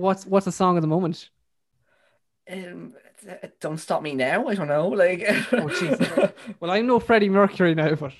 what's 0.00 0.26
what's 0.26 0.46
the 0.46 0.52
song 0.52 0.76
of 0.76 0.82
the 0.82 0.88
moment? 0.88 1.28
Um, 2.50 2.94
don't 3.60 3.78
stop 3.78 4.02
me 4.02 4.14
now. 4.14 4.48
I 4.48 4.54
don't 4.54 4.68
know. 4.68 4.88
Like, 4.88 5.24
oh 5.52 6.30
well, 6.60 6.70
I'm 6.70 6.86
no 6.86 6.98
Freddie 6.98 7.28
Mercury 7.28 7.74
now, 7.74 7.94
but 7.94 8.12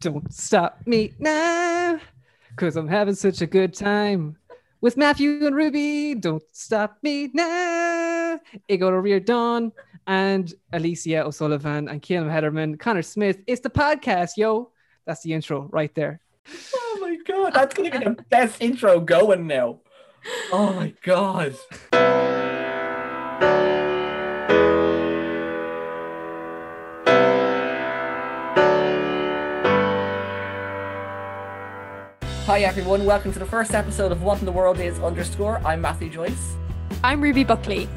don't 0.00 0.32
stop 0.32 0.80
me 0.86 1.12
now, 1.18 2.00
cause 2.56 2.76
I'm 2.76 2.88
having 2.88 3.14
such 3.14 3.40
a 3.40 3.46
good 3.46 3.74
time 3.74 4.36
with 4.80 4.96
Matthew 4.96 5.46
and 5.46 5.56
Ruby. 5.56 6.14
Don't 6.14 6.42
stop 6.52 6.98
me 7.02 7.30
now. 7.34 8.40
Aodhán 8.68 9.02
Riordan 9.02 9.72
and 10.06 10.52
Alicia 10.72 11.24
O'Sullivan 11.24 11.88
and 11.88 12.02
Keelan 12.02 12.30
Hederman, 12.30 12.78
Connor 12.78 13.02
Smith. 13.02 13.38
It's 13.46 13.60
the 13.60 13.70
podcast, 13.70 14.32
yo. 14.36 14.70
That's 15.06 15.22
the 15.22 15.32
intro 15.32 15.68
right 15.72 15.94
there. 15.94 16.20
Oh 16.74 16.98
my 17.00 17.16
god, 17.26 17.54
that's 17.54 17.74
gonna 17.74 17.90
be 17.90 17.98
the 17.98 18.22
best 18.30 18.60
intro 18.60 19.00
going 19.00 19.46
now. 19.46 19.80
Oh 20.26 20.72
my 20.74 20.94
god. 21.02 21.54
Hi 32.46 32.60
everyone, 32.60 33.04
welcome 33.04 33.32
to 33.32 33.38
the 33.38 33.46
first 33.46 33.74
episode 33.74 34.12
of 34.12 34.22
What 34.22 34.38
in 34.38 34.46
the 34.46 34.52
World 34.52 34.78
Is 34.78 34.98
Underscore. 35.00 35.60
I'm 35.64 35.80
Matthew 35.80 36.08
Joyce. 36.08 36.54
I'm 37.02 37.20
Ruby 37.20 37.44
Buckley. 37.44 37.88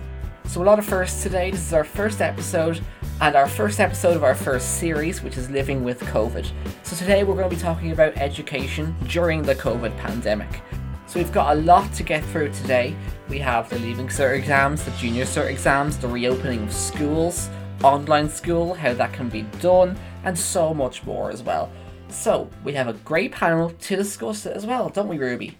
So 0.45 0.61
a 0.61 0.65
lot 0.65 0.79
of 0.79 0.85
firsts 0.85 1.23
today. 1.23 1.51
This 1.51 1.65
is 1.65 1.73
our 1.73 1.83
first 1.83 2.21
episode 2.21 2.81
and 3.21 3.35
our 3.35 3.47
first 3.47 3.79
episode 3.79 4.15
of 4.15 4.23
our 4.23 4.35
first 4.35 4.79
series, 4.79 5.21
which 5.21 5.37
is 5.37 5.49
Living 5.49 5.83
with 5.83 5.99
COVID. 6.01 6.49
So 6.83 6.95
today 6.95 7.23
we're 7.23 7.35
going 7.35 7.49
to 7.49 7.55
be 7.55 7.61
talking 7.61 7.91
about 7.91 8.17
education 8.17 8.95
during 9.07 9.43
the 9.43 9.55
COVID 9.55 9.95
pandemic. 9.97 10.61
So 11.07 11.19
we've 11.19 11.31
got 11.31 11.55
a 11.55 11.61
lot 11.61 11.93
to 11.93 12.03
get 12.03 12.21
through 12.25 12.51
today. 12.51 12.93
We 13.29 13.39
have 13.39 13.69
the 13.69 13.79
Leaving 13.79 14.07
Cert 14.09 14.37
exams, 14.37 14.83
the 14.83 14.91
Junior 14.91 15.23
Cert 15.23 15.49
exams, 15.49 15.97
the 15.97 16.07
reopening 16.09 16.63
of 16.63 16.73
schools, 16.73 17.49
online 17.81 18.29
school, 18.29 18.73
how 18.73 18.93
that 18.93 19.13
can 19.13 19.29
be 19.29 19.43
done, 19.61 19.97
and 20.25 20.37
so 20.37 20.73
much 20.73 21.05
more 21.05 21.31
as 21.31 21.41
well. 21.41 21.71
So 22.09 22.49
we 22.65 22.73
have 22.73 22.89
a 22.89 22.93
great 22.93 23.31
panel 23.31 23.69
to 23.69 23.95
discuss 23.95 24.45
it 24.45 24.57
as 24.57 24.65
well, 24.65 24.89
don't 24.89 25.07
we, 25.07 25.17
Ruby? 25.17 25.57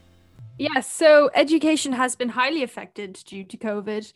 Yes, 0.58 0.92
so 0.92 1.30
education 1.34 1.94
has 1.94 2.18
been 2.18 2.30
highly 2.30 2.62
affected 2.62 3.14
due 3.26 3.46
to 3.46 3.58
COVID. 3.58 4.12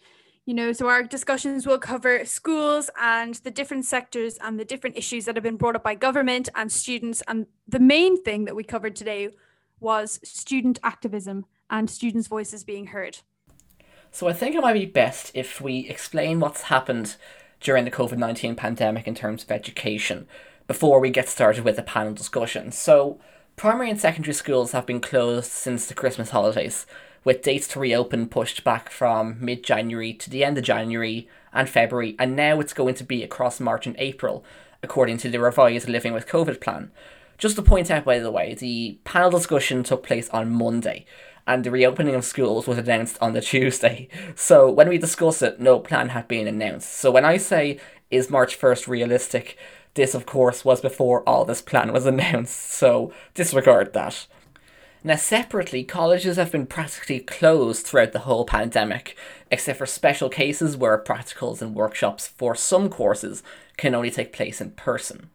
You 0.46 0.54
know, 0.54 0.74
so 0.74 0.90
our 0.90 1.02
discussions 1.02 1.66
will 1.66 1.80
cover 1.80 2.26
schools 2.26 2.90
and 3.00 3.36
the 3.36 3.52
different 3.52 3.86
sectors 3.86 4.38
and 4.42 4.60
the 4.60 4.66
different 4.66 4.98
issues 4.98 5.24
that 5.26 5.38
have 5.38 5.44
been 5.44 5.56
brought 5.56 5.78
up 5.78 5.84
by 5.84 5.96
government 5.96 6.50
and 6.56 6.70
students. 6.70 7.24
And 7.26 7.46
the 7.70 7.80
main 7.80 8.22
thing 8.22 8.44
that 8.46 8.56
we 8.56 8.66
covered 8.66 8.98
today 8.98 9.30
was 9.82 10.22
student 10.24 10.80
activism 10.84 11.46
and 11.70 11.90
students' 11.90 12.28
voices 12.28 12.64
being 12.64 12.88
heard. 12.88 13.20
So 14.12 14.28
I 14.28 14.34
think 14.34 14.56
it 14.56 14.62
might 14.62 14.74
be 14.74 14.86
best 14.86 15.32
if 15.34 15.60
we 15.60 15.90
explain 15.90 16.40
what's 16.40 16.64
happened 16.64 17.16
during 17.60 17.86
the 17.86 17.92
COVID 17.92 18.18
19 18.18 18.56
pandemic 18.56 19.08
in 19.08 19.16
terms 19.16 19.44
of 19.44 19.52
education 19.52 20.28
before 20.68 21.00
we 21.00 21.10
get 21.10 21.30
started 21.30 21.64
with 21.64 21.76
the 21.76 21.84
panel 21.84 22.14
discussion. 22.14 22.72
So, 22.72 23.20
primary 23.56 23.90
and 23.90 24.00
secondary 24.00 24.34
schools 24.34 24.72
have 24.72 24.86
been 24.86 25.02
closed 25.02 25.52
since 25.52 25.86
the 25.86 25.94
Christmas 25.94 26.30
holidays, 26.30 26.86
with 27.24 27.42
dates 27.42 27.68
to 27.70 27.80
reopen 27.80 28.28
pushed 28.28 28.64
back 28.64 28.90
from 28.90 29.38
mid 29.40 29.64
January 29.64 30.14
to 30.14 30.30
the 30.30 30.44
end 30.44 30.58
of 30.58 30.64
January 30.64 31.28
and 31.54 31.70
February, 31.70 32.16
and 32.18 32.36
now 32.36 32.60
it's 32.60 32.74
going 32.74 32.96
to 32.96 33.04
be 33.04 33.24
across 33.24 33.60
March 33.60 33.86
and 33.86 33.96
April, 34.00 34.44
according 34.82 35.18
to 35.18 35.30
the 35.30 35.40
revised 35.40 35.90
Living 35.90 36.14
with 36.14 36.28
COVID 36.28 36.60
plan. 36.62 36.92
Just 37.42 37.56
to 37.56 37.64
point 37.64 37.90
out, 37.90 38.06
by 38.06 38.20
the 38.20 38.30
way, 38.30 38.54
the 38.54 39.00
panel 39.04 39.32
discussion 39.32 39.82
took 39.82 40.04
place 40.04 40.30
on 40.30 40.54
Monday, 40.54 41.08
and 41.48 41.64
the 41.64 41.72
reopening 41.72 42.14
of 42.14 42.24
schools 42.24 42.68
was 42.68 42.78
announced 42.78 43.18
on 43.20 43.34
the 43.34 43.42
Tuesday. 43.52 44.10
So 44.36 44.70
when 44.70 44.88
we 44.88 45.00
discuss 45.00 45.42
it, 45.42 45.60
no 45.60 45.80
plan 45.80 46.10
had 46.10 46.28
been 46.28 46.48
announced. 46.48 46.94
So 46.94 47.10
when 47.10 47.26
I 47.26 47.38
say, 47.38 47.80
is 48.12 48.30
March 48.30 48.60
1st 48.60 48.88
realistic? 48.88 49.58
This, 49.96 50.14
of 50.14 50.28
course, 50.28 50.64
was 50.64 50.82
before 50.82 51.28
all 51.28 51.44
this 51.44 51.64
plan 51.64 51.92
was 51.92 52.06
announced, 52.14 52.60
so 52.60 53.12
disregard 53.34 53.94
that. 53.94 54.28
Now, 55.04 55.16
separately, 55.16 55.84
colleges 55.84 56.38
have 56.38 56.52
been 56.52 56.68
practically 56.68 57.22
closed 57.22 57.88
throughout 57.88 58.12
the 58.12 58.20
whole 58.20 58.46
pandemic, 58.46 59.18
except 59.50 59.80
for 59.80 59.88
special 59.88 60.30
cases 60.30 60.78
where 60.78 61.04
practicals 61.04 61.60
and 61.60 61.74
workshops 61.74 62.28
for 62.28 62.54
some 62.54 62.88
courses 62.88 63.42
can 63.78 63.96
only 63.96 64.12
take 64.12 64.32
place 64.32 64.62
in 64.62 64.74
person. 64.74 65.32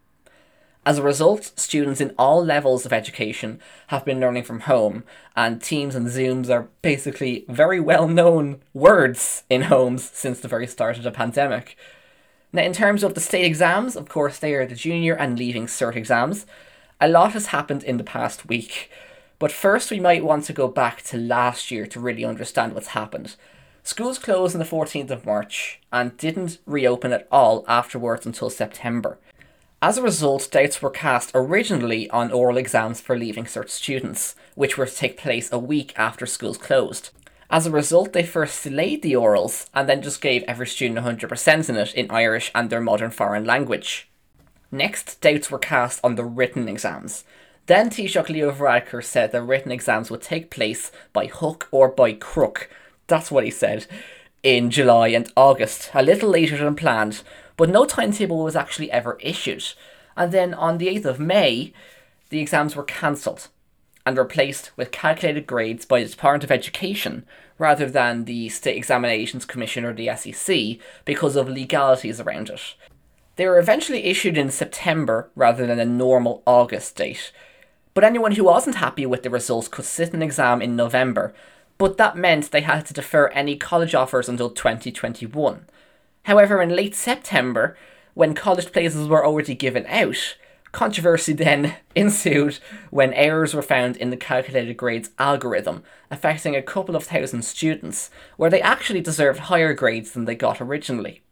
As 0.87 0.99
a 0.99 1.03
result, 1.03 1.51
students 1.59 2.01
in 2.01 2.15
all 2.17 2.45
levels 2.45 2.87
of 2.87 2.93
education 2.93 3.59
have 3.89 4.05
been 4.05 4.21
learning 4.21 4.45
from 4.45 4.61
home, 4.61 5.03
and 5.35 5.61
Teams 5.61 5.97
and 5.97 6.07
Zooms 6.07 6.49
are 6.49 6.69
basically 6.81 7.45
very 7.49 7.81
well 7.81 8.07
known 8.07 8.61
words 8.73 9.43
in 9.51 9.63
homes 9.63 10.05
since 10.05 10.39
the 10.39 10.47
very 10.47 10.69
start 10.69 10.97
of 10.97 11.03
the 11.03 11.11
pandemic. 11.11 11.77
Now, 12.53 12.63
in 12.63 12.73
terms 12.73 13.03
of 13.03 13.15
the 13.15 13.21
state 13.21 13.45
exams, 13.45 13.97
of 13.97 14.09
course, 14.09 14.39
they 14.39 14.55
are 14.55 14.65
the 14.65 14.77
junior 14.77 15.15
and 15.15 15.37
leaving 15.37 15.67
cert 15.67 15.97
exams. 15.97 16.47
A 17.01 17.09
lot 17.09 17.33
has 17.33 17.47
happened 17.47 17.83
in 17.83 17.97
the 17.97 18.05
past 18.05 18.47
week, 18.47 18.89
but 19.41 19.51
first 19.51 19.91
we 19.91 19.99
might 19.99 20.25
want 20.25 20.45
to 20.45 20.53
go 20.53 20.69
back 20.69 21.03
to 21.07 21.19
last 21.19 21.73
year 21.73 21.87
to 21.87 21.99
really 21.99 22.25
understand 22.25 22.75
what's 22.75 22.95
happened. 23.01 23.35
Schools 23.83 24.21
closed 24.21 24.55
on 24.55 24.61
the 24.61 24.65
14th 24.65 25.11
of 25.11 25.27
March 25.27 25.81
and 25.93 26.17
didn't 26.17 26.59
reopen 26.65 27.13
at 27.13 27.27
all 27.33 27.65
afterwards 27.67 28.25
until 28.25 28.51
September. 28.51 29.19
As 29.87 29.99
a 29.99 30.03
result, 30.03 30.51
doubts 30.51 30.83
were 30.83 30.91
cast 30.91 31.31
originally 31.33 32.11
on 32.11 32.33
oral 32.33 32.57
exams 32.57 33.01
for 33.01 33.17
Leaving 33.17 33.45
Cert 33.45 33.71
students, 33.71 34.35
which 34.57 34.77
were 34.77 34.87
to 34.87 34.93
take 34.93 35.17
place 35.17 35.49
a 35.53 35.61
week 35.61 35.97
after 35.97 36.27
schools 36.27 36.59
closed. 36.59 37.11
As 37.51 37.67
a 37.67 37.71
result, 37.71 38.13
they 38.13 38.25
first 38.25 38.65
delayed 38.65 39.03
the 39.03 39.13
orals 39.13 39.69
and 39.73 39.89
then 39.89 40.03
just 40.03 40.21
gave 40.21 40.43
every 40.49 40.67
student 40.67 40.99
100% 41.07 41.69
in 41.69 41.77
it 41.77 41.95
in 41.95 42.11
Irish 42.11 42.51
and 42.53 42.69
their 42.69 42.81
modern 42.81 43.13
foreign 43.13 43.45
language. 43.45 44.09
Next, 44.73 45.21
doubts 45.21 45.53
were 45.53 45.59
cast 45.61 46.01
on 46.03 46.17
the 46.17 46.25
written 46.25 46.69
exams. 46.69 47.23
Then 47.67 47.89
Taoiseach 47.89 48.29
Leo 48.29 48.51
Varadkar 48.51 49.05
said 49.05 49.31
the 49.31 49.41
written 49.41 49.71
exams 49.71 50.11
would 50.11 50.23
take 50.23 50.51
place 50.51 50.91
by 51.13 51.27
hook 51.27 51.69
or 51.71 51.91
by 51.91 52.13
crook. 52.13 52.69
That's 53.07 53.31
what 53.31 53.45
he 53.45 53.53
said 53.53 53.87
in 54.43 54.71
July 54.71 55.09
and 55.09 55.31
August, 55.37 55.91
a 55.93 56.05
little 56.05 56.31
later 56.31 56.57
than 56.57 56.77
planned, 56.77 57.23
but 57.57 57.69
no 57.69 57.85
timetable 57.85 58.43
was 58.43 58.57
actually 58.57 58.91
ever 58.91 59.19
issued. 59.21 59.65
And 60.17 60.33
then 60.33 60.55
on 60.55 60.79
the 60.79 60.89
8th 60.89 61.05
of 61.05 61.21
May, 61.21 61.73
the 62.31 62.41
exams 62.41 62.75
were 62.75 62.85
cancelled 62.85 63.49
and 64.05 64.17
replaced 64.17 64.71
with 64.77 64.93
calculated 64.93 65.47
grades 65.47 65.85
by 65.85 66.03
the 66.03 66.09
Department 66.09 66.45
of 66.45 66.51
Education 66.51 67.27
rather 67.59 67.89
than 67.89 68.25
the 68.25 68.49
State 68.49 68.77
Examinations 68.77 69.45
Commission 69.45 69.85
or 69.85 69.93
the 69.93 70.15
SEC 70.15 70.79
because 71.05 71.37
of 71.37 71.49
legalities 71.49 72.21
around 72.21 72.51
it. 72.51 72.75
They 73.37 73.47
were 73.47 73.59
eventually 73.59 74.05
issued 74.05 74.39
in 74.39 74.51
September 74.51 75.31
rather 75.35 75.67
than 75.67 75.79
a 75.79 75.85
normal 75.85 76.43
August 76.47 76.97
date. 76.97 77.33
But 77.95 78.05
anyone 78.05 78.33
who 78.33 78.45
wasn't 78.45 78.77
happy 78.77 79.07
with 79.07 79.23
the 79.23 79.31
results 79.31 79.69
could 79.69 79.85
sit 79.85 80.15
an 80.15 80.23
exam 80.23 80.63
in 80.63 80.77
November, 80.77 81.35
but 81.79 81.97
that 81.97 82.17
meant 82.17 82.51
they 82.51 82.63
had 82.63 82.87
to 82.87 82.95
defer 82.95 83.29
any 83.29 83.57
college 83.57 83.95
offers 83.95 84.29
until 84.29 84.51
2021. 84.51 85.67
However, 86.27 86.61
in 86.61 86.71
late 86.71 86.97
September, 86.97 87.77
when 88.15 88.35
college 88.35 88.73
places 88.73 89.07
were 89.07 89.25
already 89.25 89.55
given 89.55 89.87
out, 89.87 90.37
controversy 90.73 91.33
then 91.33 91.77
ensued 91.95 92.59
when 92.91 93.15
errors 93.15 93.55
were 93.55 93.63
found 93.63 93.97
in 93.97 94.11
the 94.11 94.17
calculated 94.17 94.77
grades 94.77 95.11
algorithm, 95.21 95.85
affecting 96.11 96.57
a 96.57 96.63
couple 96.63 96.97
of 96.97 97.05
thousand 97.05 97.45
students, 97.45 98.11
where 98.37 98.51
they 98.51 98.61
actually 98.61 99.01
deserved 99.01 99.39
higher 99.39 99.73
grades 99.73 100.11
than 100.11 100.25
they 100.25 100.35
got 100.35 100.61
originally. 100.61 101.23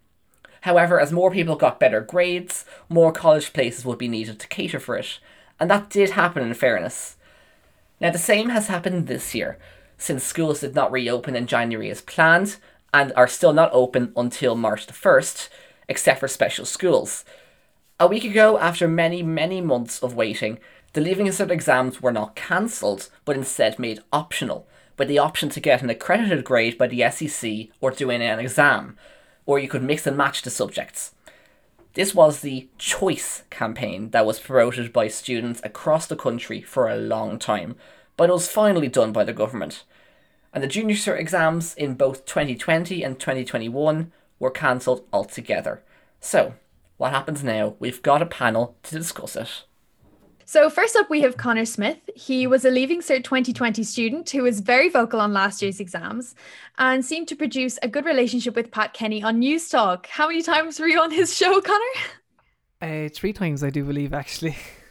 However, 0.60 1.00
as 1.00 1.10
more 1.10 1.32
people 1.32 1.56
got 1.56 1.80
better 1.80 2.00
grades, 2.00 2.64
more 2.88 3.10
college 3.10 3.52
places 3.52 3.84
would 3.84 3.98
be 3.98 4.06
needed 4.06 4.38
to 4.38 4.46
cater 4.46 4.78
for 4.78 4.96
it, 4.96 5.18
and 5.58 5.68
that 5.68 5.90
did 5.90 6.10
happen 6.10 6.44
in 6.44 6.54
fairness. 6.54 7.16
Now, 8.00 8.12
the 8.12 8.18
same 8.18 8.50
has 8.50 8.68
happened 8.68 9.08
this 9.08 9.34
year, 9.34 9.58
since 9.98 10.22
schools 10.22 10.60
did 10.60 10.76
not 10.76 10.92
reopen 10.92 11.34
in 11.34 11.48
January 11.48 11.90
as 11.90 12.00
planned, 12.00 12.58
and 12.94 13.12
are 13.16 13.26
still 13.26 13.52
not 13.52 13.70
open 13.72 14.12
until 14.16 14.54
March 14.54 14.86
the 14.86 14.92
1st, 14.92 15.48
except 15.88 16.20
for 16.20 16.28
special 16.28 16.64
schools. 16.64 17.24
A 17.98 18.06
week 18.06 18.22
ago, 18.22 18.56
after 18.56 18.86
many, 18.86 19.20
many 19.20 19.60
months 19.60 20.00
of 20.00 20.14
waiting, 20.14 20.60
the 20.92 21.00
Leaving 21.00 21.26
Cert 21.26 21.50
exams 21.50 22.00
were 22.00 22.12
not 22.12 22.36
cancelled, 22.36 23.10
but 23.24 23.36
instead 23.36 23.80
made 23.80 24.04
optional, 24.12 24.68
with 24.96 25.08
the 25.08 25.18
option 25.18 25.48
to 25.48 25.60
get 25.60 25.82
an 25.82 25.90
accredited 25.90 26.44
grade 26.44 26.78
by 26.78 26.86
the 26.86 27.10
SEC 27.10 27.66
or 27.80 27.90
doing 27.90 28.22
an 28.22 28.38
exam, 28.38 28.96
or 29.44 29.58
you 29.58 29.66
could 29.66 29.82
mix 29.82 30.06
and 30.06 30.16
match 30.16 30.42
the 30.42 30.50
subjects. 30.50 31.16
This 31.94 32.14
was 32.14 32.40
the 32.40 32.68
Choice 32.78 33.42
campaign 33.50 34.10
that 34.10 34.24
was 34.24 34.38
promoted 34.38 34.92
by 34.92 35.08
students 35.08 35.60
across 35.64 36.06
the 36.06 36.16
country 36.16 36.62
for 36.62 36.88
a 36.88 36.96
long 36.96 37.40
time, 37.40 37.74
but 38.16 38.30
it 38.30 38.32
was 38.32 38.48
finally 38.48 38.88
done 38.88 39.12
by 39.12 39.24
the 39.24 39.32
government 39.32 39.82
and 40.54 40.62
the 40.62 40.68
Junior 40.68 40.94
Cert 40.94 41.18
exams 41.18 41.74
in 41.74 41.94
both 41.94 42.24
2020 42.26 43.02
and 43.02 43.18
2021 43.18 44.12
were 44.38 44.50
cancelled 44.50 45.04
altogether. 45.12 45.82
So, 46.20 46.54
what 46.96 47.10
happens 47.10 47.42
now? 47.42 47.74
We've 47.80 48.00
got 48.00 48.22
a 48.22 48.26
panel 48.26 48.76
to 48.84 48.96
discuss 48.96 49.34
it. 49.34 49.64
So, 50.44 50.70
first 50.70 50.94
up, 50.94 51.10
we 51.10 51.22
have 51.22 51.36
Connor 51.36 51.64
Smith. 51.64 51.98
He 52.14 52.46
was 52.46 52.64
a 52.64 52.70
Leaving 52.70 53.00
Cert 53.00 53.24
2020 53.24 53.82
student 53.82 54.30
who 54.30 54.44
was 54.44 54.60
very 54.60 54.88
vocal 54.88 55.20
on 55.20 55.32
last 55.32 55.60
year's 55.60 55.80
exams 55.80 56.36
and 56.78 57.04
seemed 57.04 57.26
to 57.28 57.36
produce 57.36 57.78
a 57.82 57.88
good 57.88 58.04
relationship 58.04 58.54
with 58.54 58.70
Pat 58.70 58.92
Kenny 58.92 59.24
on 59.24 59.40
Newstalk. 59.40 60.06
How 60.06 60.28
many 60.28 60.42
times 60.42 60.78
were 60.78 60.86
you 60.86 61.00
on 61.00 61.10
his 61.10 61.34
show, 61.36 61.60
Connor? 61.60 61.80
Uh, 62.80 63.08
three 63.08 63.32
times, 63.32 63.64
I 63.64 63.70
do 63.70 63.82
believe, 63.82 64.14
actually. 64.14 64.56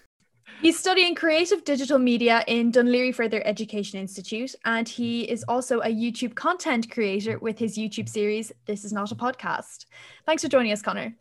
He's 0.64 0.80
studying 0.80 1.14
creative 1.14 1.66
digital 1.66 2.00
media 2.00 2.42
in 2.48 2.72
Dún 2.72 2.88
Laoghaire 2.88 3.14
Further 3.14 3.46
Education 3.46 4.00
Institute, 4.00 4.56
and 4.64 4.88
he 4.88 5.24
is 5.24 5.44
also 5.50 5.82
a 5.82 5.90
YouTube 5.90 6.36
content 6.36 6.90
creator 6.90 7.38
with 7.38 7.60
his 7.60 7.78
YouTube 7.78 8.08
series, 8.08 8.50
This 8.66 8.86
Is 8.86 8.94
Not 8.94 9.12
a 9.12 9.16
Podcast. 9.16 9.88
Thanks 10.26 10.42
for 10.42 10.48
joining 10.48 10.72
us, 10.72 10.82
Connor. 10.82 11.14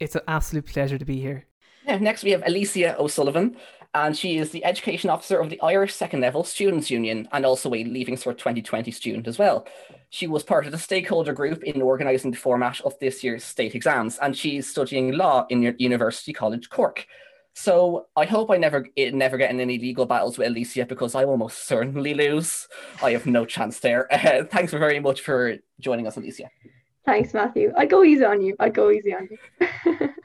It's 0.00 0.16
an 0.16 0.22
absolute 0.26 0.66
pleasure 0.66 0.98
to 0.98 1.04
be 1.04 1.20
here. 1.20 1.46
Yeah, 1.86 1.98
next 1.98 2.24
we 2.24 2.32
have 2.32 2.42
Alicia 2.44 2.98
O'Sullivan, 2.98 3.56
and 3.94 4.16
she 4.16 4.38
is 4.38 4.50
the 4.50 4.64
Education 4.64 5.08
Officer 5.08 5.38
of 5.38 5.50
the 5.50 5.60
Irish 5.60 5.94
Second 5.94 6.22
Level 6.22 6.42
Students 6.42 6.90
Union 6.90 7.28
and 7.30 7.46
also 7.46 7.68
a 7.68 7.84
Leaving 7.84 8.16
Cert 8.16 8.38
2020 8.38 8.90
student 8.90 9.28
as 9.28 9.38
well. 9.38 9.68
She 10.10 10.26
was 10.26 10.42
part 10.42 10.66
of 10.66 10.72
the 10.72 10.78
stakeholder 10.78 11.32
group 11.32 11.62
in 11.62 11.80
organising 11.80 12.32
the 12.32 12.36
format 12.36 12.80
of 12.80 12.98
this 12.98 13.22
year's 13.22 13.44
state 13.44 13.76
exams, 13.76 14.18
and 14.18 14.36
she's 14.36 14.68
studying 14.68 15.12
law 15.12 15.46
in 15.48 15.76
University 15.78 16.32
College 16.32 16.70
Cork. 16.70 17.06
So 17.54 18.06
I 18.16 18.24
hope 18.24 18.50
I 18.50 18.56
never 18.56 18.86
never 18.96 19.36
get 19.36 19.50
in 19.50 19.60
any 19.60 19.78
legal 19.78 20.06
battles 20.06 20.36
with 20.36 20.48
Alicia 20.48 20.86
because 20.86 21.14
I 21.14 21.24
almost 21.24 21.66
certainly 21.66 22.12
lose. 22.12 22.68
I 23.02 23.12
have 23.12 23.26
no 23.26 23.46
chance 23.46 23.78
there. 23.78 24.12
Uh, 24.12 24.44
thanks 24.50 24.72
very 24.72 25.00
much 25.00 25.20
for 25.20 25.56
joining 25.80 26.06
us, 26.06 26.16
Alicia. 26.16 26.50
Thanks, 27.06 27.32
Matthew. 27.32 27.72
I 27.76 27.86
go 27.86 28.02
easy 28.02 28.24
on 28.24 28.42
you. 28.42 28.56
I 28.58 28.70
go 28.70 28.90
easy 28.90 29.14
on 29.14 29.28
you. 29.30 30.10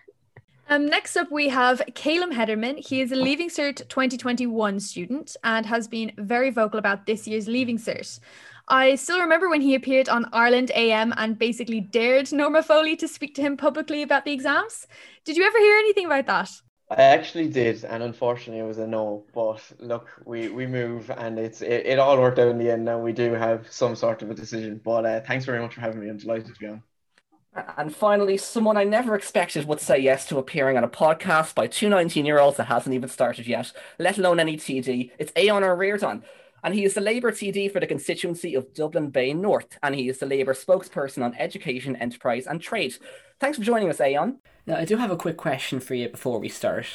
Um, 0.71 0.85
next 0.85 1.17
up, 1.17 1.31
we 1.31 1.49
have 1.49 1.81
Calum 1.95 2.31
Hederman. 2.31 2.77
He 2.77 3.01
is 3.01 3.11
a 3.11 3.15
Leaving 3.15 3.49
Cert 3.49 3.77
2021 3.89 4.79
student 4.79 5.35
and 5.43 5.65
has 5.65 5.87
been 5.87 6.11
very 6.19 6.51
vocal 6.51 6.77
about 6.77 7.07
this 7.07 7.27
year's 7.27 7.47
Leaving 7.47 7.79
Cert. 7.79 8.19
I 8.67 8.93
still 8.93 9.19
remember 9.19 9.49
when 9.49 9.61
he 9.61 9.73
appeared 9.73 10.09
on 10.09 10.29
Ireland 10.31 10.71
AM 10.75 11.11
and 11.17 11.39
basically 11.39 11.81
dared 11.81 12.31
Norma 12.31 12.61
Foley 12.61 12.95
to 12.97 13.07
speak 13.07 13.33
to 13.35 13.41
him 13.41 13.57
publicly 13.57 14.03
about 14.03 14.25
the 14.25 14.31
exams. 14.31 14.85
Did 15.25 15.37
you 15.37 15.43
ever 15.43 15.57
hear 15.57 15.75
anything 15.77 16.05
about 16.05 16.27
that? 16.27 16.51
I 16.91 17.03
actually 17.03 17.47
did, 17.47 17.85
and 17.85 18.01
unfortunately, 18.01 18.61
it 18.61 18.67
was 18.67 18.79
a 18.79 18.87
no. 18.87 19.23
But 19.33 19.61
look, 19.77 20.09
we, 20.25 20.49
we 20.49 20.65
move, 20.65 21.11
and 21.11 21.37
it's 21.37 21.61
it, 21.61 21.85
it 21.85 21.99
all 21.99 22.17
worked 22.19 22.39
out 22.39 22.47
in 22.47 22.57
the 22.57 22.71
end. 22.71 22.83
Now 22.83 22.99
we 22.99 23.13
do 23.13 23.33
have 23.33 23.71
some 23.71 23.95
sort 23.95 24.23
of 24.23 24.31
a 24.31 24.33
decision. 24.33 24.81
But 24.83 25.05
uh, 25.05 25.21
thanks 25.21 25.45
very 25.45 25.59
much 25.59 25.75
for 25.75 25.81
having 25.81 25.99
me. 25.99 26.09
I'm 26.09 26.17
delighted 26.17 26.53
to 26.53 26.59
be 26.59 26.67
on. 26.67 26.81
And 27.77 27.95
finally, 27.95 28.37
someone 28.37 28.77
I 28.77 28.85
never 28.85 29.15
expected 29.15 29.65
would 29.65 29.79
say 29.79 29.99
yes 29.99 30.25
to 30.27 30.37
appearing 30.37 30.77
on 30.77 30.83
a 30.83 30.89
podcast 30.89 31.53
by 31.53 31.67
two 31.67 31.89
19 31.89 32.25
year 32.25 32.39
olds 32.39 32.57
that 32.57 32.65
hasn't 32.65 32.95
even 32.95 33.09
started 33.09 33.45
yet, 33.45 33.71
let 33.99 34.17
alone 34.17 34.39
any 34.39 34.57
TD. 34.57 35.11
It's 35.19 35.31
Aodhán 35.33 35.61
Ríordáin. 35.77 36.23
And 36.63 36.73
he 36.73 36.83
is 36.83 36.93
the 36.93 37.01
Labour 37.01 37.31
TD 37.31 37.71
for 37.71 37.79
the 37.79 37.87
constituency 37.87 38.53
of 38.53 38.73
Dublin 38.73 39.11
Bay 39.11 39.33
North, 39.33 39.77
and 39.81 39.95
he 39.95 40.09
is 40.09 40.17
the 40.17 40.25
Labour 40.25 40.53
spokesperson 40.53 41.23
on 41.23 41.33
education, 41.35 41.95
enterprise, 41.95 42.47
and 42.47 42.59
trade. 42.61 42.95
Thanks 43.39 43.57
for 43.57 43.63
joining 43.63 43.89
us, 43.89 43.99
Aodhán. 43.99 44.39
Now, 44.69 44.75
I 44.75 44.85
do 44.85 44.97
have 44.97 45.09
a 45.09 45.17
quick 45.17 45.35
question 45.35 45.79
for 45.79 45.95
you 45.95 46.09
before 46.09 46.37
we 46.37 46.47
start. 46.47 46.85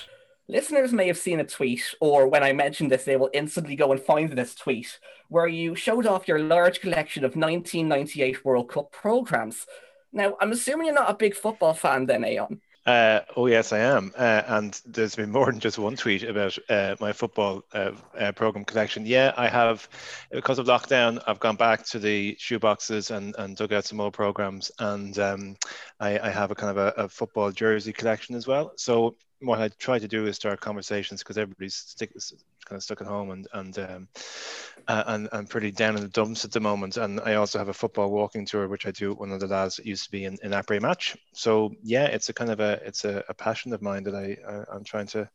Listeners 0.46 0.92
may 0.92 1.08
have 1.08 1.18
seen 1.18 1.40
a 1.40 1.44
tweet, 1.44 1.82
or 2.00 2.28
when 2.28 2.44
I 2.44 2.52
mention 2.52 2.86
this, 2.86 3.02
they 3.02 3.16
will 3.16 3.30
instantly 3.32 3.74
go 3.74 3.90
and 3.90 4.00
find 4.00 4.30
this 4.30 4.54
tweet, 4.54 5.00
where 5.28 5.48
you 5.48 5.74
showed 5.74 6.06
off 6.06 6.28
your 6.28 6.38
large 6.38 6.80
collection 6.80 7.24
of 7.24 7.34
1998 7.34 8.44
World 8.44 8.68
Cup 8.68 8.92
programmes. 8.92 9.66
Now, 10.12 10.36
I'm 10.40 10.52
assuming 10.52 10.86
you're 10.86 10.94
not 10.94 11.10
a 11.10 11.14
big 11.14 11.34
football 11.34 11.74
fan 11.74 12.06
then, 12.06 12.22
Aodhán. 12.22 12.60
Uh, 12.86 13.20
oh 13.34 13.46
yes, 13.46 13.72
I 13.72 13.78
am, 13.78 14.12
uh, 14.14 14.42
and 14.46 14.78
there's 14.84 15.14
been 15.16 15.32
more 15.32 15.46
than 15.46 15.58
just 15.58 15.78
one 15.78 15.96
tweet 15.96 16.22
about 16.22 16.58
uh, 16.68 16.96
my 17.00 17.14
football 17.14 17.62
uh, 17.72 17.92
uh, 18.18 18.32
program 18.32 18.66
collection. 18.66 19.06
Yeah, 19.06 19.32
I 19.38 19.48
have, 19.48 19.88
because 20.30 20.58
of 20.58 20.66
lockdown, 20.66 21.22
I've 21.26 21.40
gone 21.40 21.56
back 21.56 21.86
to 21.86 21.98
the 21.98 22.36
shoeboxes 22.36 23.10
and, 23.10 23.34
and 23.38 23.56
dug 23.56 23.72
out 23.72 23.86
some 23.86 23.96
more 23.96 24.10
programs, 24.10 24.70
and 24.78 25.18
um, 25.18 25.56
I, 25.98 26.18
I, 26.18 26.28
have 26.28 26.50
a 26.50 26.54
kind 26.54 26.76
of 26.76 26.76
a, 26.76 27.04
a, 27.04 27.08
football 27.08 27.52
jersey 27.52 27.94
collection 27.94 28.34
as 28.34 28.46
well. 28.46 28.72
So 28.76 29.16
what 29.44 29.60
I 29.60 29.68
try 29.68 29.98
to 29.98 30.08
do 30.08 30.26
is 30.26 30.36
start 30.36 30.60
conversations 30.60 31.22
because 31.22 31.38
everybody's 31.38 31.74
stick, 31.74 32.12
kind 32.64 32.76
of 32.76 32.82
stuck 32.82 33.00
at 33.00 33.06
home 33.06 33.30
and 33.30 33.48
and 33.52 33.78
um, 33.78 34.08
uh, 34.88 35.26
and 35.32 35.48
pretty 35.48 35.70
down 35.70 35.96
in 35.96 36.02
the 36.02 36.08
dumps 36.08 36.44
at 36.44 36.52
the 36.52 36.60
moment. 36.60 36.96
And 36.96 37.20
I 37.20 37.34
also 37.34 37.58
have 37.58 37.68
a 37.68 37.74
football 37.74 38.10
walking 38.10 38.46
tour, 38.46 38.68
which 38.68 38.86
I 38.86 38.90
do 38.90 39.14
one 39.14 39.32
of 39.32 39.40
the 39.40 39.46
lads 39.46 39.76
that 39.76 39.86
used 39.86 40.04
to 40.04 40.10
be 40.10 40.24
in 40.24 40.38
in 40.42 40.52
Après 40.52 40.80
Match. 40.80 41.16
So 41.32 41.74
yeah, 41.82 42.06
it's 42.06 42.28
a 42.28 42.34
kind 42.34 42.50
of 42.50 42.60
a 42.60 42.80
it's 42.84 43.04
a, 43.04 43.24
a 43.28 43.34
passion 43.34 43.72
of 43.72 43.82
mine 43.82 44.04
that 44.04 44.14
I, 44.14 44.36
I 44.48 44.64
I'm 44.74 44.84
trying 44.84 45.06
to 45.08 45.28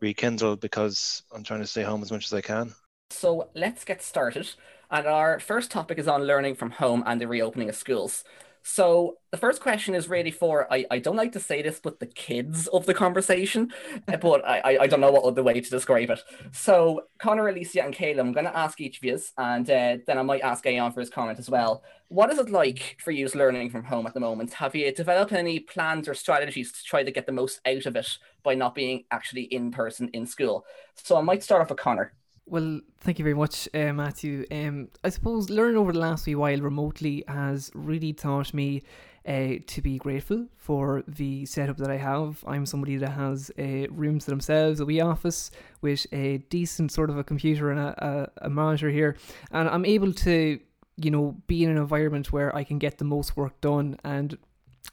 rekindle 0.00 0.56
because 0.56 1.22
I'm 1.34 1.42
trying 1.42 1.60
to 1.60 1.66
stay 1.66 1.82
home 1.82 2.02
as 2.02 2.12
much 2.12 2.26
as 2.26 2.32
I 2.32 2.40
can. 2.40 2.74
So 3.10 3.48
let's 3.54 3.84
get 3.84 4.02
started. 4.02 4.50
And 4.90 5.06
our 5.06 5.40
first 5.40 5.70
topic 5.70 5.98
is 5.98 6.08
on 6.08 6.24
learning 6.24 6.54
from 6.54 6.70
home 6.70 7.02
and 7.06 7.20
the 7.20 7.26
reopening 7.26 7.68
of 7.68 7.74
schools. 7.74 8.24
So 8.68 9.18
the 9.30 9.36
first 9.36 9.60
question 9.60 9.94
is 9.94 10.08
really 10.08 10.32
for 10.32 10.66
I, 10.72 10.84
I 10.90 10.98
don't 10.98 11.14
like 11.14 11.30
to 11.32 11.40
say 11.40 11.62
this, 11.62 11.78
but 11.78 12.00
the 12.00 12.06
kids 12.06 12.66
of 12.66 12.84
the 12.84 12.94
conversation, 12.94 13.72
but 14.20 14.44
I, 14.44 14.78
I 14.80 14.86
don't 14.88 15.00
know 15.00 15.12
what 15.12 15.22
other 15.22 15.44
way 15.44 15.60
to 15.60 15.70
describe 15.70 16.10
it. 16.10 16.20
So 16.50 17.04
Connor, 17.18 17.46
Alicia, 17.46 17.84
and 17.84 17.94
Caleb, 17.94 18.26
I'm 18.26 18.32
going 18.32 18.44
to 18.44 18.56
ask 18.56 18.80
each 18.80 18.96
of 18.96 19.04
you, 19.04 19.20
and 19.38 19.70
uh, 19.70 19.98
then 20.04 20.18
I 20.18 20.22
might 20.22 20.42
ask 20.42 20.64
Aodhán 20.64 20.92
for 20.92 20.98
his 20.98 21.10
comment 21.10 21.38
as 21.38 21.48
well. 21.48 21.84
What 22.08 22.32
is 22.32 22.40
it 22.40 22.50
like 22.50 22.96
for 22.98 23.12
you 23.12 23.28
learning 23.36 23.70
from 23.70 23.84
home 23.84 24.04
at 24.08 24.14
the 24.14 24.20
moment? 24.20 24.52
Have 24.54 24.74
you 24.74 24.92
developed 24.92 25.32
any 25.32 25.60
plans 25.60 26.08
or 26.08 26.14
strategies 26.14 26.72
to 26.72 26.82
try 26.82 27.04
to 27.04 27.12
get 27.12 27.26
the 27.26 27.32
most 27.32 27.60
out 27.66 27.86
of 27.86 27.94
it 27.94 28.18
by 28.42 28.56
not 28.56 28.74
being 28.74 29.04
actually 29.12 29.42
in 29.42 29.70
person 29.70 30.08
in 30.08 30.26
school? 30.26 30.64
So 30.96 31.16
I 31.16 31.20
might 31.20 31.44
start 31.44 31.62
off 31.62 31.70
with 31.70 31.78
Connor. 31.78 32.14
Well, 32.48 32.80
thank 33.00 33.18
you 33.18 33.24
very 33.24 33.34
much, 33.34 33.68
uh, 33.74 33.92
Matthew. 33.92 34.46
Um, 34.52 34.88
I 35.02 35.08
suppose 35.08 35.50
learning 35.50 35.76
over 35.76 35.92
the 35.92 35.98
last 35.98 36.26
wee 36.26 36.36
while 36.36 36.60
remotely 36.60 37.24
has 37.26 37.72
really 37.74 38.12
taught 38.12 38.54
me 38.54 38.84
uh, 39.26 39.54
to 39.66 39.82
be 39.82 39.98
grateful 39.98 40.46
for 40.56 41.02
the 41.08 41.44
setup 41.46 41.76
that 41.78 41.90
I 41.90 41.96
have. 41.96 42.44
I'm 42.46 42.64
somebody 42.64 42.98
that 42.98 43.10
has 43.10 43.50
uh, 43.58 43.88
rooms 43.90 44.26
to 44.26 44.30
themselves, 44.30 44.78
a 44.78 44.84
wee 44.84 45.00
office 45.00 45.50
with 45.80 46.06
a 46.12 46.38
decent 46.48 46.92
sort 46.92 47.10
of 47.10 47.18
a 47.18 47.24
computer 47.24 47.72
and 47.72 47.80
a, 47.80 48.30
a, 48.40 48.46
a 48.46 48.48
monitor 48.48 48.90
here, 48.90 49.16
and 49.50 49.68
I'm 49.68 49.84
able 49.84 50.12
to, 50.12 50.60
you 50.98 51.10
know, 51.10 51.36
be 51.48 51.64
in 51.64 51.70
an 51.70 51.78
environment 51.78 52.32
where 52.32 52.54
I 52.54 52.62
can 52.62 52.78
get 52.78 52.98
the 52.98 53.04
most 53.04 53.36
work 53.36 53.60
done 53.60 53.98
and 54.04 54.38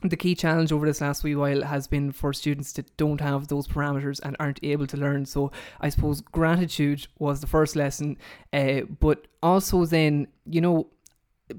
the 0.01 0.17
key 0.17 0.35
challenge 0.35 0.71
over 0.71 0.85
this 0.85 1.01
last 1.01 1.23
wee 1.23 1.35
while 1.35 1.63
has 1.63 1.87
been 1.87 2.11
for 2.11 2.33
students 2.33 2.73
that 2.73 2.95
don't 2.97 3.21
have 3.21 3.47
those 3.47 3.67
parameters 3.67 4.19
and 4.23 4.35
aren't 4.39 4.59
able 4.63 4.87
to 4.87 4.97
learn. 4.97 5.25
So 5.25 5.51
I 5.81 5.89
suppose 5.89 6.21
gratitude 6.21 7.07
was 7.19 7.41
the 7.41 7.47
first 7.47 7.75
lesson, 7.75 8.17
uh, 8.51 8.81
but 8.99 9.27
also 9.41 9.85
then 9.85 10.27
you 10.45 10.61
know 10.61 10.87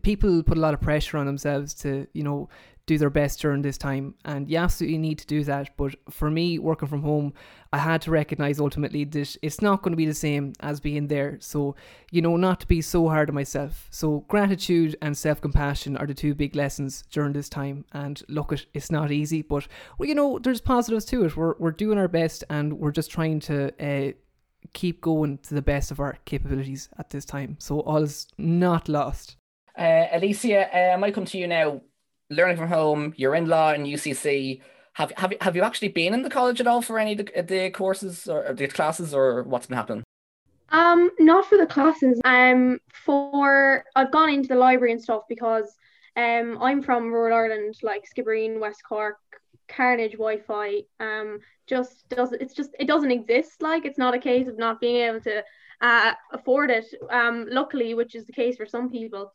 people 0.02 0.42
put 0.42 0.58
a 0.58 0.60
lot 0.60 0.74
of 0.74 0.80
pressure 0.80 1.18
on 1.18 1.26
themselves 1.26 1.74
to 1.74 2.06
you 2.12 2.22
know 2.22 2.48
do 2.86 2.98
their 2.98 3.10
best 3.10 3.40
during 3.40 3.62
this 3.62 3.78
time. 3.78 4.14
And 4.24 4.48
you 4.48 4.58
absolutely 4.58 4.98
need 4.98 5.18
to 5.18 5.26
do 5.26 5.42
that. 5.44 5.76
But 5.76 5.94
for 6.10 6.30
me, 6.30 6.58
working 6.58 6.88
from 6.88 7.02
home, 7.02 7.32
I 7.72 7.78
had 7.78 8.02
to 8.02 8.10
recognize 8.10 8.60
ultimately 8.60 9.04
that 9.04 9.36
it's 9.42 9.62
not 9.62 9.82
going 9.82 9.92
to 9.92 9.96
be 9.96 10.06
the 10.06 10.14
same 10.14 10.52
as 10.60 10.80
being 10.80 11.08
there. 11.08 11.38
So, 11.40 11.76
you 12.10 12.20
know, 12.20 12.36
not 12.36 12.60
to 12.60 12.66
be 12.66 12.82
so 12.82 13.08
hard 13.08 13.28
on 13.28 13.34
myself. 13.34 13.88
So, 13.90 14.20
gratitude 14.28 14.96
and 15.00 15.16
self 15.16 15.40
compassion 15.40 15.96
are 15.96 16.06
the 16.06 16.14
two 16.14 16.34
big 16.34 16.54
lessons 16.54 17.04
during 17.10 17.32
this 17.32 17.48
time. 17.48 17.84
And 17.92 18.22
look, 18.28 18.52
it, 18.52 18.66
it's 18.74 18.90
not 18.90 19.10
easy, 19.10 19.42
but, 19.42 19.66
well, 19.98 20.08
you 20.08 20.14
know, 20.14 20.38
there's 20.38 20.60
positives 20.60 21.04
to 21.06 21.24
it. 21.24 21.36
We're, 21.36 21.54
we're 21.58 21.70
doing 21.70 21.98
our 21.98 22.08
best 22.08 22.44
and 22.50 22.74
we're 22.74 22.92
just 22.92 23.10
trying 23.10 23.40
to, 23.40 23.72
uh, 23.82 24.12
keep 24.72 25.00
going 25.00 25.38
to 25.38 25.54
the 25.54 25.62
best 25.62 25.90
of 25.90 26.00
our 26.00 26.16
capabilities 26.24 26.88
at 26.98 27.10
this 27.10 27.24
time. 27.24 27.56
So 27.60 27.80
all 27.80 28.02
is 28.02 28.26
not 28.38 28.88
lost. 28.88 29.36
Uh, 29.78 30.06
Alicia, 30.12 30.74
uh, 30.74 30.94
I 30.94 30.96
might 30.96 31.14
come 31.14 31.24
to 31.26 31.38
you 31.38 31.46
now 31.46 31.82
learning 32.30 32.56
from 32.56 32.68
home, 32.68 33.14
you're 33.16 33.34
in 33.34 33.46
law 33.46 33.72
and 33.72 33.86
UCC. 33.86 34.60
Have, 34.94 35.12
have, 35.16 35.32
have 35.40 35.56
you 35.56 35.62
actually 35.62 35.88
been 35.88 36.14
in 36.14 36.22
the 36.22 36.30
college 36.30 36.60
at 36.60 36.66
all 36.66 36.80
for 36.80 36.98
any 36.98 37.12
of 37.12 37.18
the, 37.18 37.42
the 37.42 37.70
courses 37.70 38.28
or 38.28 38.52
the 38.52 38.68
classes 38.68 39.12
or 39.12 39.42
what's 39.42 39.66
been 39.66 39.76
happening? 39.76 40.04
Um, 40.70 41.10
not 41.18 41.46
for 41.46 41.58
the 41.58 41.66
classes. 41.66 42.20
Um, 42.24 42.80
for 42.92 43.84
I've 43.94 44.10
gone 44.10 44.30
into 44.30 44.48
the 44.48 44.56
library 44.56 44.92
and 44.92 45.02
stuff 45.02 45.22
because 45.28 45.76
um 46.16 46.58
I'm 46.60 46.82
from 46.82 47.12
rural 47.12 47.36
Ireland, 47.36 47.76
like 47.82 48.04
Skibbereen, 48.08 48.60
West 48.60 48.82
Cork, 48.88 49.18
Carnage 49.68 50.12
Wi-Fi. 50.12 50.82
Um, 51.00 51.38
just 51.66 52.08
doesn't. 52.08 52.40
It's 52.40 52.54
just 52.54 52.70
it 52.78 52.86
doesn't 52.86 53.10
exist. 53.10 53.62
Like 53.62 53.84
it's 53.84 53.98
not 53.98 54.14
a 54.14 54.18
case 54.18 54.48
of 54.48 54.58
not 54.58 54.80
being 54.80 54.96
able 54.96 55.20
to 55.20 55.44
uh 55.80 56.14
afford 56.32 56.70
it. 56.70 56.86
Um, 57.10 57.46
luckily, 57.50 57.94
which 57.94 58.14
is 58.14 58.26
the 58.26 58.32
case 58.32 58.56
for 58.56 58.66
some 58.66 58.90
people. 58.90 59.32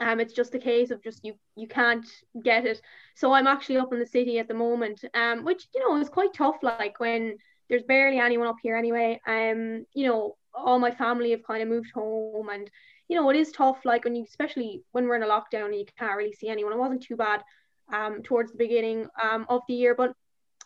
Um, 0.00 0.20
it's 0.20 0.32
just 0.32 0.54
a 0.54 0.58
case 0.58 0.90
of 0.90 1.02
just 1.02 1.24
you 1.24 1.34
you 1.56 1.66
can't 1.66 2.06
get 2.42 2.66
it. 2.66 2.80
So 3.14 3.32
I'm 3.32 3.46
actually 3.46 3.78
up 3.78 3.92
in 3.92 3.98
the 3.98 4.06
city 4.06 4.38
at 4.38 4.48
the 4.48 4.54
moment, 4.54 5.04
um, 5.14 5.44
which 5.44 5.66
you 5.74 5.80
know 5.80 6.00
is 6.00 6.08
quite 6.08 6.34
tough. 6.34 6.56
Like 6.62 7.00
when 7.00 7.36
there's 7.68 7.82
barely 7.82 8.18
anyone 8.18 8.48
up 8.48 8.56
here 8.62 8.76
anyway. 8.76 9.20
Um, 9.26 9.86
you 9.94 10.06
know, 10.06 10.36
all 10.54 10.78
my 10.78 10.90
family 10.90 11.30
have 11.32 11.42
kind 11.42 11.62
of 11.62 11.68
moved 11.68 11.90
home, 11.92 12.48
and 12.48 12.70
you 13.08 13.16
know 13.16 13.28
it 13.30 13.36
is 13.36 13.52
tough. 13.52 13.84
Like 13.84 14.04
when 14.04 14.16
you, 14.16 14.24
especially 14.24 14.82
when 14.92 15.06
we're 15.06 15.16
in 15.16 15.22
a 15.22 15.26
lockdown 15.26 15.66
and 15.66 15.74
you 15.74 15.84
can't 15.98 16.16
really 16.16 16.32
see 16.32 16.48
anyone. 16.48 16.72
It 16.72 16.78
wasn't 16.78 17.02
too 17.02 17.16
bad, 17.16 17.42
um, 17.92 18.22
towards 18.22 18.52
the 18.52 18.58
beginning 18.58 19.08
um 19.22 19.46
of 19.48 19.62
the 19.68 19.74
year, 19.74 19.94
but 19.94 20.12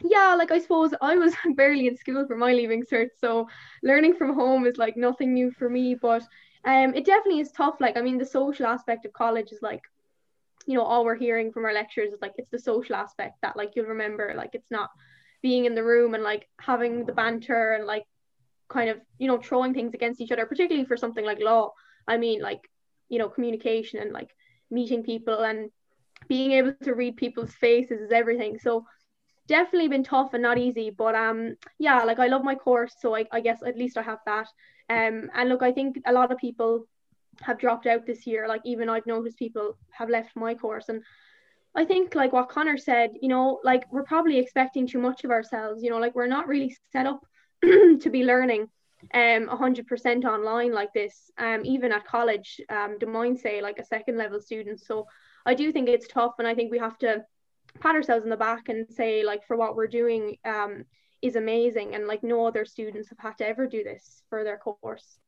yeah, 0.05 0.35
like 0.35 0.51
I 0.51 0.59
suppose 0.59 0.93
I 1.01 1.17
was 1.17 1.35
barely 1.57 1.87
in 1.87 1.97
school 1.97 2.27
for 2.27 2.37
my 2.37 2.53
leaving 2.53 2.85
cert, 2.85 3.09
so 3.21 3.49
learning 3.83 4.15
from 4.15 4.35
home 4.35 4.67
is 4.67 4.77
like 4.77 4.97
nothing 4.97 5.35
new 5.35 5.51
for 5.51 5.69
me. 5.69 5.95
But 5.95 6.23
um, 6.65 6.95
it 6.95 7.05
definitely 7.05 7.41
is 7.41 7.51
tough. 7.53 7.77
Like, 7.81 7.97
I 7.97 8.03
mean, 8.03 8.19
the 8.19 8.27
social 8.27 8.67
aspect 8.67 9.05
of 9.05 9.13
college 9.13 9.53
is 9.53 9.61
like, 9.63 9.83
you 10.67 10.75
know, 10.77 10.85
all 10.85 11.05
we're 11.05 11.17
hearing 11.17 11.53
from 11.53 11.65
our 11.65 11.73
lecturers 11.73 12.13
is 12.13 12.21
like 12.23 12.35
it's 12.39 12.51
the 12.51 12.59
social 12.59 12.95
aspect 12.95 13.39
that 13.43 13.57
like 13.57 13.73
you'll 13.75 13.87
remember. 13.87 14.33
Like, 14.37 14.51
it's 14.55 14.71
not 14.71 14.91
being 15.43 15.65
in 15.65 15.75
the 15.75 15.83
room 15.83 16.15
and 16.15 16.23
like 16.23 16.49
having 16.61 17.05
the 17.05 17.13
banter 17.13 17.73
and 17.73 17.85
like 17.85 18.05
kind 18.69 18.89
of 18.89 18.99
you 19.19 19.27
know 19.27 19.39
throwing 19.39 19.75
things 19.75 19.95
against 19.95 20.21
each 20.21 20.31
other, 20.31 20.47
particularly 20.47 20.87
for 20.87 20.97
something 20.97 21.25
like 21.25 21.41
law. 21.41 21.73
I 22.07 22.17
mean, 22.17 22.41
like 22.41 22.69
you 23.09 23.19
know, 23.19 23.29
communication 23.29 24.01
and 24.01 24.13
like 24.13 24.31
meeting 24.71 25.03
people 25.03 25.41
and 25.41 25.71
being 26.29 26.53
able 26.53 26.73
to 26.83 26.95
read 26.95 27.17
people's 27.17 27.53
faces 27.53 28.01
is 28.01 28.13
everything. 28.13 28.59
So 28.59 28.87
definitely 29.53 29.89
been 29.89 30.03
tough 30.05 30.33
and 30.33 30.43
not 30.43 30.59
easy 30.67 30.89
but 30.89 31.15
um 31.15 31.57
yeah 31.79 32.03
like 32.05 32.19
I 32.19 32.29
love 32.29 32.43
my 32.43 32.55
course 32.55 32.95
so 32.99 33.15
I, 33.15 33.27
I 33.31 33.41
guess 33.41 33.63
at 33.63 33.77
least 33.77 33.99
I 33.99 34.03
have 34.03 34.21
that. 34.25 34.49
Um 34.89 35.31
and 35.35 35.49
look 35.49 35.63
I 35.63 35.73
think 35.73 36.01
a 36.07 36.13
lot 36.13 36.33
of 36.33 36.39
people 36.39 36.87
have 37.43 37.59
dropped 37.59 37.87
out 37.87 38.07
this 38.07 38.27
year 38.27 38.49
like 38.49 38.63
even 38.65 38.89
I've 38.89 39.07
noticed 39.15 39.39
people 39.39 39.77
have 39.91 40.09
left 40.09 40.35
my 40.37 40.55
course. 40.55 40.89
And 40.89 41.03
I 41.75 41.85
think 41.85 42.15
like 42.15 42.33
what 42.33 42.49
Connor 42.49 42.79
said 42.79 43.11
you 43.21 43.29
know 43.29 43.61
like 43.63 43.85
we're 43.93 44.11
probably 44.13 44.39
expecting 44.39 44.87
too 44.87 45.03
much 45.09 45.25
of 45.25 45.31
ourselves 45.31 45.83
you 45.83 45.91
know 45.91 45.99
like 45.99 46.15
we're 46.15 46.35
not 46.37 46.49
really 46.49 46.75
set 46.93 47.07
up 47.07 47.21
to 47.63 48.11
be 48.11 48.25
learning 48.25 48.63
um 49.15 49.49
100% 49.49 50.25
online 50.25 50.73
like 50.73 50.93
this 50.95 51.31
um 51.37 51.61
even 51.65 51.93
at 51.93 52.07
college 52.07 52.61
um 52.71 52.99
Des 52.99 53.13
Moines 53.15 53.43
say 53.43 53.61
like 53.61 53.79
a 53.79 53.91
second 53.95 54.17
level 54.17 54.41
student. 54.41 54.81
So 54.81 55.07
I 55.45 55.53
do 55.55 55.73
think 55.73 55.89
it's 55.89 56.09
tough 56.09 56.35
and 56.39 56.49
I 56.49 56.55
think 56.55 56.71
we 56.71 56.79
have 56.79 56.99
to 56.99 57.13
pat 57.81 57.95
ourselves 57.95 58.25
in 58.25 58.31
the 58.31 58.37
back 58.37 58.69
and 58.69 58.87
say 58.89 59.25
like 59.25 59.47
for 59.47 59.57
what 59.57 59.77
we're 59.77 59.87
doing 59.87 60.37
um, 60.45 60.85
is 61.21 61.37
amazing 61.37 61.95
and 61.95 62.07
like 62.07 62.23
no 62.23 62.47
other 62.47 62.65
students 62.65 63.09
have 63.09 63.19
had 63.19 63.39
to 63.39 63.47
ever 63.47 63.67
do 63.67 63.83
this 63.85 64.23
for 64.29 64.45
their 64.45 64.59
course. 64.59 65.19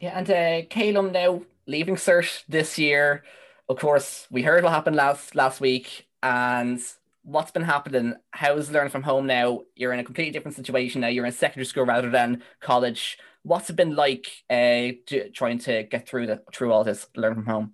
Yeah, 0.00 0.18
and 0.18 0.30
uh, 0.30 0.66
Calum 0.68 1.12
now 1.12 1.42
leaving 1.66 1.94
cert 1.94 2.42
this 2.48 2.78
year. 2.78 3.22
Of 3.68 3.78
course, 3.78 4.26
we 4.30 4.42
heard 4.42 4.64
what 4.64 4.72
happened 4.72 4.96
last 4.96 5.36
last 5.36 5.60
week, 5.60 6.08
and 6.22 6.80
what's 7.22 7.52
been 7.52 7.62
happening. 7.62 8.14
How's 8.32 8.70
learning 8.70 8.90
from 8.90 9.04
home 9.04 9.26
now? 9.26 9.60
You're 9.76 9.92
in 9.92 10.00
a 10.00 10.04
completely 10.04 10.32
different 10.32 10.56
situation 10.56 11.00
now. 11.00 11.06
You're 11.06 11.24
in 11.24 11.32
secondary 11.32 11.66
school 11.66 11.86
rather 11.86 12.10
than 12.10 12.42
college. 12.60 13.16
What's 13.44 13.70
it 13.70 13.76
been 13.76 13.94
like 13.94 14.26
uh, 14.50 14.98
to, 15.06 15.30
trying 15.32 15.58
to 15.60 15.84
get 15.84 16.08
through 16.08 16.26
the 16.26 16.42
through 16.52 16.72
all 16.72 16.82
this 16.84 17.06
learn 17.16 17.34
from 17.34 17.46
home? 17.46 17.72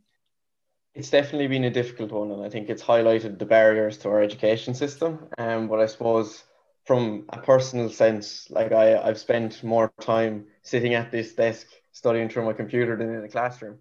It's 0.98 1.10
definitely 1.10 1.46
been 1.46 1.62
a 1.62 1.70
difficult 1.70 2.10
one, 2.10 2.32
and 2.32 2.44
I 2.44 2.48
think 2.48 2.68
it's 2.68 2.82
highlighted 2.82 3.38
the 3.38 3.46
barriers 3.46 3.98
to 3.98 4.08
our 4.08 4.20
education 4.20 4.74
system. 4.74 5.28
Um, 5.38 5.68
but 5.68 5.78
I 5.78 5.86
suppose 5.86 6.42
from 6.86 7.24
a 7.28 7.38
personal 7.38 7.88
sense, 7.88 8.50
like 8.50 8.72
I, 8.72 8.98
I've 8.98 9.20
spent 9.20 9.62
more 9.62 9.92
time 10.00 10.46
sitting 10.62 10.94
at 10.94 11.12
this 11.12 11.34
desk 11.34 11.68
studying 11.92 12.28
through 12.28 12.46
my 12.46 12.52
computer 12.52 12.96
than 12.96 13.14
in 13.14 13.22
a 13.22 13.28
classroom, 13.28 13.78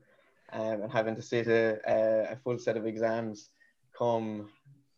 um, 0.53 0.83
and 0.83 0.91
having 0.91 1.15
to 1.15 1.23
sit 1.23 1.47
a, 1.47 1.79
a, 1.87 2.33
a 2.33 2.35
full 2.35 2.59
set 2.59 2.77
of 2.77 2.85
exams 2.85 3.49
come 3.97 4.49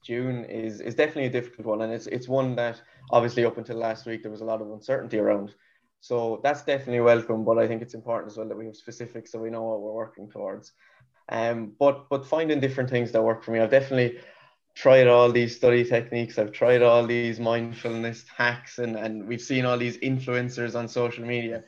June 0.04 0.44
is 0.44 0.82
is 0.82 0.96
definitely 0.96 1.28
a 1.28 1.42
difficult 1.42 1.68
one, 1.68 1.82
and 1.84 1.94
it's 1.94 2.08
it's 2.08 2.28
one 2.28 2.54
that 2.58 2.82
obviously 3.12 3.46
up 3.46 3.58
until 3.58 3.78
last 3.78 4.06
week 4.06 4.24
there 4.24 4.32
was 4.32 4.42
a 4.42 4.52
lot 4.52 4.62
of 4.62 4.70
uncertainty 4.70 5.20
around. 5.20 5.56
So 6.02 6.40
that's 6.44 6.64
definitely 6.64 7.02
welcome, 7.02 7.46
but 7.46 7.58
I 7.58 7.68
think 7.68 7.82
it's 7.82 7.94
important 7.94 8.32
as 8.32 8.38
well 8.38 8.48
that 8.50 8.58
we 8.58 8.66
have 8.66 8.76
specifics 8.76 9.32
so 9.32 9.40
we 9.40 9.50
know 9.50 9.64
what 9.64 9.82
we're 9.82 9.94
working 9.94 10.30
towards. 10.30 10.74
Um, 11.32 11.74
but 11.80 12.10
but 12.10 12.26
finding 12.26 12.60
different 12.60 12.90
things 12.90 13.12
that 13.12 13.24
work 13.24 13.44
for 13.44 13.52
me. 13.52 13.60
I've 13.60 13.70
definitely 13.72 14.20
tried 14.76 15.08
all 15.08 15.32
these 15.32 15.56
study 15.56 15.84
techniques. 15.84 16.40
I've 16.40 16.52
tried 16.52 16.82
all 16.82 17.06
these 17.06 17.40
mindfulness 17.40 18.26
hacks, 18.36 18.80
and 18.80 18.96
and 18.96 19.28
we've 19.28 19.42
seen 19.42 19.66
all 19.66 19.78
these 19.78 19.98
influencers 19.98 20.76
on 20.76 20.88
social 20.88 21.26
media. 21.26 21.64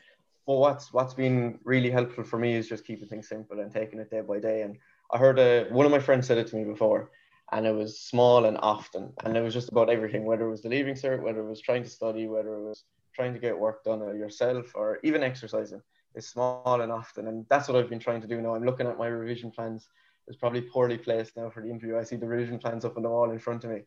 But 0.48 0.56
what's 0.56 0.91
what's 0.91 1.13
been 1.13 1.60
really 1.63 1.91
helpful 1.91 2.24
for 2.24 2.39
me 2.39 2.56
is 2.56 2.68
just 2.68 2.86
keeping 2.86 3.08
things 3.08 3.30
simple 3.30 3.60
and 3.60 3.72
taking 3.72 4.00
it 4.00 4.10
day 4.10 4.22
by 4.22 4.39
day. 4.39 4.63
And 4.63 4.77
I 5.12 5.18
heard 5.18 5.38
a, 5.38 5.65
one 5.70 5.86
of 5.86 5.91
my 5.91 6.00
friends 6.00 6.27
said 6.27 6.39
it 6.39 6.48
to 6.48 6.56
me 6.56 6.63
before, 6.63 7.12
and 7.51 7.68
it 7.68 7.75
was 7.75 8.01
small 8.01 8.46
and 8.46 8.58
often, 8.62 9.13
and 9.24 9.38
it 9.38 9.41
was 9.41 9.53
just 9.53 9.70
about 9.70 9.89
everything, 9.89 10.25
whether 10.25 10.48
it 10.48 10.51
was 10.51 10.63
the 10.63 10.70
leaving 10.70 10.96
cert, 10.96 11.22
whether 11.22 11.41
it 11.41 11.50
was 11.50 11.62
trying 11.62 11.84
to 11.84 11.89
study, 11.89 12.27
whether 12.27 12.56
it 12.56 12.63
was 12.63 12.86
trying 13.13 13.34
to 13.34 13.39
get 13.39 13.60
work 13.60 13.84
done 13.84 14.00
yourself, 14.18 14.72
or 14.74 15.00
even 15.03 15.22
exercising 15.22 15.82
is 16.15 16.27
small 16.27 16.82
and 16.82 16.91
often. 16.91 17.27
And 17.27 17.46
that's 17.50 17.68
what 17.68 17.77
I've 17.77 17.89
been 17.89 18.00
trying 18.00 18.22
to 18.22 18.27
do 18.27 18.41
now. 18.41 18.56
I'm 18.56 18.65
looking 18.65 18.88
at 18.88 18.98
my 18.98 19.08
revision 19.08 19.51
plans. 19.51 19.89
It's 20.27 20.38
probably 20.38 20.62
poorly 20.62 20.98
placed 20.98 21.36
now 21.36 21.50
for 21.50 21.62
the 21.62 21.70
interview. 21.70 21.98
I 21.98 22.03
see 22.03 22.15
the 22.15 22.27
revision 22.27 22.60
plans 22.60 22.86
up 22.86 22.98
on 22.98 23.03
the 23.03 23.10
wall 23.10 23.32
in 23.32 23.39
front 23.39 23.63
of 23.63 23.72
me. 23.72 23.82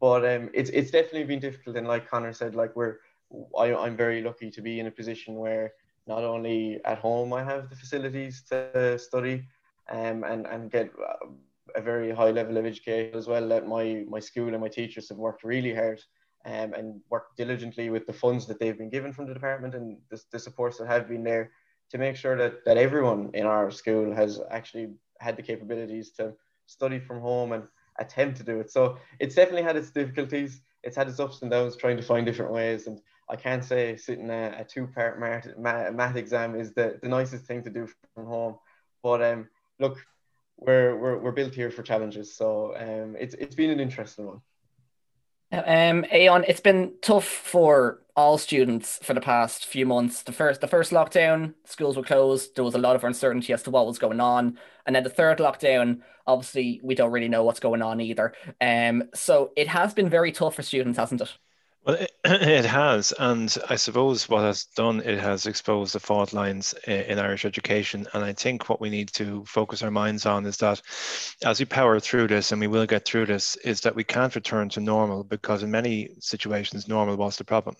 But 0.00 0.24
um, 0.24 0.50
it's 0.54 0.70
it's 0.70 0.90
definitely 0.90 1.24
been 1.24 1.40
difficult. 1.40 1.76
And 1.76 1.86
like 1.86 2.08
Connor 2.08 2.32
said, 2.32 2.54
like 2.54 2.74
we're 2.74 2.98
I, 3.58 3.74
I'm 3.74 3.96
very 3.96 4.22
lucky 4.22 4.50
to 4.50 4.62
be 4.62 4.80
in 4.80 4.86
a 4.86 4.90
position 4.90 5.34
where 5.36 5.72
not 6.06 6.24
only 6.24 6.80
at 6.84 6.98
home 6.98 7.32
I 7.32 7.44
have 7.44 7.70
the 7.70 7.76
facilities 7.76 8.42
to 8.50 8.98
study 8.98 9.44
um, 9.90 10.24
and, 10.24 10.46
and 10.46 10.70
get 10.70 10.90
a 11.74 11.80
very 11.80 12.10
high 12.10 12.30
level 12.30 12.56
of 12.56 12.66
education 12.66 13.16
as 13.16 13.28
well 13.28 13.46
that 13.48 13.68
my, 13.68 14.04
my 14.08 14.18
school 14.18 14.48
and 14.48 14.60
my 14.60 14.68
teachers 14.68 15.08
have 15.08 15.18
worked 15.18 15.44
really 15.44 15.74
hard 15.74 16.02
um, 16.46 16.74
and 16.74 17.00
worked 17.10 17.36
diligently 17.36 17.90
with 17.90 18.06
the 18.06 18.12
funds 18.12 18.46
that 18.46 18.58
they've 18.58 18.78
been 18.78 18.90
given 18.90 19.12
from 19.12 19.26
the 19.26 19.34
department 19.34 19.74
and 19.74 19.98
the, 20.10 20.20
the 20.32 20.38
supports 20.38 20.78
that 20.78 20.88
have 20.88 21.08
been 21.08 21.22
there 21.22 21.52
to 21.90 21.98
make 21.98 22.16
sure 22.16 22.36
that, 22.36 22.64
that 22.64 22.76
everyone 22.76 23.30
in 23.34 23.46
our 23.46 23.70
school 23.70 24.14
has 24.14 24.40
actually 24.50 24.90
had 25.18 25.36
the 25.36 25.42
capabilities 25.42 26.10
to 26.12 26.32
study 26.66 26.98
from 26.98 27.20
home 27.20 27.52
and 27.52 27.64
attempt 27.98 28.36
to 28.38 28.44
do 28.44 28.60
it. 28.60 28.70
So 28.70 28.96
it's 29.18 29.34
definitely 29.34 29.62
had 29.62 29.76
its 29.76 29.90
difficulties. 29.90 30.60
It's 30.82 30.96
had 30.96 31.08
its 31.08 31.20
ups 31.20 31.42
and 31.42 31.50
downs 31.50 31.76
trying 31.76 31.96
to 31.96 32.02
find 32.02 32.24
different 32.24 32.52
ways. 32.52 32.86
And 32.86 33.00
I 33.28 33.36
can't 33.36 33.64
say 33.64 33.96
sitting 33.96 34.30
a, 34.30 34.56
a 34.58 34.64
two-part 34.64 35.20
math, 35.20 35.48
math 35.58 36.16
exam 36.16 36.54
is 36.54 36.72
the, 36.72 36.98
the 37.02 37.08
nicest 37.08 37.44
thing 37.44 37.62
to 37.64 37.70
do 37.70 37.88
from 38.14 38.26
home. 38.26 38.56
But 39.02 39.22
um, 39.22 39.48
look, 39.78 39.98
we're, 40.56 40.96
we're, 40.96 41.18
we're 41.18 41.32
built 41.32 41.54
here 41.54 41.70
for 41.70 41.82
challenges. 41.82 42.34
So 42.34 42.74
um, 42.76 43.16
it's, 43.18 43.34
it's 43.34 43.54
been 43.54 43.70
an 43.70 43.80
interesting 43.80 44.26
one. 44.26 44.40
Um, 45.52 46.04
Aodhán, 46.12 46.44
it's 46.46 46.60
been 46.60 46.92
tough 47.02 47.26
for 47.26 48.02
all 48.20 48.36
students 48.36 48.98
for 49.02 49.14
the 49.14 49.20
past 49.20 49.64
few 49.64 49.86
months. 49.86 50.22
The 50.22 50.32
first, 50.32 50.60
the 50.60 50.66
first 50.66 50.92
lockdown, 50.92 51.54
schools 51.64 51.96
were 51.96 52.02
closed. 52.02 52.54
There 52.54 52.64
was 52.64 52.74
a 52.74 52.78
lot 52.78 52.94
of 52.94 53.02
uncertainty 53.02 53.54
as 53.54 53.62
to 53.62 53.70
what 53.70 53.86
was 53.86 53.98
going 53.98 54.20
on, 54.20 54.58
and 54.84 54.94
then 54.94 55.04
the 55.04 55.10
third 55.10 55.38
lockdown, 55.38 56.02
obviously, 56.26 56.80
we 56.82 56.94
don't 56.94 57.12
really 57.12 57.30
know 57.30 57.44
what's 57.44 57.60
going 57.60 57.80
on 57.80 57.98
either. 57.98 58.34
Um, 58.60 59.04
so 59.14 59.52
it 59.56 59.68
has 59.68 59.94
been 59.94 60.10
very 60.10 60.32
tough 60.32 60.56
for 60.56 60.62
students, 60.62 60.98
hasn't 60.98 61.22
it? 61.22 61.32
Well, 61.82 61.96
it, 61.96 62.12
it, 62.24 62.66
has, 62.66 63.14
and 63.18 63.56
I 63.70 63.76
suppose 63.76 64.28
what 64.28 64.42
has 64.42 64.66
done 64.66 65.00
it 65.00 65.18
has 65.18 65.46
exposed 65.46 65.94
the 65.94 66.00
fault 66.00 66.34
lines 66.34 66.74
in 66.86 67.18
Irish 67.18 67.46
education. 67.46 68.06
And 68.12 68.22
I 68.22 68.34
think 68.34 68.68
what 68.68 68.82
we 68.82 68.90
need 68.90 69.08
to 69.14 69.46
focus 69.46 69.82
our 69.82 69.90
minds 69.90 70.26
on 70.26 70.44
is 70.44 70.58
that 70.58 70.82
as 71.42 71.58
we 71.58 71.64
power 71.64 71.98
through 71.98 72.28
this, 72.28 72.52
and 72.52 72.60
we 72.60 72.66
will 72.66 72.86
get 72.86 73.06
through 73.06 73.26
this, 73.26 73.56
is 73.56 73.80
that 73.80 73.94
we 73.94 74.04
can't 74.04 74.34
return 74.34 74.68
to 74.70 74.80
normal 74.80 75.24
because 75.24 75.62
in 75.62 75.70
many 75.70 76.10
situations, 76.20 76.86
normal 76.86 77.16
was 77.16 77.38
the 77.38 77.44
problem. 77.44 77.76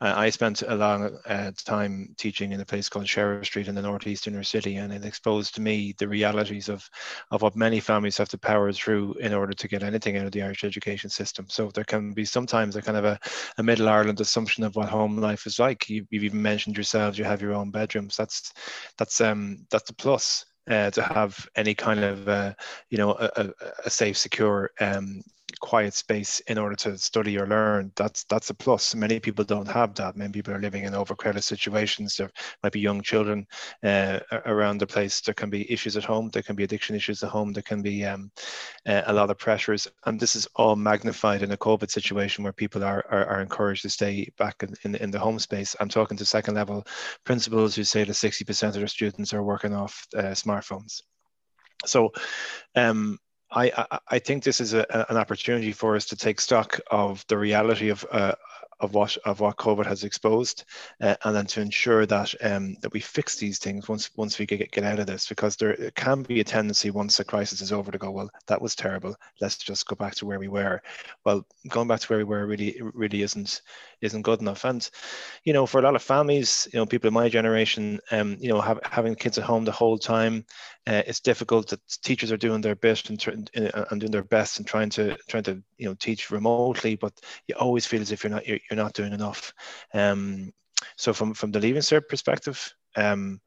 Uh, 0.00 0.12
I 0.16 0.30
spent 0.30 0.62
a 0.62 0.74
long 0.74 1.18
uh, 1.26 1.52
time 1.64 2.14
teaching 2.18 2.52
in 2.52 2.60
a 2.60 2.66
place 2.66 2.88
called 2.88 3.08
Sheriff 3.08 3.46
Street 3.46 3.68
in 3.68 3.74
the 3.74 3.82
northeast 3.82 4.26
inner 4.26 4.42
city, 4.42 4.76
and 4.76 4.92
it 4.92 5.04
exposed 5.04 5.54
to 5.54 5.60
me 5.60 5.94
the 5.98 6.08
realities 6.08 6.68
of, 6.68 6.88
of 7.30 7.42
what 7.42 7.56
many 7.56 7.80
families 7.80 8.18
have 8.18 8.28
to 8.30 8.38
power 8.38 8.72
through 8.72 9.14
in 9.14 9.32
order 9.32 9.52
to 9.52 9.68
get 9.68 9.82
anything 9.82 10.16
out 10.16 10.26
of 10.26 10.32
the 10.32 10.42
Irish 10.42 10.64
education 10.64 11.08
system. 11.08 11.46
So 11.48 11.70
there 11.70 11.84
can 11.84 12.12
be 12.12 12.24
sometimes 12.24 12.76
a 12.76 12.82
kind 12.82 12.98
of 12.98 13.04
a, 13.04 13.18
a 13.58 13.62
middle 13.62 13.88
Ireland 13.88 14.20
assumption 14.20 14.64
of 14.64 14.76
what 14.76 14.88
home 14.88 15.18
life 15.18 15.46
is 15.46 15.58
like. 15.58 15.88
You, 15.88 16.06
have 16.12 16.22
even 16.22 16.42
mentioned 16.42 16.76
yourselves, 16.76 17.18
you 17.18 17.24
have 17.24 17.40
your 17.42 17.54
own 17.54 17.70
bedrooms. 17.70 18.16
That's 18.16 18.52
that's 18.98 19.20
um 19.20 19.66
that's 19.70 19.90
a 19.90 19.94
plus. 19.94 20.44
Uh, 20.68 20.90
to 20.90 21.00
have 21.00 21.48
any 21.54 21.76
kind 21.76 22.00
of 22.00 22.28
uh, 22.28 22.52
you 22.90 22.98
know 22.98 23.12
a, 23.12 23.52
a, 23.84 23.88
safe 23.88 24.18
secure 24.18 24.72
um, 24.80 25.22
quiet 25.60 25.94
space 25.94 26.40
in 26.40 26.58
order 26.58 26.76
to 26.76 26.98
study 26.98 27.38
or 27.38 27.46
learn. 27.46 27.92
That's 27.96 28.24
that's 28.24 28.50
a 28.50 28.54
plus. 28.54 28.94
Many 28.94 29.20
people 29.20 29.44
don't 29.44 29.68
have 29.68 29.94
that. 29.94 30.16
Many 30.16 30.32
people 30.32 30.54
are 30.54 30.60
living 30.60 30.84
in 30.84 30.94
overcrowded 30.94 31.44
situations. 31.44 32.16
There 32.16 32.30
might 32.62 32.72
be 32.72 32.80
young 32.80 33.02
children 33.02 33.46
uh, 33.82 34.20
around 34.46 34.78
the 34.78 34.86
place. 34.86 35.20
There 35.20 35.34
can 35.34 35.50
be 35.50 35.70
issues 35.70 35.96
at 35.96 36.04
home. 36.04 36.30
There 36.30 36.42
can 36.42 36.56
be 36.56 36.64
addiction 36.64 36.96
issues 36.96 37.22
at 37.22 37.30
home. 37.30 37.52
There 37.52 37.62
can 37.62 37.82
be 37.82 38.04
um, 38.04 38.30
a 38.86 39.12
lot 39.12 39.30
of 39.30 39.38
pressures. 39.38 39.88
And 40.04 40.18
this 40.18 40.36
is 40.36 40.46
all 40.56 40.76
magnified 40.76 41.42
in 41.42 41.52
a 41.52 41.56
covid 41.56 41.90
situation 41.90 42.44
where 42.44 42.52
people 42.52 42.84
are 42.84 43.04
are, 43.10 43.26
are 43.26 43.40
encouraged 43.42 43.82
to 43.82 43.90
stay 43.90 44.30
back 44.38 44.62
in, 44.62 44.74
in, 44.82 44.94
in, 44.96 45.10
the 45.10 45.18
home 45.18 45.38
space. 45.38 45.76
I'm 45.80 45.88
talking 45.88 46.16
to 46.16 46.24
second 46.24 46.54
level 46.54 46.86
principals 47.24 47.74
who 47.74 47.84
say 47.84 48.04
that 48.04 48.12
60% 48.12 48.68
of 48.68 48.74
their 48.74 48.86
students 48.86 49.32
are 49.32 49.42
working 49.42 49.74
off 49.74 50.06
uh, 50.16 50.34
smartphones. 50.34 51.02
So 51.84 52.12
um, 52.74 53.18
I, 53.50 53.98
I, 54.08 54.18
think 54.18 54.42
this 54.42 54.60
is 54.60 54.74
a, 54.74 54.86
an 55.08 55.16
opportunity 55.16 55.72
for 55.72 55.94
us 55.94 56.06
to 56.06 56.16
take 56.16 56.40
stock 56.40 56.80
of 56.90 57.24
the 57.28 57.38
reality 57.38 57.90
of 57.90 58.04
uh, 58.10 58.34
of 58.80 58.92
what 58.92 59.16
of 59.24 59.40
what 59.40 59.56
COVID 59.56 59.86
has 59.86 60.04
exposed, 60.04 60.64
uh, 61.00 61.16
and 61.24 61.34
then 61.34 61.46
to 61.46 61.60
ensure 61.60 62.04
that 62.06 62.34
um, 62.42 62.76
that 62.82 62.92
we 62.92 63.00
fix 63.00 63.36
these 63.36 63.58
things 63.58 63.88
once 63.88 64.10
once 64.16 64.38
we 64.38 64.46
get 64.46 64.70
get 64.70 64.84
out 64.84 64.98
of 64.98 65.06
this, 65.06 65.26
because 65.28 65.56
there 65.56 65.90
can 65.92 66.22
be 66.22 66.40
a 66.40 66.44
tendency 66.44 66.90
once 66.90 67.16
the 67.16 67.24
crisis 67.24 67.60
is 67.60 67.72
over 67.72 67.90
to 67.90 67.98
go, 67.98 68.10
well, 68.10 68.30
that 68.46 68.60
was 68.60 68.74
terrible. 68.74 69.16
Let's 69.40 69.56
just 69.56 69.86
go 69.86 69.96
back 69.96 70.14
to 70.16 70.26
where 70.26 70.38
we 70.38 70.48
were. 70.48 70.82
Well, 71.24 71.46
going 71.68 71.88
back 71.88 72.00
to 72.00 72.08
where 72.08 72.18
we 72.18 72.24
were 72.24 72.46
really 72.46 72.80
really 72.82 73.22
isn't 73.22 73.62
isn't 74.00 74.22
good 74.22 74.40
enough. 74.40 74.64
And 74.64 74.88
you 75.44 75.52
know, 75.52 75.66
for 75.66 75.78
a 75.78 75.82
lot 75.82 75.96
of 75.96 76.02
families, 76.02 76.68
you 76.72 76.78
know, 76.78 76.86
people 76.86 77.08
in 77.08 77.14
my 77.14 77.28
generation, 77.28 78.00
um, 78.10 78.36
you 78.40 78.48
know, 78.48 78.60
have, 78.60 78.80
having 78.84 79.14
kids 79.14 79.38
at 79.38 79.44
home 79.44 79.64
the 79.64 79.72
whole 79.72 79.98
time, 79.98 80.44
uh, 80.86 81.02
it's 81.06 81.20
difficult. 81.20 81.68
That 81.68 81.80
teachers 82.02 82.32
are 82.32 82.36
doing 82.36 82.60
their 82.60 82.76
best 82.76 83.10
and, 83.10 83.50
and 83.54 84.00
doing 84.00 84.12
their 84.12 84.24
best 84.24 84.58
and 84.58 84.66
trying 84.66 84.90
to 84.90 85.16
trying 85.28 85.44
to 85.44 85.62
you 85.78 85.88
know 85.88 85.94
teach 85.94 86.30
remotely, 86.30 86.96
but 86.96 87.12
you 87.48 87.54
always 87.56 87.86
feel 87.86 88.00
as 88.00 88.12
if 88.12 88.22
you're 88.24 88.32
not 88.32 88.46
you're, 88.46 88.58
you're 88.70 88.76
not 88.76 88.94
doing 88.94 89.12
enough. 89.12 89.52
Um, 89.94 90.52
so 90.96 91.12
from 91.12 91.34
from 91.34 91.50
the 91.52 91.60
Leaving 91.60 91.82
Cert 91.82 92.08
perspective, 92.08 92.74
um, 92.96 93.40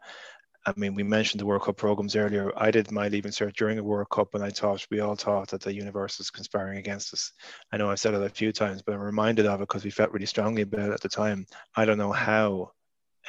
I 0.66 0.74
mean, 0.76 0.94
we 0.94 1.04
mentioned 1.04 1.40
the 1.40 1.46
World 1.46 1.64
Cup 1.64 1.78
programs 1.78 2.16
earlier. 2.16 2.52
I 2.58 2.70
did 2.70 2.92
my 2.92 3.08
Leaving 3.08 3.32
Cert 3.32 3.56
during 3.56 3.80
a 3.80 3.84
World 3.84 4.10
Cup, 4.10 4.36
and 4.36 4.44
I 4.44 4.50
thought 4.50 4.86
we 4.92 5.00
all 5.00 5.16
thought 5.16 5.50
that 5.50 5.62
the 5.62 5.74
universe 5.74 6.18
was 6.18 6.30
conspiring 6.30 6.78
against 6.78 7.14
us. 7.14 7.32
I 7.72 7.78
know 7.78 7.90
I've 7.90 8.00
said 8.00 8.14
it 8.14 8.22
a 8.22 8.30
few 8.30 8.52
times, 8.52 8.82
but 8.82 8.94
I'm 8.94 9.02
reminded 9.02 9.46
of 9.46 9.62
it 9.62 9.64
because 9.64 9.86
we 9.86 9.90
felt 9.90 10.12
really 10.12 10.26
strongly 10.26 10.64
about 10.64 10.90
it 10.90 10.94
at 10.94 11.02
the 11.02 11.10
time. 11.10 11.46
I 11.76 11.86
don't 11.86 11.98
know 11.98 12.12
how 12.12 12.72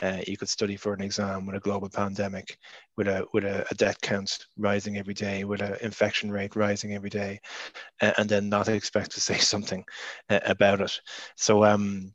uh, 0.02 0.18
you 0.26 0.36
could 0.36 0.48
study 0.48 0.76
for 0.76 0.92
an 0.92 1.02
exam 1.02 1.46
with 1.46 1.56
a 1.56 1.60
global 1.60 1.88
pandemic, 1.88 2.58
with 2.96 3.06
a 3.06 3.26
with 3.32 3.44
a, 3.44 3.64
a 3.70 3.74
death 3.74 4.00
count 4.00 4.46
rising 4.56 4.98
every 4.98 5.14
day, 5.14 5.44
with 5.44 5.60
an 5.62 5.76
infection 5.82 6.32
rate 6.32 6.56
rising 6.56 6.94
every 6.94 7.10
day, 7.10 7.40
and 8.00 8.28
then 8.28 8.48
not 8.48 8.68
expect 8.68 9.12
to 9.12 9.20
say 9.20 9.38
something 9.38 9.84
uh, 10.30 10.40
about 10.44 10.80
it. 10.80 11.00
So 11.36 11.64
um, 11.64 12.12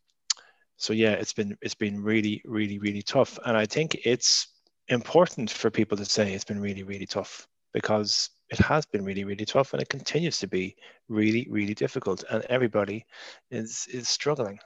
so 0.78 0.94
yeah, 0.94 1.12
it's 1.12 1.34
been 1.34 1.58
it's 1.62 1.76
been 1.76 2.02
really 2.02 2.42
really 2.46 2.80
really 2.80 3.02
tough, 3.02 3.40
and 3.46 3.56
I 3.56 3.66
think 3.66 3.96
it's 4.04 4.48
important 4.88 5.50
for 5.50 5.70
people 5.70 5.98
to 5.98 6.06
say 6.06 6.34
it's 6.34 6.44
been 6.44 6.62
really, 6.62 6.84
really 6.84 7.06
tough 7.06 7.48
because 7.74 8.30
it 8.50 8.60
has 8.60 8.86
been 8.86 9.04
really, 9.04 9.24
really 9.24 9.46
tough 9.46 9.74
and 9.74 9.82
it 9.82 9.90
continues 9.90 10.40
to 10.40 10.48
be 10.48 10.76
really, 11.10 11.48
really 11.50 11.74
difficult 11.74 12.24
and 12.30 12.44
everybody 12.46 13.06
is, 13.52 13.88
is 13.92 14.08
struggling. 14.08 14.60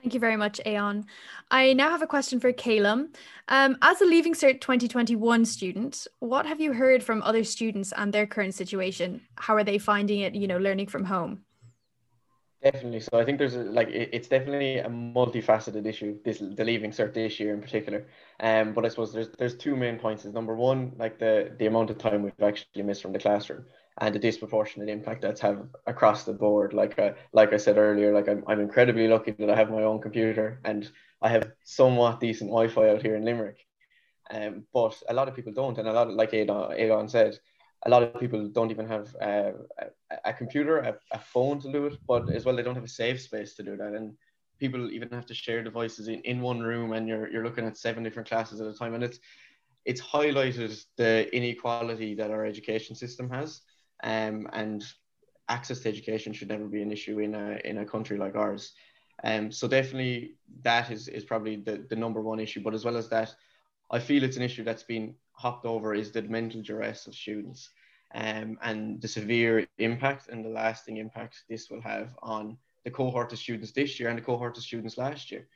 Thank 0.00 0.14
you 0.14 0.20
very 0.20 0.36
much, 0.36 0.60
Aodhán. 0.64 1.06
I 1.50 1.72
now 1.72 1.90
have 1.90 2.02
a 2.02 2.06
question 2.06 2.38
for 2.38 2.52
Calum. 2.52 3.10
Um, 3.48 3.76
as 3.82 4.00
a 4.00 4.04
Leaving 4.04 4.32
Cert 4.32 4.60
2021 4.60 5.44
student, 5.44 6.06
what 6.20 6.46
have 6.46 6.60
you 6.60 6.72
heard 6.72 7.02
from 7.02 7.20
other 7.22 7.42
students 7.42 7.92
and 7.96 8.12
their 8.12 8.26
current 8.26 8.54
situation? 8.54 9.22
How 9.34 9.56
are 9.56 9.64
they 9.64 9.78
finding 9.78 10.20
it, 10.20 10.36
you 10.36 10.46
know, 10.46 10.58
learning 10.58 10.86
from 10.86 11.04
home? 11.04 11.42
Definitely. 12.62 12.98
So 13.00 13.10
I 13.20 13.24
think 13.24 13.38
there's 13.38 13.54
a, 13.54 13.60
like 13.62 13.88
it, 13.88 14.10
it's 14.12 14.26
definitely 14.26 14.78
a 14.78 14.88
multifaceted 14.88 15.86
issue. 15.86 16.18
This 16.24 16.40
the 16.40 16.64
leaving 16.64 16.90
cert 16.90 17.14
this 17.14 17.38
year 17.38 17.54
in 17.54 17.60
particular. 17.60 18.08
Um, 18.40 18.72
but 18.74 18.84
I 18.84 18.88
suppose 18.88 19.12
there's 19.12 19.28
there's 19.38 19.56
two 19.56 19.76
main 19.76 19.96
points. 19.98 20.24
Is 20.24 20.32
number 20.34 20.56
one, 20.56 20.92
like 20.98 21.20
the 21.20 21.54
the 21.56 21.66
amount 21.66 21.90
of 21.90 21.98
time 21.98 22.22
we've 22.24 22.32
actually 22.42 22.82
missed 22.82 23.02
from 23.02 23.12
the 23.12 23.20
classroom 23.20 23.64
and 24.00 24.12
the 24.12 24.18
disproportionate 24.18 24.88
impact 24.88 25.22
that's 25.22 25.40
have 25.40 25.68
across 25.86 26.24
the 26.24 26.32
board. 26.32 26.72
Like 26.72 26.98
uh, 26.98 27.12
like 27.32 27.52
I 27.52 27.58
said 27.58 27.78
earlier, 27.78 28.12
like 28.12 28.28
I'm 28.28 28.42
I'm 28.48 28.60
incredibly 28.60 29.06
lucky 29.06 29.30
that 29.32 29.50
I 29.50 29.54
have 29.56 29.70
my 29.70 29.82
own 29.84 30.00
computer 30.00 30.60
and 30.64 30.90
I 31.22 31.28
have 31.28 31.52
somewhat 31.62 32.18
decent 32.18 32.50
Wi-Fi 32.50 32.90
out 32.90 33.02
here 33.02 33.14
in 33.14 33.24
Limerick. 33.24 33.58
Um, 34.30 34.64
but 34.74 34.94
a 35.08 35.14
lot 35.14 35.28
of 35.28 35.34
people 35.34 35.52
don't, 35.52 35.78
and 35.78 35.88
a 35.88 35.92
lot 35.92 36.08
of, 36.08 36.14
like 36.14 36.32
Aodhán, 36.32 36.78
Aodhán 36.78 37.08
said, 37.10 37.38
a 37.86 37.90
lot 37.90 38.02
of 38.02 38.18
people 38.18 38.48
don't 38.48 38.70
even 38.70 38.88
have 38.88 39.14
uh, 39.20 39.52
a, 40.24 40.32
computer, 40.32 40.78
a, 40.78 40.96
a, 41.12 41.18
phone 41.18 41.60
to 41.60 41.70
do 41.70 41.86
it, 41.86 41.98
but 42.06 42.28
as 42.30 42.44
well 42.44 42.56
they 42.56 42.62
don't 42.62 42.74
have 42.74 42.84
a 42.84 42.88
safe 42.88 43.20
space 43.20 43.54
to 43.54 43.62
do 43.62 43.76
that. 43.76 43.94
And 43.94 44.14
people 44.58 44.90
even 44.90 45.08
have 45.10 45.26
to 45.26 45.34
share 45.34 45.62
devices 45.62 46.08
in, 46.08 46.20
in 46.22 46.40
one 46.40 46.60
room, 46.60 46.92
and 46.92 47.08
you're 47.08 47.30
you're 47.30 47.44
looking 47.44 47.66
at 47.66 47.76
seven 47.76 48.02
different 48.02 48.28
classes 48.28 48.60
at 48.60 48.66
a 48.66 48.74
time, 48.74 48.94
and 48.94 49.04
it's 49.04 49.20
it's 49.84 50.00
highlighted 50.00 50.84
the 50.96 51.34
inequality 51.34 52.14
that 52.14 52.30
our 52.30 52.44
education 52.44 52.96
system 52.96 53.30
has, 53.30 53.62
um, 54.02 54.48
and 54.52 54.84
access 55.48 55.80
to 55.80 55.88
education 55.88 56.32
should 56.32 56.48
never 56.48 56.66
be 56.66 56.82
an 56.82 56.92
issue 56.92 57.20
in 57.20 57.34
a 57.34 57.60
in 57.64 57.78
a 57.78 57.86
country 57.86 58.18
like 58.18 58.34
ours. 58.34 58.72
Um, 59.24 59.50
so 59.50 59.66
definitely 59.66 60.34
that 60.62 60.90
is 60.90 61.08
is 61.08 61.24
probably 61.24 61.56
the 61.56 61.84
the 61.88 61.96
number 61.96 62.20
one 62.20 62.40
issue, 62.40 62.60
but 62.60 62.74
as 62.74 62.84
well 62.84 62.96
as 62.96 63.08
that, 63.10 63.34
I 63.90 63.98
feel 64.00 64.24
it's 64.24 64.36
an 64.36 64.42
issue 64.42 64.64
that's 64.64 64.82
been 64.82 65.14
hopped 65.38 65.64
over 65.64 65.94
is 65.94 66.10
the 66.10 66.22
mental 66.22 66.60
duress 66.62 67.06
of 67.06 67.14
students 67.14 67.70
um, 68.14 68.58
and 68.62 69.00
the 69.00 69.08
severe 69.08 69.66
impact 69.78 70.28
and 70.28 70.44
the 70.44 70.48
lasting 70.48 70.96
impact 70.96 71.44
this 71.48 71.70
will 71.70 71.80
have 71.80 72.14
on 72.22 72.56
the 72.84 72.90
cohort 72.90 73.32
of 73.32 73.38
students 73.38 73.70
this 73.72 74.00
year 74.00 74.08
and 74.08 74.18
the 74.18 74.22
cohort 74.22 74.56
of 74.56 74.62
students 74.62 74.98
last 74.98 75.30
year. 75.30 75.46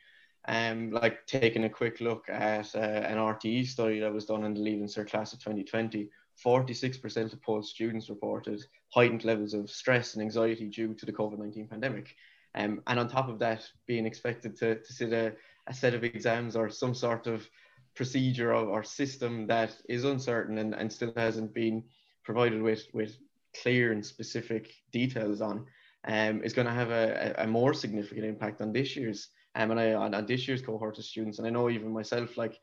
Um, 0.45 0.91
like 0.91 1.25
taking 1.25 1.63
a 1.63 1.69
quick 1.69 2.01
look 2.01 2.29
at 2.29 2.75
uh, 2.75 2.79
an 2.79 3.17
RTE 3.17 3.65
study 3.65 3.99
that 3.99 4.13
was 4.13 4.25
done 4.25 4.43
in 4.43 4.53
the 4.53 4.59
Leaving 4.59 4.87
Cert 4.87 5.09
class 5.09 5.33
of 5.33 5.39
2020, 5.39 6.09
46% 6.43 7.33
of 7.33 7.41
post 7.41 7.69
students 7.69 8.09
reported 8.09 8.61
heightened 8.89 9.23
levels 9.23 9.53
of 9.53 9.69
stress 9.69 10.13
and 10.13 10.23
anxiety 10.23 10.67
due 10.67 10.93
to 10.95 11.05
the 11.05 11.13
COVID-19 11.13 11.69
pandemic. 11.69 12.15
Um, 12.55 12.81
and 12.87 12.99
on 12.99 13.07
top 13.07 13.29
of 13.29 13.39
that, 13.39 13.67
being 13.87 14.05
expected 14.05 14.55
to, 14.57 14.75
to 14.75 14.93
sit 14.93 15.13
a, 15.13 15.33
a 15.67 15.73
set 15.73 15.93
of 15.93 16.03
exams 16.03 16.55
or 16.55 16.69
some 16.69 16.93
sort 16.93 17.25
of 17.27 17.49
procedure 17.95 18.53
or, 18.53 18.65
or 18.65 18.83
system 18.83 19.47
that 19.47 19.75
is 19.87 20.03
uncertain 20.03 20.57
and, 20.57 20.73
and 20.73 20.91
still 20.91 21.13
hasn't 21.15 21.53
been 21.53 21.83
provided 22.23 22.61
with, 22.61 22.87
with 22.93 23.17
clear 23.61 23.91
and 23.91 24.05
specific 24.05 24.73
details 24.91 25.41
on 25.41 25.65
um, 26.05 26.43
is 26.43 26.53
going 26.53 26.67
to 26.67 26.73
have 26.73 26.89
a, 26.89 27.35
a, 27.37 27.47
more 27.47 27.73
significant 27.73 28.25
impact 28.25 28.61
on 28.61 28.73
this 28.73 28.95
year's 28.95 29.29
um, 29.55 29.71
and 29.71 29.79
I, 29.79 29.93
on, 29.93 30.13
on 30.13 30.25
this 30.25 30.47
year's 30.47 30.61
cohort 30.61 30.97
of 30.97 31.05
students. 31.05 31.37
And 31.37 31.47
I 31.47 31.51
know 31.51 31.69
even 31.69 31.91
myself, 31.93 32.37
like 32.37 32.59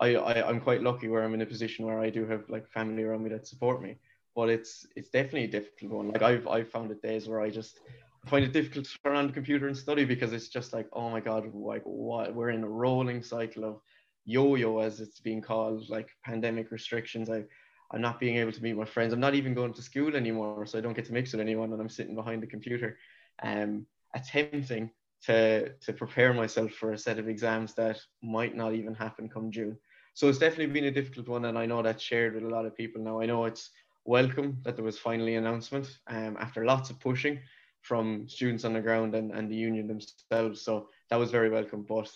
I, 0.00 0.16
I, 0.16 0.48
I'm 0.48 0.60
quite 0.60 0.82
lucky 0.82 1.08
where 1.08 1.22
I'm 1.22 1.34
in 1.34 1.42
a 1.42 1.46
position 1.46 1.86
where 1.86 2.00
I 2.00 2.10
do 2.10 2.26
have 2.26 2.48
like 2.48 2.68
family 2.68 3.02
around 3.02 3.22
me 3.22 3.30
that 3.30 3.46
support 3.46 3.82
me. 3.82 3.98
But 4.34 4.48
it's 4.48 4.86
it's 4.96 5.10
definitely 5.10 5.44
a 5.44 5.48
difficult 5.48 5.92
one. 5.92 6.08
Like 6.10 6.22
I've 6.22 6.48
I've 6.48 6.70
found 6.70 6.90
it 6.90 7.02
days 7.02 7.28
where 7.28 7.42
I 7.42 7.50
just 7.50 7.80
find 8.26 8.44
it 8.44 8.52
difficult 8.52 8.86
to 8.86 8.98
turn 9.04 9.16
on 9.16 9.26
the 9.26 9.32
computer 9.32 9.66
and 9.68 9.76
study 9.76 10.06
because 10.06 10.32
it's 10.32 10.48
just 10.48 10.72
like, 10.72 10.88
oh 10.94 11.10
my 11.10 11.20
god, 11.20 11.54
like 11.54 11.82
what 11.84 12.34
we're 12.34 12.48
in 12.48 12.64
a 12.64 12.68
rolling 12.68 13.22
cycle 13.22 13.64
of 13.64 13.80
yo-yo 14.24 14.78
as 14.78 15.00
it's 15.00 15.20
being 15.20 15.42
called, 15.42 15.88
like 15.88 16.08
pandemic 16.24 16.70
restrictions. 16.70 17.28
I 17.30 17.44
I'm 17.92 18.00
not 18.00 18.18
being 18.18 18.36
able 18.36 18.52
to 18.52 18.62
meet 18.62 18.76
my 18.76 18.86
friends. 18.86 19.12
I'm 19.12 19.20
not 19.20 19.34
even 19.34 19.52
going 19.52 19.74
to 19.74 19.82
school 19.82 20.16
anymore, 20.16 20.64
so 20.64 20.78
I 20.78 20.80
don't 20.80 20.96
get 20.96 21.04
to 21.06 21.12
mix 21.12 21.32
with 21.32 21.42
anyone, 21.42 21.72
and 21.72 21.80
I'm 21.80 21.90
sitting 21.90 22.14
behind 22.14 22.42
the 22.42 22.46
computer, 22.46 22.96
um, 23.42 23.86
attempting 24.14 24.90
to 25.26 25.70
to 25.70 25.92
prepare 25.92 26.32
myself 26.32 26.72
for 26.72 26.92
a 26.92 26.98
set 26.98 27.18
of 27.18 27.28
exams 27.28 27.74
that 27.74 28.00
might 28.22 28.56
not 28.56 28.72
even 28.72 28.94
happen 28.94 29.28
come 29.28 29.50
June. 29.50 29.76
So 30.14 30.28
it's 30.28 30.38
definitely 30.38 30.72
been 30.72 30.84
a 30.84 30.90
difficult 30.90 31.28
one, 31.28 31.44
and 31.46 31.58
I 31.58 31.66
know 31.66 31.82
that's 31.82 32.02
shared 32.02 32.34
with 32.34 32.44
a 32.44 32.48
lot 32.48 32.66
of 32.66 32.76
people 32.76 33.02
now. 33.02 33.20
I 33.20 33.26
know 33.26 33.44
it's 33.44 33.70
welcome 34.04 34.58
that 34.64 34.76
there 34.76 34.84
was 34.84 34.98
finally 34.98 35.36
announcement 35.36 35.98
um, 36.08 36.36
after 36.40 36.64
lots 36.64 36.90
of 36.90 36.98
pushing 36.98 37.40
from 37.82 38.28
students 38.28 38.64
on 38.64 38.72
the 38.72 38.80
ground 38.80 39.14
and, 39.14 39.32
and 39.32 39.50
the 39.50 39.56
union 39.56 39.86
themselves. 39.86 40.62
So 40.62 40.88
that 41.10 41.18
was 41.18 41.30
very 41.30 41.50
welcome. 41.50 41.82
But 41.82 42.10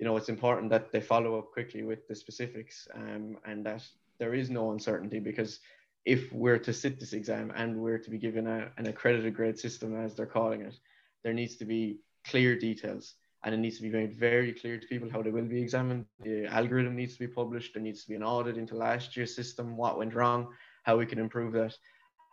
you 0.00 0.06
know, 0.06 0.16
it's 0.16 0.30
important 0.30 0.70
that 0.70 0.90
they 0.90 1.00
follow 1.00 1.38
up 1.38 1.52
quickly 1.52 1.82
with 1.82 2.08
the 2.08 2.14
specifics 2.14 2.88
um, 2.94 3.36
and 3.44 3.64
that 3.66 3.86
there 4.18 4.32
is 4.32 4.48
no 4.48 4.72
uncertainty 4.72 5.18
because 5.18 5.60
if 6.06 6.32
we're 6.32 6.58
to 6.58 6.72
sit 6.72 6.98
this 6.98 7.12
exam 7.12 7.52
and 7.54 7.76
we're 7.76 7.98
to 7.98 8.08
be 8.08 8.16
given 8.16 8.46
a, 8.46 8.72
an 8.78 8.86
accredited 8.86 9.36
grade 9.36 9.58
system, 9.58 9.94
as 9.94 10.14
they're 10.14 10.24
calling 10.24 10.62
it, 10.62 10.74
there 11.22 11.34
needs 11.34 11.56
to 11.56 11.66
be 11.66 11.98
clear 12.24 12.58
details 12.58 13.14
and 13.44 13.54
it 13.54 13.58
needs 13.58 13.76
to 13.76 13.82
be 13.82 13.90
made 13.90 14.14
very 14.18 14.52
clear 14.54 14.78
to 14.78 14.86
people 14.86 15.10
how 15.10 15.20
they 15.20 15.30
will 15.30 15.44
be 15.44 15.60
examined. 15.60 16.06
The 16.22 16.46
algorithm 16.46 16.96
needs 16.96 17.12
to 17.14 17.18
be 17.18 17.28
published. 17.28 17.74
There 17.74 17.82
needs 17.82 18.02
to 18.02 18.08
be 18.08 18.14
an 18.14 18.22
audit 18.22 18.56
into 18.56 18.76
last 18.76 19.18
year's 19.18 19.36
system, 19.36 19.76
what 19.76 19.98
went 19.98 20.14
wrong, 20.14 20.48
how 20.84 20.96
we 20.96 21.04
can 21.04 21.18
improve 21.18 21.52
that. 21.52 21.76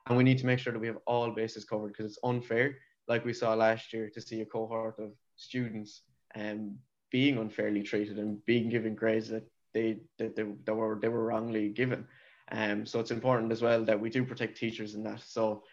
And 0.08 0.18
we 0.18 0.24
need 0.24 0.38
to 0.38 0.46
make 0.46 0.60
sure 0.60 0.72
that 0.72 0.80
we 0.80 0.88
have 0.88 1.00
all 1.06 1.32
bases 1.32 1.66
covered 1.66 1.90
because 1.90 2.06
it's 2.06 2.20
unfair, 2.24 2.78
like 3.10 3.26
we 3.26 3.34
saw 3.34 3.54
last 3.54 3.92
year, 3.92 4.10
to 4.14 4.22
see 4.22 4.40
a 4.40 4.46
cohort 4.46 5.00
of 5.00 5.12
students 5.36 6.04
um, 6.36 6.78
being 7.12 7.38
unfairly 7.38 7.84
treated 7.84 8.18
and 8.20 8.44
being 8.46 8.70
given 8.70 8.96
grades 8.96 9.30
that 9.30 9.44
they 9.74 9.98
that 10.18 10.36
they, 10.36 10.44
that 10.66 10.74
were 10.74 10.98
they 11.02 11.10
were 11.10 11.26
wrongly 11.26 11.70
given. 11.70 12.06
Um, 12.52 12.86
so 12.86 13.00
it's 13.00 13.12
important 13.12 13.52
as 13.52 13.62
well 13.62 13.84
that 13.86 14.00
we 14.00 14.10
do 14.10 14.24
protect 14.24 14.58
teachers 14.58 14.96
in 14.96 15.04
that. 15.04 15.22
So 15.22 15.64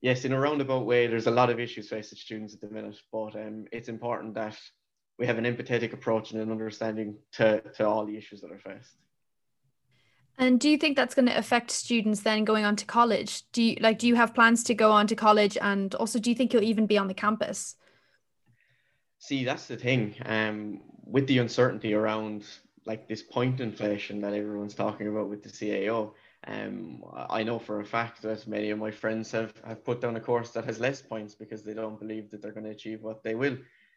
yes, 0.00 0.24
in 0.24 0.32
a 0.32 0.40
roundabout 0.40 0.86
way, 0.86 1.06
there's 1.06 1.26
a 1.26 1.30
lot 1.30 1.50
of 1.50 1.60
issues 1.60 1.88
facing 1.88 2.18
students 2.18 2.54
at 2.54 2.60
the 2.60 2.68
minute, 2.68 2.96
but 3.12 3.34
um, 3.36 3.66
it's 3.72 3.88
important 3.88 4.34
that 4.34 4.58
we 5.18 5.26
have 5.26 5.38
an 5.38 5.44
empathetic 5.44 5.92
approach 5.92 6.32
and 6.32 6.40
an 6.40 6.50
understanding 6.50 7.16
to, 7.32 7.60
to 7.76 7.86
all 7.86 8.04
the 8.04 8.16
issues 8.16 8.40
that 8.42 8.52
are 8.52 8.58
faced. 8.58 8.96
And 10.38 10.60
do 10.60 10.68
you 10.68 10.76
think 10.76 10.96
that's 10.96 11.14
going 11.14 11.26
to 11.26 11.36
affect 11.36 11.70
students 11.70 12.20
then 12.20 12.44
going 12.44 12.66
on 12.66 12.76
to 12.76 12.84
college? 12.84 13.50
Do 13.52 13.62
you 13.62 13.76
like 13.80 13.98
do 13.98 14.06
you 14.06 14.16
have 14.16 14.34
plans 14.34 14.62
to 14.64 14.74
go 14.74 14.92
on 14.92 15.06
to 15.06 15.16
college 15.16 15.56
and 15.60 15.94
also 15.94 16.18
do 16.18 16.30
you 16.30 16.36
think 16.36 16.52
you'll 16.52 16.62
even 16.62 16.86
be 16.86 16.98
on 16.98 17.08
the 17.08 17.14
campus? 17.14 17.76
See, 19.18 19.44
that's 19.44 19.66
the 19.66 19.76
thing. 19.76 20.14
Um, 20.24 20.82
with 21.04 21.26
the 21.26 21.38
uncertainty 21.38 21.94
around 21.94 22.46
like 22.84 23.08
this 23.08 23.22
point 23.22 23.60
inflation 23.60 24.20
that 24.20 24.34
everyone's 24.34 24.74
talking 24.74 25.08
about 25.08 25.28
with 25.28 25.42
the 25.42 25.50
CAO, 25.50 26.14
um, 26.46 27.02
I 27.28 27.42
know 27.42 27.58
for 27.58 27.80
a 27.80 27.84
fact 27.84 28.22
that 28.22 28.46
many 28.46 28.70
of 28.70 28.78
my 28.78 28.90
friends 28.90 29.30
have, 29.32 29.52
have 29.64 29.84
put 29.84 30.00
down 30.00 30.16
a 30.16 30.20
course 30.20 30.50
that 30.52 30.64
has 30.66 30.78
less 30.80 31.02
points 31.02 31.34
because 31.34 31.64
they 31.64 31.74
don't 31.74 31.98
believe 31.98 32.30
that 32.30 32.42
they're 32.42 32.52
going 32.52 32.64
to 32.66 32.70
achieve 32.70 33.02
what 33.02 33.22
they 33.24 33.34
will. 33.34 33.56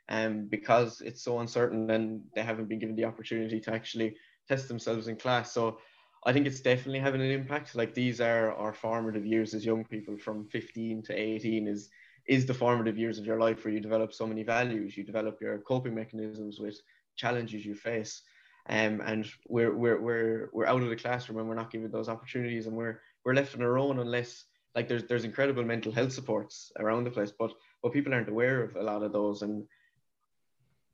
um, 0.10 0.48
because 0.48 1.02
it's 1.02 1.22
so 1.22 1.40
uncertain 1.40 1.90
and 1.92 2.22
they 2.34 2.42
haven't 2.42 2.68
been 2.68 2.80
given 2.80 2.96
the 2.96 3.06
opportunity 3.06 3.60
to 3.62 3.74
actually 3.74 4.16
test 4.48 4.68
themselves 4.68 5.08
in 5.08 5.18
class. 5.18 5.52
So 5.54 5.80
I 6.26 6.34
think 6.34 6.48
it's 6.48 6.62
definitely 6.62 7.00
having 7.00 7.22
an 7.22 7.32
impact. 7.32 7.76
Like 7.76 7.94
these 7.94 8.20
are 8.20 8.54
our 8.54 8.74
formative 8.74 9.26
years 9.26 9.54
as 9.54 9.66
young 9.66 9.86
people 9.86 10.18
from 10.18 10.48
15 10.48 11.04
to 11.04 11.14
18 11.14 11.68
is 11.68 11.90
is 12.30 12.46
the 12.46 12.54
formative 12.54 12.96
years 12.96 13.18
of 13.18 13.26
your 13.26 13.40
life 13.40 13.66
where 13.66 13.74
you 13.74 13.80
develop 13.80 14.14
so 14.14 14.28
many 14.28 14.44
values, 14.44 14.96
you 14.96 15.04
develop 15.04 15.42
your 15.42 15.58
coping 15.58 15.96
mechanisms 15.96 16.60
with 16.60 16.80
challenges 17.16 17.66
you 17.66 17.74
face. 17.74 18.22
Um, 18.70 19.02
and 19.04 19.26
we're, 19.48 19.76
we're, 19.76 20.00
we're, 20.00 20.50
we're 20.54 20.68
out 20.68 20.84
of 20.84 20.90
the 20.90 20.96
classroom 20.96 21.40
and 21.40 21.50
we're 21.50 21.56
not 21.56 21.72
given 21.72 21.90
those 21.90 22.08
opportunities 22.08 22.68
and 22.68 22.76
we're, 22.76 23.00
we're 23.26 23.34
left 23.34 23.56
on 23.56 23.64
our 23.64 23.80
own 23.80 23.98
unless 23.98 24.46
like 24.76 24.88
there's, 24.88 25.06
there's 25.06 25.24
incredible 25.24 25.64
mental 25.64 25.92
health 25.92 26.14
supports 26.14 26.72
around 26.78 27.04
the 27.04 27.10
place, 27.10 27.32
but, 27.32 27.52
but 27.82 27.94
people 27.94 28.14
aren't 28.14 28.30
aware 28.30 28.62
of 28.62 28.76
a 28.76 28.84
lot 28.84 29.02
of 29.02 29.12
those. 29.12 29.42
And 29.42 29.64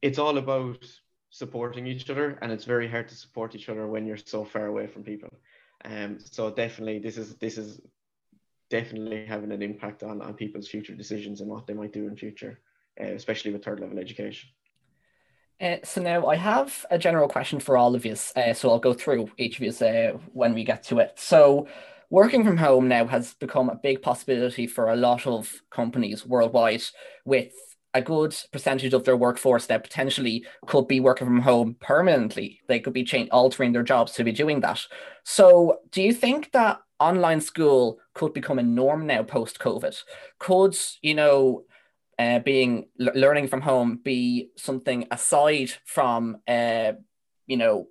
it's 0.02 0.18
all 0.18 0.38
about 0.38 0.86
supporting 1.32 1.86
each 1.86 2.10
other 2.10 2.40
and 2.42 2.50
it's 2.50 2.64
very 2.64 2.88
hard 2.88 3.10
to 3.10 3.16
support 3.16 3.56
each 3.56 3.68
other 3.68 3.86
when 3.88 4.08
you're 4.08 4.16
so 4.16 4.46
far 4.46 4.68
away 4.68 4.88
from 4.88 5.04
people. 5.04 5.38
Um, 5.84 6.18
so 6.24 6.50
definitely 6.50 7.00
this 7.00 7.18
is, 7.18 7.36
this 7.36 7.58
is 7.58 7.82
definitely 8.70 9.26
having 9.26 9.52
an 9.52 9.62
impact 9.62 10.04
on, 10.04 10.22
on 10.22 10.34
people's 10.34 10.68
future 10.68 10.96
decisions 10.96 11.42
and 11.42 11.50
what 11.50 11.68
they 11.68 11.74
might 11.74 11.94
do 11.94 12.08
in 12.08 12.16
future, 12.16 12.60
uh, 13.02 13.08
especially 13.08 13.52
with 13.52 13.64
third 13.64 13.80
level 13.80 14.00
education. 14.00 14.50
Uh, 15.62 15.78
so 15.84 16.02
now 16.02 16.28
I 16.28 16.36
have 16.36 16.86
a 16.92 16.98
general 16.98 17.30
question 17.30 17.60
for 17.60 17.78
all 17.78 17.96
of 17.96 18.06
you. 18.06 18.16
Uh, 18.36 18.54
so 18.54 18.70
I'll 18.70 18.80
go 18.80 18.94
through 18.94 19.32
each 19.38 19.60
of 19.60 19.64
you 19.64 19.88
uh, 19.88 20.18
when 20.34 20.54
we 20.54 20.64
get 20.64 20.84
to 20.86 21.00
it. 21.00 21.14
So 21.16 21.68
working 22.10 22.44
from 22.44 22.58
home 22.58 22.88
now 22.88 23.06
has 23.08 23.34
become 23.36 23.70
a 23.70 23.76
big 23.76 24.02
possibility 24.02 24.68
for 24.68 24.90
a 24.90 24.96
lot 24.96 25.26
of 25.26 25.62
companies 25.70 26.26
worldwide 26.26 26.84
with 27.24 27.54
a 27.94 28.02
good 28.02 28.36
percentage 28.52 28.94
of 28.94 29.06
their 29.06 29.16
workforce 29.16 29.68
that 29.68 29.84
potentially 29.84 30.46
could 30.68 30.86
be 30.86 31.00
working 31.00 31.28
from 31.28 31.40
home 31.40 31.78
permanently. 31.80 32.60
They 32.68 32.82
could 32.82 32.92
be 32.92 33.06
change, 33.06 33.30
altering 33.30 33.72
their 33.72 33.84
jobs 33.84 34.12
to 34.14 34.26
be 34.26 34.34
doing 34.34 34.60
that. 34.60 34.82
So 35.24 35.80
do 35.92 36.02
you 36.02 36.14
think 36.14 36.52
that 36.52 36.82
online 37.06 37.42
school 37.42 38.00
could 38.14 38.34
become 38.34 38.60
a 38.60 38.64
norm 38.64 39.06
now 39.06 39.24
post 39.24 39.60
COVID? 39.60 39.96
Could, 40.40 40.78
you 41.02 41.16
know, 41.16 41.66
uh, 42.18 42.40
being 42.40 42.88
learning 42.98 43.48
from 43.48 43.62
home 43.62 44.00
be 44.04 44.50
something 44.56 45.06
aside 45.12 45.72
from, 45.86 46.38
uh, 46.48 46.94
you 47.46 47.58
know, 47.58 47.88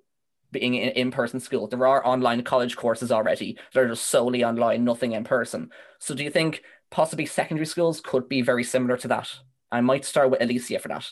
being 0.51 0.75
in 0.75 0.89
in-person 0.89 1.39
school. 1.39 1.67
There 1.67 1.85
are 1.85 2.05
online 2.05 2.41
college 2.43 2.75
courses 2.75 3.11
already 3.11 3.57
that 3.73 3.79
are 3.79 3.89
just 3.89 4.07
solely 4.07 4.43
online, 4.43 4.83
nothing 4.83 5.11
in 5.11 5.23
person. 5.23 5.69
So 5.99 6.15
do 6.15 6.23
you 6.23 6.31
think 6.31 6.63
possibly 6.89 7.25
secondary 7.25 7.65
schools 7.65 8.01
could 8.01 8.29
be 8.29 8.41
very 8.41 8.63
similar 8.63 8.97
to 8.97 9.07
that? 9.09 9.29
I 9.71 9.81
might 9.81 10.05
start 10.05 10.31
with 10.31 10.41
Alicia 10.41 10.79
for 10.79 10.87
that. 10.87 11.09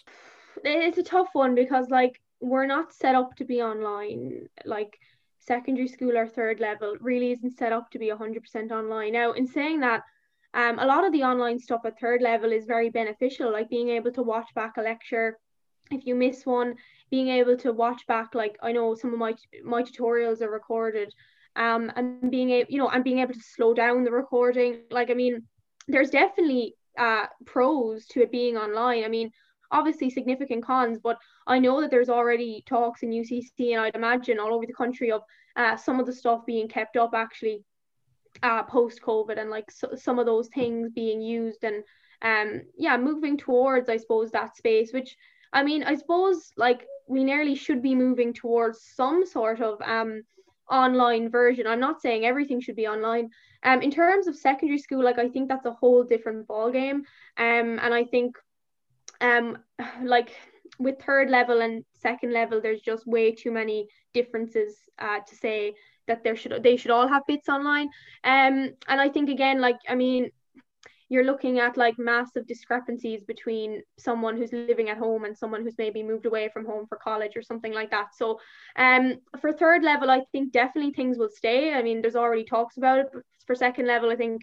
It's 0.64 0.98
a 0.98 1.04
tough 1.04 1.30
one 1.34 1.56
because 1.56 1.90
like 1.90 2.22
we're 2.40 2.66
not 2.66 2.94
set 2.94 3.16
up 3.16 3.36
to 3.38 3.46
be 3.46 3.62
online. 3.62 4.48
Like 4.66 4.98
secondary 5.46 5.88
school 5.88 6.18
or 6.18 6.28
third 6.28 6.60
level 6.60 6.96
really 7.00 7.32
isn't 7.32 7.58
set 7.58 7.72
up 7.72 7.90
to 7.92 8.00
be 8.00 8.08
100% 8.10 8.72
online. 8.72 9.14
Now, 9.14 9.34
in 9.34 9.48
saying 9.48 9.82
that, 9.82 10.04
um, 10.54 10.78
a 10.80 10.86
lot 10.86 11.06
of 11.06 11.12
the 11.12 11.24
online 11.24 11.60
stuff 11.60 11.82
at 11.86 12.00
third 12.00 12.22
level 12.22 12.52
is 12.52 12.66
very 12.66 12.90
beneficial, 12.90 13.52
like 13.52 13.70
being 13.70 13.90
able 13.90 14.12
to 14.12 14.22
watch 14.22 14.48
back 14.54 14.78
a 14.78 14.82
lecture 14.82 15.40
if 15.92 16.06
you 16.06 16.16
miss 16.16 16.46
one, 16.46 16.76
being 17.10 17.30
able 17.30 17.58
to 17.58 17.72
watch 17.72 18.06
back, 18.08 18.34
like 18.34 18.58
I 18.62 18.72
know 18.72 18.96
some 18.96 19.14
of 19.14 19.20
my 19.20 19.36
my 19.64 19.84
tutorials 19.84 20.42
are 20.42 20.50
recorded, 20.50 21.14
um, 21.56 21.92
and 21.96 22.32
being 22.32 22.50
able, 22.52 22.72
you 22.72 22.78
know, 22.78 22.90
and 22.90 23.04
being 23.04 23.20
able 23.20 23.34
to 23.34 23.40
slow 23.40 23.74
down 23.74 24.04
the 24.04 24.12
recording. 24.12 24.82
Like, 24.90 25.10
I 25.12 25.14
mean, 25.14 25.44
there's 25.88 26.10
definitely 26.10 26.76
uh 26.98 27.26
pros 27.46 28.06
to 28.08 28.22
it 28.22 28.32
being 28.32 28.58
online. 28.58 29.04
I 29.04 29.08
mean, 29.08 29.32
obviously 29.74 30.10
significant 30.10 30.64
cons, 30.64 31.00
but 31.04 31.18
I 31.48 31.60
know 31.60 31.82
that 31.82 31.92
there's 31.92 32.10
already 32.10 32.64
talks 32.66 33.04
in 33.04 33.10
UCC 33.10 33.74
and 33.74 33.82
I'd 33.82 33.96
imagine 33.96 34.40
all 34.40 34.54
over 34.54 34.66
the 34.66 34.74
country 34.74 35.12
of 35.12 35.22
uh, 35.56 35.76
some 35.76 36.00
of 36.00 36.06
the 36.06 36.14
stuff 36.14 36.46
being 36.46 36.68
kept 36.68 36.96
up 36.96 37.12
actually 37.14 37.64
uh, 38.42 38.64
post 38.64 39.02
COVID 39.02 39.40
and 39.40 39.50
like 39.50 39.70
so, 39.70 39.96
some 39.96 40.20
of 40.20 40.26
those 40.26 40.48
things 40.50 40.90
being 40.94 41.22
used 41.22 41.64
and 41.64 41.84
um 42.24 42.62
yeah 42.78 42.98
moving 42.98 43.38
towards 43.38 43.90
I 43.90 43.98
suppose 43.98 44.32
that 44.32 44.56
space 44.56 44.94
which 44.94 45.16
I 45.52 45.62
mean 45.62 45.84
I 45.84 45.96
suppose 45.96 46.52
like 46.58 46.88
we 47.08 47.24
nearly 47.24 47.54
should 47.54 47.82
be 47.84 47.94
moving 47.94 48.34
towards 48.34 48.82
some 48.96 49.26
sort 49.26 49.62
of 49.62 49.80
um 49.82 50.24
online 50.70 51.30
version. 51.30 51.68
I'm 51.68 51.80
not 51.80 52.02
saying 52.02 52.26
everything 52.26 52.62
should 52.62 52.76
be 52.76 52.88
online. 52.88 53.30
Um, 53.64 53.82
in 53.82 53.92
terms 53.92 54.28
of 54.28 54.36
secondary 54.36 54.80
school, 54.80 55.04
like 55.04 55.20
I 55.20 55.30
think 55.30 55.48
that's 55.50 55.66
a 55.66 55.72
whole 55.72 56.04
different 56.04 56.48
ball 56.48 56.72
game. 56.72 57.04
Um, 57.38 57.80
and 57.82 57.94
I 57.94 58.06
think 58.06 58.38
um 59.24 59.58
like 60.04 60.36
with 60.80 61.02
third 61.02 61.30
level 61.30 61.62
and 61.62 61.84
second 61.94 62.34
level 62.34 62.62
there's 62.62 62.82
just 62.82 63.08
way 63.08 63.32
too 63.32 63.52
many 63.52 63.88
differences 64.14 64.76
uh, 65.00 65.20
to 65.28 65.36
say 65.36 65.74
that 66.08 66.24
there 66.24 66.36
should 66.36 66.62
they 66.64 66.78
should 66.78 66.92
all 66.92 67.08
have 67.08 67.24
bits 67.28 67.50
online. 67.50 67.88
Um 68.24 68.56
and 68.88 69.02
i 69.02 69.10
think 69.10 69.30
again 69.30 69.62
like 69.62 69.78
i 69.90 69.96
mean 69.96 70.30
you're 71.10 71.24
looking 71.24 71.60
at 71.60 71.78
like 71.78 71.96
massive 72.00 72.48
discrepancies 72.48 73.24
between 73.24 73.82
someone 74.00 74.36
who's 74.38 74.52
living 74.52 74.90
at 74.90 74.98
home 74.98 75.26
and 75.26 75.38
someone 75.38 75.62
who's 75.62 75.78
maybe 75.78 76.02
moved 76.02 76.26
away 76.26 76.50
from 76.52 76.66
home 76.66 76.88
for 76.88 76.98
college 76.98 77.34
or 77.36 77.42
something 77.44 77.74
like 77.74 77.92
that. 77.92 78.08
So 78.16 78.40
um 78.76 79.16
for 79.40 79.54
third 79.54 79.84
level 79.84 80.10
i 80.10 80.22
think 80.32 80.52
definitely 80.52 80.94
things 80.94 81.18
will 81.18 81.30
stay. 81.30 81.74
I 81.74 81.84
mean 81.84 82.02
there's 82.02 82.16
already 82.16 82.44
talks 82.44 82.78
about 82.78 83.00
it 83.00 83.08
but 83.14 83.24
for 83.46 83.56
second 83.56 83.88
level 83.88 84.10
i 84.12 84.16
think 84.16 84.42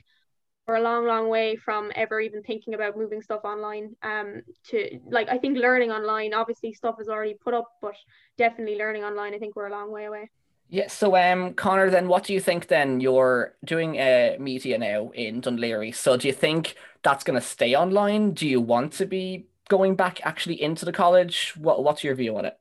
we're 0.71 0.77
a 0.77 0.83
long 0.83 1.05
long 1.05 1.29
way 1.29 1.57
from 1.57 1.91
ever 1.97 2.21
even 2.21 2.45
thinking 2.45 2.75
about 2.75 2.97
moving 2.97 3.21
stuff 3.21 3.41
online 3.43 3.97
um 4.05 4.41
to 4.63 5.01
like 5.11 5.29
i 5.29 5.37
think 5.37 5.59
learning 5.59 5.91
online 5.91 6.33
obviously 6.33 6.73
stuff 6.73 6.95
is 7.01 7.09
already 7.09 7.35
put 7.35 7.55
up 7.55 7.73
but 7.83 7.97
definitely 8.39 8.77
learning 8.77 9.03
online 9.03 9.35
i 9.35 9.39
think 9.39 9.57
we're 9.57 9.67
a 9.67 9.73
long 9.73 9.91
way 9.91 10.05
away. 10.05 10.31
Yeah 10.69 10.87
so 10.87 11.17
um 11.17 11.55
connor 11.55 11.91
then 11.91 12.07
what 12.07 12.23
do 12.23 12.33
you 12.33 12.41
think 12.41 12.69
then? 12.69 13.01
You're 13.01 13.57
doing 13.65 13.99
uh, 13.99 14.37
media 14.39 14.79
now 14.79 15.11
in 15.11 15.43
Dún 15.43 15.59
Laoghaire 15.59 15.93
so 15.93 16.17
do 16.17 16.29
you 16.29 16.35
think 16.35 16.77
that's 17.03 17.25
going 17.25 17.41
to 17.41 17.45
stay 17.45 17.75
online? 17.75 18.31
Do 18.33 18.47
you 18.47 18.61
want 18.61 18.93
to 19.01 19.07
be 19.07 19.47
going 19.69 19.97
back 19.97 20.21
actually 20.23 20.63
into 20.63 20.85
the 20.85 20.93
college? 20.93 21.55
What, 21.57 21.83
what's 21.83 22.05
your 22.05 22.15
view 22.15 22.37
on 22.37 22.45
it 22.45 22.57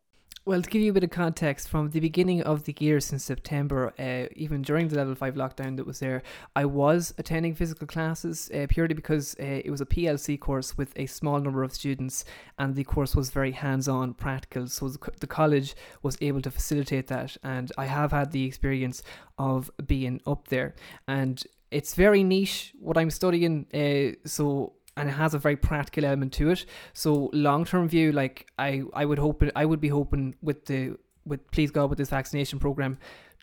well, 0.49 0.63
to 0.63 0.69
give 0.71 0.81
you 0.81 0.89
a 0.89 0.93
bit 0.95 1.03
of 1.03 1.11
context, 1.11 1.69
from 1.69 1.91
the 1.91 1.99
beginning 1.99 2.41
of 2.41 2.63
the 2.63 2.75
year 2.79 2.99
since 2.99 3.23
September, 3.23 3.93
uh, 3.99 4.33
even 4.35 4.63
during 4.63 4.87
the 4.87 4.95
level 4.95 5.13
5 5.13 5.35
lockdown 5.35 5.77
that 5.77 5.85
was 5.85 5.99
there, 5.99 6.23
I 6.55 6.65
was 6.65 7.13
attending 7.19 7.53
physical 7.53 7.85
classes 7.85 8.49
uh, 8.49 8.65
purely 8.67 8.95
because 8.95 9.35
uh, 9.39 9.43
it 9.43 9.69
was 9.69 9.79
a 9.79 9.85
PLC 9.85 10.39
course 10.39 10.75
with 10.75 10.91
a 10.95 11.05
small 11.05 11.39
number 11.39 11.61
of 11.61 11.71
students 11.71 12.25
and 12.57 12.73
the 12.73 12.83
course 12.83 13.15
was 13.15 13.29
very 13.29 13.51
hands 13.51 13.87
on, 13.87 14.15
practical. 14.15 14.65
So 14.65 14.89
the 15.19 15.27
college 15.27 15.75
was 16.01 16.17
able 16.19 16.41
to 16.41 16.49
facilitate 16.49 17.05
that. 17.09 17.37
And 17.43 17.71
I 17.77 17.85
have 17.85 18.09
had 18.11 18.31
the 18.31 18.45
experience 18.45 19.03
of 19.37 19.69
being 19.85 20.19
up 20.25 20.47
there. 20.47 20.73
And 21.07 21.43
it's 21.69 21.93
very 21.93 22.23
niche 22.23 22.73
what 22.79 22.97
I'm 22.97 23.11
studying. 23.11 23.67
Uh, 23.71 24.17
so 24.27 24.73
and 24.99 25.09
it 25.09 25.13
has 25.13 25.33
a 25.33 25.39
very 25.39 25.55
practical 25.55 26.05
element 26.05 26.33
to 26.33 26.49
it. 26.51 26.65
So 26.93 27.29
long 27.33 27.65
term 27.65 27.87
view, 27.87 28.11
like 28.11 28.47
I, 28.57 28.83
I 28.93 29.05
would 29.05 29.19
hope 29.19 29.43
I 29.55 29.65
would 29.65 29.81
be 29.81 29.87
hoping 29.87 30.35
with 30.41 30.65
the 30.65 30.97
with 31.25 31.49
please 31.51 31.71
God 31.71 31.89
with 31.89 31.97
this 31.97 32.09
vaccination 32.09 32.59
program, 32.59 32.97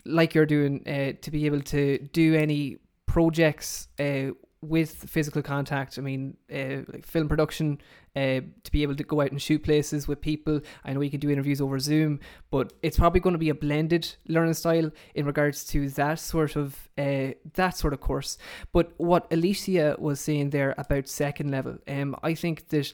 like 0.04 0.34
you're 0.34 0.46
doing, 0.46 0.82
uh, 0.86 1.12
to 1.20 1.30
be 1.30 1.46
able 1.46 1.60
to 1.62 1.98
do 2.12 2.34
any 2.34 2.78
projects 3.06 3.88
uh, 3.98 4.30
with 4.68 4.90
physical 5.08 5.42
contact. 5.42 5.98
I 5.98 6.02
mean, 6.02 6.36
uh, 6.52 6.82
like 6.92 7.06
film 7.06 7.28
production, 7.28 7.80
uh, 8.16 8.40
to 8.64 8.72
be 8.72 8.82
able 8.82 8.96
to 8.96 9.04
go 9.04 9.20
out 9.20 9.30
and 9.30 9.40
shoot 9.40 9.62
places 9.62 10.08
with 10.08 10.20
people. 10.20 10.60
I 10.84 10.92
know 10.92 11.02
you 11.02 11.10
can 11.10 11.20
do 11.20 11.30
interviews 11.30 11.60
over 11.60 11.78
Zoom, 11.78 12.20
but 12.50 12.72
it's 12.82 12.98
probably 12.98 13.20
going 13.20 13.34
to 13.34 13.38
be 13.38 13.50
a 13.50 13.54
blended 13.54 14.16
learning 14.26 14.54
style 14.54 14.90
in 15.14 15.26
regards 15.26 15.64
to 15.66 15.90
that 15.90 16.18
sort 16.18 16.56
of 16.56 16.88
uh, 16.96 17.32
that 17.54 17.76
sort 17.76 17.92
of 17.92 18.00
course. 18.00 18.38
But 18.72 18.92
what 18.96 19.26
Alicia 19.30 19.96
was 19.98 20.20
saying 20.20 20.50
there 20.50 20.74
about 20.78 21.08
second 21.08 21.50
level, 21.50 21.78
um, 21.86 22.16
I 22.22 22.34
think 22.34 22.68
that 22.68 22.92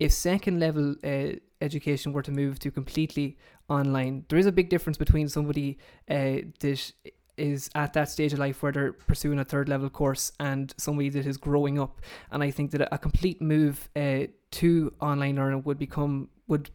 if 0.00 0.12
second 0.12 0.58
level 0.58 0.96
uh, 1.04 1.36
education 1.60 2.12
were 2.12 2.22
to 2.22 2.32
move 2.32 2.58
to 2.58 2.70
completely 2.70 3.38
online, 3.68 4.24
there 4.28 4.38
is 4.38 4.46
a 4.46 4.52
big 4.52 4.68
difference 4.68 4.98
between 4.98 5.28
somebody 5.28 5.78
uh, 6.10 6.38
that 6.60 6.92
is 7.36 7.70
at 7.74 7.92
that 7.94 8.08
stage 8.08 8.32
of 8.32 8.38
life 8.38 8.62
where 8.62 8.72
they're 8.72 8.92
pursuing 8.92 9.38
a 9.38 9.44
third 9.44 9.68
level 9.68 9.90
course 9.90 10.32
and 10.40 10.74
somebody 10.76 11.08
that 11.10 11.26
is 11.26 11.36
growing 11.36 11.78
up. 11.78 12.00
And 12.30 12.42
I 12.42 12.50
think 12.50 12.70
that 12.72 12.88
a 12.92 12.98
complete 12.98 13.40
move 13.40 13.88
uh, 13.96 14.26
to 14.52 14.92
online 15.00 15.36
learning 15.36 15.62
would 15.64 15.78
become 15.78 16.28
would 16.46 16.70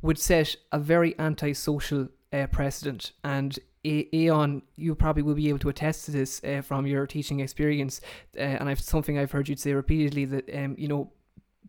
would 0.00 0.18
set 0.18 0.56
a 0.72 0.78
very 0.78 1.18
antisocial 1.18 2.08
uh, 2.32 2.46
precedent. 2.48 3.12
And 3.22 3.58
Aodhán, 3.84 4.62
you 4.76 4.94
probably 4.94 5.22
will 5.22 5.34
be 5.34 5.48
able 5.48 5.58
to 5.60 5.68
attest 5.68 6.06
to 6.06 6.10
this 6.10 6.42
uh, 6.44 6.62
from 6.62 6.86
your 6.86 7.06
teaching 7.06 7.40
experience. 7.40 8.00
Uh, 8.36 8.40
and 8.40 8.68
I've 8.68 8.80
something 8.80 9.18
I've 9.18 9.32
heard 9.32 9.48
you 9.48 9.56
say 9.56 9.72
repeatedly 9.72 10.24
that 10.26 10.54
um, 10.54 10.74
you 10.78 10.88
know 10.88 11.12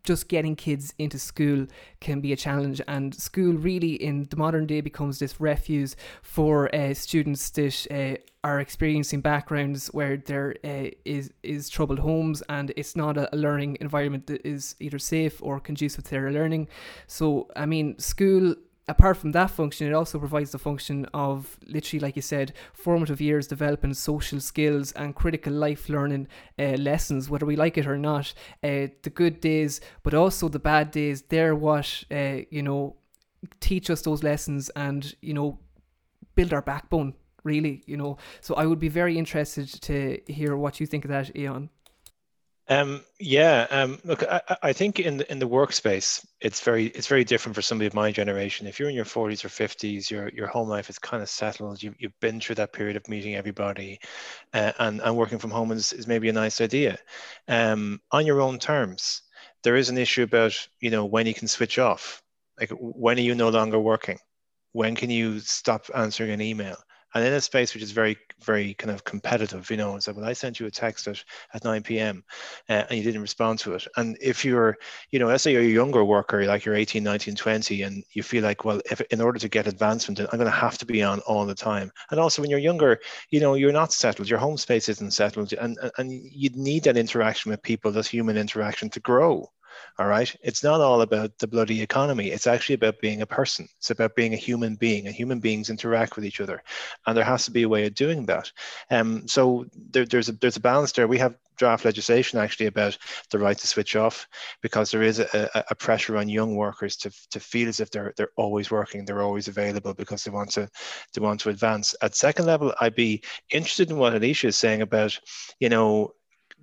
just 0.04 0.28
getting 0.28 0.56
kids 0.56 0.94
into 1.00 1.18
school 1.18 1.66
can 2.00 2.20
be 2.20 2.34
a 2.34 2.36
challenge, 2.36 2.82
and 2.88 3.16
school 3.16 3.54
really 3.54 3.94
in 3.94 4.28
the 4.30 4.36
modern 4.36 4.66
day 4.68 4.82
becomes 4.82 5.20
this 5.20 5.40
refuge 5.40 5.96
for 6.22 6.74
uh, 6.76 6.94
students 6.94 7.50
that 7.52 7.88
uh, 7.90 8.48
are 8.48 8.60
experiencing 8.60 9.22
backgrounds 9.22 9.88
where 9.88 10.18
there 10.18 10.56
uh, 10.66 10.90
is 11.06 11.32
is 11.44 11.70
troubled 11.70 12.00
homes, 12.00 12.44
and 12.50 12.74
it's 12.76 12.96
not 12.96 13.18
a, 13.18 13.34
a 13.34 13.38
learning 13.38 13.78
environment 13.80 14.28
that 14.28 14.46
is 14.46 14.76
either 14.80 15.00
safe 15.00 15.42
or 15.42 15.60
conducive 15.60 16.04
to 16.04 16.12
their 16.12 16.32
learning. 16.32 16.68
So, 17.08 17.50
I 17.56 17.66
mean, 17.66 17.98
school 18.00 18.56
apart 18.88 19.18
from 19.18 19.32
that 19.32 19.50
function, 19.50 19.88
it 19.88 19.94
also 19.94 20.20
provides 20.20 20.52
the 20.52 20.58
function 20.60 21.06
of 21.14 21.58
literally, 21.66 22.00
like 22.00 22.16
you 22.16 22.22
said, 22.22 22.54
formative 22.74 23.22
years 23.22 23.48
developing 23.48 23.94
social 23.94 24.40
skills 24.40 24.92
and 24.94 25.16
critical 25.16 25.54
life 25.54 25.88
learning 25.90 26.28
uh, 26.60 26.74
lessons, 26.74 27.30
whether 27.30 27.46
we 27.46 27.56
like 27.56 27.78
it 27.78 27.88
or 27.88 27.98
not. 27.98 28.34
Uh, 28.64 28.88
the 29.04 29.12
good 29.14 29.40
days, 29.40 29.80
but 30.04 30.14
also 30.14 30.50
the 30.50 30.60
bad 30.60 30.92
days, 30.92 31.22
they're 31.24 31.56
what, 31.56 32.04
uh, 32.12 32.38
you 32.50 32.62
know, 32.62 32.96
teach 33.60 33.90
us 33.90 34.02
those 34.02 34.24
lessons 34.24 34.70
and, 34.76 35.16
you 35.22 35.34
know, 35.34 35.60
build 36.36 36.54
our 36.54 36.62
backbone, 36.62 37.14
really, 37.44 37.84
you 37.86 37.96
know. 37.96 38.18
So 38.42 38.56
I 38.56 38.66
would 38.66 38.80
be 38.80 38.90
very 38.90 39.18
interested 39.18 39.68
to 39.84 40.20
hear 40.28 40.58
what 40.58 40.80
you 40.80 40.86
think 40.88 41.06
of 41.06 41.10
that, 41.10 41.34
Eoin. 41.36 41.70
Um, 42.70 43.04
yeah, 43.20 43.68
um, 43.72 44.00
look, 44.06 44.24
I, 44.24 44.42
I, 44.64 44.74
think 44.74 45.00
in 45.00 45.18
the, 45.18 45.30
in 45.30 45.40
the 45.40 45.48
workspace, 45.48 46.26
it's 46.40 46.62
very 46.62 46.86
it's 46.86 47.08
very 47.08 47.26
different 47.26 47.56
for 47.56 47.62
somebody 47.62 47.88
of 47.88 47.94
my 47.94 48.10
generation. 48.10 48.68
If 48.68 48.80
you're 48.80 48.88
in 48.88 48.96
your 48.96 49.04
40s 49.04 49.44
or 49.44 49.50
50s, 49.50 50.10
your 50.10 50.30
your 50.30 50.48
home 50.48 50.70
life 50.70 50.90
is 50.90 50.98
kind 50.98 51.22
of 51.22 51.28
settled. 51.28 51.84
You, 51.84 51.94
you've 52.00 52.18
been 52.22 52.40
through 52.40 52.56
that 52.56 52.72
period 52.72 52.96
of 52.96 53.08
meeting 53.10 53.36
everybody, 53.36 54.00
uh, 54.54 54.72
and 54.80 55.02
and 55.02 55.18
working 55.18 55.40
from 55.40 55.52
home 55.52 55.74
is, 55.74 55.92
is 55.92 56.08
maybe 56.08 56.30
a 56.30 56.34
nice 56.34 56.62
idea, 56.62 56.98
um, 57.50 58.00
on 58.12 58.26
your 58.26 58.40
own 58.40 58.60
terms. 58.60 59.24
There 59.64 59.76
is 59.76 59.90
an 59.90 59.98
issue 59.98 60.24
about 60.24 60.56
you 60.80 60.90
know 60.90 61.04
when 61.04 61.28
you 61.28 61.34
can 61.34 61.50
switch 61.50 61.80
off. 61.80 62.22
Like 62.58 62.72
when 62.80 63.18
are 63.18 63.22
you 63.22 63.36
no 63.36 63.50
longer 63.50 63.80
working? 63.80 64.20
When 64.72 64.96
can 64.96 65.10
you 65.10 65.40
stop 65.42 65.88
answering 65.94 66.32
an 66.32 66.42
email? 66.42 66.78
And 67.14 67.26
in 67.26 67.34
a 67.34 67.42
space 67.42 67.74
which 67.74 67.84
is 67.84 67.92
very 67.92 68.18
very 68.42 68.74
kind 68.76 68.92
of 68.92 69.04
competitive 69.04 69.70
you 69.70 69.78
know 69.78 69.94
and 69.94 70.04
so 70.04 70.14
when 70.14 70.26
i 70.26 70.34
sent 70.34 70.60
you 70.60 70.66
a 70.66 70.72
text 70.72 71.08
at, 71.08 71.24
at 71.54 71.64
9 71.64 71.84
p.m 71.84 72.24
uh, 72.70 72.84
and 72.90 72.98
you 72.98 73.04
didn't 73.04 73.22
respond 73.22 73.60
to 73.60 73.74
it. 73.74 73.86
And 73.98 74.18
if 74.22 74.46
you're 74.46 74.78
you 75.12 75.20
know 75.20 75.28
let's 75.28 75.44
say 75.44 75.52
you're 75.52 75.62
a 75.62 75.66
younger 75.66 76.04
worker 76.04 76.46
like 76.46 76.66
you're 76.66 76.76
18 76.76 77.04
19 77.04 77.36
20 77.36 77.82
and 77.82 78.04
you 78.12 78.24
feel 78.24 78.44
like 78.44 78.66
well 78.66 78.82
if 78.90 79.02
in 79.02 79.22
order 79.22 79.40
to 79.40 79.50
get 79.50 79.68
advancement 79.68 80.20
i'm 80.20 80.26
going 80.28 80.46
to 80.46 80.52
have 80.52 80.78
to 80.78 80.86
be 80.86 81.04
on 81.04 81.20
all 81.22 81.46
the 81.46 81.56
time. 81.56 81.92
And 82.12 82.20
also 82.20 82.42
when 82.42 82.52
you're 82.52 82.60
younger 82.60 83.00
you 83.30 83.40
know 83.40 83.56
you're 83.56 83.72
not 83.72 83.94
settled 83.94 84.30
your 84.30 84.40
home 84.40 84.58
space 84.58 84.90
isn't 84.90 85.12
settled 85.12 85.54
and 85.54 85.78
and 85.98 86.12
you'd 86.12 86.56
need 86.56 86.84
that 86.84 86.98
interaction 86.98 87.52
with 87.52 87.62
people 87.62 87.92
this 87.92 88.08
human 88.08 88.38
interaction 88.38 88.90
to 88.92 89.00
grow 89.00 89.50
all 90.00 90.08
right. 90.08 90.34
It's 90.42 90.64
not 90.64 90.82
all 90.82 91.02
about 91.02 91.38
the 91.38 91.48
bloody 91.48 91.82
economy. 91.82 92.30
It's 92.30 92.48
actually 92.48 92.76
about 92.76 93.00
being 93.00 93.22
a 93.22 93.28
person. 93.28 93.68
It's 93.78 93.92
about 93.92 94.16
being 94.16 94.34
a 94.34 94.38
human 94.38 94.76
being, 94.76 95.06
and 95.06 95.16
human 95.16 95.40
beings 95.40 95.70
interact 95.70 96.16
with 96.16 96.26
each 96.26 96.42
other. 96.42 96.64
And 97.06 97.16
there 97.16 97.24
has 97.24 97.46
to 97.46 97.52
be 97.52 97.64
a 97.64 97.70
way 97.70 97.86
of 97.86 97.94
doing 97.94 98.26
that. 98.26 98.52
Um, 98.90 99.28
so 99.28 99.66
there, 99.92 100.06
there's 100.06 100.30
a 100.30 100.34
there's 100.34 100.58
a 100.58 100.62
balance 100.62 100.92
there. 100.92 101.08
We 101.08 101.20
have 101.20 101.36
draft 101.56 101.86
legislation 101.86 102.40
actually 102.40 102.66
about 102.66 102.98
the 103.30 103.40
right 103.40 103.58
to 103.58 103.68
switch 103.68 103.96
off 103.96 104.28
because 104.62 104.92
there 104.92 105.04
is 105.04 105.20
a, 105.20 105.64
a, 105.70 105.76
pressure 105.76 106.18
on 106.18 106.28
young 106.28 106.56
workers 106.56 106.96
to, 106.98 107.12
to 107.30 107.40
feel 107.40 107.70
as 107.70 107.80
if 107.80 107.92
they're 107.92 108.14
they're 108.18 108.32
always 108.38 108.72
working, 108.72 109.06
they're 109.06 109.22
always 109.22 109.48
available 109.48 109.94
because 109.94 110.24
they 110.24 110.32
want 110.32 110.52
to 110.52 110.68
they 111.14 111.22
want 111.22 111.40
to 111.42 111.50
advance. 111.50 111.96
At 112.02 112.16
second 112.16 112.46
level, 112.46 112.74
I'd 112.82 112.96
be 112.96 113.24
interested 113.52 113.92
in 113.92 113.98
what 113.98 114.16
Alicia 114.16 114.48
is 114.48 114.58
saying 114.58 114.82
about, 114.82 115.18
you 115.60 115.70
know, 115.70 116.14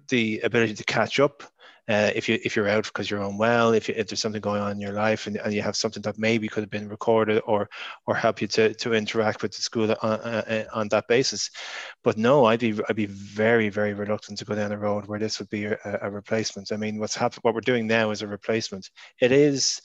the 0.09 0.41
ability 0.41 0.75
to 0.75 0.85
catch 0.85 1.21
up 1.21 1.45
uh, 1.91 2.13
if 2.15 2.29
you 2.29 2.39
if 2.45 2.55
you're 2.55 2.69
out 2.69 2.85
because 2.85 3.11
you're 3.11 3.21
unwell, 3.21 3.73
if, 3.73 3.89
you, 3.89 3.95
if 3.97 4.07
there's 4.07 4.21
something 4.21 4.41
going 4.41 4.63
on 4.63 4.71
in 4.71 4.81
your 4.81 4.93
life 4.93 5.27
and, 5.27 5.37
and 5.39 5.53
you 5.53 5.61
have 5.61 5.75
something 5.75 6.01
that 6.03 6.19
maybe 6.19 6.47
could 6.47 6.63
have 6.63 6.71
been 6.71 6.89
recorded 6.89 7.43
or 7.47 7.69
or 8.07 8.15
help 8.15 8.41
you 8.41 8.47
to, 8.47 8.73
to 8.75 8.95
interact 8.95 9.43
with 9.43 9.53
the 9.57 9.61
school 9.61 9.91
on, 10.01 10.13
uh, 10.13 10.65
on 10.73 10.87
that 10.89 11.09
basis. 11.09 11.51
But 12.05 12.17
no, 12.17 12.45
I'd 12.45 12.61
be 12.61 12.79
I'd 12.89 12.95
be 12.95 13.07
very 13.07 13.71
very 13.71 13.93
reluctant 13.93 14.39
to 14.39 14.45
go 14.45 14.55
down 14.55 14.71
a 14.71 14.79
road 14.79 15.07
where 15.07 15.19
this 15.19 15.41
would 15.41 15.51
be 15.51 15.65
a, 15.65 15.79
a 15.85 16.11
replacement. 16.11 16.71
I 16.71 16.77
mean, 16.77 16.99
what's 17.01 17.17
happened, 17.17 17.41
what 17.43 17.55
we're 17.55 17.61
doing 17.61 17.89
now 17.89 18.13
is 18.13 18.23
a 18.23 18.29
replacement. 18.29 18.89
It 19.21 19.33
is 19.33 19.81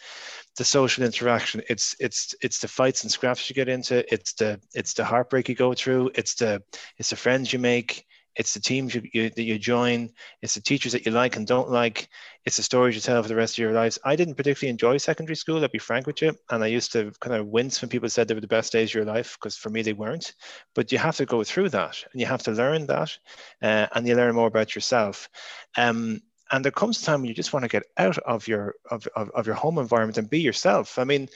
the 0.57 0.63
social 0.63 1.03
interaction. 1.03 1.63
It's 1.69 1.95
it's 1.99 2.35
it's 2.39 2.59
the 2.59 2.67
fights 2.67 3.01
and 3.01 3.11
scraps 3.11 3.49
you 3.49 3.55
get 3.55 3.67
into. 3.67 4.05
It's 4.13 4.33
the 4.33 4.59
it's 4.75 4.93
the 4.93 5.05
heartbreak 5.05 5.49
you 5.49 5.55
go 5.55 5.73
through. 5.73 6.11
It's 6.13 6.35
the 6.35 6.61
it's 6.99 7.09
the 7.09 7.15
friends 7.15 7.51
you 7.51 7.57
make 7.57 8.05
it's 8.35 8.53
the 8.53 8.59
teams 8.59 8.93
you, 8.93 9.03
you, 9.13 9.29
that 9.29 9.43
you 9.43 9.57
join. 9.57 10.09
It's 10.41 10.55
the 10.55 10.61
teachers 10.61 10.91
that 10.91 11.05
you 11.05 11.11
like 11.11 11.37
and 11.37 11.47
don't 11.47 11.69
like. 11.69 12.09
It's 12.43 12.57
the 12.57 12.63
stories 12.63 12.95
you 12.95 13.01
tell 13.01 13.21
for 13.23 13.29
the 13.29 13.35
rest 13.35 13.55
of 13.55 13.59
your 13.59 13.71
lives. 13.71 13.97
I 14.03 14.15
didn't 14.15 14.35
particularly 14.35 14.69
enjoy 14.69 14.97
secondary 14.97 15.35
school, 15.35 15.61
I'll 15.61 15.69
be 15.69 15.79
frank 15.79 16.05
with 16.05 16.21
you. 16.21 16.35
And 16.49 16.63
I 16.63 16.67
used 16.67 16.91
to 16.93 17.11
kind 17.21 17.35
of 17.35 17.47
wince 17.47 17.81
when 17.81 17.89
people 17.89 18.09
said 18.09 18.27
they 18.27 18.33
were 18.33 18.41
the 18.41 18.47
best 18.47 18.73
days 18.73 18.89
of 18.89 18.95
your 18.95 19.05
life, 19.05 19.37
because 19.39 19.55
for 19.55 19.69
me, 19.69 19.81
they 19.81 19.93
weren't. 19.93 20.33
But 20.73 20.91
you 20.91 20.97
have 20.97 21.15
to 21.17 21.25
go 21.25 21.43
through 21.43 21.69
that 21.69 22.03
and 22.11 22.19
you 22.19 22.27
have 22.27 22.43
to 22.43 22.51
learn 22.51 22.85
that 22.87 23.17
uh, 23.61 23.87
and 23.93 24.07
you 24.07 24.15
learn 24.15 24.35
more 24.35 24.47
about 24.47 24.75
yourself. 24.75 25.29
Um, 25.77 26.21
and 26.51 26.63
there 26.63 26.71
comes 26.71 27.01
a 27.01 27.05
time 27.05 27.21
when 27.21 27.29
you 27.29 27.33
just 27.33 27.53
want 27.53 27.63
to 27.63 27.69
get 27.69 27.83
out 27.97 28.17
of 28.19 28.47
your 28.47 28.75
of, 28.91 29.07
of, 29.15 29.31
of 29.31 29.47
your 29.47 29.55
home 29.55 29.79
environment 29.79 30.17
and 30.17 30.29
be 30.29 30.39
yourself. 30.39 30.99
I 30.99 31.05
mean, 31.05 31.29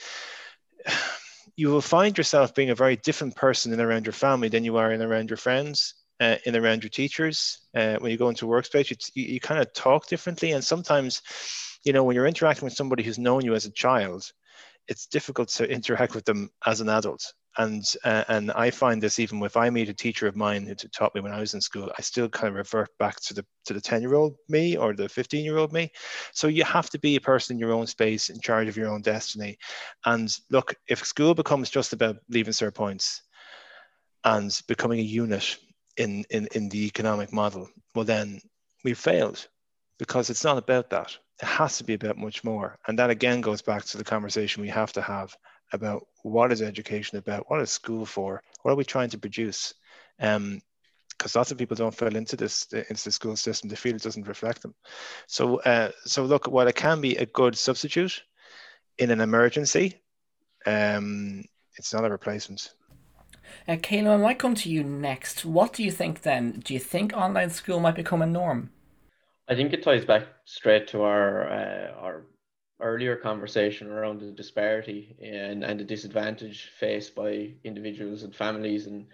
you 1.56 1.68
will 1.68 1.80
find 1.80 2.16
yourself 2.16 2.54
being 2.54 2.70
a 2.70 2.74
very 2.74 2.96
different 2.96 3.34
person 3.34 3.72
in 3.72 3.80
around 3.80 4.06
your 4.06 4.12
family 4.12 4.48
than 4.48 4.64
you 4.64 4.76
are 4.76 4.92
in 4.92 5.02
around 5.02 5.30
your 5.30 5.36
friends 5.36 5.94
uh, 6.20 6.36
in 6.44 6.54
around 6.54 6.82
your 6.82 6.90
teachers. 6.90 7.66
Uh, 7.74 7.96
when 7.96 8.10
you 8.10 8.18
go 8.18 8.28
into 8.28 8.46
workspace, 8.46 8.90
you, 8.90 9.24
you, 9.24 9.40
kind 9.40 9.60
of 9.60 9.72
talk 9.72 10.06
differently. 10.06 10.52
And 10.52 10.62
sometimes, 10.62 11.22
you 11.84 11.92
know, 11.92 12.04
when 12.04 12.14
you're 12.14 12.26
interacting 12.26 12.66
with 12.66 12.74
somebody 12.74 13.02
who's 13.02 13.18
known 13.18 13.44
you 13.44 13.54
as 13.54 13.64
a 13.64 13.72
child, 13.72 14.30
it's 14.86 15.06
difficult 15.06 15.48
to 15.48 15.70
interact 15.70 16.14
with 16.14 16.24
them 16.24 16.50
as 16.66 16.80
an 16.80 16.88
adult. 16.88 17.24
And 17.58 17.84
uh, 18.04 18.22
and 18.28 18.52
I 18.52 18.70
find 18.70 19.02
this 19.02 19.18
even 19.18 19.42
if 19.42 19.56
I 19.56 19.70
meet 19.70 19.88
a 19.88 19.94
teacher 19.94 20.28
of 20.28 20.36
mine 20.36 20.66
who 20.66 20.74
taught 20.74 21.14
me 21.16 21.20
when 21.20 21.32
I 21.32 21.40
was 21.40 21.54
in 21.54 21.60
school, 21.60 21.90
I 21.98 22.02
still 22.02 22.28
kind 22.28 22.48
of 22.48 22.54
revert 22.54 22.90
back 22.98 23.20
to 23.22 23.34
the 23.34 23.44
to 23.64 23.74
the 23.74 23.80
ten 23.80 24.02
year 24.02 24.14
old 24.14 24.36
me 24.48 24.76
or 24.76 24.94
the 24.94 25.08
fifteen 25.08 25.44
year 25.44 25.56
old 25.58 25.72
me. 25.72 25.90
So 26.32 26.46
you 26.46 26.62
have 26.62 26.90
to 26.90 26.98
be 27.00 27.16
a 27.16 27.20
person 27.20 27.56
in 27.56 27.60
your 27.60 27.72
own 27.72 27.88
space, 27.88 28.30
in 28.30 28.40
charge 28.40 28.68
of 28.68 28.76
your 28.76 28.88
own 28.88 29.02
destiny. 29.02 29.58
And 30.06 30.32
look, 30.50 30.74
if 30.88 31.04
school 31.04 31.34
becomes 31.34 31.70
just 31.70 31.92
about 31.92 32.18
leaving 32.28 32.52
cert 32.52 32.74
points 32.74 33.20
and 34.22 34.56
becoming 34.68 35.00
a 35.00 35.02
unit 35.02 35.58
in, 35.96 36.24
in, 36.30 36.48
in 36.54 36.68
the 36.68 36.86
economic 36.86 37.32
model, 37.32 37.68
well, 37.94 38.04
then 38.04 38.40
we've 38.84 38.98
failed 38.98 39.46
because 39.98 40.30
it's 40.30 40.44
not 40.44 40.58
about 40.58 40.90
that. 40.90 41.16
It 41.42 41.46
has 41.46 41.78
to 41.78 41.84
be 41.84 41.94
about 41.94 42.18
much 42.18 42.44
more. 42.44 42.78
And 42.86 42.98
that 42.98 43.10
again 43.10 43.40
goes 43.40 43.62
back 43.62 43.84
to 43.84 43.98
the 43.98 44.04
conversation 44.04 44.62
we 44.62 44.68
have 44.68 44.92
to 44.92 45.02
have 45.02 45.36
about 45.72 46.06
what 46.22 46.52
is 46.52 46.62
education 46.62 47.18
about? 47.18 47.48
What 47.48 47.60
is 47.60 47.70
school 47.70 48.04
for? 48.04 48.42
What 48.62 48.72
are 48.72 48.76
we 48.76 48.84
trying 48.84 49.10
to 49.10 49.18
produce? 49.18 49.74
Um, 50.18 50.60
because 51.20 51.36
lots 51.36 51.50
of 51.50 51.58
people 51.58 51.76
don't 51.76 51.94
fall 51.94 52.16
into 52.16 52.34
this 52.34 52.64
into 52.72 53.04
the 53.04 53.12
school 53.12 53.36
system. 53.36 53.68
They 53.68 53.76
feel 53.76 53.94
it 53.94 54.02
doesn't 54.02 54.26
reflect 54.26 54.62
them. 54.62 54.74
So, 55.26 55.60
uh, 55.60 55.90
so 56.06 56.24
look, 56.24 56.46
while 56.46 56.66
it 56.66 56.76
can 56.76 57.02
be 57.02 57.16
a 57.16 57.26
good 57.26 57.58
substitute 57.58 58.22
in 58.96 59.10
an 59.10 59.20
emergency, 59.20 60.00
um, 60.64 61.44
it's 61.76 61.92
not 61.92 62.06
a 62.06 62.10
replacement. 62.10 62.72
Uh, 63.68 63.72
Kayla, 63.72 64.14
I 64.14 64.16
might 64.16 64.38
come 64.38 64.54
to 64.56 64.70
you 64.70 64.82
next. 64.82 65.44
What 65.44 65.72
do 65.72 65.82
you 65.82 65.90
think 65.90 66.22
then? 66.22 66.60
Do 66.64 66.74
you 66.74 66.80
think 66.80 67.12
online 67.12 67.50
school 67.50 67.80
might 67.80 67.94
become 67.94 68.22
a 68.22 68.26
norm? 68.26 68.70
I 69.48 69.54
think 69.54 69.72
it 69.72 69.82
ties 69.82 70.04
back 70.04 70.24
straight 70.44 70.86
to 70.88 71.02
our 71.02 71.50
uh, 71.50 71.92
our 72.00 72.26
earlier 72.80 73.16
conversation 73.16 73.90
around 73.90 74.20
the 74.20 74.30
disparity 74.30 75.16
and, 75.22 75.64
and 75.64 75.78
the 75.78 75.84
disadvantage 75.84 76.70
faced 76.78 77.14
by 77.14 77.52
individuals 77.64 78.22
and 78.22 78.34
families 78.34 78.86
and 78.86 79.06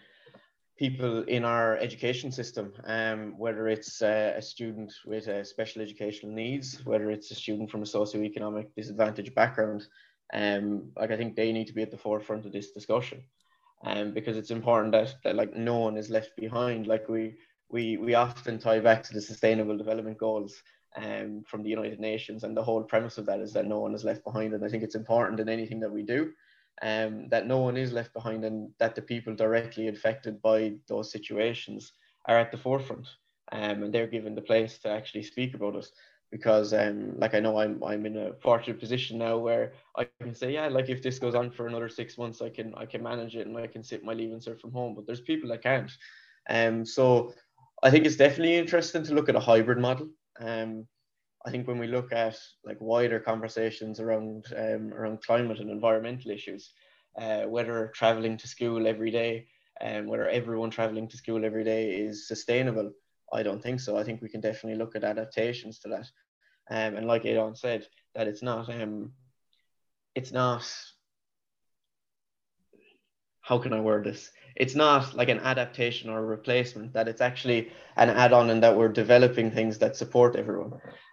people 0.79 1.23
in 1.25 1.45
our 1.45 1.77
education 1.79 2.31
system, 2.31 2.73
um, 2.85 3.35
whether 3.39 3.67
it's 3.67 4.03
uh, 4.03 4.35
a 4.37 4.43
student 4.43 4.93
with 5.07 5.27
uh, 5.27 5.43
special 5.43 5.83
educational 5.83 6.33
needs, 6.33 6.85
whether 6.85 7.11
it's 7.11 7.31
a 7.31 7.35
student 7.35 7.71
from 7.71 7.83
a 7.83 7.87
socioeconomic 7.87 8.67
disadvantaged 8.77 9.35
background, 9.35 9.87
um, 10.35 10.91
like 10.97 11.11
I 11.11 11.17
think 11.17 11.35
they 11.35 11.53
need 11.53 11.67
to 11.69 11.73
be 11.73 11.83
at 11.83 11.91
the 11.91 11.97
forefront 11.97 12.45
of 12.47 12.53
this 12.53 12.73
discussion 12.73 13.23
um, 13.85 14.13
because 14.13 14.37
it's 14.37 14.51
important 14.51 14.93
that, 14.93 15.15
that 15.25 15.37
like 15.37 15.55
no 15.55 15.79
one 15.79 15.97
is 15.97 16.11
left 16.11 16.37
behind. 16.37 16.87
Like 16.87 17.09
we 17.09 17.37
we 17.69 17.97
we 17.97 18.15
often 18.15 18.59
tie 18.59 18.81
back 18.81 19.03
to 19.05 19.13
the 19.13 19.21
Sustainable 19.21 19.77
Development 19.77 20.19
Goals 20.19 20.63
um, 20.97 21.43
from 21.47 21.63
the 21.63 21.71
United 21.71 22.01
Nations, 22.01 22.45
and 22.45 22.57
the 22.57 22.63
whole 22.63 22.83
premise 22.83 23.19
of 23.19 23.27
that 23.27 23.41
is 23.41 23.53
that 23.53 23.67
no 23.67 23.81
one 23.81 23.95
is 23.95 24.05
left 24.05 24.25
behind. 24.25 24.55
And 24.55 24.65
I 24.65 24.69
think 24.69 24.83
it's 24.83 24.95
important 24.95 25.41
in 25.41 25.49
anything 25.49 25.81
that 25.81 25.93
we 25.93 26.03
do, 26.03 26.33
um, 26.83 27.29
that 27.29 27.47
no 27.47 27.59
one 27.59 27.77
is 27.77 27.93
left 27.93 28.13
behind, 28.13 28.45
and 28.45 28.71
that 28.79 28.95
the 28.95 29.03
people 29.03 29.35
directly 29.35 29.89
affected 29.89 30.41
by 30.43 30.75
those 30.89 31.13
situations 31.13 31.93
are 32.27 32.39
at 32.39 32.51
the 32.51 32.59
forefront, 32.59 33.07
um, 33.53 33.83
and 33.83 33.93
they're 33.93 34.07
given 34.07 34.35
the 34.35 34.43
place 34.43 34.79
to 34.79 34.89
actually 34.89 35.23
speak 35.23 35.55
about 35.55 35.77
it 35.77 35.87
because 36.31 36.73
um 36.73 37.19
like 37.19 37.35
I 37.35 37.41
know 37.41 37.59
I'm 37.59 37.83
I'm 37.85 38.05
in 38.07 38.17
a 38.17 38.35
fortunate 38.43 38.81
position 38.81 39.19
now 39.19 39.39
where 39.39 39.73
I 39.97 40.09
can 40.21 40.35
say 40.35 40.53
yeah 40.53 40.69
like 40.69 40.89
if 40.89 41.03
this 41.03 41.19
goes 41.19 41.35
on 41.35 41.51
for 41.51 41.67
another 41.67 41.89
six 41.89 42.19
months 42.19 42.43
I 42.43 42.51
can 42.51 42.75
I 42.77 42.87
can 42.87 43.03
manage 43.03 43.37
it 43.37 43.47
and 43.47 43.57
I 43.57 43.67
can 43.67 43.83
sit 43.83 44.05
my 44.05 44.13
leave 44.13 44.33
and 44.33 44.41
cert 44.41 44.61
from 44.61 44.73
home. 44.73 44.95
But 44.95 45.07
there's 45.07 45.21
people 45.21 45.51
that 45.51 45.63
can't. 45.63 45.91
Um 46.49 46.85
so 46.85 47.33
I 47.83 47.91
think 47.91 48.07
it's 48.07 48.17
definitely 48.17 48.57
interesting 48.57 49.05
to 49.05 49.15
look 49.15 49.29
at 49.29 49.37
a 49.37 49.41
hybrid 49.41 49.79
model. 49.79 50.09
Um 50.41 50.87
I 51.47 51.51
think 51.51 51.69
when 51.69 51.79
we 51.79 51.87
look 51.87 52.13
at 52.13 52.37
like 52.65 52.79
wider 52.81 53.21
conversations 53.21 54.01
around 54.01 54.47
um, 54.57 54.93
around 54.93 55.23
climate 55.23 55.61
and 55.61 55.71
environmental 55.71 56.33
issues, 56.33 56.73
uh, 57.21 57.43
whether 57.43 57.93
traveling 57.95 58.37
to 58.39 58.49
school 58.49 58.89
every 58.89 59.13
day 59.13 59.47
and 59.81 60.05
um, 60.05 60.07
whether 60.07 60.29
everyone 60.29 60.71
traveling 60.71 61.07
to 61.09 61.17
school 61.17 61.45
every 61.45 61.63
day 61.63 61.95
is 61.95 62.27
sustainable, 62.27 62.91
I 63.33 63.43
don't 63.43 63.63
think 63.63 63.81
so. 63.81 63.97
I 63.97 64.05
think 64.05 64.23
we 64.23 64.29
can 64.29 64.41
definitely 64.41 64.79
look 64.79 64.97
at 64.97 65.05
adaptations 65.05 65.79
to 65.81 65.89
that. 65.89 66.11
Um, 66.71 66.97
and 66.97 67.07
like 67.07 67.25
Aodhán 67.25 67.57
said, 67.57 67.87
that 68.15 68.29
it's 68.29 68.43
not 68.43 68.69
um, 68.71 69.13
it's 70.15 70.33
not 70.33 70.67
how 73.47 73.59
can 73.59 73.73
I 73.73 73.79
word 73.79 74.05
this? 74.05 74.33
It's 74.57 74.75
not 74.75 75.15
like 75.15 75.29
an 75.29 75.39
adaptation 75.39 76.11
or 76.11 76.19
a 76.19 76.25
replacement, 76.25 76.93
that 76.95 77.07
it's 77.07 77.21
actually 77.21 77.71
an 77.97 78.11
add-on 78.11 78.51
and 78.51 78.61
that 78.65 78.77
we're 78.77 78.89
developing 78.89 79.53
things 79.53 79.79
that 79.79 79.95
support 79.95 80.35
everyone. 80.35 80.73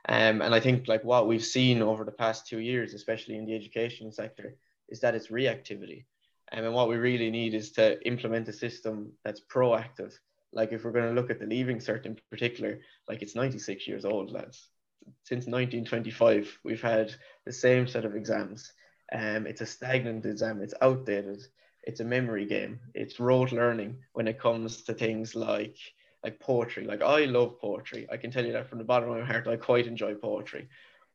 Um, 0.10 0.42
and 0.42 0.56
I 0.56 0.60
think 0.60 0.88
like 0.88 1.04
what 1.04 1.28
we've 1.28 1.46
seen 1.46 1.84
over 1.84 2.04
the 2.04 2.12
past 2.12 2.48
two 2.48 2.58
years, 2.58 2.96
especially 2.96 3.38
in 3.38 3.46
the 3.46 3.54
education 3.54 4.12
sector, 4.12 4.56
is 4.90 5.00
that 5.02 5.14
it's 5.14 5.28
reactivity. 5.28 6.06
Um, 6.52 6.66
and 6.66 6.74
what 6.74 6.90
we 6.90 6.96
really 6.96 7.30
need 7.30 7.54
is 7.54 7.72
to 7.74 8.02
implement 8.04 8.48
a 8.48 8.54
system 8.54 9.12
that's 9.24 9.42
proactive. 9.42 10.14
Like 10.54 10.72
if 10.72 10.84
we're 10.84 10.92
going 10.92 11.14
to 11.14 11.20
look 11.20 11.30
at 11.30 11.40
the 11.40 11.46
leaving 11.46 11.80
cert 11.80 12.06
in 12.06 12.18
particular, 12.30 12.80
like 13.08 13.22
it's 13.22 13.36
96 13.36 13.88
years 13.88 14.06
old, 14.06 14.32
lads. 14.32 14.70
Since 15.24 15.48
1925, 15.48 16.60
we've 16.64 16.82
had 16.82 17.14
the 17.46 17.52
same 17.52 17.88
set 17.88 18.06
of 18.06 18.16
exams. 18.16 18.72
Um, 19.12 19.48
it's 19.48 19.62
a 19.62 19.66
stagnant 19.66 20.26
exam. 20.26 20.62
It's 20.62 20.74
outdated 20.82 21.44
it's 21.84 22.00
a 22.00 22.06
memory 22.06 22.46
game. 22.46 22.80
It's 22.94 23.20
rote 23.20 23.52
learning 23.52 23.98
when 24.14 24.28
it 24.28 24.40
comes 24.40 24.84
to 24.84 24.94
things 24.94 25.36
like 25.36 25.78
like 26.24 26.40
poetry. 26.40 26.86
Like 26.86 27.02
I 27.02 27.26
love 27.26 27.60
poetry. 27.60 28.08
I 28.12 28.18
can 28.18 28.32
tell 28.32 28.46
you 28.46 28.54
that 28.54 28.70
from 28.70 28.78
the 28.78 28.86
bottom 28.86 29.10
of 29.10 29.20
my 29.20 29.26
heart. 29.26 29.48
I 29.48 29.58
quite 29.58 29.88
enjoy 29.88 30.16
poetry, 30.16 30.70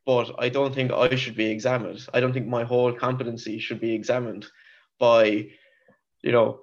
but 0.05 0.31
I 0.37 0.49
don't 0.49 0.73
think 0.73 0.91
I 0.91 1.15
should 1.15 1.35
be 1.35 1.49
examined. 1.49 2.07
I 2.13 2.19
don't 2.19 2.33
think 2.33 2.47
my 2.47 2.63
whole 2.63 2.93
competency 2.93 3.57
should 3.59 3.79
be 3.79 3.93
examined 3.93 4.45
by, 4.99 5.49
you 6.21 6.31
know, 6.31 6.59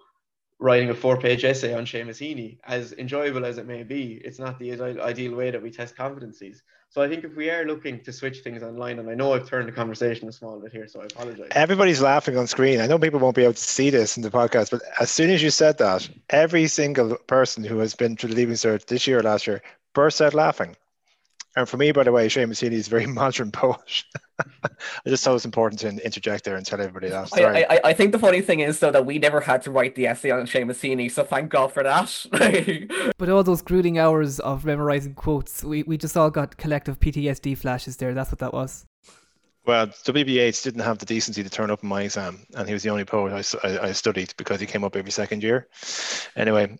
writing 0.58 0.90
a 0.90 0.94
four-page 0.94 1.44
essay 1.44 1.74
on 1.74 1.84
Seamus 1.84 2.18
Heaney. 2.18 2.58
As 2.64 2.92
enjoyable 2.92 3.44
as 3.44 3.58
it 3.58 3.66
may 3.66 3.82
be, 3.82 4.20
it's 4.24 4.38
not 4.38 4.58
the 4.58 4.72
ideal 5.00 5.34
way 5.34 5.50
that 5.50 5.62
we 5.62 5.70
test 5.70 5.96
competencies. 5.96 6.62
So 6.88 7.02
I 7.02 7.08
think 7.08 7.24
if 7.24 7.34
we 7.34 7.50
are 7.50 7.64
looking 7.64 8.02
to 8.04 8.12
switch 8.12 8.38
things 8.38 8.62
online, 8.62 8.98
and 8.98 9.10
I 9.10 9.14
know 9.14 9.34
I've 9.34 9.48
turned 9.48 9.68
the 9.68 9.72
conversation 9.72 10.28
a 10.28 10.32
small 10.32 10.58
bit 10.60 10.72
here, 10.72 10.86
so 10.86 11.00
I 11.00 11.04
apologize. 11.04 11.48
Everybody's 11.50 12.00
laughing 12.00 12.38
on 12.38 12.46
screen. 12.46 12.80
I 12.80 12.86
know 12.86 12.98
people 12.98 13.20
won't 13.20 13.36
be 13.36 13.42
able 13.42 13.54
to 13.54 13.60
see 13.60 13.90
this 13.90 14.16
in 14.16 14.22
the 14.22 14.30
podcast, 14.30 14.70
but 14.70 14.82
as 15.00 15.10
soon 15.10 15.30
as 15.30 15.42
you 15.42 15.50
said 15.50 15.78
that, 15.78 16.08
every 16.30 16.68
single 16.68 17.16
person 17.26 17.64
who 17.64 17.78
has 17.78 17.94
been 17.94 18.16
to 18.16 18.28
the 18.28 18.34
Leaving 18.34 18.54
Cert 18.54 18.86
this 18.86 19.06
year 19.06 19.18
or 19.18 19.22
last 19.24 19.46
year 19.46 19.62
burst 19.94 20.22
out 20.22 20.32
laughing. 20.32 20.76
And 21.56 21.66
for 21.66 21.78
me, 21.78 21.90
by 21.90 22.04
the 22.04 22.12
way, 22.12 22.28
Seamus 22.28 22.62
Heaney 22.62 22.72
is 22.72 22.86
a 22.86 22.90
very 22.90 23.06
modern 23.20 23.50
poet. 23.50 24.04
I 24.64 25.08
just 25.08 25.24
thought 25.24 25.30
it 25.30 25.34
was 25.34 25.44
important 25.46 25.80
to 25.80 25.88
interject 26.04 26.44
there 26.44 26.56
and 26.56 26.66
tell 26.66 26.80
everybody 26.80 27.08
that. 27.08 27.30
Sorry. 27.30 27.64
I, 27.64 27.76
I, 27.76 27.80
I 27.84 27.92
think 27.94 28.12
the 28.12 28.18
funny 28.18 28.42
thing 28.42 28.60
is 28.60 28.78
though 28.78 28.90
that 28.90 29.06
we 29.06 29.18
never 29.18 29.40
had 29.40 29.62
to 29.62 29.70
write 29.70 29.94
the 29.94 30.06
essay 30.06 30.30
on 30.30 30.42
Seamus 30.42 30.80
Heaney, 30.80 31.10
so 31.10 31.24
thank 31.24 31.50
God 31.50 31.72
for 31.72 31.82
that. 31.82 33.14
but 33.18 33.28
all 33.30 33.42
those 33.42 33.62
grueling 33.62 33.98
hours 33.98 34.38
of 34.40 34.66
memorizing 34.66 35.14
quotes, 35.14 35.64
we, 35.64 35.82
we 35.84 35.96
just 35.96 36.16
all 36.16 36.30
got 36.30 36.58
collective 36.58 37.00
PTSD 37.00 37.56
flashes 37.56 37.96
there. 37.96 38.12
That's 38.12 38.30
what 38.30 38.40
that 38.40 38.52
was. 38.52 38.84
Well, 39.64 39.90
W.B. 40.04 40.38
Yeats 40.38 40.62
didn't 40.62 40.82
have 40.82 40.98
the 40.98 41.06
decency 41.06 41.42
to 41.42 41.50
turn 41.50 41.72
up 41.72 41.82
in 41.82 41.88
my 41.88 42.02
exam, 42.02 42.46
and 42.54 42.68
he 42.68 42.72
was 42.72 42.84
the 42.84 42.90
only 42.90 43.04
poet 43.04 43.32
I, 43.32 43.68
I, 43.68 43.88
I 43.88 43.92
studied 43.92 44.32
because 44.36 44.60
he 44.60 44.66
came 44.66 44.84
up 44.84 44.94
every 44.94 45.10
second 45.10 45.42
year. 45.42 45.66
Anyway, 46.36 46.78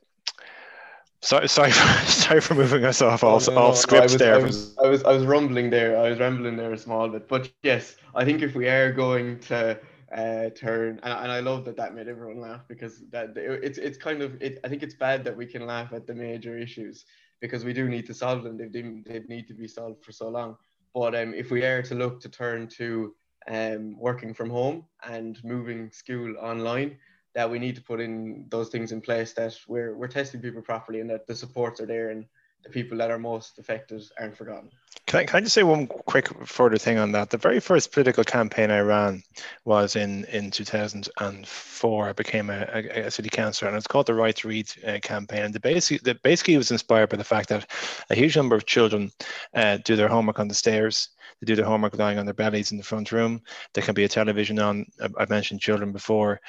Sorry, 1.21 1.49
sorry, 1.49 1.71
for, 1.71 2.07
sorry 2.07 2.41
for 2.41 2.55
moving 2.55 2.85
us 2.85 3.03
off 3.03 3.25
all, 3.25 3.37
oh, 3.37 3.53
no, 3.53 3.59
all 3.59 3.69
no, 3.71 3.75
scripts 3.75 4.13
no, 4.13 4.19
there. 4.19 4.35
I 4.35 4.39
was, 4.39 4.77
I 4.83 4.87
was, 4.87 5.05
I 5.05 5.13
was 5.13 5.25
rumbling 5.25 5.71
there. 5.71 5.99
I 5.99 6.11
was 6.11 6.19
rambling 6.19 6.57
there 6.57 6.73
a 6.73 6.79
small 6.79 7.09
bit, 7.09 7.29
but 7.29 7.51
yes, 7.63 7.97
I 8.15 8.25
think 8.25 8.43
if 8.43 8.55
we 8.55 8.69
are 8.69 8.93
going 8.93 9.41
to 9.41 9.79
uh, 10.15 10.51
turn, 10.51 11.01
and, 11.03 11.13
and 11.13 11.33
I 11.33 11.41
love 11.41 11.65
that 11.65 11.77
that 11.77 11.95
made 11.95 12.09
everyone 12.09 12.41
laugh 12.41 12.63
because 12.69 13.03
that 13.11 13.33
it's 13.37 13.79
it's 13.79 13.99
kind 13.99 14.23
of 14.23 14.41
it. 14.41 14.61
I 14.65 14.69
think 14.69 14.83
it's 14.83 14.95
bad 14.95 15.25
that 15.25 15.37
we 15.37 15.47
can 15.47 15.67
laugh 15.67 15.93
at 15.93 16.07
the 16.07 16.15
major 16.15 16.57
issues 16.57 17.05
because 17.41 17.65
we 17.65 17.73
do 17.73 17.89
need 17.89 18.07
to 18.07 18.15
solve 18.15 18.45
them. 18.45 18.57
They 18.57 18.69
didn't 18.69 19.07
they 19.07 19.21
need 19.29 19.49
to 19.49 19.55
be 19.55 19.69
solved 19.69 20.05
for 20.05 20.13
so 20.13 20.29
long. 20.29 20.57
But 20.95 21.15
um, 21.15 21.35
if 21.35 21.51
we 21.51 21.63
are 21.65 21.83
to 21.83 21.95
look 21.95 22.21
to 22.21 22.29
turn 22.29 22.69
to 22.79 23.15
um, 23.49 23.99
working 23.99 24.33
from 24.33 24.49
home 24.49 24.85
and 25.07 25.43
moving 25.45 25.91
school 25.91 26.35
online, 26.41 26.97
that 27.37 27.51
we 27.51 27.59
need 27.59 27.77
to 27.77 27.83
put 27.83 28.01
in 28.01 28.47
those 28.49 28.71
things 28.71 28.93
in 28.93 29.01
place 29.03 29.35
that 29.35 29.57
we're 29.69 29.95
we're 29.95 30.09
testing 30.09 30.41
people 30.41 30.63
properly 30.63 31.01
and 31.01 31.11
that 31.11 31.27
the 31.27 31.35
supports 31.35 31.81
are 31.81 31.87
there 31.87 32.09
and 32.09 32.25
the 32.65 32.71
people 32.71 32.99
that 32.99 33.11
are 33.11 33.19
most 33.19 33.59
affected 33.59 34.03
aren't 34.19 34.37
forgotten. 34.37 34.71
Can 35.07 35.21
I, 35.21 35.25
can 35.25 35.37
I 35.37 35.41
just 35.41 35.55
say 35.55 35.63
one 35.63 35.87
quick 35.87 36.29
further 36.47 36.79
thing 36.79 36.99
on 36.99 37.13
that? 37.13 37.31
The 37.31 37.37
very 37.37 37.61
first 37.61 37.93
political 37.93 38.25
campaign 38.25 38.73
I 38.73 38.81
ran 38.81 39.23
was 39.65 39.95
in, 39.95 40.25
in 40.25 40.51
2004. 40.51 42.09
I 42.09 42.13
became 42.13 42.51
a, 42.51 42.69
a, 42.73 43.07
a 43.07 43.11
city 43.11 43.29
councillor, 43.29 43.69
and 43.69 43.77
it's 43.77 43.87
called 43.87 44.07
the 44.07 44.15
Right 44.15 44.35
to 44.37 44.49
Read 44.49 44.69
uh, 44.85 44.99
campaign. 45.01 45.43
And 45.45 45.55
the 45.55 45.61
basic, 45.61 46.03
the, 46.03 46.17
basically, 46.17 46.57
was 46.57 46.73
inspired 46.73 47.11
by 47.11 47.19
the 47.19 47.25
fact 47.25 47.51
that 47.51 47.71
a 48.11 48.17
huge 48.17 48.37
number 48.37 48.57
of 48.57 48.67
children 48.67 49.13
uh, 49.55 49.79
do 49.85 49.95
their 49.95 50.09
homework 50.09 50.41
on 50.41 50.49
the 50.49 50.55
stairs. 50.55 51.11
They 51.41 51.47
do 51.47 51.55
their 51.55 51.67
homework 51.67 51.97
lying 51.97 52.19
on 52.19 52.27
their 52.27 52.35
bellies 52.35 52.73
in 52.73 52.79
the 52.79 52.85
front 52.85 53.13
room. 53.13 53.43
There 53.75 53.85
can 53.85 53.95
be 53.95 54.05
a 54.05 54.09
television 54.09 54.59
on. 54.59 54.87
I've 55.17 55.31
mentioned 55.31 55.61
children 55.61 55.93
before. 55.93 56.41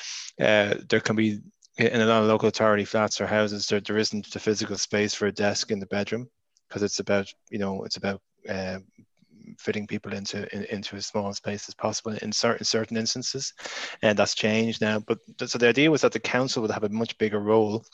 Uh, 0.41 0.75
there 0.89 1.01
can 1.01 1.15
be 1.15 1.41
in 1.77 2.01
a 2.01 2.05
lot 2.05 2.21
of 2.21 2.27
local 2.27 2.49
authority 2.49 2.85
flats 2.85 3.21
or 3.21 3.27
houses, 3.27 3.67
there, 3.67 3.79
there 3.79 3.97
isn't 3.97 4.31
the 4.31 4.39
physical 4.39 4.77
space 4.77 5.13
for 5.13 5.27
a 5.27 5.31
desk 5.31 5.71
in 5.71 5.79
the 5.79 5.85
bedroom 5.87 6.27
because 6.67 6.83
it's 6.83 6.99
about, 6.99 7.31
you 7.49 7.59
know, 7.59 7.83
it's 7.83 7.97
about 7.97 8.21
uh, 8.49 8.79
fitting 9.59 9.87
people 9.87 10.13
into 10.13 10.53
in, 10.55 10.63
into 10.65 10.95
as 10.95 11.05
small 11.05 11.33
space 11.33 11.69
as 11.69 11.75
possible 11.75 12.13
in 12.21 12.31
certain 12.31 12.65
certain 12.65 12.97
instances, 12.97 13.53
and 14.01 14.17
that's 14.17 14.35
changed 14.35 14.81
now. 14.81 14.99
But 14.99 15.19
so 15.45 15.57
the 15.57 15.69
idea 15.69 15.91
was 15.91 16.01
that 16.01 16.11
the 16.11 16.19
council 16.19 16.61
would 16.61 16.71
have 16.71 16.83
a 16.83 16.89
much 16.89 17.17
bigger 17.17 17.39
role 17.39 17.85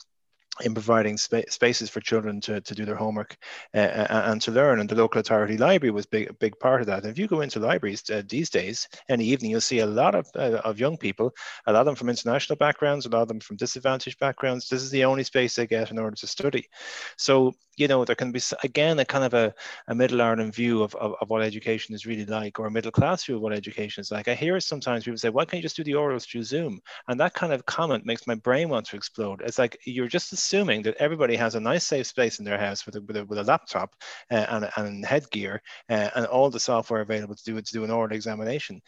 in 0.62 0.72
providing 0.72 1.16
spa- 1.16 1.42
spaces 1.48 1.90
for 1.90 2.00
children 2.00 2.40
to, 2.40 2.60
to 2.60 2.74
do 2.74 2.84
their 2.84 2.94
homework 2.94 3.36
uh, 3.74 4.06
and 4.10 4.40
to 4.42 4.52
learn. 4.52 4.80
And 4.80 4.88
the 4.88 4.94
local 4.94 5.20
authority 5.20 5.56
library 5.56 5.90
was 5.90 6.06
big, 6.06 6.30
a 6.30 6.32
big 6.34 6.58
part 6.60 6.80
of 6.80 6.86
that. 6.86 7.02
And 7.02 7.10
if 7.10 7.18
you 7.18 7.26
go 7.26 7.40
into 7.40 7.58
libraries 7.58 8.08
uh, 8.08 8.22
these 8.28 8.50
days, 8.50 8.88
any 9.08 9.24
evening, 9.24 9.50
you'll 9.50 9.60
see 9.60 9.80
a 9.80 9.86
lot 9.86 10.14
of, 10.14 10.26
uh, 10.36 10.60
of 10.64 10.78
young 10.78 10.96
people, 10.96 11.34
a 11.66 11.72
lot 11.72 11.80
of 11.80 11.86
them 11.86 11.96
from 11.96 12.08
international 12.08 12.56
backgrounds, 12.56 13.06
a 13.06 13.08
lot 13.08 13.22
of 13.22 13.28
them 13.28 13.40
from 13.40 13.56
disadvantaged 13.56 14.18
backgrounds. 14.20 14.68
This 14.68 14.82
is 14.82 14.90
the 14.90 15.04
only 15.04 15.24
space 15.24 15.56
they 15.56 15.66
get 15.66 15.90
in 15.90 15.98
order 15.98 16.16
to 16.16 16.26
study. 16.26 16.68
So 17.16 17.54
you 17.76 17.88
know, 17.88 18.04
there 18.04 18.16
can 18.16 18.32
be, 18.32 18.40
again, 18.62 18.98
a 18.98 19.04
kind 19.04 19.24
of 19.24 19.34
a, 19.34 19.54
a 19.88 19.94
middle 19.94 20.22
Ireland 20.22 20.54
view 20.54 20.82
of, 20.82 20.94
of, 20.96 21.14
of, 21.20 21.30
what 21.30 21.42
education 21.42 21.94
is 21.94 22.06
really 22.06 22.24
like, 22.24 22.58
or 22.58 22.66
a 22.66 22.70
middle 22.70 22.90
class 22.90 23.24
view 23.24 23.36
of 23.36 23.42
what 23.42 23.52
education 23.52 24.00
is 24.00 24.10
like. 24.10 24.28
I 24.28 24.34
hear 24.34 24.58
sometimes 24.60 25.04
people 25.04 25.18
say, 25.18 25.30
why 25.30 25.44
can't 25.44 25.58
you 25.58 25.62
just 25.62 25.76
do 25.76 25.84
the 25.84 25.92
orals 25.92 26.28
through 26.28 26.44
Zoom? 26.44 26.80
And 27.08 27.18
that 27.20 27.34
kind 27.34 27.52
of 27.52 27.66
comment 27.66 28.06
makes 28.06 28.26
my 28.26 28.34
brain 28.34 28.68
want 28.68 28.86
to 28.86 28.96
explode. 28.96 29.42
It's 29.44 29.58
like 29.58 29.78
you're 29.84 30.08
just 30.08 30.32
assuming 30.32 30.82
that 30.82 30.96
everybody 30.96 31.36
has 31.36 31.54
a 31.54 31.60
nice 31.60 31.86
safe 31.86 32.06
space 32.06 32.38
in 32.38 32.44
their 32.44 32.58
house 32.58 32.86
with 32.86 32.96
a, 32.96 33.02
with 33.02 33.16
a, 33.16 33.24
with 33.24 33.38
a 33.38 33.44
laptop 33.44 33.94
uh, 34.30 34.46
and, 34.48 34.70
and 34.76 35.04
headgear 35.04 35.60
uh, 35.88 36.10
and 36.14 36.26
all 36.26 36.50
the 36.50 36.60
software 36.60 37.00
available 37.00 37.34
to 37.34 37.44
do 37.44 37.56
it, 37.56 37.66
to 37.66 37.72
do 37.72 37.84
an 37.84 37.90
oral 37.90 38.14
examination. 38.14 38.80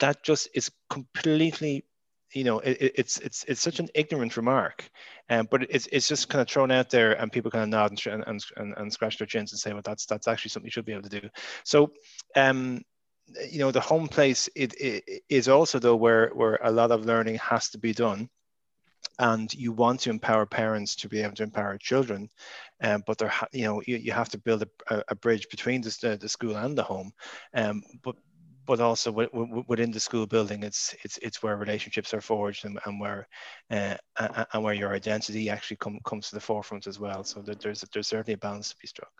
That 0.00 0.22
just 0.22 0.48
is 0.54 0.70
completely 0.90 1.84
you 2.32 2.44
know 2.44 2.58
it, 2.60 2.92
it's 2.96 3.18
it's 3.18 3.44
it's 3.44 3.60
such 3.60 3.80
an 3.80 3.88
ignorant 3.94 4.36
remark 4.36 4.88
um, 5.30 5.46
but 5.50 5.62
it's, 5.70 5.86
it's 5.92 6.08
just 6.08 6.28
kind 6.28 6.40
of 6.40 6.48
thrown 6.48 6.70
out 6.70 6.90
there 6.90 7.12
and 7.12 7.30
people 7.30 7.50
kind 7.50 7.64
of 7.64 7.68
nod 7.68 7.90
and, 7.90 8.24
and, 8.26 8.44
and, 8.56 8.74
and 8.76 8.92
scratch 8.92 9.18
their 9.18 9.26
chins 9.26 9.52
and 9.52 9.58
say 9.58 9.72
well 9.72 9.82
that's 9.84 10.06
that's 10.06 10.28
actually 10.28 10.50
something 10.50 10.66
you 10.66 10.70
should 10.70 10.86
be 10.86 10.92
able 10.92 11.08
to 11.08 11.20
do. 11.20 11.28
So 11.64 11.92
um, 12.34 12.82
you 13.50 13.58
know 13.58 13.70
the 13.70 13.80
home 13.80 14.08
place 14.08 14.48
it, 14.54 14.74
it 14.80 15.22
is 15.28 15.48
also 15.48 15.78
though 15.78 15.96
where 15.96 16.30
where 16.30 16.58
a 16.62 16.70
lot 16.70 16.90
of 16.90 17.04
learning 17.04 17.36
has 17.36 17.68
to 17.70 17.78
be 17.78 17.92
done 17.92 18.28
and 19.20 19.52
you 19.54 19.72
want 19.72 20.00
to 20.00 20.10
empower 20.10 20.46
parents 20.46 20.94
to 20.96 21.08
be 21.08 21.20
able 21.20 21.34
to 21.34 21.42
empower 21.42 21.76
children 21.78 22.28
um, 22.82 23.02
but 23.06 23.18
there 23.18 23.32
you 23.52 23.64
know 23.64 23.82
you, 23.86 23.96
you 23.96 24.12
have 24.12 24.28
to 24.28 24.38
build 24.38 24.64
a, 24.90 25.02
a 25.08 25.14
bridge 25.14 25.48
between 25.50 25.80
the, 25.82 26.18
the 26.20 26.28
school 26.28 26.56
and 26.56 26.76
the 26.76 26.82
home 26.82 27.12
um, 27.54 27.82
but 28.02 28.16
but 28.68 28.80
also 28.80 29.10
w- 29.10 29.30
w- 29.30 29.64
within 29.66 29.90
the 29.90 29.98
school 29.98 30.26
building, 30.26 30.62
it's 30.62 30.94
it's 31.02 31.18
it's 31.22 31.42
where 31.42 31.56
relationships 31.56 32.12
are 32.12 32.20
forged 32.20 32.66
and, 32.66 32.78
and 32.84 33.00
where 33.00 33.26
uh, 33.70 33.96
and 34.52 34.62
where 34.62 34.74
your 34.74 34.94
identity 34.94 35.48
actually 35.48 35.78
come, 35.78 35.98
comes 36.04 36.28
to 36.28 36.34
the 36.34 36.40
forefront 36.40 36.86
as 36.86 37.00
well. 37.00 37.24
So 37.24 37.40
there's 37.40 37.82
there's 37.92 38.06
certainly 38.06 38.34
a 38.34 38.38
balance 38.38 38.68
to 38.68 38.76
be 38.76 38.86
struck. 38.86 39.10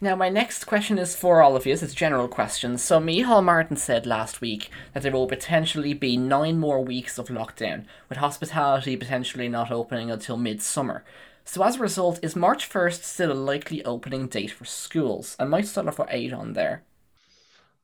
Now, 0.00 0.16
my 0.16 0.30
next 0.30 0.64
question 0.64 0.98
is 0.98 1.14
for 1.14 1.42
all 1.42 1.54
of 1.54 1.64
you. 1.64 1.74
It's 1.74 1.82
a 1.82 1.94
general 1.94 2.26
question. 2.26 2.76
So, 2.78 2.98
Micheál 2.98 3.44
Martin 3.44 3.76
said 3.76 4.04
last 4.04 4.40
week 4.40 4.68
that 4.94 5.02
there 5.04 5.12
will 5.12 5.28
potentially 5.28 5.94
be 5.94 6.16
nine 6.16 6.58
more 6.58 6.82
weeks 6.82 7.18
of 7.18 7.28
lockdown, 7.28 7.84
with 8.08 8.18
hospitality 8.18 8.96
potentially 8.96 9.48
not 9.48 9.70
opening 9.70 10.10
until 10.10 10.36
midsummer. 10.36 11.04
So, 11.44 11.62
as 11.62 11.76
a 11.76 11.80
result, 11.80 12.18
is 12.20 12.34
March 12.34 12.68
1st 12.68 13.04
still 13.04 13.30
a 13.30 13.34
likely 13.34 13.84
opening 13.84 14.26
date 14.26 14.50
for 14.50 14.64
schools? 14.64 15.36
I 15.38 15.44
might 15.44 15.66
start 15.66 15.86
off 15.86 16.00
with 16.00 16.08
eight 16.10 16.32
on 16.32 16.54
there. 16.54 16.82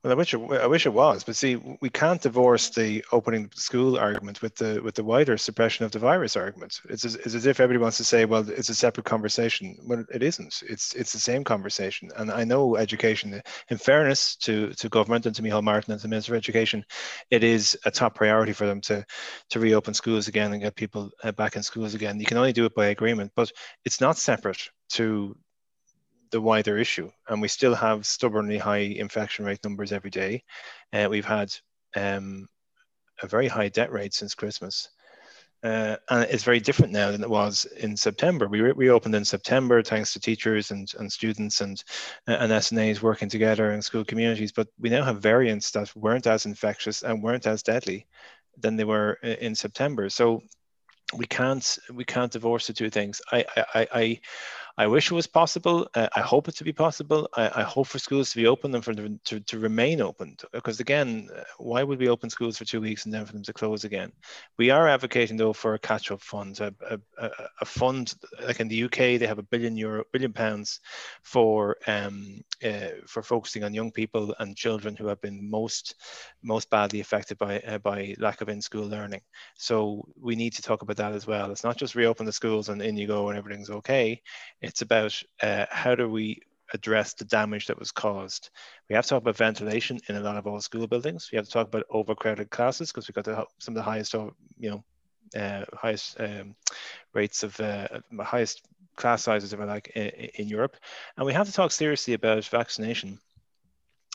Well, 0.09 0.14
I 0.14 0.16
wish 0.16 0.33
it, 0.33 0.40
I 0.53 0.66
wish 0.66 0.87
it 0.87 0.94
was, 0.94 1.23
but 1.23 1.37
see, 1.37 1.57
we 1.83 1.90
can't 1.90 2.23
divorce 2.23 2.71
the 2.71 3.05
opening 3.12 3.51
school 3.55 3.99
argument 3.99 4.41
with 4.41 4.55
the 4.55 4.80
with 4.82 4.95
the 4.95 5.05
wider 5.05 5.37
suppression 5.37 5.85
of 5.85 5.93
the 5.93 5.99
virus 5.99 6.35
argument. 6.35 6.80
It's 6.89 7.05
as, 7.05 7.16
it's 7.16 7.35
as 7.35 7.45
if 7.45 7.61
everybody 7.61 7.82
wants 7.82 7.99
to 7.99 8.05
say, 8.05 8.24
well, 8.24 8.49
it's 8.49 8.70
a 8.70 8.74
separate 8.74 9.05
conversation. 9.05 9.76
Well, 9.85 10.07
it 10.11 10.22
isn't. 10.22 10.62
It's 10.66 10.95
it's 10.95 11.12
the 11.12 11.18
same 11.18 11.45
conversation. 11.45 12.09
And 12.16 12.30
I 12.30 12.45
know 12.45 12.78
education, 12.78 13.43
in 13.68 13.76
fairness 13.76 14.35
to 14.37 14.72
to 14.76 14.89
government 14.89 15.26
and 15.26 15.37
to 15.37 15.43
Micheál 15.43 15.62
Martin 15.62 15.93
and 15.93 16.01
to 16.01 16.05
the 16.07 16.09
Minister 16.09 16.32
of 16.32 16.39
Education, 16.39 16.87
it 17.30 17.45
is 17.45 17.76
a 17.85 17.91
top 17.91 18.14
priority 18.14 18.55
for 18.55 18.66
them 18.66 18.80
to 18.89 19.05
to 19.51 19.61
reopen 19.61 19.93
schools 19.93 20.26
again 20.26 20.55
and 20.55 20.62
get 20.62 20.74
people 20.74 21.11
uh, 21.22 21.32
back 21.32 21.55
in 21.55 21.62
schools 21.62 21.93
again. 21.93 22.18
You 22.18 22.24
can 22.24 22.39
only 22.39 22.55
do 22.55 22.64
it 22.64 22.74
by 22.74 22.87
agreement, 22.87 23.32
but 23.37 23.53
it's 23.85 24.01
not 24.01 24.16
separate 24.16 24.70
to 24.93 25.37
the 26.31 26.41
wider 26.41 26.79
issue. 26.79 27.11
And 27.29 27.41
we 27.41 27.49
still 27.49 27.74
have 27.74 28.07
stubbornly 28.07 28.59
high 28.59 28.79
infection 28.79 29.45
rate 29.45 29.61
numbers 29.64 29.93
every 29.93 30.11
day. 30.11 30.43
Uh, 30.93 31.09
we've 31.11 31.24
had 31.24 31.55
um, 31.97 32.49
a 33.22 33.26
very 33.26 33.49
high 33.49 33.68
debt 33.68 33.93
rate 33.93 34.14
since 34.14 34.35
Christmas. 34.35 34.89
Uh, 35.64 35.97
and 36.11 36.31
it's 36.31 36.45
very 36.45 36.61
different 36.61 36.93
now 36.93 37.11
than 37.11 37.22
it 37.22 37.29
was 37.29 37.64
in 37.79 37.97
September. 37.97 38.47
We 38.47 38.61
re- 38.61 38.72
reopened 38.72 39.14
in 39.14 39.24
September 39.24 39.83
thanks 39.83 40.12
to 40.12 40.20
teachers 40.20 40.70
and, 40.70 40.89
and 40.99 41.12
students 41.12 41.61
and, 41.61 41.83
and 42.29 42.53
SNAs 42.53 43.03
working 43.03 43.29
together 43.29 43.72
in 43.72 43.83
school 43.83 44.05
communities. 44.05 44.53
But 44.53 44.68
we 44.79 44.89
now 44.89 45.03
have 45.03 45.20
variants 45.20 45.72
that 45.72 45.95
weren't 45.97 46.29
as 46.29 46.47
infectious 46.47 47.03
and 47.03 47.22
weren't 47.22 47.47
as 47.49 47.64
deadly 47.64 48.07
than 48.57 48.76
they 48.76 48.85
were 48.85 49.14
in 49.14 49.55
September. 49.55 50.09
So 50.09 50.43
we 51.16 51.26
can't 51.26 51.79
we 51.93 52.05
can't 52.05 52.33
divorce 52.33 52.66
the 52.66 52.72
two 52.72 52.91
things. 52.91 53.20
I 53.33 53.45
I 53.74 53.89
I, 53.93 54.20
I 54.79 54.87
wish 54.87 55.11
it 55.11 55.14
was 55.14 55.26
possible. 55.26 55.89
Uh, 55.93 56.07
I 56.14 56.20
hope 56.20 56.47
it 56.47 56.55
to 56.57 56.64
be 56.64 56.72
possible. 56.72 57.29
I, 57.37 57.51
I, 57.57 57.62
hope 57.64 57.89
for 57.89 57.99
schools 57.99 58.31
to 58.31 58.37
be 58.37 58.47
open 58.47 58.72
and 58.76 58.85
for 58.85 58.95
them 58.95 59.18
to, 59.24 59.41
to 59.41 59.59
remain 59.59 60.01
open. 60.01 60.37
Because 60.53 60.79
again, 60.79 61.29
uh, 61.37 61.43
why 61.59 61.83
would 61.83 61.99
we 61.99 62.09
open 62.09 62.31
schools 62.31 62.57
for 62.57 62.64
two 62.64 62.81
weeks 62.81 63.05
and 63.05 63.12
then 63.12 63.26
for 63.26 63.33
them 63.33 63.43
to 63.43 63.53
close 63.53 63.83
again? 63.83 64.12
We 64.57 64.70
are 64.70 64.87
advocating 64.87 65.37
though 65.37 65.53
for 65.53 65.74
a 65.74 65.81
catch-up 65.81 66.20
fund, 66.20 66.61
a, 66.61 66.72
a, 66.89 67.01
a 67.61 67.64
fund 67.64 68.14
like 68.45 68.61
in 68.61 68.68
the 68.68 68.85
UK 68.85 69.18
they 69.18 69.26
have 69.26 69.41
a 69.41 69.43
billion 69.43 69.76
euro, 69.76 70.05
billion 70.12 70.33
pounds 70.33 70.79
for 71.24 71.76
um, 71.89 72.43
uh, 72.64 73.03
for 73.09 73.24
focusing 73.24 73.64
on 73.64 73.74
young 73.74 73.91
people 73.91 74.33
and 74.39 74.57
children 74.57 74.95
who 74.95 75.09
have 75.09 75.20
been 75.20 75.51
most 75.51 75.97
most 76.45 76.70
badly 76.70 77.01
affected 77.01 77.37
by 77.37 77.59
uh, 77.61 77.79
by 77.79 78.14
lack 78.18 78.43
of 78.43 78.49
in-school 78.49 78.87
learning. 78.87 79.22
So 79.57 80.07
we 80.20 80.37
need 80.37 80.53
to 80.53 80.62
talk 80.62 80.83
about 80.83 80.99
that 80.99 81.14
as 81.14 81.26
well. 81.26 81.51
It's 81.51 81.64
not 81.64 81.76
just 81.76 81.97
reopen 81.97 82.26
the 82.26 82.33
schools 82.33 82.68
and 82.68 82.81
in 82.81 82.97
you 82.97 83.09
go 83.09 83.29
and 83.29 83.37
everything's 83.37 83.70
okay 83.70 84.22
it's 84.69 84.83
about 84.83 85.21
uh, 85.43 85.64
how 85.71 85.95
do 85.95 86.09
we 86.09 86.43
address 86.75 87.14
the 87.14 87.25
damage 87.25 87.66
that 87.66 87.79
was 87.79 87.91
caused. 87.91 88.51
We 88.89 88.95
have 88.95 89.05
to 89.05 89.09
talk 89.09 89.23
about 89.23 89.39
ventilation 89.39 89.99
in 90.09 90.16
a 90.16 90.21
lot 90.21 90.37
of 90.37 90.47
old 90.47 90.62
school 90.62 90.87
buildings. 90.87 91.31
We 91.33 91.37
have 91.37 91.47
to 91.47 91.51
talk 91.51 91.69
about 91.69 91.87
overcrowded 91.91 92.51
classes 92.51 92.93
because 92.93 93.09
we've 93.09 93.14
got 93.14 93.25
the, 93.25 93.47
some 93.59 93.73
of 93.73 93.77
the 93.77 93.91
highest, 93.91 94.12
you 94.12 94.35
know, 94.61 94.85
uh, 95.35 95.64
highest 95.73 96.21
um, 96.21 96.55
rates 97.14 97.43
of 97.43 97.59
uh, 97.61 97.89
highest 98.21 98.62
class 98.97 99.23
sizes, 99.23 99.55
if 99.55 99.61
I 99.61 99.64
like, 99.64 99.91
in, 99.95 100.09
in 100.35 100.49
Europe. 100.49 100.77
And 101.16 101.25
we 101.25 101.33
have 101.33 101.47
to 101.47 101.53
talk 101.53 101.73
seriously 101.73 102.12
about 102.12 102.45
vaccination 102.45 103.19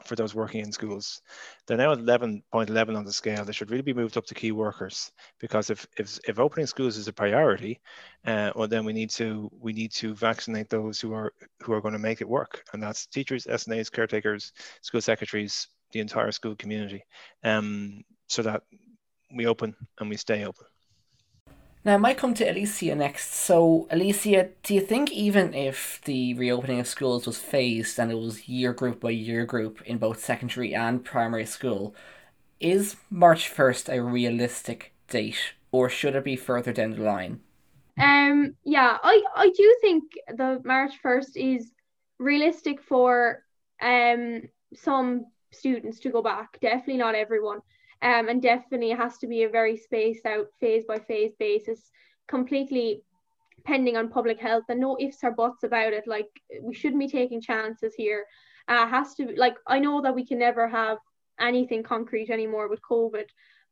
for 0.05 0.15
those 0.15 0.35
working 0.35 0.61
in 0.61 0.71
schools. 0.71 1.21
They're 1.65 1.77
now 1.77 1.93
at 1.93 1.99
11.11 1.99 2.97
on 2.97 3.05
the 3.05 3.13
scale. 3.13 3.45
They 3.45 3.53
should 3.53 3.71
really 3.71 3.83
be 3.83 3.93
moved 3.93 4.17
up 4.17 4.25
to 4.25 4.33
key 4.33 4.51
workers 4.51 5.11
because 5.39 5.69
if 5.69 5.87
if, 5.97 6.19
if 6.27 6.39
opening 6.39 6.67
schools 6.67 6.97
is 6.97 7.07
a 7.07 7.13
priority, 7.13 7.81
uh, 8.25 8.51
well 8.55 8.67
then 8.67 8.85
we 8.85 8.93
need 8.93 9.09
to 9.11 9.49
we 9.59 9.73
need 9.73 9.91
to 9.93 10.13
vaccinate 10.13 10.69
those 10.69 10.99
who 10.99 11.13
are 11.13 11.33
who 11.61 11.73
are 11.73 11.81
going 11.81 11.93
to 11.93 11.99
make 11.99 12.21
it 12.21 12.29
work, 12.29 12.63
and 12.73 12.81
that's 12.81 13.07
teachers, 13.07 13.45
SNAs, 13.45 13.91
caretakers, 13.91 14.53
school 14.81 15.01
secretaries, 15.01 15.67
the 15.91 15.99
entire 15.99 16.31
school 16.31 16.55
community, 16.55 17.03
um, 17.43 18.01
so 18.27 18.41
that 18.41 18.63
we 19.35 19.47
open 19.47 19.75
and 19.99 20.09
we 20.09 20.17
stay 20.17 20.45
open. 20.45 20.65
Now, 21.85 21.93
I 21.95 21.97
might 21.97 22.17
come 22.17 22.33
to 22.35 22.49
Alicia 22.49 22.95
next. 22.95 23.33
So, 23.33 23.87
Alicia, 23.91 24.49
do 24.63 24.73
you 24.73 24.81
think 24.81 25.11
even 25.11 25.53
if 25.53 26.01
the 26.05 26.33
reopening 26.33 26.79
of 26.79 26.87
schools 26.87 27.25
was 27.27 27.39
phased 27.39 27.99
and 27.99 28.11
it 28.11 28.15
was 28.15 28.47
year 28.49 28.73
group 28.73 28.99
by 29.01 29.11
year 29.11 29.45
group 29.45 29.81
in 29.83 29.97
both 29.97 30.23
secondary 30.23 30.73
and 30.73 31.03
primary 31.03 31.45
school, 31.45 31.93
is 32.59 32.97
March 33.09 33.49
1st 33.49 33.89
a 33.89 34.01
realistic 34.03 34.93
date 35.09 35.53
or 35.71 35.89
should 35.89 36.15
it 36.15 36.23
be 36.25 36.35
further 36.37 36.73
down 36.73 36.91
the 36.91 37.03
line? 37.03 37.41
Um, 37.99 38.55
yeah, 38.63 38.97
I, 39.01 39.23
I 39.35 39.49
do 39.51 39.77
think 39.81 40.13
the 40.27 40.61
March 40.65 40.93
1st 41.03 41.37
is 41.37 41.71
realistic 42.19 42.81
for 42.81 43.43
um 43.81 44.43
some 44.75 45.25
students 45.51 45.99
to 45.99 46.09
go 46.09 46.21
back, 46.21 46.59
definitely 46.61 46.97
not 46.97 47.15
everyone. 47.15 47.59
Um, 48.03 48.27
and 48.27 48.41
definitely 48.41 48.91
it 48.91 48.97
has 48.97 49.17
to 49.19 49.27
be 49.27 49.43
a 49.43 49.49
very 49.49 49.77
spaced 49.77 50.25
out 50.25 50.47
phase 50.59 50.83
by 50.85 50.99
phase 50.99 51.31
basis, 51.39 51.89
completely 52.27 53.01
pending 53.63 53.95
on 53.95 54.09
public 54.09 54.39
health 54.39 54.65
and 54.67 54.81
no 54.81 54.97
ifs 54.99 55.23
or 55.23 55.31
buts 55.31 55.63
about 55.63 55.93
it. 55.93 56.05
Like 56.05 56.27
we 56.61 56.73
shouldn't 56.75 56.99
be 56.99 57.07
taking 57.07 57.41
chances 57.41 57.95
here. 57.95 58.25
Uh, 58.67 58.85
has 58.87 59.13
to 59.15 59.27
be, 59.27 59.35
like 59.35 59.55
I 59.67 59.79
know 59.79 60.01
that 60.01 60.15
we 60.15 60.25
can 60.25 60.37
never 60.37 60.67
have 60.67 60.97
anything 61.39 61.81
concrete 61.81 62.29
anymore 62.29 62.67
with 62.67 62.81
COVID, 62.81 63.25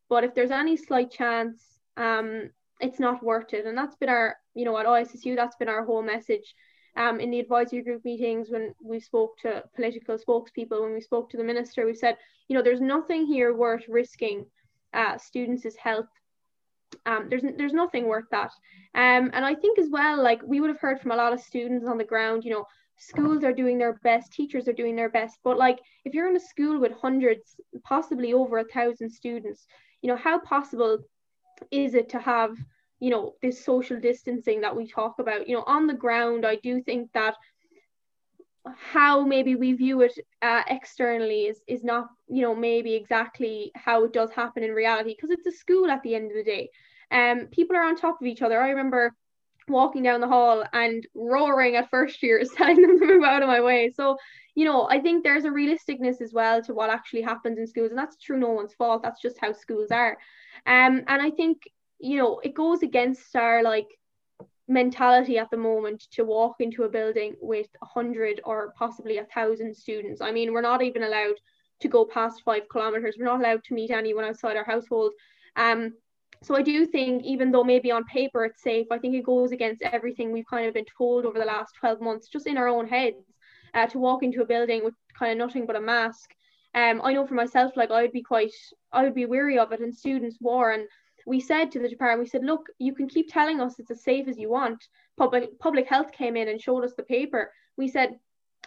but 0.09 0.23
if 0.23 0.33
there's 0.33 0.51
any 0.51 0.77
slight 0.77 1.11
chance, 1.11 1.61
um, 1.97 2.49
it's 2.79 2.99
not 2.99 3.23
worth 3.23 3.53
it. 3.53 3.65
And 3.65 3.77
that's 3.77 3.95
been 3.97 4.09
our, 4.09 4.37
you 4.55 4.63
know, 4.65 4.77
at 4.77 4.85
ISSU, 4.85 5.35
that's 5.35 5.57
been 5.57 5.69
our 5.69 5.85
whole 5.85 6.01
message 6.01 6.55
um, 6.95 7.19
in 7.19 7.31
the 7.31 7.39
advisory 7.39 7.81
group 7.81 8.03
meetings 8.03 8.49
when 8.49 8.73
we 8.83 8.99
spoke 8.99 9.37
to 9.39 9.63
political 9.75 10.17
spokespeople, 10.17 10.81
when 10.81 10.93
we 10.93 11.01
spoke 11.01 11.29
to 11.29 11.37
the 11.37 11.43
minister, 11.43 11.85
we 11.85 11.95
said, 11.95 12.17
you 12.47 12.55
know, 12.55 12.61
there's 12.61 12.81
nothing 12.81 13.25
here 13.25 13.53
worth 13.53 13.83
risking 13.87 14.45
uh, 14.93 15.17
students' 15.17 15.75
health. 15.77 16.09
Um, 17.05 17.27
there's 17.29 17.43
there's 17.57 17.73
nothing 17.73 18.07
worth 18.07 18.25
that. 18.31 18.51
Um, 18.93 19.31
and 19.33 19.45
I 19.45 19.55
think 19.55 19.79
as 19.79 19.87
well, 19.89 20.21
like 20.21 20.41
we 20.45 20.59
would 20.59 20.69
have 20.69 20.81
heard 20.81 20.99
from 20.99 21.11
a 21.11 21.15
lot 21.15 21.31
of 21.31 21.39
students 21.39 21.85
on 21.87 21.97
the 21.97 22.03
ground, 22.03 22.43
you 22.43 22.51
know, 22.51 22.65
schools 22.97 23.43
are 23.43 23.53
doing 23.53 23.77
their 23.77 23.93
best, 24.03 24.33
teachers 24.33 24.67
are 24.67 24.73
doing 24.73 24.95
their 24.95 25.09
best, 25.09 25.39
but 25.43 25.57
like 25.57 25.79
if 26.05 26.13
you're 26.13 26.29
in 26.29 26.35
a 26.35 26.39
school 26.39 26.79
with 26.79 26.91
hundreds, 26.91 27.55
possibly 27.83 28.33
over 28.33 28.59
a 28.59 28.65
thousand 28.65 29.09
students, 29.09 29.65
you 30.01 30.09
know, 30.09 30.17
how 30.17 30.39
possible 30.39 30.99
is 31.71 31.93
it 31.93 32.09
to 32.09 32.19
have 32.19 32.55
you 33.01 33.09
know 33.09 33.33
this 33.41 33.65
social 33.65 33.99
distancing 33.99 34.61
that 34.61 34.75
we 34.75 34.87
talk 34.87 35.19
about 35.19 35.47
you 35.47 35.55
know 35.55 35.63
on 35.67 35.87
the 35.87 35.93
ground 35.93 36.45
i 36.45 36.55
do 36.55 36.81
think 36.81 37.11
that 37.13 37.35
how 38.77 39.23
maybe 39.23 39.55
we 39.55 39.73
view 39.73 40.01
it 40.01 40.13
uh, 40.41 40.61
externally 40.67 41.45
is 41.45 41.61
is 41.67 41.83
not 41.83 42.07
you 42.27 42.41
know 42.41 42.55
maybe 42.55 42.93
exactly 42.93 43.71
how 43.75 44.03
it 44.03 44.13
does 44.13 44.31
happen 44.31 44.63
in 44.63 44.71
reality 44.71 45.15
because 45.15 45.31
it's 45.31 45.47
a 45.47 45.51
school 45.51 45.89
at 45.89 46.01
the 46.03 46.15
end 46.15 46.31
of 46.31 46.37
the 46.37 46.43
day. 46.43 46.69
Um 47.11 47.47
people 47.51 47.75
are 47.75 47.83
on 47.83 47.95
top 47.95 48.21
of 48.21 48.27
each 48.27 48.41
other. 48.41 48.61
I 48.61 48.69
remember 48.69 49.13
walking 49.67 50.03
down 50.03 50.21
the 50.21 50.27
hall 50.27 50.63
and 50.73 51.07
roaring 51.15 51.75
at 51.75 51.89
first 51.89 52.21
years 52.21 52.49
telling 52.55 52.81
them 52.81 52.99
to 52.99 53.05
move 53.05 53.23
out 53.23 53.41
of 53.41 53.47
my 53.47 53.61
way. 53.61 53.91
So 53.95 54.17
you 54.53 54.65
know 54.65 54.85
i 54.89 54.99
think 54.99 55.23
there's 55.23 55.45
a 55.45 55.49
realisticness 55.49 56.21
as 56.21 56.33
well 56.33 56.61
to 56.61 56.73
what 56.73 56.89
actually 56.89 57.21
happens 57.21 57.57
in 57.57 57.65
schools 57.65 57.89
and 57.89 57.97
that's 57.97 58.17
true 58.17 58.37
no 58.37 58.49
one's 58.49 58.73
fault 58.73 59.01
that's 59.01 59.21
just 59.21 59.39
how 59.39 59.53
schools 59.53 59.91
are. 59.91 60.17
Um 60.65 61.03
and 61.07 61.21
i 61.21 61.31
think 61.31 61.63
you 62.01 62.17
know, 62.17 62.39
it 62.43 62.53
goes 62.55 62.81
against 62.81 63.35
our 63.35 63.63
like 63.63 63.87
mentality 64.67 65.37
at 65.37 65.49
the 65.51 65.57
moment 65.57 66.07
to 66.11 66.23
walk 66.23 66.55
into 66.59 66.83
a 66.83 66.89
building 66.89 67.35
with 67.41 67.67
a 67.81 67.85
hundred 67.85 68.41
or 68.43 68.73
possibly 68.77 69.17
a 69.17 69.25
thousand 69.25 69.75
students. 69.75 70.21
I 70.21 70.31
mean, 70.31 70.53
we're 70.53 70.61
not 70.61 70.81
even 70.81 71.03
allowed 71.03 71.35
to 71.81 71.87
go 71.87 72.05
past 72.05 72.43
five 72.43 72.69
kilometers. 72.71 73.15
We're 73.17 73.25
not 73.25 73.39
allowed 73.39 73.63
to 73.65 73.73
meet 73.73 73.91
anyone 73.91 74.23
outside 74.23 74.55
our 74.55 74.63
household. 74.63 75.13
Um, 75.55 75.93
so 76.43 76.55
I 76.55 76.63
do 76.63 76.87
think, 76.87 77.23
even 77.23 77.51
though 77.51 77.63
maybe 77.63 77.91
on 77.91 78.03
paper 78.05 78.45
it's 78.45 78.63
safe, 78.63 78.87
I 78.91 78.97
think 78.97 79.13
it 79.13 79.25
goes 79.25 79.51
against 79.51 79.83
everything 79.83 80.31
we've 80.31 80.47
kind 80.49 80.67
of 80.67 80.73
been 80.73 80.85
told 80.97 81.25
over 81.25 81.37
the 81.37 81.45
last 81.45 81.75
12 81.79 82.01
months, 82.01 82.29
just 82.29 82.47
in 82.47 82.57
our 82.57 82.67
own 82.67 82.87
heads, 82.87 83.25
uh, 83.73 83.85
to 83.87 83.99
walk 83.99 84.23
into 84.23 84.41
a 84.41 84.45
building 84.45 84.83
with 84.83 84.95
kind 85.17 85.31
of 85.31 85.37
nothing 85.37 85.67
but 85.67 85.75
a 85.75 85.81
mask. 85.81 86.31
Um, 86.73 87.01
I 87.03 87.13
know 87.13 87.27
for 87.27 87.35
myself, 87.35 87.73
like 87.75 87.91
I 87.91 88.01
would 88.01 88.11
be 88.11 88.23
quite, 88.23 88.53
I 88.91 89.03
would 89.03 89.13
be 89.13 89.25
weary 89.25 89.59
of 89.59 89.71
it, 89.71 89.81
and 89.81 89.93
students 89.93 90.37
were, 90.41 90.71
and 90.71 90.87
we 91.25 91.39
said 91.39 91.71
to 91.71 91.79
the 91.79 91.89
department, 91.89 92.25
we 92.25 92.29
said, 92.29 92.43
look, 92.43 92.67
you 92.79 92.93
can 92.93 93.07
keep 93.07 93.31
telling 93.31 93.61
us 93.61 93.79
it's 93.79 93.91
as 93.91 94.03
safe 94.03 94.27
as 94.27 94.37
you 94.37 94.49
want. 94.49 94.87
Public 95.17 95.59
public 95.59 95.87
health 95.87 96.11
came 96.11 96.35
in 96.35 96.47
and 96.47 96.61
showed 96.61 96.83
us 96.83 96.93
the 96.95 97.03
paper. 97.03 97.51
We 97.77 97.87
said 97.87 98.19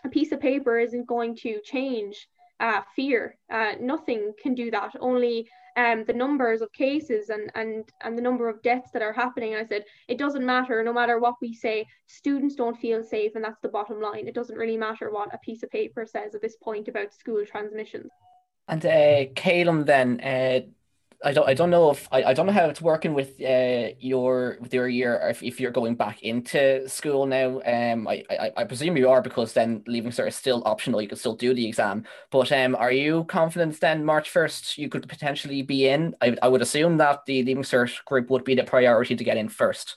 a 0.04 0.08
piece 0.08 0.32
of 0.32 0.40
paper 0.40 0.78
isn't 0.78 1.06
going 1.06 1.36
to 1.36 1.60
change 1.64 2.28
uh, 2.60 2.82
fear. 2.94 3.36
Uh, 3.50 3.72
nothing 3.80 4.32
can 4.40 4.54
do 4.54 4.70
that. 4.70 4.92
Only 5.00 5.48
um, 5.76 6.04
the 6.04 6.12
numbers 6.12 6.60
of 6.60 6.72
cases 6.72 7.30
and 7.30 7.50
and 7.54 7.90
and 8.02 8.16
the 8.16 8.22
number 8.22 8.48
of 8.48 8.62
deaths 8.62 8.90
that 8.92 9.02
are 9.02 9.12
happening. 9.12 9.54
And 9.54 9.64
I 9.64 9.68
said 9.68 9.84
it 10.08 10.18
doesn't 10.18 10.46
matter. 10.46 10.82
No 10.82 10.92
matter 10.92 11.18
what 11.18 11.34
we 11.40 11.52
say, 11.52 11.86
students 12.06 12.54
don't 12.54 12.78
feel 12.78 13.02
safe, 13.02 13.32
and 13.34 13.44
that's 13.44 13.60
the 13.60 13.68
bottom 13.68 14.00
line. 14.00 14.28
It 14.28 14.34
doesn't 14.34 14.56
really 14.56 14.76
matter 14.76 15.10
what 15.10 15.34
a 15.34 15.38
piece 15.38 15.62
of 15.62 15.70
paper 15.70 16.06
says 16.06 16.34
at 16.34 16.42
this 16.42 16.56
point 16.56 16.88
about 16.88 17.12
school 17.12 17.44
transmissions. 17.44 18.10
And 18.68 18.84
uh, 18.86 19.26
Calum, 19.34 19.84
then, 19.84 20.20
uh, 20.20 20.60
I 21.24 21.32
don't 21.32 21.48
I 21.48 21.54
don't 21.54 21.70
know 21.70 21.90
if 21.90 22.06
I, 22.12 22.22
I 22.22 22.34
don't 22.34 22.46
know 22.46 22.52
how 22.52 22.66
it's 22.66 22.82
working 22.82 23.14
with 23.14 23.40
uh 23.40 23.88
your 23.98 24.58
with 24.60 24.74
your 24.74 24.88
year 24.88 25.18
if, 25.30 25.42
if 25.42 25.58
you're 25.58 25.70
going 25.70 25.94
back 25.94 26.22
into 26.22 26.86
school 26.88 27.24
now. 27.24 27.62
Um 27.64 28.06
I, 28.06 28.22
I, 28.30 28.52
I 28.58 28.64
presume 28.64 28.98
you 28.98 29.08
are 29.08 29.22
because 29.22 29.54
then 29.54 29.82
leaving 29.86 30.12
cert 30.12 30.28
is 30.28 30.36
still 30.36 30.62
optional. 30.66 31.00
You 31.00 31.08
can 31.08 31.18
still 31.18 31.34
do 31.34 31.54
the 31.54 31.66
exam. 31.66 32.04
But 32.30 32.52
um 32.52 32.76
are 32.76 32.92
you 32.92 33.24
confident 33.24 33.80
then 33.80 34.04
March 34.04 34.28
first 34.28 34.76
you 34.76 34.90
could 34.90 35.08
potentially 35.08 35.62
be 35.62 35.88
in? 35.88 36.14
I, 36.20 36.36
I 36.42 36.48
would 36.48 36.62
assume 36.62 36.98
that 36.98 37.24
the 37.24 37.42
leaving 37.42 37.64
cert 37.64 38.04
group 38.04 38.28
would 38.28 38.44
be 38.44 38.54
the 38.54 38.64
priority 38.64 39.16
to 39.16 39.24
get 39.24 39.38
in 39.38 39.48
first. 39.48 39.96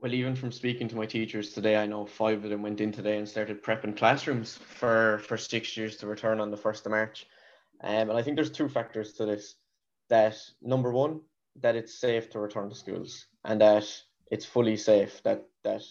Well, 0.00 0.14
even 0.14 0.34
from 0.34 0.52
speaking 0.52 0.88
to 0.88 0.96
my 0.96 1.06
teachers 1.06 1.52
today, 1.52 1.76
I 1.76 1.86
know 1.86 2.06
five 2.06 2.42
of 2.44 2.50
them 2.50 2.62
went 2.62 2.80
in 2.80 2.90
today 2.92 3.18
and 3.18 3.28
started 3.28 3.62
prepping 3.62 3.96
classrooms 3.96 4.56
for 4.56 5.22
for 5.26 5.38
six 5.38 5.76
years 5.76 5.96
to 5.98 6.06
return 6.06 6.38
on 6.38 6.50
the 6.50 6.56
first 6.56 6.84
of 6.84 6.92
March. 6.92 7.26
Um, 7.82 8.10
and 8.10 8.18
I 8.18 8.22
think 8.22 8.36
there's 8.36 8.50
two 8.50 8.68
factors 8.68 9.14
to 9.14 9.24
this 9.24 9.54
that 10.10 10.36
number 10.60 10.92
one, 10.92 11.20
that 11.60 11.76
it's 11.76 11.94
safe 11.94 12.30
to 12.30 12.38
return 12.38 12.68
to 12.68 12.74
schools 12.74 13.26
and 13.44 13.60
that 13.60 13.86
it's 14.30 14.44
fully 14.44 14.76
safe, 14.76 15.22
that 15.24 15.46
that 15.64 15.82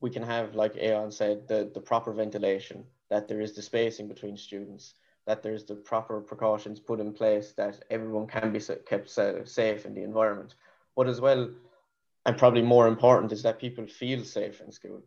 we 0.00 0.10
can 0.10 0.22
have, 0.22 0.54
like 0.54 0.74
Aodhán 0.74 1.12
said, 1.12 1.48
the, 1.48 1.70
the 1.74 1.80
proper 1.80 2.12
ventilation, 2.12 2.84
that 3.10 3.26
there 3.26 3.40
is 3.40 3.54
the 3.54 3.62
spacing 3.62 4.06
between 4.06 4.36
students, 4.36 4.94
that 5.26 5.42
there's 5.42 5.64
the 5.64 5.74
proper 5.74 6.20
precautions 6.20 6.78
put 6.78 7.00
in 7.00 7.12
place, 7.12 7.52
that 7.56 7.82
everyone 7.90 8.26
can 8.26 8.52
be 8.52 8.60
kept 8.86 9.10
safe 9.10 9.86
in 9.86 9.94
the 9.94 10.02
environment. 10.02 10.54
But 10.94 11.08
as 11.08 11.20
well, 11.20 11.50
and 12.26 12.38
probably 12.38 12.62
more 12.62 12.86
important, 12.86 13.32
is 13.32 13.42
that 13.42 13.58
people 13.58 13.86
feel 13.86 14.24
safe 14.24 14.60
in 14.60 14.70
school. 14.70 15.02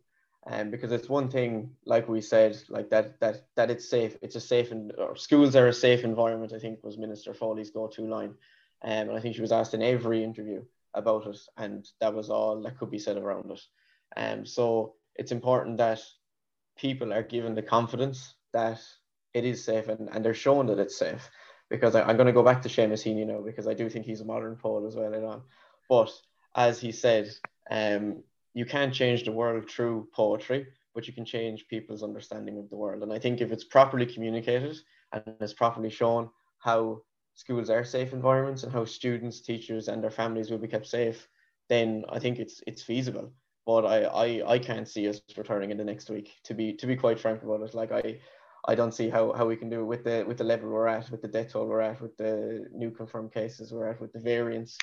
Um, 0.47 0.71
because 0.71 0.91
it's 0.91 1.07
one 1.07 1.29
thing, 1.29 1.75
like 1.85 2.09
we 2.09 2.19
said, 2.19 2.57
like 2.67 2.89
that 2.89 3.19
that 3.19 3.45
that 3.55 3.69
it's 3.69 3.87
safe. 3.87 4.17
It's 4.21 4.35
a 4.35 4.41
safe 4.41 4.71
and 4.71 4.91
or 4.97 5.15
schools 5.15 5.55
are 5.55 5.67
a 5.67 5.73
safe 5.73 6.03
environment. 6.03 6.53
I 6.53 6.59
think 6.59 6.83
was 6.83 6.97
Minister 6.97 7.33
Foley's 7.33 7.69
go-to 7.69 8.07
line, 8.07 8.33
um, 8.81 9.09
and 9.09 9.11
I 9.11 9.19
think 9.19 9.35
she 9.35 9.41
was 9.41 9.51
asked 9.51 9.75
in 9.75 9.83
every 9.83 10.23
interview 10.23 10.63
about 10.95 11.27
it, 11.27 11.37
and 11.57 11.87
that 11.99 12.15
was 12.15 12.29
all 12.31 12.59
that 12.63 12.79
could 12.79 12.89
be 12.89 12.97
said 12.97 13.17
around 13.17 13.51
it. 13.51 13.61
Um, 14.17 14.45
so 14.45 14.95
it's 15.15 15.31
important 15.31 15.77
that 15.77 16.01
people 16.75 17.13
are 17.13 17.23
given 17.23 17.53
the 17.53 17.61
confidence 17.61 18.33
that 18.53 18.81
it 19.33 19.45
is 19.45 19.63
safe, 19.63 19.87
and, 19.89 20.09
and 20.11 20.25
they're 20.25 20.33
shown 20.33 20.65
that 20.67 20.79
it's 20.79 20.97
safe. 20.97 21.29
Because 21.69 21.95
I, 21.95 22.09
am 22.09 22.17
going 22.17 22.27
to 22.27 22.33
go 22.33 22.43
back 22.43 22.63
to 22.63 22.69
Seamus 22.69 23.03
Heaney 23.05 23.25
now, 23.25 23.41
because 23.41 23.67
I 23.67 23.73
do 23.73 23.89
think 23.89 24.05
he's 24.05 24.21
a 24.21 24.25
modern 24.25 24.57
poet 24.57 24.85
as 24.87 24.95
well. 24.95 25.13
You 25.13 25.21
know? 25.21 25.43
But 25.87 26.11
as 26.53 26.81
he 26.81 26.91
said, 26.91 27.29
um, 27.69 28.23
you 28.53 28.65
can't 28.65 28.93
change 28.93 29.23
the 29.23 29.31
world 29.31 29.69
through 29.69 30.07
poetry, 30.13 30.67
but 30.93 31.07
you 31.07 31.13
can 31.13 31.25
change 31.25 31.67
people's 31.67 32.03
understanding 32.03 32.57
of 32.57 32.69
the 32.69 32.75
world. 32.75 33.03
And 33.03 33.13
I 33.13 33.19
think 33.19 33.41
if 33.41 33.51
it's 33.51 33.63
properly 33.63 34.05
communicated 34.05 34.77
and 35.13 35.23
it's 35.39 35.53
properly 35.53 35.89
shown 35.89 36.29
how 36.59 37.01
schools 37.35 37.69
are 37.69 37.85
safe 37.85 38.13
environments 38.13 38.63
and 38.63 38.73
how 38.73 38.85
students, 38.85 39.41
teachers, 39.41 39.87
and 39.87 40.03
their 40.03 40.11
families 40.11 40.51
will 40.51 40.57
be 40.57 40.67
kept 40.67 40.87
safe, 40.87 41.27
then 41.69 42.03
I 42.09 42.19
think 42.19 42.39
it's 42.39 42.61
it's 42.67 42.83
feasible. 42.83 43.31
But 43.65 43.85
I, 43.85 44.03
I, 44.03 44.53
I 44.53 44.59
can't 44.59 44.89
see 44.89 45.07
us 45.07 45.21
returning 45.37 45.71
in 45.71 45.77
the 45.77 45.83
next 45.83 46.09
week. 46.09 46.33
To 46.45 46.53
be 46.53 46.73
to 46.73 46.87
be 46.87 46.95
quite 46.95 47.19
frank 47.19 47.43
about 47.43 47.61
it, 47.61 47.73
like 47.73 47.91
I 47.91 48.19
I 48.67 48.75
don't 48.75 48.93
see 48.93 49.09
how, 49.09 49.33
how 49.33 49.47
we 49.47 49.55
can 49.55 49.69
do 49.69 49.81
it 49.81 49.85
with 49.85 50.03
the 50.03 50.25
with 50.27 50.37
the 50.37 50.43
level 50.43 50.69
we're 50.69 50.87
at, 50.87 51.09
with 51.09 51.21
the 51.21 51.27
death 51.27 51.53
toll 51.53 51.67
we're 51.67 51.81
at, 51.81 52.01
with 52.01 52.17
the 52.17 52.65
new 52.73 52.91
confirmed 52.91 53.33
cases 53.33 53.71
we're 53.71 53.87
at, 53.87 54.01
with 54.01 54.11
the 54.13 54.19
variants. 54.19 54.77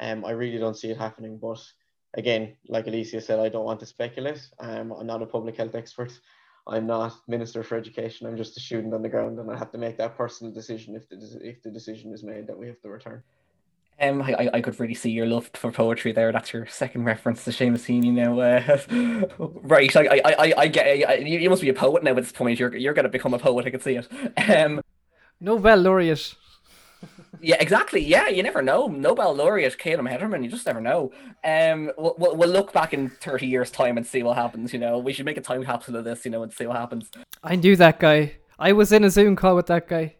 Um, 0.00 0.24
I 0.24 0.30
really 0.30 0.58
don't 0.58 0.76
see 0.76 0.90
it 0.90 0.96
happening. 0.98 1.38
But 1.38 1.60
again, 2.14 2.56
like 2.68 2.86
Alicia 2.86 3.20
said, 3.20 3.38
I 3.38 3.48
don't 3.48 3.64
want 3.64 3.80
to 3.80 3.86
speculate. 3.86 4.48
Um, 4.60 4.92
I'm 4.92 5.06
not 5.06 5.22
a 5.22 5.26
public 5.26 5.56
health 5.56 5.74
expert. 5.74 6.18
I'm 6.66 6.86
not 6.86 7.14
Minister 7.28 7.62
for 7.62 7.76
Education. 7.76 8.26
I'm 8.26 8.36
just 8.36 8.56
a 8.56 8.60
student 8.60 8.92
on 8.92 9.02
the 9.02 9.08
ground, 9.08 9.38
and 9.38 9.50
I 9.50 9.56
have 9.56 9.72
to 9.72 9.78
make 9.78 9.96
that 9.98 10.16
personal 10.16 10.52
decision 10.52 10.94
if 10.94 11.08
the 11.08 11.40
if 11.42 11.62
the 11.62 11.70
decision 11.70 12.12
is 12.12 12.22
made 12.22 12.46
that 12.46 12.58
we 12.58 12.66
have 12.66 12.80
to 12.82 12.90
return. 12.90 13.22
Um, 14.00 14.22
I, 14.22 14.48
I 14.54 14.60
could 14.60 14.78
really 14.78 14.94
see 14.94 15.10
your 15.10 15.26
love 15.26 15.50
for 15.54 15.72
poetry 15.72 16.12
there. 16.12 16.30
That's 16.30 16.52
your 16.52 16.66
second 16.66 17.04
reference 17.04 17.42
to 17.44 17.50
Seamus 17.50 17.86
Heaney 17.86 18.12
now. 18.12 18.38
Uh, 18.38 19.26
right, 19.62 19.94
I, 19.96 20.02
I, 20.02 20.20
I, 20.24 20.54
I 20.56 20.68
get 20.68 21.08
I, 21.08 21.14
you 21.14 21.50
must 21.50 21.62
be 21.62 21.68
a 21.68 21.74
poet 21.74 22.04
now 22.04 22.10
at 22.10 22.16
this 22.16 22.30
point. 22.30 22.60
You're, 22.60 22.76
you're 22.76 22.94
going 22.94 23.06
to 23.06 23.10
become 23.10 23.34
a 23.34 23.40
poet. 23.40 23.66
I 23.66 23.70
can 23.70 23.80
see 23.80 23.96
it. 23.96 24.08
Um, 24.48 24.82
Nobel 25.40 25.78
laureate 25.78 26.36
yeah, 27.40 27.56
exactly. 27.60 28.00
Yeah, 28.00 28.28
you 28.28 28.42
never 28.42 28.62
know. 28.62 28.86
Nobel 28.88 29.34
laureate 29.34 29.78
Caleb 29.78 30.06
Hederman, 30.06 30.42
you 30.42 30.50
just 30.50 30.66
never 30.66 30.80
know. 30.80 31.12
Um, 31.44 31.90
we'll, 31.96 32.14
we'll, 32.18 32.48
look 32.48 32.72
back 32.72 32.92
in 32.92 33.10
30 33.10 33.46
years' 33.46 33.70
time 33.70 33.96
and 33.96 34.06
see 34.06 34.22
what 34.22 34.36
happens. 34.36 34.72
You 34.72 34.78
know, 34.78 34.98
we 34.98 35.12
should 35.12 35.26
make 35.26 35.36
a 35.36 35.42
time 35.42 35.64
capsule 35.64 35.96
of 35.96 36.04
this, 36.04 36.24
you 36.24 36.30
know, 36.30 36.42
and 36.42 36.52
see 36.52 36.66
what 36.66 36.76
happens. 36.76 37.10
I 37.42 37.56
knew 37.56 37.76
that 37.76 38.00
guy. 38.00 38.34
I 38.58 38.72
was 38.72 38.92
in 38.92 39.04
a 39.04 39.10
Zoom 39.10 39.36
call 39.36 39.54
with 39.54 39.66
that 39.66 39.88
guy. 39.88 40.16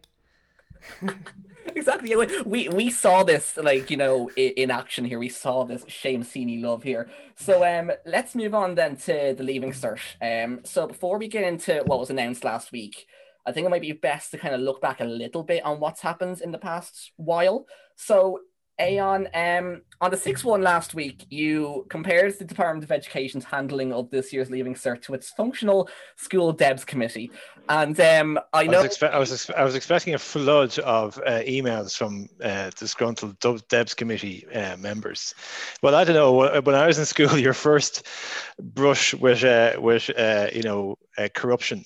exactly. 1.75 2.15
We 2.45 2.69
we 2.69 2.89
saw 2.89 3.23
this 3.23 3.57
like 3.57 3.89
you 3.89 3.97
know 3.97 4.29
in, 4.35 4.51
in 4.53 4.71
action 4.71 5.05
here. 5.05 5.19
We 5.19 5.29
saw 5.29 5.63
this 5.63 5.83
Seamus 5.85 6.31
Heaney 6.31 6.61
love 6.61 6.83
here. 6.83 7.09
So 7.35 7.65
um, 7.65 7.91
let's 8.05 8.35
move 8.35 8.53
on 8.53 8.75
then 8.75 8.95
to 8.97 9.33
the 9.37 9.43
leaving 9.43 9.71
cert. 9.71 9.99
Um, 10.21 10.61
so 10.63 10.87
before 10.87 11.17
we 11.17 11.27
get 11.27 11.43
into 11.43 11.83
what 11.85 11.99
was 11.99 12.09
announced 12.09 12.43
last 12.43 12.71
week, 12.71 13.07
I 13.45 13.51
think 13.51 13.65
it 13.65 13.69
might 13.69 13.81
be 13.81 13.91
best 13.93 14.31
to 14.31 14.37
kind 14.37 14.53
of 14.53 14.61
look 14.61 14.81
back 14.81 14.99
a 14.99 15.05
little 15.05 15.43
bit 15.43 15.63
on 15.63 15.79
what's 15.79 16.01
happened 16.01 16.41
in 16.41 16.51
the 16.51 16.57
past 16.57 17.11
while. 17.15 17.65
So, 17.95 18.41
Aodhán, 18.79 19.27
um, 19.33 19.81
on 20.01 20.11
the 20.11 20.17
6 20.17 20.45
1 20.45 20.61
last 20.61 20.93
week, 20.93 21.25
you 21.29 21.85
compared 21.89 22.37
the 22.37 22.45
Department 22.45 22.83
of 22.83 22.91
Education's 22.91 23.43
handling 23.43 23.91
of 23.91 24.09
this 24.09 24.31
year's 24.31 24.49
Leaving 24.49 24.73
Cert 24.73 25.01
to 25.03 25.13
its 25.13 25.29
functional 25.31 25.89
school 26.15 26.53
DEBS 26.53 26.85
committee. 26.85 27.31
And 27.67 27.99
um, 27.99 28.39
I 28.53 28.63
know. 28.63 28.79
I 28.79 28.83
was, 28.83 28.97
expe- 28.97 29.11
I, 29.11 29.19
was 29.19 29.31
ex- 29.33 29.49
I 29.57 29.63
was, 29.63 29.75
expecting 29.75 30.13
a 30.13 30.17
flood 30.17 30.79
of 30.79 31.17
uh, 31.25 31.41
emails 31.41 31.95
from 31.97 32.29
uh, 32.41 32.71
disgruntled 32.77 33.39
DEBS 33.39 33.95
committee 33.95 34.47
uh, 34.53 34.77
members. 34.77 35.33
Well, 35.83 35.95
I 35.95 36.05
don't 36.05 36.15
know. 36.15 36.61
When 36.61 36.75
I 36.75 36.87
was 36.87 36.97
in 36.97 37.05
school, 37.05 37.37
your 37.37 37.53
first 37.53 38.07
brush 38.59 39.13
with, 39.13 39.43
uh, 39.43 39.73
with 39.79 40.09
uh, 40.17 40.47
you 40.53 40.63
know, 40.63 40.97
uh, 41.17 41.27
corruption 41.35 41.83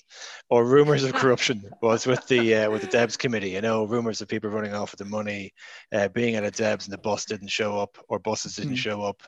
or 0.50 0.64
rumors 0.64 1.02
of 1.02 1.12
corruption 1.14 1.64
was 1.82 2.06
with 2.06 2.26
the 2.28 2.54
uh, 2.54 2.70
with 2.70 2.82
the 2.82 2.88
DEBS 2.88 3.18
committee. 3.18 3.50
You 3.50 3.60
know, 3.60 3.84
rumors 3.84 4.20
of 4.20 4.28
people 4.28 4.50
running 4.50 4.74
off 4.74 4.92
with 4.92 4.98
the 4.98 5.04
money, 5.04 5.52
uh, 5.92 6.08
being 6.08 6.36
at 6.36 6.44
a 6.44 6.50
DEBS 6.50 6.84
and 6.84 6.92
the 6.92 6.98
bus 6.98 7.24
didn't 7.24 7.48
show 7.48 7.78
up 7.78 7.98
or 8.08 8.18
buses 8.18 8.56
didn't 8.56 8.74
mm. 8.74 8.78
show 8.78 9.02
up. 9.02 9.22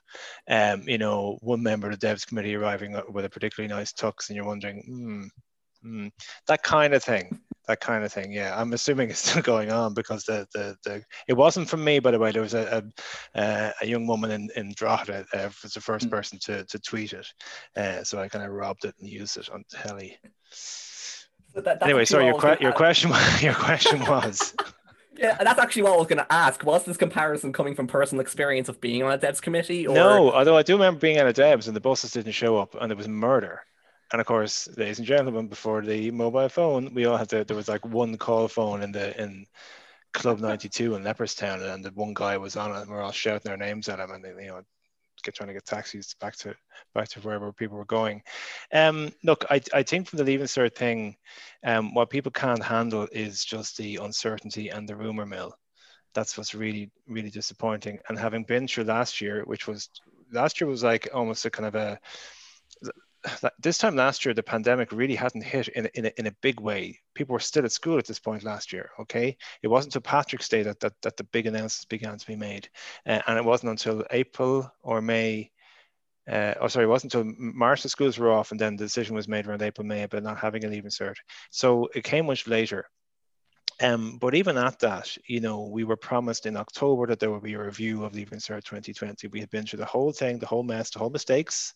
Um, 0.49 0.83
you 0.87 0.99
know, 0.99 1.39
one 1.43 1.62
member 1.62 1.91
of 1.91 1.99
the 1.99 2.07
DEBS 2.07 2.27
committee 2.27 2.55
arriving 2.55 3.01
with 3.11 3.24
a 3.24 3.31
particularly 3.31 3.72
nice 3.72 3.93
tux, 3.93 4.29
and 4.29 4.37
you're 4.37 4.45
wondering, 4.45 4.83
hmm, 4.87 5.24
hmm, 5.83 6.09
that 6.49 6.62
kind 6.62 6.95
of 6.95 7.03
thing. 7.03 7.41
That 7.68 7.81
kind 7.81 8.05
of 8.05 8.12
thing, 8.12 8.31
yeah. 8.31 8.59
I'm 8.59 8.72
assuming 8.74 9.11
it's 9.11 9.18
still 9.31 9.43
going 9.43 9.72
on 9.72 9.95
because 9.95 10.24
the 10.24 10.47
the, 10.55 10.77
the 10.85 11.03
it 11.29 11.35
wasn't 11.35 11.68
from 11.68 11.83
me, 11.83 11.99
by 11.99 12.12
the 12.12 12.18
way. 12.18 12.31
There 12.31 12.43
was 12.43 12.55
a 12.55 12.85
a, 13.35 13.41
uh, 13.41 13.72
a 13.83 13.87
young 13.87 14.07
woman 14.07 14.31
in 14.31 14.49
in 14.57 14.72
Drogheda 14.77 15.27
uh, 15.33 15.49
was 15.62 15.72
the 15.72 15.81
first 15.81 16.07
mm. 16.07 16.11
person 16.11 16.39
to 16.43 16.64
to 16.64 16.79
tweet 16.79 17.12
it, 17.12 17.27
uh, 17.77 18.05
so 18.05 18.18
I 18.18 18.29
kind 18.29 18.45
of 18.45 18.53
robbed 18.53 18.85
it 18.85 18.95
and 19.01 19.09
used 19.09 19.37
it 19.37 19.51
on 19.51 19.64
telly. 19.70 20.16
That, 21.55 21.83
anyway, 21.83 22.05
sorry. 22.05 22.27
Your, 22.27 22.39
que- 22.39 22.59
your 22.61 22.72
question, 22.72 23.11
your 23.41 23.55
question 23.55 24.01
was. 24.01 24.55
Yeah, 25.19 25.43
that's 25.43 25.59
actually 25.59 25.83
what 25.83 25.95
I 25.95 25.97
was 25.97 26.07
going 26.07 26.19
to 26.19 26.33
ask. 26.33 26.64
Was 26.64 26.85
this 26.85 26.97
comparison 26.97 27.53
coming 27.53 27.75
from 27.75 27.87
personal 27.87 28.21
experience 28.21 28.69
of 28.69 28.81
being 28.81 29.03
on 29.03 29.12
a 29.12 29.19
DEBS 29.19 29.41
committee? 29.41 29.87
Or... 29.87 29.95
No, 29.95 30.33
although 30.33 30.57
I 30.57 30.62
do 30.62 30.75
remember 30.75 31.01
being 31.01 31.19
on 31.19 31.27
a 31.27 31.33
DEBS 31.33 31.67
and 31.67 31.77
the 31.77 31.81
buses 31.81 32.12
didn't 32.12 32.33
show 32.33 32.57
up 32.57 32.75
and 32.81 32.91
there 32.91 32.97
was 32.97 33.09
murder. 33.09 33.62
And 34.12 34.21
of 34.21 34.27
course, 34.27 34.69
ladies 34.77 34.99
and 34.99 35.07
gentlemen, 35.07 35.49
before 35.49 35.83
the 35.83 36.11
mobile 36.12 36.49
phone, 36.49 36.95
we 36.95 37.07
all 37.07 37.17
had 37.17 37.29
to. 37.31 37.45
There 37.45 37.57
was 37.57 37.69
like 37.69 37.85
one 37.85 38.17
call 38.17 38.47
phone 38.47 38.83
in 38.83 38.93
the 38.93 39.21
in 39.21 39.47
Club 40.12 40.39
92 40.39 40.95
in 40.95 41.03
Leopardstown, 41.03 41.61
and 41.75 41.85
the 41.85 41.91
one 41.91 42.14
guy 42.14 42.37
was 42.37 42.57
on 42.57 42.71
it, 42.71 42.83
and 42.83 42.91
we 42.91 42.97
are 42.97 43.03
all 43.03 43.12
shouting 43.12 43.43
their 43.45 43.57
names 43.57 43.89
at 43.89 43.99
him, 43.99 44.12
and 44.12 44.25
they, 44.25 44.45
you 44.45 44.49
know, 44.49 44.62
get 45.23 45.35
trying 45.35 45.49
to 45.49 45.55
get 45.55 45.64
taxis 45.64 46.14
back 46.21 46.37
to 46.37 46.55
back 46.95 47.09
to 47.09 47.21
wherever 47.21 47.53
people 47.53 47.77
were 47.77 47.85
going. 47.85 48.23
Um, 48.73 49.12
look, 49.25 49.45
I, 49.51 49.61
I 49.75 49.83
think 49.83 50.09
from 50.09 50.19
the 50.19 50.25
leaving 50.25 50.47
cert 50.47 50.75
thing, 50.75 51.17
um, 51.64 51.95
what 51.95 52.11
people 52.11 52.33
can't 52.33 52.62
handle 52.62 53.09
is 53.12 53.45
just 53.45 53.77
the 53.77 53.97
uncertainty 53.97 54.69
and 54.69 54.89
the 54.89 54.97
rumor 54.97 55.27
mill. 55.27 55.55
That's 56.14 56.37
what's 56.37 56.55
really 56.55 56.91
really 57.07 57.31
disappointing. 57.31 57.99
And 58.09 58.19
having 58.19 58.45
been 58.45 58.67
through 58.69 58.85
last 58.85 59.21
year, 59.21 59.43
which 59.45 59.67
was 59.67 59.91
last 60.33 60.61
year 60.61 60.69
was 60.69 60.83
like 60.83 61.09
almost 61.14 61.45
a 61.45 61.51
kind 61.51 61.67
of 61.67 61.75
a 61.75 61.99
this 63.59 63.79
time 63.79 63.97
last 63.97 64.24
year, 64.24 64.35
the 64.35 64.43
pandemic 64.43 64.93
really 64.93 65.14
hadn't 65.14 65.43
hit 65.43 65.68
in, 65.68 65.87
in, 65.95 66.07
a, 66.07 66.12
in 66.18 66.27
a 66.27 66.37
big 66.43 66.61
way. 66.61 66.99
People 67.14 67.35
were 67.35 67.41
still 67.41 67.64
at 67.64 67.72
school 67.72 67.99
at 67.99 68.07
this 68.07 68.18
point 68.18 68.45
last 68.45 68.72
year, 68.72 68.91
okay? 69.01 69.37
It 69.62 69.68
wasn't 69.68 69.95
until 69.95 70.11
Patrick's 70.11 70.49
Day 70.49 70.62
that, 70.62 70.81
that, 70.81 70.95
that 71.03 71.16
the 71.16 71.24
big 71.24 71.47
announcements 71.47 71.85
began 71.85 72.18
to 72.18 72.27
be 72.27 72.37
made. 72.37 72.68
Uh, 73.07 73.20
and 73.27 73.39
it 73.39 73.45
wasn't 73.45 73.70
until 73.70 74.05
April 74.11 74.70
or 74.83 75.01
May, 75.01 75.51
uh, 76.31 76.55
oh, 76.61 76.68
sorry, 76.68 76.85
it 76.85 76.89
wasn't 76.89 77.14
until 77.14 77.33
March 77.39 77.83
the 77.83 77.89
schools 77.89 78.18
were 78.18 78.33
off 78.33 78.51
and 78.51 78.61
then 78.61 78.77
the 78.77 78.85
decision 78.85 79.14
was 79.14 79.29
made 79.29 79.47
around 79.47 79.62
April, 79.62 79.87
May 79.87 80.03
about 80.03 80.22
not 80.22 80.39
having 80.39 80.64
a 80.64 80.68
leaving 80.68 80.91
cert. 80.91 81.16
So 81.51 81.89
it 81.95 82.05
came 82.05 82.27
much 82.27 82.47
later. 82.47 82.87
Um, 83.83 84.16
but 84.18 84.35
even 84.35 84.57
at 84.57 84.79
that, 84.79 85.14
you 85.27 85.41
know, 85.41 85.66
we 85.66 85.85
were 85.85 85.97
promised 85.97 86.47
in 86.47 86.57
October 86.57 87.07
that 87.07 87.20
there 87.20 87.31
would 87.31 87.43
be 87.43 87.55
a 87.55 87.62
review 87.62 88.05
of 88.05 88.14
Leaving 88.14 88.39
Cert 88.39 88.64
2020. 88.64 89.29
We 89.29 89.41
had 89.41 89.51
been 89.51 89.66
through 89.66 89.81
the 89.81 89.85
whole 89.85 90.12
thing, 90.12 90.39
the 90.39 90.47
whole 90.47 90.62
mess, 90.62 90.91
the 90.91 90.99
whole 90.99 91.11
mistakes, 91.11 91.74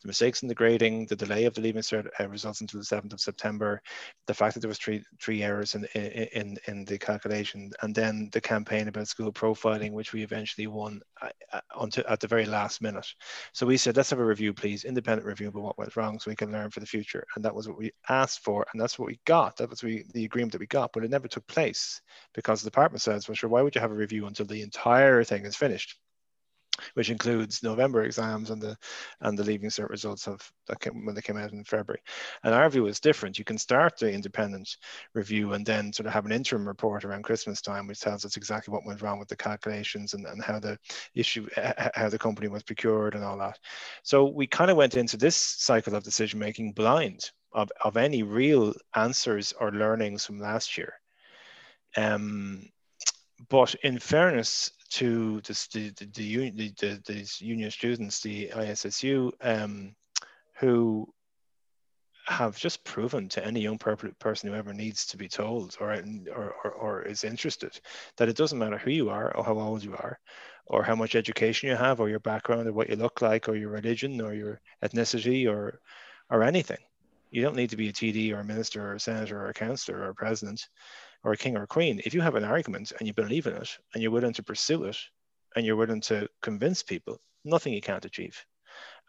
the 0.00 0.06
mistakes 0.06 0.42
in 0.42 0.48
the 0.48 0.54
grading, 0.54 1.06
the 1.06 1.16
delay 1.16 1.46
of 1.46 1.54
the 1.54 1.60
Leaving 1.60 1.82
Cert 1.82 2.08
uh, 2.20 2.28
results 2.28 2.60
until 2.60 2.78
the 2.78 2.86
7th 2.86 3.12
of 3.12 3.20
September, 3.20 3.82
the 4.28 4.34
fact 4.34 4.54
that 4.54 4.60
there 4.60 4.68
was 4.68 4.78
three 4.78 5.02
three 5.20 5.42
errors 5.42 5.74
in, 5.74 5.84
in 5.94 6.56
in 6.68 6.84
the 6.84 6.98
calculation, 6.98 7.72
and 7.82 7.94
then 7.94 8.28
the 8.32 8.40
campaign 8.40 8.86
about 8.86 9.08
school 9.08 9.32
profiling, 9.32 9.90
which 9.92 10.12
we 10.12 10.22
eventually 10.22 10.68
won 10.68 11.00
uh, 11.20 11.30
uh, 11.52 11.86
at 12.08 12.20
the 12.20 12.28
very 12.28 12.46
last 12.46 12.80
minute. 12.80 13.06
So 13.52 13.66
we 13.66 13.76
said, 13.76 13.96
let's 13.96 14.10
have 14.10 14.20
a 14.20 14.24
review, 14.24 14.54
please, 14.54 14.84
independent 14.84 15.26
review 15.26 15.48
about 15.48 15.62
what 15.62 15.78
went 15.78 15.96
wrong, 15.96 16.20
so 16.20 16.30
we 16.30 16.36
can 16.36 16.52
learn 16.52 16.70
for 16.70 16.78
the 16.78 16.86
future. 16.86 17.26
And 17.34 17.44
that 17.44 17.54
was 17.54 17.66
what 17.66 17.78
we 17.78 17.90
asked 18.08 18.44
for, 18.44 18.64
and 18.72 18.80
that's 18.80 18.98
what 18.98 19.08
we 19.08 19.18
got. 19.24 19.56
That 19.56 19.70
was 19.70 19.82
we, 19.82 20.04
the 20.14 20.24
agreement 20.24 20.52
that 20.52 20.60
we 20.60 20.66
got, 20.66 20.92
but 20.92 21.04
it 21.04 21.10
never 21.10 21.26
took 21.26 21.39
took 21.40 21.54
place 21.54 22.00
because 22.34 22.62
the 22.62 22.70
department 22.70 23.02
says, 23.02 23.28
well, 23.28 23.34
sure, 23.34 23.50
why 23.50 23.62
would 23.62 23.74
you 23.74 23.80
have 23.80 23.92
a 23.92 23.94
review 23.94 24.26
until 24.26 24.46
the 24.46 24.62
entire 24.62 25.24
thing 25.24 25.44
is 25.44 25.56
finished? 25.56 25.98
Which 26.94 27.10
includes 27.10 27.62
November 27.62 28.04
exams 28.04 28.50
and 28.50 28.62
the 28.62 28.74
and 29.20 29.36
the 29.36 29.44
leaving 29.44 29.68
cert 29.68 29.90
results 29.90 30.26
of 30.26 30.50
came, 30.80 31.04
when 31.04 31.14
they 31.14 31.20
came 31.20 31.36
out 31.36 31.52
in 31.52 31.62
February. 31.64 32.00
And 32.42 32.54
our 32.54 32.70
view 32.70 32.86
is 32.86 33.00
different. 33.00 33.38
You 33.38 33.44
can 33.44 33.58
start 33.58 33.98
the 33.98 34.10
independent 34.10 34.76
review 35.12 35.52
and 35.52 35.66
then 35.66 35.92
sort 35.92 36.06
of 36.06 36.14
have 36.14 36.24
an 36.24 36.32
interim 36.32 36.66
report 36.66 37.04
around 37.04 37.24
Christmas 37.24 37.60
time, 37.60 37.86
which 37.86 38.00
tells 38.00 38.24
us 38.24 38.36
exactly 38.36 38.72
what 38.72 38.86
went 38.86 39.02
wrong 39.02 39.18
with 39.18 39.28
the 39.28 39.36
calculations 39.36 40.14
and, 40.14 40.24
and 40.24 40.42
how 40.42 40.58
the 40.58 40.78
issue 41.14 41.48
how 41.94 42.08
the 42.08 42.18
company 42.18 42.48
was 42.48 42.62
procured 42.62 43.14
and 43.14 43.24
all 43.24 43.36
that. 43.36 43.58
So 44.02 44.24
we 44.24 44.46
kind 44.46 44.70
of 44.70 44.78
went 44.78 44.96
into 44.96 45.18
this 45.18 45.36
cycle 45.36 45.94
of 45.94 46.02
decision 46.02 46.38
making 46.38 46.72
blind 46.72 47.30
of, 47.52 47.70
of 47.84 47.96
any 47.98 48.22
real 48.22 48.72
answers 48.94 49.52
or 49.60 49.72
learnings 49.72 50.24
from 50.24 50.38
last 50.38 50.78
year. 50.78 50.94
Um, 51.96 52.68
but 53.48 53.74
in 53.82 53.98
fairness 53.98 54.70
to 54.90 55.40
the, 55.40 55.68
the, 55.72 56.06
the, 56.14 56.50
the, 56.50 56.72
the 56.80 57.02
these 57.06 57.40
union 57.40 57.70
students, 57.70 58.20
the 58.20 58.48
ISSU, 58.48 59.32
um, 59.40 59.94
who 60.58 61.08
have 62.26 62.56
just 62.56 62.84
proven 62.84 63.28
to 63.28 63.44
any 63.44 63.60
young 63.60 63.78
person 63.78 64.48
who 64.48 64.54
ever 64.54 64.72
needs 64.72 65.06
to 65.06 65.16
be 65.16 65.28
told 65.28 65.76
or, 65.80 65.92
or, 66.32 66.54
or, 66.64 66.70
or, 66.70 67.02
is 67.02 67.24
interested 67.24 67.80
that 68.16 68.28
it 68.28 68.36
doesn't 68.36 68.58
matter 68.58 68.78
who 68.78 68.90
you 68.90 69.10
are 69.10 69.34
or 69.36 69.42
how 69.42 69.58
old 69.58 69.82
you 69.82 69.92
are 69.94 70.18
or 70.66 70.84
how 70.84 70.94
much 70.94 71.16
education 71.16 71.68
you 71.68 71.74
have 71.74 71.98
or 71.98 72.08
your 72.08 72.20
background 72.20 72.68
or 72.68 72.72
what 72.72 72.88
you 72.88 72.94
look 72.94 73.20
like 73.20 73.48
or 73.48 73.56
your 73.56 73.70
religion 73.70 74.20
or 74.20 74.32
your 74.32 74.60
ethnicity 74.84 75.50
or, 75.50 75.80
or 76.30 76.44
anything. 76.44 76.78
You 77.32 77.42
don't 77.42 77.56
need 77.56 77.70
to 77.70 77.76
be 77.76 77.88
a 77.88 77.92
TD 77.92 78.32
or 78.32 78.40
a 78.40 78.44
minister 78.44 78.86
or 78.86 78.94
a 78.94 79.00
senator 79.00 79.40
or 79.40 79.48
a 79.48 79.54
councillor 79.54 79.98
or 79.98 80.10
a 80.10 80.14
president 80.14 80.68
or 81.22 81.32
a 81.32 81.36
king 81.36 81.56
or 81.56 81.64
a 81.64 81.66
queen, 81.66 82.00
if 82.04 82.14
you 82.14 82.20
have 82.20 82.34
an 82.34 82.44
argument 82.44 82.92
and 82.98 83.06
you 83.06 83.14
believe 83.14 83.46
in 83.46 83.54
it 83.54 83.78
and 83.92 84.02
you're 84.02 84.12
willing 84.12 84.32
to 84.32 84.42
pursue 84.42 84.84
it 84.84 84.96
and 85.54 85.66
you're 85.66 85.76
willing 85.76 86.00
to 86.00 86.28
convince 86.40 86.82
people, 86.82 87.20
nothing 87.44 87.72
you 87.72 87.80
can't 87.80 88.04
achieve. 88.04 88.44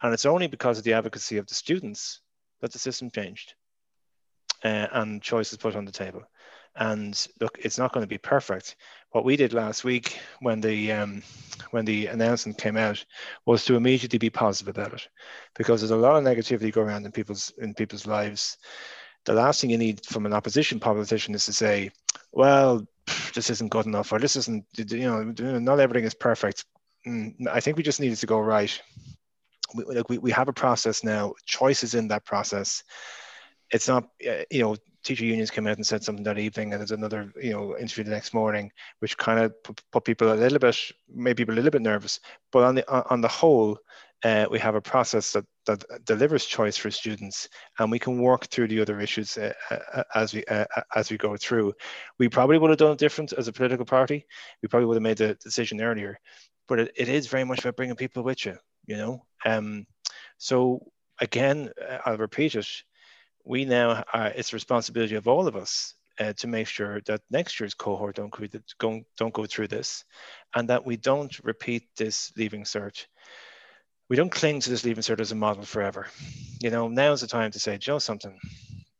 And 0.02 0.12
it's 0.12 0.26
only 0.26 0.46
because 0.46 0.78
of 0.78 0.84
the 0.84 0.94
advocacy 0.94 1.38
of 1.38 1.46
the 1.46 1.54
students 1.54 2.20
that 2.60 2.72
the 2.72 2.78
system 2.78 3.10
changed 3.10 3.54
uh, 4.64 4.88
and 4.92 5.22
choices 5.22 5.58
put 5.58 5.76
on 5.76 5.84
the 5.84 5.92
table. 5.92 6.22
And 6.74 7.26
look, 7.40 7.58
it's 7.60 7.78
not 7.78 7.92
going 7.92 8.02
to 8.02 8.08
be 8.08 8.18
perfect. 8.18 8.76
What 9.10 9.24
we 9.24 9.36
did 9.36 9.52
last 9.52 9.84
week 9.84 10.18
when 10.40 10.60
the 10.60 10.92
um, 10.92 11.22
when 11.70 11.84
the 11.84 12.06
announcement 12.06 12.56
came 12.56 12.78
out 12.78 13.04
was 13.44 13.64
to 13.66 13.76
immediately 13.76 14.18
be 14.18 14.30
positive 14.30 14.74
about 14.74 14.94
it, 14.94 15.06
because 15.54 15.82
there's 15.82 15.90
a 15.90 15.96
lot 15.96 16.16
of 16.16 16.24
negativity 16.24 16.72
going 16.72 16.88
around 16.88 17.04
in 17.04 17.12
people's 17.12 17.52
in 17.58 17.74
people's 17.74 18.06
lives 18.06 18.56
the 19.24 19.34
last 19.34 19.60
thing 19.60 19.70
you 19.70 19.78
need 19.78 20.04
from 20.04 20.26
an 20.26 20.32
opposition 20.32 20.80
politician 20.80 21.34
is 21.34 21.46
to 21.46 21.52
say, 21.52 21.90
well, 22.32 22.86
this 23.34 23.50
isn't 23.50 23.70
good 23.70 23.86
enough, 23.86 24.12
or 24.12 24.18
this 24.18 24.36
isn't, 24.36 24.64
you 24.76 25.00
know, 25.00 25.58
not 25.58 25.80
everything 25.80 26.04
is 26.04 26.14
perfect. 26.14 26.64
Mm, 27.06 27.46
I 27.50 27.60
think 27.60 27.76
we 27.76 27.82
just 27.82 28.00
needed 28.00 28.18
to 28.18 28.26
go 28.26 28.40
right. 28.40 28.80
We, 29.74 29.84
like 29.84 30.08
we, 30.08 30.18
we 30.18 30.30
have 30.32 30.48
a 30.48 30.52
process 30.52 31.02
now, 31.02 31.34
choices 31.46 31.94
in 31.94 32.08
that 32.08 32.24
process. 32.24 32.84
It's 33.70 33.88
not, 33.88 34.08
you 34.50 34.62
know, 34.62 34.76
teacher 35.02 35.24
unions 35.24 35.50
came 35.50 35.66
out 35.66 35.76
and 35.76 35.86
said 35.86 36.04
something 36.04 36.24
that 36.24 36.38
evening, 36.38 36.72
and 36.72 36.80
there's 36.80 36.90
another, 36.90 37.32
you 37.42 37.52
know, 37.52 37.76
interview 37.78 38.04
the 38.04 38.10
next 38.10 38.34
morning, 38.34 38.70
which 39.00 39.16
kind 39.16 39.40
of 39.40 39.54
put 39.90 40.04
people 40.04 40.32
a 40.32 40.34
little 40.34 40.58
bit, 40.58 40.76
made 41.12 41.36
people 41.36 41.54
a 41.54 41.56
little 41.56 41.70
bit 41.70 41.82
nervous. 41.82 42.20
But 42.50 42.64
on 42.64 42.74
the 42.74 43.10
on 43.10 43.20
the 43.20 43.28
whole, 43.28 43.78
uh, 44.24 44.46
we 44.50 44.58
have 44.58 44.74
a 44.74 44.80
process 44.80 45.32
that, 45.32 45.44
that 45.66 45.84
delivers 46.04 46.44
choice 46.44 46.76
for 46.76 46.90
students 46.90 47.48
and 47.78 47.90
we 47.90 47.98
can 47.98 48.20
work 48.20 48.46
through 48.46 48.68
the 48.68 48.80
other 48.80 49.00
issues 49.00 49.36
uh, 49.36 49.52
uh, 49.70 50.02
as 50.14 50.32
we 50.34 50.44
uh, 50.44 50.64
uh, 50.76 50.82
as 50.94 51.10
we 51.10 51.16
go 51.18 51.36
through. 51.36 51.72
We 52.18 52.28
probably 52.28 52.58
would 52.58 52.70
have 52.70 52.78
done 52.78 52.92
it 52.92 52.98
different 52.98 53.32
as 53.32 53.48
a 53.48 53.52
political 53.52 53.84
party. 53.84 54.26
We 54.62 54.68
probably 54.68 54.86
would 54.86 54.96
have 54.96 55.02
made 55.02 55.18
the 55.18 55.34
decision 55.34 55.80
earlier 55.80 56.18
but 56.68 56.78
it, 56.78 56.92
it 56.96 57.08
is 57.08 57.26
very 57.26 57.44
much 57.44 57.58
about 57.58 57.76
bringing 57.76 57.96
people 57.96 58.22
with 58.22 58.46
you 58.46 58.56
you 58.86 58.96
know? 58.96 59.24
Um, 59.44 59.86
so 60.38 60.90
again 61.20 61.70
uh, 61.80 61.98
i'll 62.06 62.16
repeat 62.16 62.54
it. 62.54 62.68
We 63.44 63.64
now 63.64 64.04
are, 64.12 64.28
it's 64.28 64.50
the 64.50 64.56
responsibility 64.56 65.16
of 65.16 65.26
all 65.26 65.48
of 65.48 65.56
us 65.56 65.94
uh, 66.20 66.32
to 66.34 66.46
make 66.46 66.68
sure 66.68 67.00
that 67.06 67.22
next 67.30 67.58
year's 67.58 67.74
cohort 67.74 68.16
don't, 68.16 68.32
don't, 68.78 69.04
don't 69.16 69.34
go 69.34 69.46
through 69.46 69.68
this 69.68 70.04
and 70.54 70.68
that 70.68 70.86
we 70.86 70.96
don't 70.96 71.36
repeat 71.42 71.88
this 71.96 72.32
leaving 72.36 72.62
cert 72.64 73.06
we 74.12 74.16
don't 74.16 74.30
cling 74.30 74.60
to 74.60 74.68
this 74.68 74.84
leaving 74.84 75.00
cert 75.00 75.20
as 75.20 75.32
a 75.32 75.34
model 75.34 75.62
forever. 75.62 76.06
You 76.60 76.68
know, 76.68 76.86
now's 76.86 77.22
the 77.22 77.26
time 77.26 77.50
to 77.52 77.58
say, 77.58 77.78
you 77.80 77.92
know 77.94 77.98
something, 77.98 78.38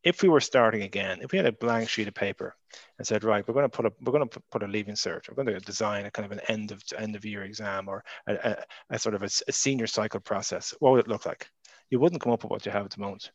if 0.02 0.22
we 0.22 0.30
were 0.30 0.40
starting 0.40 0.84
again, 0.84 1.18
if 1.20 1.32
we 1.32 1.36
had 1.36 1.44
a 1.44 1.52
blank 1.52 1.90
sheet 1.90 2.08
of 2.08 2.14
paper 2.14 2.56
and 2.96 3.06
said, 3.06 3.22
right, 3.22 3.46
we're 3.46 3.52
going 3.52 3.68
to 3.68 3.76
put 3.76 3.84
a 3.84 3.92
we're 4.00 4.12
going 4.14 4.26
to 4.26 4.40
put 4.50 4.62
a 4.62 4.66
leaving 4.66 4.94
cert, 4.94 5.28
we're 5.28 5.34
going 5.34 5.48
to 5.48 5.60
design 5.60 6.06
a 6.06 6.10
kind 6.10 6.24
of 6.24 6.32
an 6.32 6.40
end 6.48 6.72
of 6.72 6.82
end 6.96 7.14
of 7.14 7.26
year 7.26 7.42
exam 7.42 7.88
or 7.88 8.02
a, 8.26 8.32
a, 8.36 8.56
a 8.94 8.98
sort 8.98 9.14
of 9.14 9.22
a, 9.22 9.28
a, 9.46 9.52
senior 9.52 9.86
cycle 9.86 10.18
process, 10.18 10.72
what 10.80 10.92
would 10.92 11.00
it 11.00 11.08
look 11.08 11.26
like? 11.26 11.46
You 11.90 12.00
wouldn't 12.00 12.22
come 12.22 12.32
up 12.32 12.42
with 12.42 12.50
what 12.50 12.64
you 12.64 12.72
have 12.72 12.86
at 12.86 12.92
the 12.92 13.02
moment. 13.02 13.32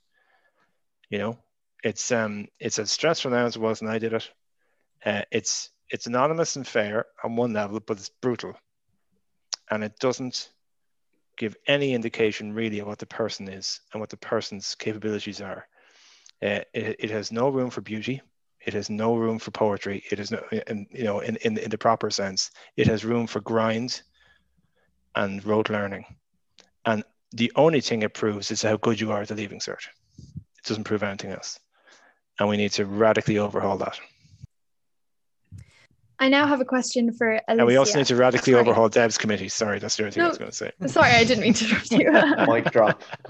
You 1.11 1.19
know, 1.19 1.37
it's 1.83 2.11
um 2.11 2.47
it's 2.59 2.79
as 2.79 2.91
stressful 2.91 3.29
now 3.29 3.45
as 3.45 3.55
it 3.55 3.61
was 3.61 3.83
when 3.83 3.91
I 3.91 3.99
did 3.99 4.13
it. 4.13 4.31
Uh, 5.05 5.21
it's 5.29 5.69
it's 5.91 6.07
anonymous 6.07 6.55
and 6.55 6.67
fair 6.67 7.05
on 7.23 7.35
one 7.35 7.53
level, 7.53 7.79
but 7.81 7.97
it's 7.97 8.09
brutal, 8.09 8.55
and 9.69 9.83
it 9.83 9.99
doesn't 9.99 10.49
give 11.37 11.55
any 11.67 11.93
indication 11.93 12.53
really 12.53 12.79
of 12.79 12.87
what 12.87 12.99
the 12.99 13.05
person 13.05 13.47
is 13.47 13.79
and 13.93 13.99
what 13.99 14.09
the 14.09 14.17
person's 14.17 14.75
capabilities 14.75 15.41
are. 15.41 15.67
Uh, 16.41 16.61
it, 16.73 16.95
it 16.99 17.09
has 17.11 17.31
no 17.31 17.49
room 17.49 17.69
for 17.69 17.81
beauty. 17.81 18.21
It 18.65 18.73
has 18.73 18.89
no 18.89 19.15
room 19.15 19.39
for 19.39 19.51
poetry. 19.51 20.03
It 20.11 20.19
is 20.19 20.31
no, 20.31 20.43
in, 20.51 20.87
you 20.91 21.03
know, 21.03 21.19
in, 21.19 21.37
in, 21.37 21.57
in 21.57 21.69
the 21.69 21.77
proper 21.77 22.09
sense, 22.09 22.51
it 22.75 22.87
has 22.87 23.05
room 23.05 23.27
for 23.27 23.39
grind 23.39 24.01
and 25.15 25.43
rote 25.45 25.69
learning. 25.69 26.05
And 26.85 27.03
the 27.31 27.51
only 27.55 27.81
thing 27.81 28.01
it 28.01 28.13
proves 28.13 28.51
is 28.51 28.61
how 28.61 28.77
good 28.77 28.99
you 28.99 29.11
are 29.11 29.21
at 29.21 29.27
the 29.29 29.35
leaving 29.35 29.59
cert. 29.59 29.87
It 30.17 30.65
doesn't 30.65 30.83
prove 30.83 31.03
anything 31.03 31.31
else. 31.31 31.59
And 32.39 32.49
we 32.49 32.57
need 32.57 32.71
to 32.73 32.85
radically 32.85 33.37
overhaul 33.37 33.77
that. 33.77 33.99
I 36.19 36.29
now 36.29 36.47
have 36.47 36.61
a 36.61 36.65
question 36.65 37.13
for 37.13 37.33
Alicia. 37.33 37.43
And 37.47 37.67
we 37.67 37.75
also 37.75 37.99
need 37.99 38.07
to 38.07 38.15
radically 38.15 38.53
sorry. 38.53 38.61
overhaul 38.61 38.89
DEBS 38.89 39.19
committee. 39.19 39.49
Sorry, 39.49 39.79
that's 39.79 39.95
the 39.97 40.03
other 40.03 40.11
thing 40.11 40.21
no, 40.21 40.27
I 40.27 40.29
was 40.29 40.37
going 40.37 40.51
to 40.51 40.57
say. 40.57 40.71
Sorry, 40.87 41.11
I 41.11 41.23
didn't 41.23 41.43
mean 41.43 41.53
to 41.53 41.65
interrupt 41.65 41.91
you. 41.91 42.11
Mic 42.47 42.71
drop. 42.71 43.03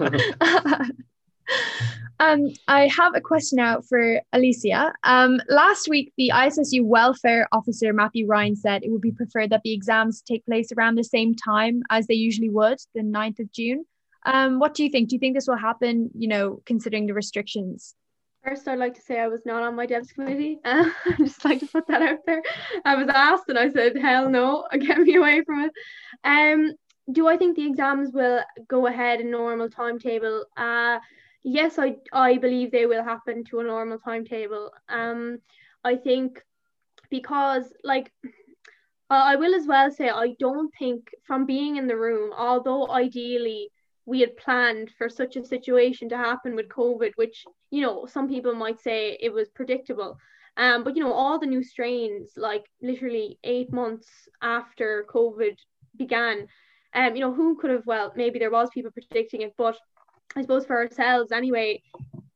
um, 2.20 2.48
I 2.66 2.86
have 2.88 3.14
a 3.14 3.20
question 3.20 3.58
out 3.58 3.84
for 3.86 4.20
Alicia. 4.32 4.94
Um, 5.04 5.40
last 5.48 5.88
week, 5.88 6.12
the 6.16 6.32
ISSU 6.34 6.82
welfare 6.82 7.46
officer, 7.52 7.92
Matthew 7.92 8.26
Ryan, 8.26 8.56
said 8.56 8.82
it 8.82 8.90
would 8.90 9.02
be 9.02 9.12
preferred 9.12 9.50
that 9.50 9.62
the 9.64 9.74
exams 9.74 10.22
take 10.22 10.46
place 10.46 10.72
around 10.72 10.94
the 10.94 11.04
same 11.04 11.34
time 11.34 11.82
as 11.90 12.06
they 12.06 12.14
usually 12.14 12.50
would, 12.50 12.78
the 12.94 13.02
9th 13.02 13.40
of 13.40 13.52
June. 13.52 13.84
Um, 14.24 14.58
what 14.58 14.72
do 14.74 14.82
you 14.82 14.90
think? 14.90 15.10
Do 15.10 15.16
you 15.16 15.20
think 15.20 15.36
this 15.36 15.46
will 15.46 15.56
happen, 15.56 16.10
you 16.14 16.28
know, 16.28 16.62
considering 16.64 17.06
the 17.06 17.14
restrictions? 17.14 17.94
First, 18.48 18.66
I'd 18.66 18.78
like 18.78 18.94
to 18.94 19.02
say 19.02 19.20
I 19.20 19.28
was 19.28 19.44
not 19.44 19.62
on 19.62 19.76
my 19.76 19.86
DEBS 19.86 20.14
committee. 20.14 20.58
Uh, 20.64 20.90
I 21.04 21.16
just 21.18 21.44
like 21.44 21.60
to 21.60 21.66
put 21.66 21.86
that 21.88 22.00
out 22.00 22.20
there. 22.24 22.42
I 22.82 22.94
was 22.94 23.08
asked 23.08 23.48
and 23.48 23.58
I 23.58 23.68
said, 23.68 23.98
hell 23.98 24.30
no, 24.30 24.66
get 24.80 24.98
me 24.98 25.16
away 25.16 25.42
from 25.44 25.66
it. 25.66 25.72
Um, 26.24 26.72
do 27.12 27.28
I 27.28 27.36
think 27.36 27.56
the 27.56 27.66
exams 27.66 28.12
will 28.12 28.40
go 28.66 28.86
ahead 28.86 29.20
in 29.20 29.30
normal 29.30 29.68
timetable? 29.68 30.46
Uh, 30.56 30.98
yes, 31.44 31.78
I, 31.78 31.96
I 32.10 32.38
believe 32.38 32.70
they 32.70 32.86
will 32.86 33.04
happen 33.04 33.44
to 33.50 33.60
a 33.60 33.64
normal 33.64 33.98
timetable. 33.98 34.70
Um, 34.88 35.40
I 35.84 35.96
think 35.96 36.42
because, 37.10 37.70
like, 37.84 38.10
I 39.10 39.36
will 39.36 39.54
as 39.54 39.66
well 39.66 39.90
say, 39.90 40.08
I 40.08 40.34
don't 40.38 40.72
think 40.78 41.10
from 41.26 41.44
being 41.44 41.76
in 41.76 41.86
the 41.86 41.96
room, 41.96 42.32
although 42.34 42.90
ideally 42.90 43.70
we 44.08 44.20
had 44.20 44.38
planned 44.38 44.90
for 44.96 45.10
such 45.10 45.36
a 45.36 45.44
situation 45.44 46.08
to 46.08 46.16
happen 46.16 46.56
with 46.56 46.70
COVID, 46.70 47.12
which, 47.16 47.44
you 47.70 47.82
know, 47.82 48.06
some 48.06 48.26
people 48.26 48.54
might 48.54 48.80
say 48.80 49.18
it 49.20 49.30
was 49.30 49.50
predictable. 49.50 50.16
Um, 50.56 50.82
but, 50.82 50.96
you 50.96 51.04
know, 51.04 51.12
all 51.12 51.38
the 51.38 51.46
new 51.46 51.62
strains, 51.62 52.32
like 52.34 52.64
literally 52.80 53.38
eight 53.44 53.70
months 53.70 54.08
after 54.40 55.04
COVID 55.14 55.58
began, 55.94 56.46
um, 56.94 57.14
you 57.14 57.20
know, 57.20 57.34
who 57.34 57.56
could 57.56 57.70
have, 57.70 57.84
well, 57.84 58.10
maybe 58.16 58.38
there 58.38 58.50
was 58.50 58.70
people 58.72 58.90
predicting 58.90 59.42
it, 59.42 59.52
but 59.58 59.76
I 60.34 60.40
suppose 60.40 60.64
for 60.64 60.78
ourselves 60.78 61.30
anyway, 61.30 61.82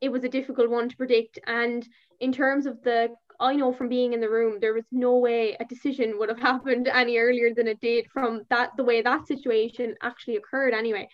it 0.02 0.10
was 0.10 0.24
a 0.24 0.28
difficult 0.28 0.68
one 0.68 0.90
to 0.90 0.96
predict. 0.96 1.38
And 1.46 1.88
in 2.20 2.32
terms 2.32 2.66
of 2.66 2.82
the 2.82 3.08
I 3.40 3.56
know 3.56 3.72
from 3.72 3.88
being 3.88 4.12
in 4.12 4.20
the 4.20 4.30
room, 4.30 4.58
there 4.60 4.74
was 4.74 4.84
no 4.92 5.16
way 5.16 5.56
a 5.58 5.64
decision 5.64 6.18
would 6.18 6.28
have 6.28 6.38
happened 6.50 6.86
any 6.86 7.16
earlier 7.16 7.54
than 7.54 7.66
it 7.66 7.80
did 7.80 8.06
from 8.12 8.42
that 8.50 8.76
the 8.76 8.84
way 8.84 9.00
that 9.00 9.26
situation 9.26 9.94
actually 10.02 10.36
occurred 10.36 10.74
anyway. 10.74 11.08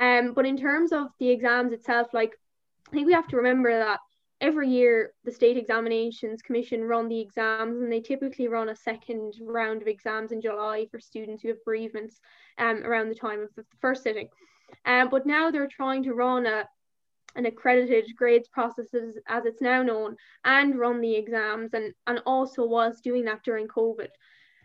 Um, 0.00 0.32
but 0.32 0.46
in 0.46 0.56
terms 0.56 0.92
of 0.92 1.08
the 1.18 1.30
exams 1.30 1.72
itself, 1.72 2.08
like 2.12 2.32
I 2.88 2.90
think 2.90 3.06
we 3.06 3.12
have 3.12 3.28
to 3.28 3.36
remember 3.36 3.70
that 3.70 4.00
every 4.40 4.68
year 4.68 5.12
the 5.24 5.32
state 5.32 5.56
examinations 5.56 6.42
commission 6.42 6.84
run 6.84 7.08
the 7.08 7.20
exams 7.20 7.80
and 7.80 7.90
they 7.90 8.00
typically 8.00 8.48
run 8.48 8.68
a 8.68 8.76
second 8.76 9.32
round 9.40 9.80
of 9.80 9.88
exams 9.88 10.32
in 10.32 10.40
july 10.40 10.86
for 10.90 10.98
students 11.00 11.42
who 11.42 11.48
have 11.48 11.64
bereavements 11.64 12.20
um, 12.58 12.82
around 12.84 13.08
the 13.08 13.14
time 13.14 13.40
of 13.40 13.48
the 13.54 13.64
first 13.80 14.02
sitting. 14.02 14.28
Um, 14.84 15.08
but 15.08 15.24
now 15.24 15.50
they're 15.50 15.68
trying 15.68 16.02
to 16.02 16.14
run 16.14 16.46
a, 16.46 16.68
an 17.36 17.46
accredited 17.46 18.06
grades 18.16 18.48
process 18.48 18.92
as, 18.92 19.16
as 19.28 19.46
it's 19.46 19.62
now 19.62 19.82
known 19.82 20.16
and 20.44 20.78
run 20.78 21.00
the 21.00 21.14
exams 21.14 21.72
and, 21.72 21.94
and 22.06 22.20
also 22.26 22.66
was 22.66 23.00
doing 23.00 23.24
that 23.24 23.42
during 23.44 23.66
covid 23.66 24.08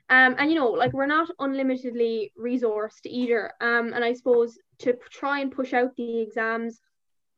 um, 0.10 0.36
and 0.38 0.51
you 0.51 0.55
know 0.55 0.70
like 0.70 0.93
we're 0.93 1.05
not 1.05 1.30
unlimitedly 1.39 2.32
resourced 2.39 3.05
either 3.05 3.51
um, 3.62 3.93
and 3.93 4.03
i 4.03 4.14
suppose 4.14 4.57
to 4.78 4.93
try 5.10 5.39
and 5.39 5.51
push 5.51 5.74
out 5.74 5.95
the 5.95 6.20
exams 6.20 6.82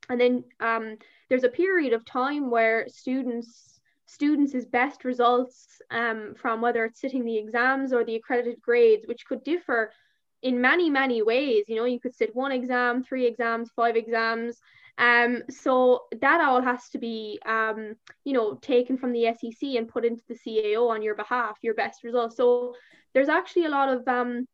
and 0.09 0.19
then 0.19 0.43
um, 0.59 0.97
there's 1.29 1.43
a 1.43 1.49
period 1.49 1.93
of 1.93 2.05
time 2.05 2.49
where 2.49 2.87
students 2.89 3.71
students' 4.11 4.65
best 4.65 5.05
results 5.05 5.81
um, 5.89 6.35
from 6.35 6.59
whether 6.59 6.83
it's 6.83 6.99
sitting 6.99 7.23
the 7.23 7.37
exams 7.37 7.93
or 7.93 8.03
the 8.03 8.15
accredited 8.15 8.61
grades, 8.61 9.07
which 9.07 9.25
could 9.25 9.41
differ 9.45 9.89
in 10.41 10.59
many, 10.59 10.89
many 10.89 11.21
ways. 11.21 11.63
You 11.69 11.77
know, 11.77 11.85
you 11.85 11.99
could 11.99 12.13
sit 12.13 12.35
one 12.35 12.51
exam, 12.51 13.05
three 13.05 13.25
exams, 13.25 13.69
five 13.73 13.95
exams. 13.95 14.59
Um, 15.01 15.41
so 15.49 16.03
that 16.21 16.41
all 16.41 16.61
has 16.61 16.87
to 16.89 16.99
be, 16.99 17.39
um, 17.43 17.95
you 18.23 18.33
know, 18.33 18.53
taken 18.53 18.97
from 18.97 19.11
the 19.11 19.33
SEC 19.33 19.69
and 19.75 19.87
put 19.87 20.05
into 20.05 20.21
the 20.29 20.35
CAO 20.35 20.89
on 20.89 21.01
your 21.01 21.15
behalf, 21.15 21.57
your 21.63 21.73
best 21.73 22.03
results. 22.03 22.37
So 22.37 22.75
there's 23.15 23.27
actually 23.27 23.65
a 23.65 23.69
lot 23.69 23.89
of, 23.89 24.07
um, 24.07 24.47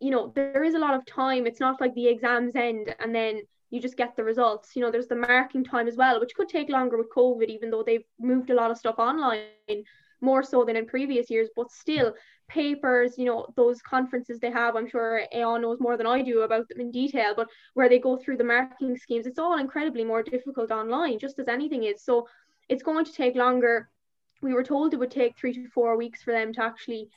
you 0.00 0.10
know, 0.10 0.32
there 0.34 0.64
is 0.64 0.74
a 0.74 0.78
lot 0.80 0.94
of 0.94 1.06
time. 1.06 1.46
It's 1.46 1.60
not 1.60 1.80
like 1.80 1.94
the 1.94 2.08
exams 2.08 2.56
end 2.56 2.92
and 2.98 3.14
then 3.14 3.42
you 3.70 3.80
just 3.80 3.96
get 3.96 4.16
the 4.16 4.24
results. 4.24 4.74
You 4.74 4.82
know, 4.82 4.90
there's 4.90 5.06
the 5.06 5.14
marking 5.14 5.62
time 5.62 5.86
as 5.86 5.96
well, 5.96 6.18
which 6.18 6.34
could 6.34 6.48
take 6.48 6.68
longer 6.68 6.98
with 6.98 7.14
COVID, 7.14 7.48
even 7.48 7.70
though 7.70 7.84
they've 7.84 8.04
moved 8.18 8.50
a 8.50 8.54
lot 8.54 8.72
of 8.72 8.76
stuff 8.76 8.96
online 8.98 9.84
more 10.20 10.42
so 10.42 10.64
than 10.64 10.76
in 10.76 10.86
previous 10.86 11.30
years. 11.30 11.48
But 11.54 11.70
still, 11.70 12.14
papers, 12.48 13.16
you 13.16 13.24
know, 13.24 13.46
those 13.56 13.80
conferences 13.82 14.38
they 14.40 14.50
have, 14.50 14.76
I'm 14.76 14.88
sure 14.88 15.22
Aodhán 15.34 15.62
knows 15.62 15.80
more 15.80 15.96
than 15.96 16.06
I 16.06 16.22
do 16.22 16.40
about 16.40 16.68
them 16.68 16.80
in 16.80 16.90
detail, 16.90 17.34
but 17.34 17.48
where 17.74 17.88
they 17.88 17.98
go 17.98 18.16
through 18.16 18.38
the 18.38 18.44
marking 18.44 18.96
schemes, 18.96 19.26
it's 19.26 19.38
all 19.38 19.58
incredibly 19.58 20.04
more 20.04 20.22
difficult 20.22 20.70
online, 20.70 21.18
just 21.18 21.38
as 21.38 21.48
anything 21.48 21.84
is. 21.84 22.02
So 22.02 22.26
it's 22.68 22.82
going 22.82 23.04
to 23.04 23.12
take 23.12 23.34
longer. 23.36 23.88
We 24.42 24.54
were 24.54 24.64
told 24.64 24.92
it 24.92 24.98
would 24.98 25.10
take 25.10 25.36
three 25.36 25.52
to 25.52 25.68
four 25.68 25.96
weeks 25.96 26.22
for 26.22 26.32
them 26.32 26.52
to 26.54 26.62
actually 26.62 27.08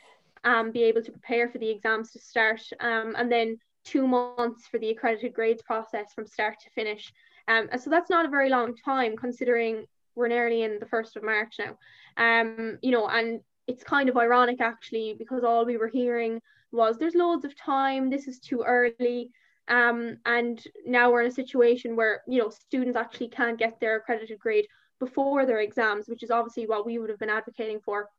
um, 0.43 0.71
be 0.71 0.83
able 0.83 1.01
to 1.03 1.11
prepare 1.11 1.49
for 1.49 1.57
the 1.57 1.69
exams 1.69 2.11
to 2.11 2.19
start. 2.19 2.61
Um, 2.79 3.15
and 3.17 3.31
then 3.31 3.57
two 3.83 4.07
months 4.07 4.67
for 4.67 4.79
the 4.79 4.89
accredited 4.89 5.33
grades 5.33 5.61
process 5.61 6.13
from 6.13 6.25
start 6.25 6.55
to 6.61 6.69
finish. 6.69 7.11
Um, 7.47 7.67
and 7.71 7.81
so 7.81 7.89
that's 7.89 8.09
not 8.09 8.25
a 8.25 8.29
very 8.29 8.49
long 8.49 8.75
time 8.75 9.15
considering 9.17 9.85
we're 10.15 10.27
nearly 10.27 10.63
in 10.63 10.79
the 10.79 10.85
1st 10.85 11.15
of 11.15 11.23
March 11.23 11.59
now. 11.59 11.77
Um, 12.17 12.77
you 12.81 12.91
know, 12.91 13.07
and 13.07 13.41
it's 13.67 13.83
kind 13.83 14.09
of 14.09 14.17
ironic 14.17 14.61
actually 14.61 15.15
because 15.17 15.43
all 15.43 15.65
we 15.65 15.77
were 15.77 15.87
hearing 15.87 16.41
was 16.71 16.97
there's 16.97 17.15
loads 17.15 17.45
of 17.45 17.55
time, 17.55 18.09
this 18.09 18.27
is 18.27 18.39
too 18.39 18.63
early. 18.65 19.31
Um, 19.67 20.17
and 20.25 20.61
now 20.85 21.11
we're 21.11 21.21
in 21.21 21.29
a 21.29 21.31
situation 21.31 21.95
where, 21.95 22.21
you 22.27 22.39
know, 22.39 22.49
students 22.49 22.97
actually 22.97 23.29
can't 23.29 23.59
get 23.59 23.79
their 23.79 23.97
accredited 23.97 24.39
grade 24.39 24.67
before 24.99 25.45
their 25.45 25.59
exams, 25.59 26.07
which 26.07 26.23
is 26.23 26.31
obviously 26.31 26.65
what 26.65 26.85
we 26.85 26.99
would 26.99 27.09
have 27.09 27.19
been 27.19 27.29
advocating 27.29 27.79
for. 27.79 28.09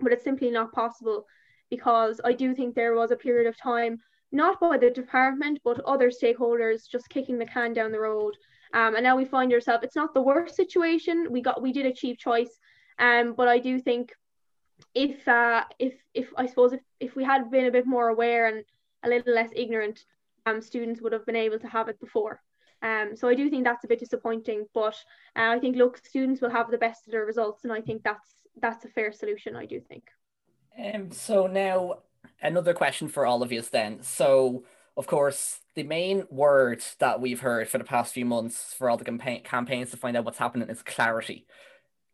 But 0.00 0.12
it's 0.12 0.24
simply 0.24 0.50
not 0.50 0.72
possible 0.72 1.26
because 1.70 2.20
I 2.24 2.32
do 2.32 2.54
think 2.54 2.74
there 2.74 2.94
was 2.94 3.10
a 3.10 3.16
period 3.16 3.48
of 3.48 3.58
time 3.58 3.98
not 4.32 4.60
by 4.60 4.76
the 4.76 4.90
department, 4.90 5.60
but 5.64 5.80
other 5.80 6.10
stakeholders 6.10 6.88
just 6.90 7.08
kicking 7.08 7.38
the 7.38 7.46
can 7.46 7.72
down 7.72 7.92
the 7.92 8.00
road. 8.00 8.36
Um, 8.72 8.94
and 8.94 9.04
now 9.04 9.16
we 9.16 9.24
find 9.24 9.52
ourselves, 9.52 9.84
it's 9.84 9.96
not 9.96 10.14
the 10.14 10.22
worst 10.22 10.56
situation. 10.56 11.28
We 11.30 11.40
got, 11.40 11.62
we 11.62 11.72
did 11.72 11.86
achieve 11.86 12.18
choice. 12.18 12.58
Um, 12.98 13.34
but 13.34 13.48
I 13.48 13.58
do 13.58 13.78
think 13.78 14.12
if, 14.94 15.26
uh, 15.28 15.64
if, 15.78 15.94
if 16.14 16.28
I 16.36 16.46
suppose 16.46 16.72
if, 16.72 16.80
if 17.00 17.16
we 17.16 17.24
had 17.24 17.50
been 17.50 17.66
a 17.66 17.70
bit 17.70 17.86
more 17.86 18.08
aware 18.08 18.46
and 18.46 18.64
a 19.02 19.08
little 19.08 19.34
less 19.34 19.50
ignorant, 19.54 20.04
um, 20.46 20.60
students 20.60 21.00
would 21.00 21.12
have 21.12 21.26
been 21.26 21.36
able 21.36 21.58
to 21.58 21.68
have 21.68 21.88
it 21.88 22.00
before. 22.00 22.40
Um, 22.82 23.16
so 23.16 23.28
I 23.28 23.34
do 23.34 23.48
think 23.48 23.64
that's 23.64 23.84
a 23.84 23.88
bit 23.88 23.98
disappointing, 23.98 24.66
but 24.74 24.94
uh, 25.36 25.50
I 25.50 25.58
think 25.58 25.76
look, 25.76 25.98
students 26.04 26.40
will 26.40 26.50
have 26.50 26.70
the 26.70 26.78
best 26.78 27.06
of 27.06 27.12
their 27.12 27.24
results, 27.24 27.64
and 27.64 27.72
I 27.72 27.80
think 27.80 28.02
that's 28.02 28.28
that's 28.60 28.84
a 28.84 28.88
fair 28.88 29.12
solution. 29.12 29.56
I 29.56 29.66
do 29.66 29.80
think. 29.80 30.04
Um. 30.78 31.10
So 31.10 31.46
now 31.46 31.98
another 32.42 32.74
question 32.74 33.08
for 33.08 33.26
all 33.26 33.42
of 33.42 33.50
you 33.50 33.62
then. 33.62 34.02
So, 34.02 34.64
of 34.96 35.06
course, 35.06 35.60
the 35.74 35.82
main 35.82 36.24
word 36.30 36.82
that 37.00 37.20
we've 37.20 37.40
heard 37.40 37.68
for 37.68 37.78
the 37.78 37.84
past 37.84 38.14
few 38.14 38.24
months 38.24 38.74
for 38.76 38.88
all 38.88 38.96
the 38.96 39.04
campaign 39.04 39.42
campaigns 39.44 39.90
to 39.90 39.96
find 39.96 40.16
out 40.16 40.24
what's 40.24 40.38
happening 40.38 40.68
is 40.70 40.82
clarity. 40.82 41.46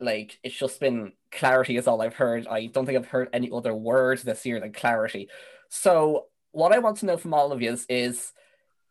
Like 0.01 0.39
it's 0.43 0.57
just 0.57 0.81
been 0.81 1.13
clarity 1.31 1.77
is 1.77 1.87
all 1.87 2.03
I've 2.03 2.15
heard. 2.15 2.49
I 2.49 2.67
don't 2.67 2.85
think 2.85 2.99
I've 2.99 3.07
heard 3.07 3.29
any 3.33 3.51
other 3.53 3.73
word 3.73 4.19
this 4.19 4.45
year 4.45 4.59
than 4.59 4.73
clarity. 4.73 5.29
So, 5.69 6.27
what 6.51 6.73
I 6.73 6.81
want 6.81 6.99
to 6.99 7.07
know 7.07 7.17
from 7.17 7.35
all 7.35 7.53
of 7.53 7.63
you 7.63 7.71
is 7.71 7.87
is 7.89 8.33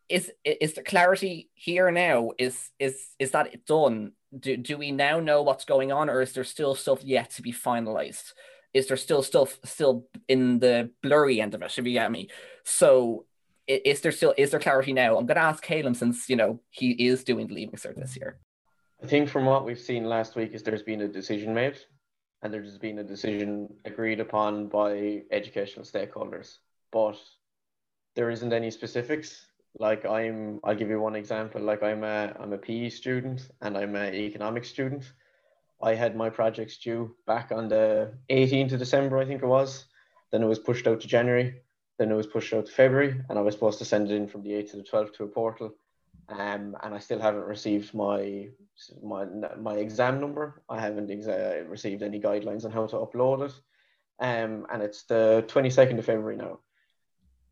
is, 0.08 0.32
is 0.44 0.74
the 0.74 0.84
clarity 0.84 1.50
here 1.54 1.92
now? 1.92 2.32
Is 2.38 2.72
is 2.80 3.10
is 3.20 3.32
that 3.32 3.66
done? 3.66 4.14
Do, 4.38 4.56
do 4.56 4.78
we 4.78 4.92
now 4.92 5.20
know 5.20 5.42
what's 5.42 5.66
going 5.66 5.92
on, 5.92 6.10
or 6.10 6.22
is 6.22 6.32
there 6.32 6.46
still 6.46 6.76
stuff 6.76 7.04
yet 7.04 7.32
to 7.32 7.42
be 7.42 7.52
finalized? 7.52 8.32
is 8.74 8.88
there 8.88 8.98
still 8.98 9.22
stuff 9.22 9.60
still 9.66 10.08
in 10.28 10.60
the 10.60 10.92
blurry 11.04 11.42
end 11.42 11.54
of 11.54 11.62
it, 11.62 11.78
if 11.78 11.86
you 11.86 11.94
get 11.94 12.12
me? 12.12 12.30
So 12.64 13.26
is 13.86 14.02
there 14.02 14.12
still 14.12 14.34
is 14.38 14.52
there 14.52 14.60
clarity 14.60 14.94
now? 14.94 15.18
I'm 15.18 15.26
gonna 15.26 15.40
ask 15.40 15.64
Caleb 15.64 15.96
since 15.96 16.30
you 16.30 16.36
know 16.36 16.60
he 16.70 16.92
is 16.92 17.24
doing 17.24 17.48
the 17.48 17.54
leaving 17.54 17.76
cert 17.76 17.96
this 17.96 18.18
year. 18.18 18.40
I 19.04 19.08
think 19.08 19.30
from 19.30 19.46
what 19.46 19.66
we've 19.66 19.80
seen 19.80 20.06
last 20.06 20.36
week 20.36 20.54
is 20.54 20.64
there's 20.64 20.84
been 20.84 21.02
a 21.02 21.08
decision 21.08 21.54
made 21.54 21.78
and 22.42 22.54
there's 22.54 22.78
been 22.78 23.00
a 23.00 23.04
decision 23.04 23.74
agreed 23.86 24.20
upon 24.20 24.68
by 24.68 25.24
educational 25.32 25.86
stakeholders. 25.86 26.58
But 26.92 27.18
there 28.16 28.30
isn't 28.30 28.54
any 28.54 28.70
specifics. 28.70 29.48
Like 29.80 30.06
I'm 30.06 30.60
I'll 30.64 30.76
give 30.76 30.90
you 30.90 31.00
one 31.00 31.16
example. 31.16 31.62
Like 31.62 31.82
I'm 31.82 32.04
a 32.04 32.36
I'm 32.40 32.54
a 32.54 32.58
PE 32.58 32.90
student 32.90 33.50
and 33.62 33.78
I'm 33.78 33.96
an 33.96 34.14
economics 34.14 34.70
student 34.70 35.12
I 35.84 35.96
had 35.96 36.16
my 36.16 36.30
projects 36.30 36.78
due 36.78 37.16
back 37.26 37.52
on 37.52 37.68
the 37.68 38.14
18th 38.30 38.74
of 38.74 38.80
December, 38.80 39.18
I 39.18 39.26
think 39.26 39.42
it 39.42 39.48
was. 39.48 39.86
Then 40.32 40.44
it 40.44 40.48
was 40.48 40.60
pushed 40.60 40.88
out 40.88 41.02
to 41.02 41.08
January. 41.08 41.62
Then 41.98 42.12
it 42.12 42.16
was 42.16 42.28
pushed 42.28 42.54
out 42.54 42.66
to 42.66 42.72
February, 42.72 43.22
and 43.30 43.38
I 43.38 43.42
was 43.42 43.54
supposed 43.54 43.80
to 43.80 43.86
send 43.86 44.10
it 44.10 44.16
in 44.16 44.28
from 44.28 44.44
the 44.44 44.52
8th 44.52 44.72
to 44.72 44.78
the 44.78 44.84
12th 44.84 45.14
to 45.16 45.24
a 45.24 45.28
portal. 45.28 45.76
Um, 46.30 46.78
and 46.82 46.96
I 46.96 47.00
still 47.00 47.20
haven't 47.20 47.44
received 47.44 47.94
my 47.94 48.50
my 49.04 49.26
my 49.60 49.76
exam 49.76 50.22
number. 50.22 50.62
I 50.70 50.80
haven't 50.80 51.10
exa- 51.10 51.70
received 51.70 52.04
any 52.04 52.20
guidelines 52.20 52.64
on 52.64 52.72
how 52.72 52.88
to 52.88 52.98
upload 52.98 53.50
it. 53.50 53.54
Um, 54.20 54.66
and 54.72 54.82
it's 54.82 55.04
the 55.04 55.44
22nd 55.48 55.98
of 56.00 56.06
February 56.06 56.38
now. 56.38 56.60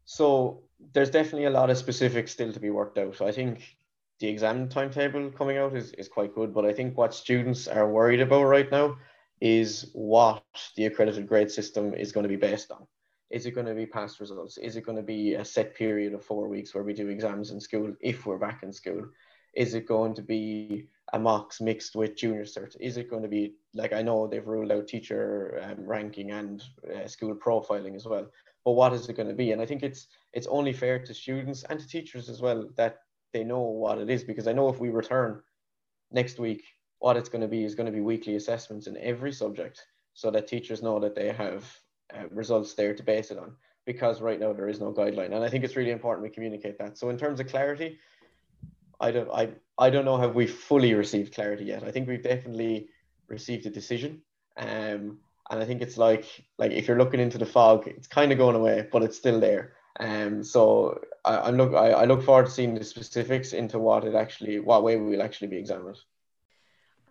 So 0.06 0.64
there's 0.94 1.10
definitely 1.10 1.46
a 1.46 1.52
lot 1.52 1.70
of 1.70 1.78
specifics 1.78 2.32
still 2.32 2.54
to 2.54 2.60
be 2.60 2.70
worked 2.70 2.98
out. 2.98 3.16
So 3.16 3.28
I 3.28 3.32
think 3.32 3.78
the 4.20 4.28
exam 4.28 4.70
timetable 4.70 5.32
coming 5.32 5.58
out 5.58 5.76
is, 5.76 5.92
is 5.94 6.08
quite 6.08 6.36
good. 6.36 6.54
But 6.54 6.66
I 6.66 6.74
think 6.74 6.98
what 6.98 7.14
students 7.14 7.68
are 7.68 7.90
worried 7.90 8.22
about 8.22 8.44
right 8.44 8.70
now 8.72 8.98
is 9.42 9.90
what 9.94 10.44
the 10.76 10.86
accredited 10.86 11.28
grade 11.28 11.52
system 11.52 11.94
is 11.94 12.12
going 12.12 12.24
to 12.24 12.30
be 12.30 12.36
based 12.36 12.72
on. 12.72 12.86
Is 13.30 13.46
it 13.46 13.52
going 13.52 13.68
to 13.68 13.76
be 13.76 13.86
past 13.86 14.20
results? 14.20 14.58
Is 14.58 14.76
it 14.76 14.86
going 14.86 14.98
to 14.98 15.04
be 15.04 15.36
a 15.36 15.46
set 15.46 15.76
period 15.76 16.14
of 16.14 16.24
four 16.24 16.48
weeks 16.48 16.74
where 16.74 16.84
we 16.84 16.94
do 16.94 17.10
exams 17.10 17.52
in 17.52 17.60
school 17.60 17.94
if 18.02 18.26
we're 18.26 18.38
back 18.38 18.64
in 18.64 18.74
school? 18.74 19.06
Is 19.54 19.74
it 19.74 19.88
going 19.88 20.16
to 20.16 20.22
be 20.22 20.88
a 21.14 21.20
mocks 21.20 21.62
mixed 21.62 21.96
with 21.96 22.16
junior 22.16 22.44
cert? 22.44 22.76
Is 22.80 22.98
it 22.98 23.10
going 23.10 23.24
to 23.24 23.28
be 23.28 23.56
like 23.74 23.94
I 23.94 24.02
know 24.02 24.28
they've 24.28 24.46
ruled 24.46 24.72
out 24.72 24.88
teacher 24.88 25.62
um, 25.64 25.86
ranking 25.86 26.32
and 26.32 26.64
uh, 26.96 27.08
school 27.08 27.36
profiling 27.36 27.96
as 27.96 28.06
well, 28.06 28.28
but 28.66 28.72
what 28.72 28.94
is 28.94 29.10
it 29.10 29.16
going 29.16 29.30
to 29.30 29.36
be? 29.36 29.52
And 29.52 29.62
I 29.62 29.66
think 29.66 29.84
it's 29.84 30.08
it's 30.34 30.48
only 30.48 30.74
fair 30.74 31.00
to 31.00 31.14
students 31.14 31.64
and 31.64 31.80
to 31.80 31.88
teachers 31.88 32.30
as 32.30 32.42
well 32.42 32.70
that 32.78 33.00
they 33.34 33.44
know 33.44 33.62
what 33.62 34.00
it 34.00 34.10
is 34.10 34.24
because 34.24 34.48
I 34.48 34.54
know 34.54 34.70
if 34.70 34.80
we 34.80 34.90
return 34.90 35.42
next 36.12 36.40
week, 36.40 36.64
what 37.00 37.18
it's 37.18 37.30
going 37.30 37.42
to 37.42 37.48
be 37.48 37.64
is 37.64 37.76
going 37.76 37.86
to 37.86 37.92
be 37.92 38.02
weekly 38.02 38.36
assessments 38.36 38.88
in 38.88 38.98
every 38.98 39.32
subject 39.32 39.86
so 40.14 40.32
that 40.32 40.48
teachers 40.48 40.82
know 40.82 41.00
that 41.00 41.16
they 41.16 41.32
have 41.32 41.64
uh, 42.16 42.28
results 42.32 42.74
there 42.74 42.94
to 42.94 43.04
base 43.04 43.32
it 43.32 43.38
on 43.38 43.56
because 43.86 44.22
right 44.22 44.40
now 44.40 44.54
there 44.54 44.68
is 44.68 44.80
no 44.80 44.92
guideline 44.94 45.34
and 45.34 45.44
I 45.44 45.50
think 45.50 45.64
it's 45.64 45.76
really 45.76 45.92
important 45.92 46.24
we 46.24 46.30
communicate 46.30 46.78
that. 46.80 46.98
So 46.98 47.10
in 47.10 47.18
terms 47.18 47.40
of 47.40 47.48
clarity, 47.48 48.00
I 49.00 49.12
don't 49.12 49.32
I 49.32 49.50
I 49.78 49.90
don't 49.90 50.06
know 50.06 50.18
have 50.18 50.36
we 50.36 50.48
fully 50.48 50.94
received 50.94 51.34
clarity 51.34 51.66
yet. 51.66 51.84
I 51.84 51.92
think 51.92 52.08
we've 52.08 52.24
definitely 52.24 52.90
received 53.28 53.66
a 53.66 53.70
decision. 53.70 54.22
Um, 54.58 55.20
and 55.50 55.60
I 55.62 55.66
think 55.66 55.82
it's 55.82 55.98
like 55.98 56.26
like 56.58 56.72
if 56.72 56.88
you're 56.88 56.98
looking 56.98 57.20
into 57.20 57.38
the 57.38 57.46
fog, 57.46 57.88
it's 57.88 58.08
kind 58.08 58.32
of 58.32 58.38
going 58.38 58.56
away, 58.56 58.88
but 58.92 59.04
it's 59.04 59.18
still 59.18 59.40
there. 59.40 59.74
Um, 60.00 60.44
so 60.44 61.02
I, 61.26 61.36
I 61.36 61.50
look 61.50 61.74
I, 61.74 61.92
I 61.92 62.06
look 62.06 62.24
forward 62.24 62.48
to 62.48 62.52
seeing 62.52 62.76
the 62.76 62.84
specifics 62.84 63.54
into 63.54 63.80
what 63.80 64.04
it 64.04 64.16
actually 64.16 64.60
what 64.60 64.84
way 64.84 64.98
we 64.98 65.12
will 65.12 65.24
actually 65.24 65.48
be 65.48 65.58
examined. 65.58 65.98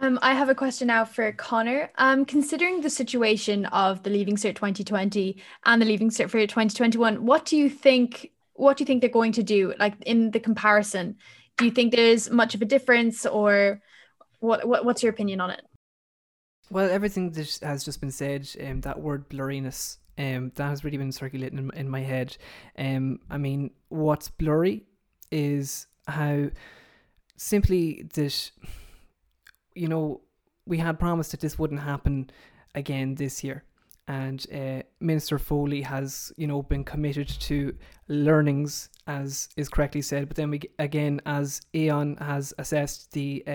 Um, 0.01 0.19
I 0.23 0.33
have 0.35 0.49
a 0.49 0.55
question 0.55 0.87
now 0.87 1.05
for 1.05 1.33
Connor. 1.33 1.91
Um, 1.99 2.25
considering 2.25 2.81
the 2.81 2.91
situation 2.91 3.67
of 3.67 4.03
the 4.05 4.11
Leaving 4.11 4.37
Cert 4.37 4.55
2020 4.55 5.43
and 5.67 5.83
the 5.83 5.87
Leaving 5.87 6.11
Cert 6.11 6.31
for 6.31 6.39
2021, 6.41 7.25
what 7.27 7.45
do 7.45 7.57
you 7.57 7.69
think? 7.69 8.31
What 8.55 8.77
do 8.77 8.83
you 8.83 8.87
think 8.87 9.01
they're 9.01 9.11
going 9.11 9.33
to 9.33 9.43
do? 9.43 9.75
Like 9.79 9.95
in 10.03 10.31
the 10.31 10.41
comparison, 10.41 11.17
do 11.57 11.65
you 11.65 11.73
think 11.73 11.93
there's 11.93 12.31
much 12.31 12.55
of 12.55 12.63
a 12.63 12.65
difference, 12.65 13.27
or 13.27 13.81
what? 14.39 14.69
what 14.69 14.85
what's 14.85 15.03
your 15.03 15.11
opinion 15.11 15.41
on 15.41 15.51
it? 15.51 15.63
Well, 16.71 16.89
everything 16.89 17.33
that 17.33 17.59
has 17.63 17.85
just 17.85 18.01
been 18.01 18.13
said, 18.13 18.49
um, 18.65 18.83
that 18.83 19.01
word 19.01 19.29
blurriness, 19.29 19.99
um, 20.17 20.53
that 20.55 20.69
has 20.69 20.85
really 20.85 20.99
been 20.99 21.13
circulating 21.13 21.59
in, 21.59 21.71
in 21.75 21.89
my 21.89 22.01
head. 22.01 22.37
Um, 22.79 23.21
I 23.31 23.39
mean, 23.39 23.71
what's 23.89 24.29
blurry 24.29 24.85
is 25.33 25.87
how 26.07 26.51
simply 27.37 28.07
that 28.15 28.51
you 29.79 29.89
know, 29.89 30.21
we 30.67 30.79
had 30.79 30.99
promised 30.99 31.31
that 31.31 31.41
this 31.41 31.59
wouldn't 31.59 31.81
happen 31.81 32.31
again 32.75 33.15
this 33.15 33.43
year. 33.43 33.65
And 34.07 34.45
uh, 34.55 34.83
Minister 35.01 35.39
Foley 35.39 35.83
has, 35.83 36.33
you 36.39 36.47
know, 36.47 36.63
been 36.63 36.83
committed 36.83 37.29
to 37.29 37.77
learnings, 38.09 38.89
as 39.07 39.51
is 39.57 39.69
correctly 39.69 40.01
said. 40.01 40.29
But 40.29 40.37
then 40.37 40.51
we 40.51 40.63
again, 40.79 41.21
as 41.27 41.61
Aodhán 41.75 42.19
has 42.19 42.55
assessed 42.57 43.13
the 43.13 43.45
uh, 43.47 43.51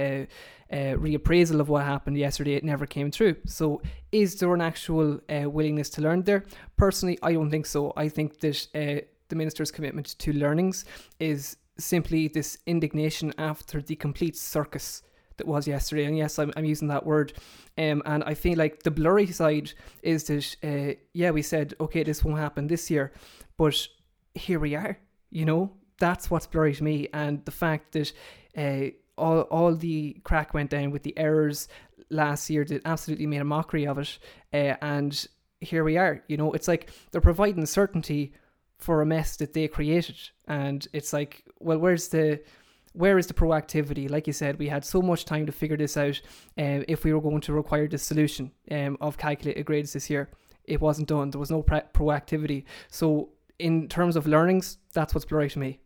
uh, 0.72 0.96
reappraisal 0.98 1.60
of 1.60 1.70
what 1.70 1.86
happened 1.86 2.18
yesterday, 2.18 2.54
it 2.54 2.64
never 2.64 2.86
came 2.86 3.10
through. 3.10 3.38
So, 3.48 3.82
is 4.12 4.36
there 4.36 4.54
an 4.54 4.62
actual 4.62 5.20
uh, 5.28 5.50
willingness 5.50 5.90
to 5.92 6.02
learn 6.02 6.22
there? 6.22 6.46
Personally, 6.78 7.18
I 7.24 7.34
don't 7.34 7.50
think 7.50 7.66
so. 7.66 7.92
I 7.98 8.08
think 8.08 8.40
that 8.42 8.68
uh, 8.76 9.06
the 9.30 9.36
minister's 9.36 9.72
commitment 9.72 10.20
to 10.20 10.34
learnings 10.34 10.86
is 11.20 11.58
simply 11.80 12.28
this 12.28 12.60
indignation 12.68 13.34
after 13.40 13.82
the 13.82 13.96
complete 13.96 14.38
circus 14.38 15.02
that 15.38 15.48
was 15.48 15.68
yesterday. 15.68 16.06
And 16.06 16.18
yes, 16.18 16.40
I'm, 16.40 16.52
I'm 16.56 16.66
using 16.66 16.88
that 16.90 17.06
word. 17.06 17.34
Um, 17.78 18.04
and 18.06 18.24
I 18.24 18.34
feel 18.34 18.58
like 18.58 18.84
the 18.84 18.92
blurry 18.92 19.28
side 19.28 19.74
is 20.02 20.26
that, 20.26 20.56
uh, 20.64 21.00
yeah, 21.14 21.32
we 21.32 21.42
said, 21.42 21.74
okay, 21.80 22.04
this 22.04 22.24
won't 22.24 22.40
happen 22.40 22.68
this 22.68 22.90
year, 22.92 23.12
but 23.58 23.88
here 24.36 24.60
we 24.60 24.76
are, 24.76 24.98
you 25.32 25.46
know, 25.46 25.72
that's 26.00 26.30
what's 26.30 26.48
blurry 26.48 26.76
to 26.76 26.84
me. 26.84 27.08
And 27.14 27.44
the 27.46 27.52
fact 27.52 27.94
that 27.94 28.14
uh, 28.58 28.92
all, 29.18 29.42
all 29.42 29.76
the 29.76 30.18
crack 30.24 30.54
went 30.54 30.70
down 30.70 30.92
with 30.92 31.04
the 31.04 31.18
errors 31.18 31.68
last 32.10 32.50
year 32.50 32.66
that 32.66 32.82
absolutely 32.86 33.28
made 33.28 33.42
a 33.42 33.46
mockery 33.46 33.88
of 33.88 33.98
it. 33.98 34.20
Uh, 34.54 34.76
and 34.82 35.28
here 35.62 35.84
we 35.84 35.98
are, 35.98 36.24
you 36.28 36.38
know, 36.38 36.52
it's 36.54 36.68
like 36.68 36.92
they're 37.12 37.22
providing 37.22 37.66
certainty 37.66 38.34
for 38.78 39.02
a 39.02 39.06
mess 39.06 39.38
that 39.38 39.54
they 39.54 39.68
created. 39.68 40.18
And 40.48 40.86
it's 40.94 41.14
like, 41.14 41.44
well, 41.60 41.78
where's 41.78 42.10
the 42.10 42.42
where 42.94 43.18
is 43.18 43.28
the 43.28 43.34
proactivity? 43.34 44.10
Like 44.10 44.28
you 44.28 44.34
said, 44.34 44.60
we 44.60 44.70
had 44.70 44.86
so 44.86 45.02
much 45.02 45.26
time 45.26 45.46
to 45.46 45.52
figure 45.52 45.78
this 45.78 45.98
out. 45.98 46.22
Uh, 46.58 46.86
if 46.88 47.04
we 47.04 47.14
were 47.14 47.22
going 47.22 47.42
to 47.42 47.54
require 47.54 47.88
this 47.88 48.04
solution 48.04 48.52
um, 48.72 48.98
of 49.02 49.18
calculated 49.18 49.66
grades 49.66 49.94
this 49.94 50.10
year, 50.10 50.30
it 50.66 50.80
wasn't 50.80 51.10
done. 51.10 51.32
There 51.32 51.40
was 51.40 51.52
no 51.52 51.62
pro- 51.62 51.82
proactivity. 51.94 52.64
So, 52.90 53.30
in 53.60 53.88
terms 53.88 54.16
of 54.16 54.28
learnings, 54.28 54.78
that's 54.94 55.14
what's 55.14 55.26
blurry 55.26 55.50
to 55.50 55.60
me. 55.60 55.80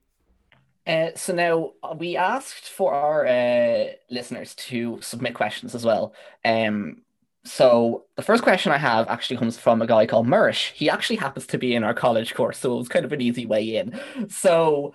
Uh, 0.85 1.09
so 1.15 1.33
now 1.33 1.71
uh, 1.83 1.93
we 1.97 2.15
asked 2.15 2.69
for 2.69 2.93
our 2.93 3.27
uh, 3.27 3.87
listeners 4.09 4.55
to 4.55 4.99
submit 5.01 5.33
questions 5.33 5.75
as 5.75 5.83
well. 5.83 6.13
Um, 6.45 7.01
so 7.43 8.05
the 8.15 8.21
first 8.21 8.41
question 8.41 8.71
I 8.71 8.77
have 8.77 9.07
actually 9.09 9.37
comes 9.37 9.57
from 9.57 9.81
a 9.81 9.87
guy 9.87 10.05
called 10.05 10.27
Muiris. 10.27 10.71
He 10.71 10.89
actually 10.89 11.17
happens 11.17 11.45
to 11.47 11.57
be 11.57 11.75
in 11.75 11.83
our 11.83 11.93
college 11.93 12.33
course, 12.33 12.57
so 12.57 12.73
it 12.73 12.77
was 12.77 12.87
kind 12.87 13.05
of 13.05 13.11
an 13.11 13.21
easy 13.21 13.45
way 13.45 13.75
in. 13.77 13.99
So 14.29 14.93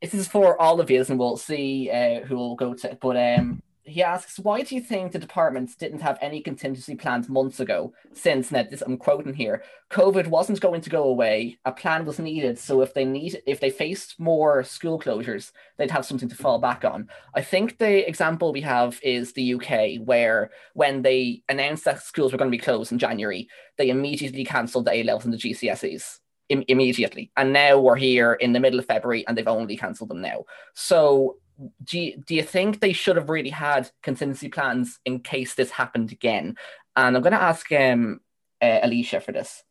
this 0.00 0.14
is 0.14 0.28
for 0.28 0.60
all 0.60 0.80
of 0.80 0.90
you, 0.90 1.04
and 1.06 1.18
we'll 1.18 1.36
see 1.36 1.90
uh, 1.90 2.20
who 2.26 2.36
will 2.36 2.56
go 2.56 2.74
to. 2.74 2.96
But 3.00 3.16
um, 3.16 3.62
he 3.84 4.02
asks, 4.02 4.38
why 4.38 4.62
do 4.62 4.74
you 4.74 4.80
think 4.80 5.12
the 5.12 5.18
departments 5.18 5.74
didn't 5.74 6.00
have 6.00 6.18
any 6.20 6.40
contingency 6.40 6.94
plans 6.94 7.28
months 7.28 7.60
ago? 7.60 7.92
Since 8.12 8.50
now, 8.50 8.62
this 8.62 8.82
I'm 8.82 8.96
quoting 8.96 9.34
here, 9.34 9.62
COVID 9.90 10.28
wasn't 10.28 10.60
going 10.60 10.80
to 10.82 10.90
go 10.90 11.04
away. 11.04 11.58
A 11.64 11.72
plan 11.72 12.06
was 12.06 12.18
needed, 12.18 12.58
so 12.58 12.80
if 12.80 12.94
they 12.94 13.04
need, 13.04 13.42
if 13.46 13.60
they 13.60 13.70
faced 13.70 14.18
more 14.18 14.62
school 14.64 14.98
closures, 14.98 15.52
they'd 15.76 15.90
have 15.90 16.06
something 16.06 16.28
to 16.28 16.36
fall 16.36 16.58
back 16.58 16.84
on. 16.84 17.08
I 17.34 17.42
think 17.42 17.78
the 17.78 18.08
example 18.08 18.52
we 18.52 18.62
have 18.62 19.00
is 19.02 19.32
the 19.32 19.54
UK, 19.54 20.06
where 20.06 20.50
when 20.74 21.02
they 21.02 21.42
announced 21.48 21.84
that 21.84 22.02
schools 22.02 22.32
were 22.32 22.38
going 22.38 22.50
to 22.50 22.56
be 22.56 22.62
closed 22.62 22.92
in 22.92 22.98
January, 22.98 23.48
they 23.76 23.90
immediately 23.90 24.44
cancelled 24.44 24.86
the 24.86 24.94
A 24.94 25.02
levels 25.02 25.24
and 25.24 25.34
the 25.34 25.38
GCSEs 25.38 26.20
Im- 26.50 26.64
immediately. 26.68 27.30
And 27.36 27.52
now 27.52 27.78
we're 27.78 27.96
here 27.96 28.34
in 28.34 28.52
the 28.52 28.60
middle 28.60 28.78
of 28.78 28.86
February 28.86 29.26
and 29.26 29.36
they've 29.36 29.48
only 29.48 29.76
cancelled 29.76 30.10
them 30.10 30.20
now. 30.20 30.44
So 30.74 31.36
do 31.84 31.98
you, 31.98 32.16
do 32.26 32.34
you 32.34 32.42
think 32.42 32.80
they 32.80 32.92
should 32.92 33.16
have 33.16 33.30
really 33.30 33.50
had 33.50 33.90
contingency 34.02 34.48
plans 34.48 34.98
in 35.04 35.20
case 35.20 35.54
this 35.54 35.70
happened 35.70 36.12
again? 36.12 36.56
And 36.96 37.16
I'm 37.16 37.22
going 37.22 37.32
to 37.32 37.42
ask 37.42 37.70
um, 37.72 38.20
uh, 38.60 38.80
Alicia 38.82 39.20
for 39.20 39.32
this. 39.32 39.62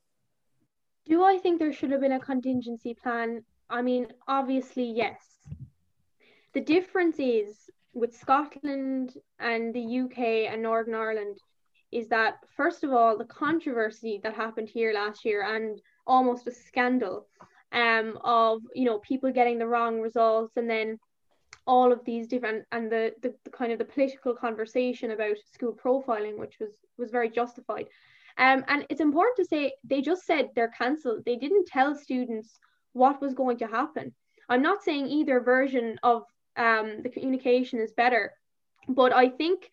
Do 1.06 1.24
I 1.24 1.38
think 1.38 1.60
there 1.60 1.74
should 1.74 1.92
have 1.92 2.02
been 2.02 2.12
a 2.12 2.20
contingency 2.20 2.94
plan? 2.94 3.44
I 3.70 3.82
mean, 3.82 4.08
obviously, 4.28 4.92
yes. 4.92 5.20
The 6.54 6.62
difference 6.62 7.18
is 7.20 7.70
with 7.94 8.16
Scotland 8.16 9.16
and 9.40 9.74
the 9.74 10.00
UK 10.02 10.52
and 10.52 10.62
Northern 10.62 10.96
Ireland 10.96 11.38
is 11.92 12.08
that, 12.10 12.36
first 12.56 12.84
of 12.84 12.94
all, 12.94 13.18
the 13.18 13.26
controversy 13.26 14.20
that 14.24 14.36
happened 14.36 14.70
here 14.70 14.94
last 14.94 15.26
year 15.26 15.42
and 15.44 15.82
almost 16.10 16.48
a 16.48 16.52
scandal 16.52 17.28
um, 17.72 18.18
of 18.24 18.62
you 18.74 18.86
know 18.86 19.00
people 19.00 19.32
getting 19.32 19.60
the 19.60 19.68
wrong 19.68 20.02
results 20.02 20.58
and 20.58 20.70
then 20.70 21.00
all 21.68 21.92
of 21.92 22.04
these 22.04 22.28
different 22.28 22.66
and 22.72 22.92
the, 22.92 23.14
the, 23.22 23.34
the 23.46 23.52
kind 23.52 23.72
of 23.72 23.78
the 23.78 23.86
political 23.86 24.34
conversation 24.34 25.12
about 25.12 25.38
school 25.54 25.74
profiling 25.74 26.38
which 26.38 26.58
was 26.60 26.72
was 26.98 27.12
very 27.12 27.30
justified. 27.30 27.88
Um, 28.38 28.66
and 28.68 28.86
it's 28.90 29.02
important 29.02 29.38
to 29.38 29.46
say 29.46 29.74
they 29.84 30.02
just 30.02 30.26
said 30.26 30.50
they're 30.56 30.76
cancelled. 30.78 31.24
They 31.26 31.36
didn't 31.36 31.68
tell 31.68 31.96
students 31.96 32.58
what 32.94 33.22
was 33.22 33.34
going 33.34 33.58
to 33.60 33.68
happen. 33.68 34.14
I'm 34.50 34.62
not 34.62 34.84
saying 34.84 35.08
either 35.08 35.40
version 35.40 36.00
of 36.04 36.24
um, 36.58 37.04
the 37.04 37.10
communication 37.10 37.80
is 37.80 37.94
better 37.94 38.34
but 38.90 39.14
i 39.14 39.30
think 39.30 39.70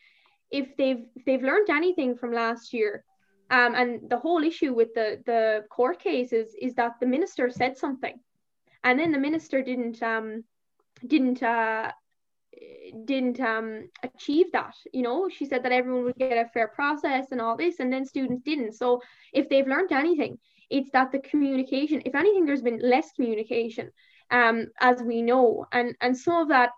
if 0.50 0.76
they've 0.76 1.04
if 1.16 1.24
they've 1.24 1.42
learned 1.42 1.70
anything 1.70 2.16
from 2.16 2.32
last 2.32 2.72
year 2.72 3.04
um, 3.50 3.74
and 3.74 4.10
the 4.10 4.18
whole 4.18 4.42
issue 4.42 4.74
with 4.74 4.94
the, 4.94 5.22
the 5.24 5.64
court 5.70 6.00
case 6.00 6.32
is, 6.32 6.54
is 6.60 6.74
that 6.74 6.94
the 7.00 7.06
minister 7.06 7.48
said 7.50 7.76
something. 7.76 8.18
And 8.82 8.98
then 8.98 9.12
the 9.12 9.18
minister 9.18 9.62
didn't 9.62 10.02
um, 10.02 10.44
didn't 11.06 11.42
uh, 11.42 11.92
didn't 13.04 13.40
um, 13.40 13.88
achieve 14.02 14.52
that 14.52 14.74
you 14.92 15.02
know? 15.02 15.28
She 15.28 15.44
said 15.44 15.64
that 15.64 15.72
everyone 15.72 16.04
would 16.04 16.16
get 16.16 16.38
a 16.38 16.48
fair 16.48 16.68
process 16.68 17.26
and 17.32 17.40
all 17.40 17.56
this 17.56 17.80
and 17.80 17.92
then 17.92 18.04
students 18.04 18.42
didn't. 18.42 18.74
So 18.74 19.02
if 19.32 19.48
they've 19.48 19.66
learned 19.66 19.92
anything 19.92 20.38
it's 20.70 20.90
that 20.90 21.12
the 21.12 21.18
communication 21.20 22.02
if 22.04 22.14
anything 22.14 22.44
there's 22.44 22.62
been 22.62 22.80
less 22.80 23.12
communication 23.12 23.90
um, 24.30 24.66
as 24.80 25.02
we 25.02 25.22
know. 25.22 25.66
And 25.72 25.96
and 26.00 26.16
some 26.16 26.42
of 26.42 26.48
that 26.48 26.70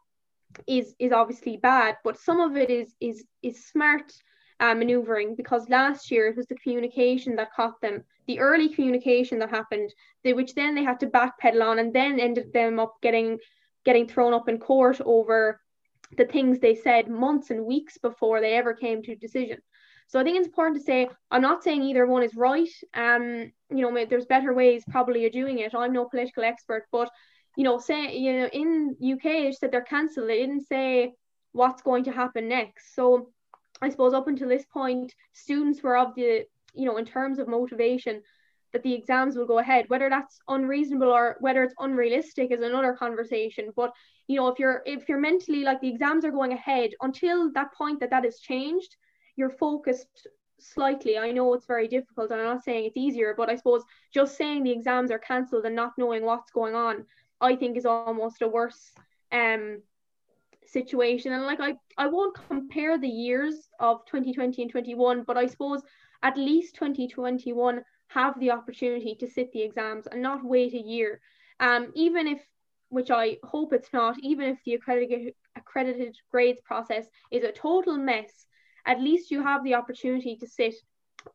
is 0.66 0.94
is 0.98 1.12
obviously 1.12 1.58
bad 1.58 1.96
but 2.02 2.18
some 2.18 2.40
of 2.40 2.56
it 2.56 2.70
is 2.70 2.94
is 3.00 3.24
is 3.42 3.66
smart 3.66 4.10
uh, 4.60 4.74
maneuvering 4.74 5.34
because 5.34 5.68
last 5.68 6.10
year 6.10 6.28
it 6.28 6.36
was 6.36 6.46
the 6.46 6.56
communication 6.56 7.36
that 7.36 7.52
caught 7.52 7.80
them, 7.80 8.02
the 8.26 8.40
early 8.40 8.68
communication 8.68 9.38
that 9.38 9.50
happened, 9.50 9.92
they, 10.24 10.32
which 10.32 10.54
then 10.54 10.74
they 10.74 10.82
had 10.82 11.00
to 11.00 11.06
backpedal 11.06 11.64
on 11.64 11.78
and 11.78 11.92
then 11.92 12.18
ended 12.18 12.52
them 12.52 12.78
up 12.78 12.94
getting 13.02 13.38
getting 13.84 14.06
thrown 14.06 14.34
up 14.34 14.48
in 14.48 14.58
court 14.58 15.00
over 15.04 15.60
the 16.16 16.24
things 16.24 16.58
they 16.58 16.74
said 16.74 17.08
months 17.08 17.50
and 17.50 17.64
weeks 17.64 17.98
before 17.98 18.40
they 18.40 18.54
ever 18.54 18.74
came 18.74 19.02
to 19.02 19.12
a 19.12 19.16
decision. 19.16 19.58
So 20.08 20.18
I 20.18 20.24
think 20.24 20.38
it's 20.38 20.48
important 20.48 20.78
to 20.78 20.84
say 20.84 21.08
I'm 21.30 21.42
not 21.42 21.62
saying 21.62 21.82
either 21.82 22.06
one 22.06 22.22
is 22.22 22.34
right. 22.34 22.68
Um, 22.94 23.52
you 23.70 23.82
know, 23.82 24.06
there's 24.06 24.26
better 24.26 24.54
ways 24.54 24.82
probably 24.90 25.26
of 25.26 25.32
doing 25.32 25.58
it. 25.58 25.74
I'm 25.74 25.92
no 25.92 26.06
political 26.06 26.44
expert, 26.44 26.86
but 26.90 27.10
you 27.56 27.64
know, 27.64 27.78
say 27.78 28.16
you 28.16 28.40
know 28.40 28.46
in 28.46 28.96
UK 29.00 29.22
they 29.22 29.52
said 29.52 29.70
they're 29.70 29.82
cancelled. 29.82 30.28
They 30.28 30.38
didn't 30.38 30.66
say 30.66 31.12
what's 31.52 31.82
going 31.82 32.04
to 32.04 32.12
happen 32.12 32.48
next. 32.48 32.94
So 32.94 33.30
I 33.80 33.88
suppose 33.88 34.14
up 34.14 34.28
until 34.28 34.48
this 34.48 34.64
point, 34.66 35.14
students 35.32 35.82
were 35.82 35.96
of 35.96 36.14
the, 36.14 36.44
you 36.74 36.86
know, 36.86 36.96
in 36.96 37.04
terms 37.04 37.38
of 37.38 37.48
motivation, 37.48 38.22
that 38.72 38.82
the 38.82 38.92
exams 38.92 39.36
will 39.36 39.46
go 39.46 39.58
ahead. 39.58 39.88
Whether 39.88 40.10
that's 40.10 40.40
unreasonable 40.48 41.08
or 41.08 41.36
whether 41.40 41.62
it's 41.62 41.74
unrealistic 41.78 42.50
is 42.50 42.60
another 42.60 42.94
conversation. 42.94 43.72
But 43.74 43.92
you 44.26 44.36
know, 44.36 44.48
if 44.48 44.58
you're 44.58 44.82
if 44.84 45.08
you're 45.08 45.20
mentally 45.20 45.62
like 45.62 45.80
the 45.80 45.88
exams 45.88 46.24
are 46.24 46.30
going 46.30 46.52
ahead, 46.52 46.90
until 47.00 47.50
that 47.52 47.72
point 47.72 48.00
that 48.00 48.10
that 48.10 48.26
is 48.26 48.40
changed, 48.40 48.96
you're 49.36 49.50
focused 49.50 50.28
slightly. 50.58 51.16
I 51.16 51.32
know 51.32 51.54
it's 51.54 51.66
very 51.66 51.88
difficult, 51.88 52.30
and 52.30 52.40
I'm 52.40 52.46
not 52.46 52.64
saying 52.64 52.84
it's 52.84 52.96
easier, 52.96 53.34
but 53.36 53.48
I 53.48 53.56
suppose 53.56 53.84
just 54.12 54.36
saying 54.36 54.64
the 54.64 54.72
exams 54.72 55.10
are 55.10 55.18
cancelled 55.18 55.64
and 55.64 55.76
not 55.76 55.92
knowing 55.96 56.24
what's 56.24 56.52
going 56.52 56.74
on, 56.74 57.06
I 57.40 57.56
think 57.56 57.76
is 57.76 57.86
almost 57.86 58.42
a 58.42 58.48
worse 58.48 58.92
um 59.30 59.82
situation. 60.68 61.32
And 61.32 61.44
like 61.44 61.60
I 61.60 61.74
I 61.96 62.06
won't 62.08 62.36
compare 62.48 62.98
the 62.98 63.08
years 63.08 63.68
of 63.80 64.04
2020 64.06 64.62
and 64.62 64.70
21 64.70 65.24
but 65.24 65.36
I 65.36 65.46
suppose 65.46 65.82
at 66.22 66.36
least 66.36 66.74
2021 66.74 67.82
have 68.08 68.38
the 68.40 68.50
opportunity 68.50 69.14
to 69.20 69.28
sit 69.28 69.52
the 69.52 69.62
exams 69.62 70.06
and 70.06 70.22
not 70.22 70.44
wait 70.44 70.74
a 70.74 70.78
year. 70.94 71.20
Um 71.60 71.92
even 71.94 72.26
if 72.26 72.40
which 72.90 73.10
I 73.10 73.36
hope 73.44 73.72
it's 73.72 73.92
not 73.92 74.16
even 74.22 74.48
if 74.48 74.58
the 74.64 74.74
accredited 74.74 75.34
accredited 75.56 76.16
grades 76.30 76.60
process 76.64 77.06
is 77.30 77.44
a 77.44 77.52
total 77.52 77.96
mess 77.96 78.46
at 78.86 79.00
least 79.00 79.30
you 79.30 79.42
have 79.42 79.62
the 79.64 79.74
opportunity 79.74 80.36
to 80.36 80.46
sit. 80.46 80.74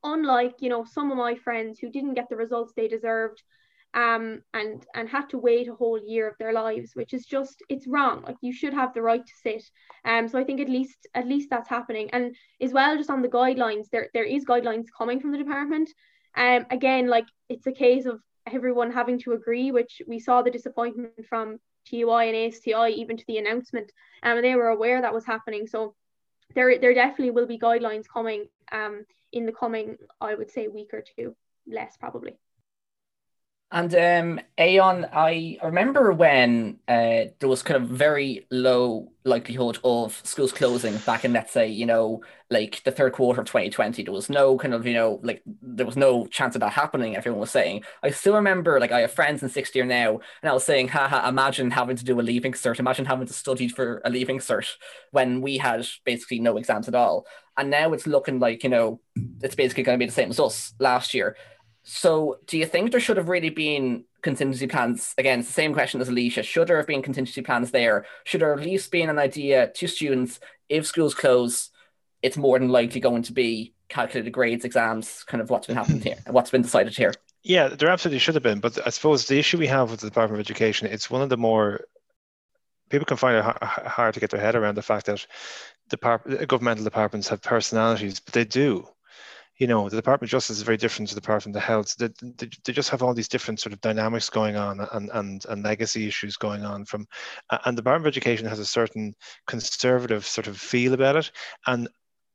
Unlike 0.03 0.55
you 0.59 0.69
know 0.69 0.85
some 0.85 1.11
of 1.11 1.17
my 1.17 1.35
friends 1.35 1.79
who 1.79 1.89
didn't 1.89 2.15
get 2.15 2.29
the 2.29 2.35
results 2.35 2.73
they 2.73 2.87
deserved 2.87 3.43
um 3.93 4.41
and 4.53 4.85
and 4.95 5.07
had 5.07 5.29
to 5.29 5.37
wait 5.37 5.67
a 5.67 5.75
whole 5.75 5.99
year 6.03 6.27
of 6.27 6.35
their 6.39 6.53
lives 6.53 6.91
which 6.95 7.13
is 7.13 7.25
just 7.25 7.61
it's 7.69 7.87
wrong. 7.87 8.23
Like 8.23 8.37
you 8.41 8.53
should 8.53 8.73
have 8.73 8.93
the 8.93 9.01
right 9.01 9.25
to 9.25 9.33
sit. 9.43 9.63
Um 10.05 10.27
so 10.27 10.39
i 10.39 10.43
think 10.43 10.59
at 10.59 10.69
least 10.69 11.07
at 11.13 11.27
least 11.27 11.49
that's 11.49 11.69
happening. 11.69 12.09
And 12.11 12.35
as 12.61 12.71
well 12.73 12.97
just 12.97 13.09
on 13.09 13.21
the 13.21 13.27
guidelines 13.27 13.89
there 13.91 14.09
there 14.13 14.23
is 14.23 14.45
guidelines 14.45 14.85
coming 14.97 15.19
from 15.19 15.31
the 15.31 15.37
department. 15.37 15.89
Um 16.35 16.65
again 16.71 17.07
like 17.07 17.25
it's 17.49 17.67
a 17.67 17.71
case 17.71 18.05
of 18.05 18.19
everyone 18.51 18.91
having 18.91 19.19
to 19.19 19.33
agree 19.33 19.71
which 19.71 20.01
we 20.07 20.19
saw 20.19 20.41
the 20.41 20.51
disappointment 20.51 21.25
from 21.29 21.59
TUI 21.85 22.29
and 22.29 22.53
ASTI 22.53 22.93
even 23.01 23.17
to 23.17 23.25
the 23.27 23.37
announcement. 23.37 23.91
Um, 24.23 24.37
and 24.37 24.45
they 24.45 24.55
were 24.55 24.69
aware 24.69 25.01
that 25.01 25.13
was 25.13 25.25
happening. 25.25 25.67
So 25.67 25.95
there 26.55 26.79
there 26.79 26.93
definitely 26.93 27.31
will 27.31 27.47
be 27.47 27.59
guidelines 27.59 28.05
coming 28.11 28.47
um 28.71 29.05
in 29.31 29.45
the 29.45 29.51
coming, 29.51 29.97
I 30.21 30.35
would 30.35 30.51
say, 30.51 30.67
week 30.67 30.93
or 30.93 31.03
two, 31.15 31.35
less 31.67 31.97
probably. 31.97 32.37
And 33.73 33.91
um, 33.95 34.39
Aodhán, 34.59 35.09
I 35.11 35.57
remember 35.63 36.13
when 36.13 36.77
uh, 36.87 37.33
there 37.39 37.49
was 37.49 37.63
kind 37.63 37.83
of 37.83 37.89
very 37.89 38.45
low 38.51 39.11
likelihood 39.25 39.79
of 39.83 40.21
schools 40.23 40.51
closing 40.51 40.95
back 40.97 41.25
in, 41.25 41.33
let's 41.33 41.51
say, 41.51 41.69
you 41.69 41.87
know, 41.87 42.21
like 42.51 42.83
the 42.83 42.91
third 42.91 43.13
quarter 43.13 43.41
of 43.41 43.47
2020. 43.47 44.03
There 44.03 44.13
was 44.13 44.29
no 44.29 44.59
kind 44.59 44.75
of, 44.75 44.85
you 44.85 44.93
know, 44.93 45.19
like 45.23 45.41
there 45.63 45.87
was 45.87 45.97
no 45.97 46.27
chance 46.27 46.53
of 46.53 46.61
that 46.61 46.73
happening, 46.73 47.15
everyone 47.15 47.39
was 47.39 47.49
saying. 47.49 47.81
I 48.03 48.11
still 48.11 48.35
remember, 48.35 48.79
like, 48.79 48.91
I 48.91 48.99
have 48.99 49.11
friends 49.11 49.41
in 49.41 49.49
sixth 49.49 49.75
year 49.75 49.85
now, 49.85 50.19
and 50.43 50.51
I 50.51 50.53
was 50.53 50.63
saying, 50.63 50.89
haha, 50.89 51.27
imagine 51.27 51.71
having 51.71 51.95
to 51.95 52.05
do 52.05 52.19
a 52.19 52.21
leaving 52.21 52.51
cert, 52.51 52.77
imagine 52.77 53.05
having 53.05 53.25
to 53.25 53.33
study 53.33 53.67
for 53.67 54.03
a 54.05 54.11
leaving 54.11 54.37
cert 54.37 54.67
when 55.09 55.41
we 55.41 55.57
had 55.57 55.87
basically 56.05 56.39
no 56.39 56.57
exams 56.57 56.87
at 56.87 56.93
all. 56.93 57.25
And 57.57 57.71
now 57.71 57.93
it's 57.93 58.05
looking 58.05 58.39
like, 58.39 58.63
you 58.63 58.69
know, 58.69 58.99
it's 59.41 59.55
basically 59.55 59.81
going 59.81 59.97
to 59.97 60.03
be 60.03 60.07
the 60.07 60.11
same 60.11 60.29
as 60.29 60.39
us 60.39 60.75
last 60.79 61.15
year. 61.15 61.35
So, 61.83 62.39
do 62.47 62.57
you 62.57 62.65
think 62.65 62.91
there 62.91 62.99
should 63.01 63.17
have 63.17 63.27
really 63.27 63.49
been 63.49 64.05
contingency 64.21 64.67
plans? 64.67 65.13
Again, 65.17 65.39
it's 65.39 65.49
the 65.49 65.53
same 65.53 65.73
question 65.73 65.99
as 65.99 66.07
Alicia. 66.07 66.41
Should 66.43 66.67
there 66.67 66.77
have 66.77 66.87
been 66.87 67.01
contingency 67.01 67.41
plans 67.41 67.71
there? 67.71 68.05
Should 68.23 68.41
there 68.41 68.53
at 68.53 68.61
least 68.61 68.89
been 68.89 69.09
an 69.09 69.19
idea 69.19 69.67
to 69.67 69.87
students 69.87 70.39
if 70.69 70.85
schools 70.85 71.13
close, 71.13 71.69
it's 72.21 72.37
more 72.37 72.57
than 72.57 72.69
likely 72.69 73.01
going 73.01 73.23
to 73.23 73.33
be 73.33 73.73
calculated 73.89 74.31
grades, 74.31 74.63
exams, 74.63 75.23
kind 75.25 75.41
of 75.41 75.49
what's 75.49 75.67
been 75.67 75.75
happening 75.75 76.01
here, 76.01 76.17
what's 76.29 76.51
been 76.51 76.61
decided 76.61 76.95
here? 76.95 77.13
Yeah, 77.43 77.67
there 77.67 77.89
absolutely 77.89 78.19
should 78.19 78.35
have 78.35 78.43
been. 78.43 78.61
But 78.61 78.79
I 78.85 78.89
suppose 78.89 79.27
the 79.27 79.37
issue 79.37 79.57
we 79.57 79.67
have 79.67 79.91
with 79.91 79.99
the 79.99 80.07
Department 80.07 80.39
of 80.39 80.45
Education, 80.45 80.87
it's 80.87 81.11
one 81.11 81.21
of 81.21 81.29
the 81.29 81.37
more 81.37 81.81
people 82.89 83.05
can 83.05 83.17
find 83.17 83.37
it 83.37 83.43
hard 83.63 84.13
to 84.13 84.19
get 84.21 84.29
their 84.29 84.39
head 84.39 84.55
around 84.55 84.75
the 84.75 84.81
fact 84.81 85.07
that 85.07 85.25
the 85.89 86.45
governmental 86.47 86.83
departments 86.85 87.27
have 87.27 87.41
personalities, 87.41 88.21
but 88.21 88.33
they 88.33 88.45
do 88.45 88.87
you 89.57 89.67
know, 89.67 89.87
the 89.87 89.95
Department 89.95 90.27
of 90.27 90.31
Justice 90.31 90.57
is 90.57 90.63
very 90.63 90.77
different 90.77 91.09
to 91.09 91.15
the 91.15 91.21
Department 91.21 91.55
of 91.55 91.61
Health. 91.61 91.95
They, 91.95 92.09
they, 92.21 92.49
they, 92.63 92.73
just 92.73 92.89
have 92.89 93.03
all 93.03 93.13
these 93.13 93.27
different 93.27 93.59
sort 93.59 93.73
of 93.73 93.81
dynamics 93.81 94.29
going 94.29 94.55
on 94.55 94.79
and, 94.79 95.09
and, 95.13 95.45
and 95.47 95.63
legacy 95.63 96.07
issues 96.07 96.37
going 96.37 96.65
on 96.65 96.85
from, 96.85 97.07
and 97.51 97.77
the 97.77 97.81
Department 97.81 98.07
of 98.07 98.11
Education 98.11 98.47
has 98.47 98.59
a 98.59 98.65
certain 98.65 99.15
conservative 99.45 100.25
sort 100.25 100.47
of 100.47 100.57
feel 100.57 100.93
about 100.93 101.17
it. 101.17 101.31
And, 101.67 101.87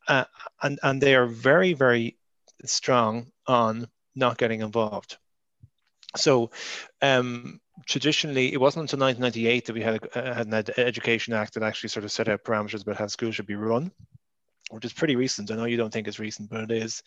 uh, 0.07 0.25
and, 0.63 0.79
and 0.83 1.01
they 1.01 1.17
are 1.17 1.27
very, 1.27 1.73
very 1.73 2.17
strong 2.65 3.33
on 3.47 3.89
not 4.15 4.39
getting 4.39 4.61
involved. 4.61 5.17
So 6.17 6.51
um, 7.03 7.61
traditionally, 7.87 8.53
it 8.53 8.61
wasn't 8.61 8.93
until 8.93 9.05
1998 9.07 9.67
that 9.67 9.75
we 9.75 9.83
had, 9.83 10.09
a, 10.15 10.35
had 10.35 10.47
an 10.47 10.65
Education 10.79 11.35
Act 11.35 11.55
that 11.55 11.65
actually 11.65 11.91
sort 11.91 12.05
of 12.05 12.13
set 12.13 12.29
out 12.29 12.45
parameters 12.45 12.83
about 12.83 12.97
how 12.97 13.09
schools 13.09 13.35
should 13.35 13.47
be 13.47 13.57
run 13.57 13.91
which 14.71 14.85
is 14.85 14.93
pretty 14.93 15.17
recent. 15.17 15.51
I 15.51 15.57
know 15.57 15.65
you 15.65 15.77
don't 15.77 15.93
think 15.93 16.09
it's 16.09 16.19
recent, 16.19 16.51
but 16.51 16.71
it 16.71 16.71
is 16.71 17.03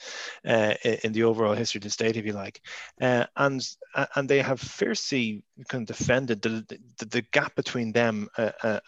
uh, 0.46 0.74
in 1.04 1.14
the 1.14 1.24
overall 1.24 1.54
history 1.54 1.80
of 1.80 1.84
the 1.84 1.90
state, 1.90 2.18
if 2.18 2.26
you 2.26 2.34
like. 2.34 2.62
Uh, 3.00 3.26
and 3.36 3.62
and 4.16 4.30
they 4.30 4.42
have 4.42 4.60
fiercely 4.60 5.44
kind 5.68 5.90
of 5.90 5.98
defended 5.98 6.42
the, 6.42 6.66
the, 6.98 7.06
the 7.06 7.22
gap 7.32 7.56
between 7.56 7.92
them 7.92 8.28
uh, 8.38 8.52
uh 8.64 8.80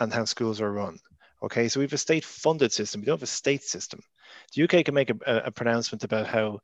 and 0.00 0.12
how 0.12 0.24
schools 0.24 0.60
are 0.60 0.72
run. 0.72 0.98
Okay, 1.40 1.68
so 1.68 1.78
we 1.78 1.84
have 1.84 1.92
a 1.92 1.98
state-funded 1.98 2.72
system. 2.72 3.00
We 3.00 3.06
don't 3.06 3.14
have 3.14 3.22
a 3.22 3.26
state 3.26 3.62
system. 3.62 4.00
The 4.54 4.64
UK 4.64 4.84
can 4.84 4.94
make 4.94 5.10
a, 5.10 5.42
a 5.44 5.50
pronouncement 5.52 6.02
about 6.02 6.26
how 6.26 6.58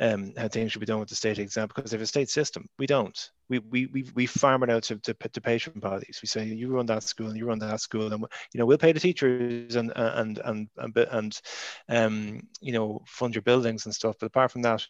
um, 0.00 0.32
how 0.36 0.46
things 0.46 0.70
should 0.70 0.78
be 0.80 0.86
done 0.86 1.00
with 1.00 1.08
the 1.08 1.16
state 1.16 1.38
exam 1.38 1.66
because 1.66 1.90
they 1.90 1.96
have 1.96 2.02
a 2.02 2.06
state 2.06 2.30
system. 2.30 2.68
We 2.78 2.86
don't. 2.86 3.18
We 3.48 3.58
we 3.58 3.86
we, 3.86 4.08
we 4.14 4.26
farm 4.26 4.62
it 4.62 4.70
out 4.70 4.84
to, 4.84 4.98
to, 4.98 5.14
to 5.14 5.40
patron 5.40 5.80
bodies. 5.80 6.20
We 6.22 6.28
say 6.28 6.44
you 6.44 6.68
run 6.70 6.86
that 6.86 7.02
school 7.02 7.26
and 7.26 7.36
you 7.36 7.46
run 7.46 7.58
that 7.58 7.80
school, 7.80 8.12
and 8.12 8.24
you 8.54 8.58
know 8.58 8.66
we'll 8.66 8.78
pay 8.78 8.92
the 8.92 9.00
teachers 9.00 9.74
and 9.74 9.92
and 9.96 10.38
and 10.38 10.68
and, 10.76 10.96
and 10.96 11.40
um, 11.88 12.42
you 12.60 12.72
know 12.72 13.02
fund 13.06 13.34
your 13.34 13.42
buildings 13.42 13.86
and 13.86 13.94
stuff. 13.94 14.16
But 14.20 14.26
apart 14.26 14.52
from 14.52 14.62
that, 14.62 14.86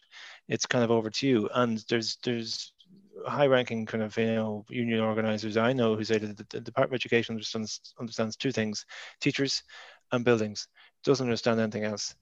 it's 0.47 0.67
kind 0.67 0.83
of 0.83 0.91
over 0.91 1.09
to 1.09 1.27
you. 1.27 1.49
And 1.51 1.83
there's 1.89 2.17
there's 2.23 2.73
high-ranking 3.27 3.85
kind 3.85 4.03
of 4.03 4.17
you 4.17 4.25
know 4.25 4.65
union 4.69 4.99
organizers 4.99 5.57
I 5.57 5.73
know 5.73 5.95
who 5.95 6.03
say 6.03 6.17
that 6.17 6.49
the, 6.49 6.61
Department 6.61 6.93
of 6.93 7.01
Education 7.01 7.33
understands 7.33 7.93
understands 7.99 8.35
two 8.35 8.51
things: 8.51 8.85
teachers 9.19 9.63
and 10.11 10.25
buildings. 10.25 10.67
Doesn't 11.03 11.25
understand 11.25 11.59
anything 11.59 11.83
else. 11.83 12.15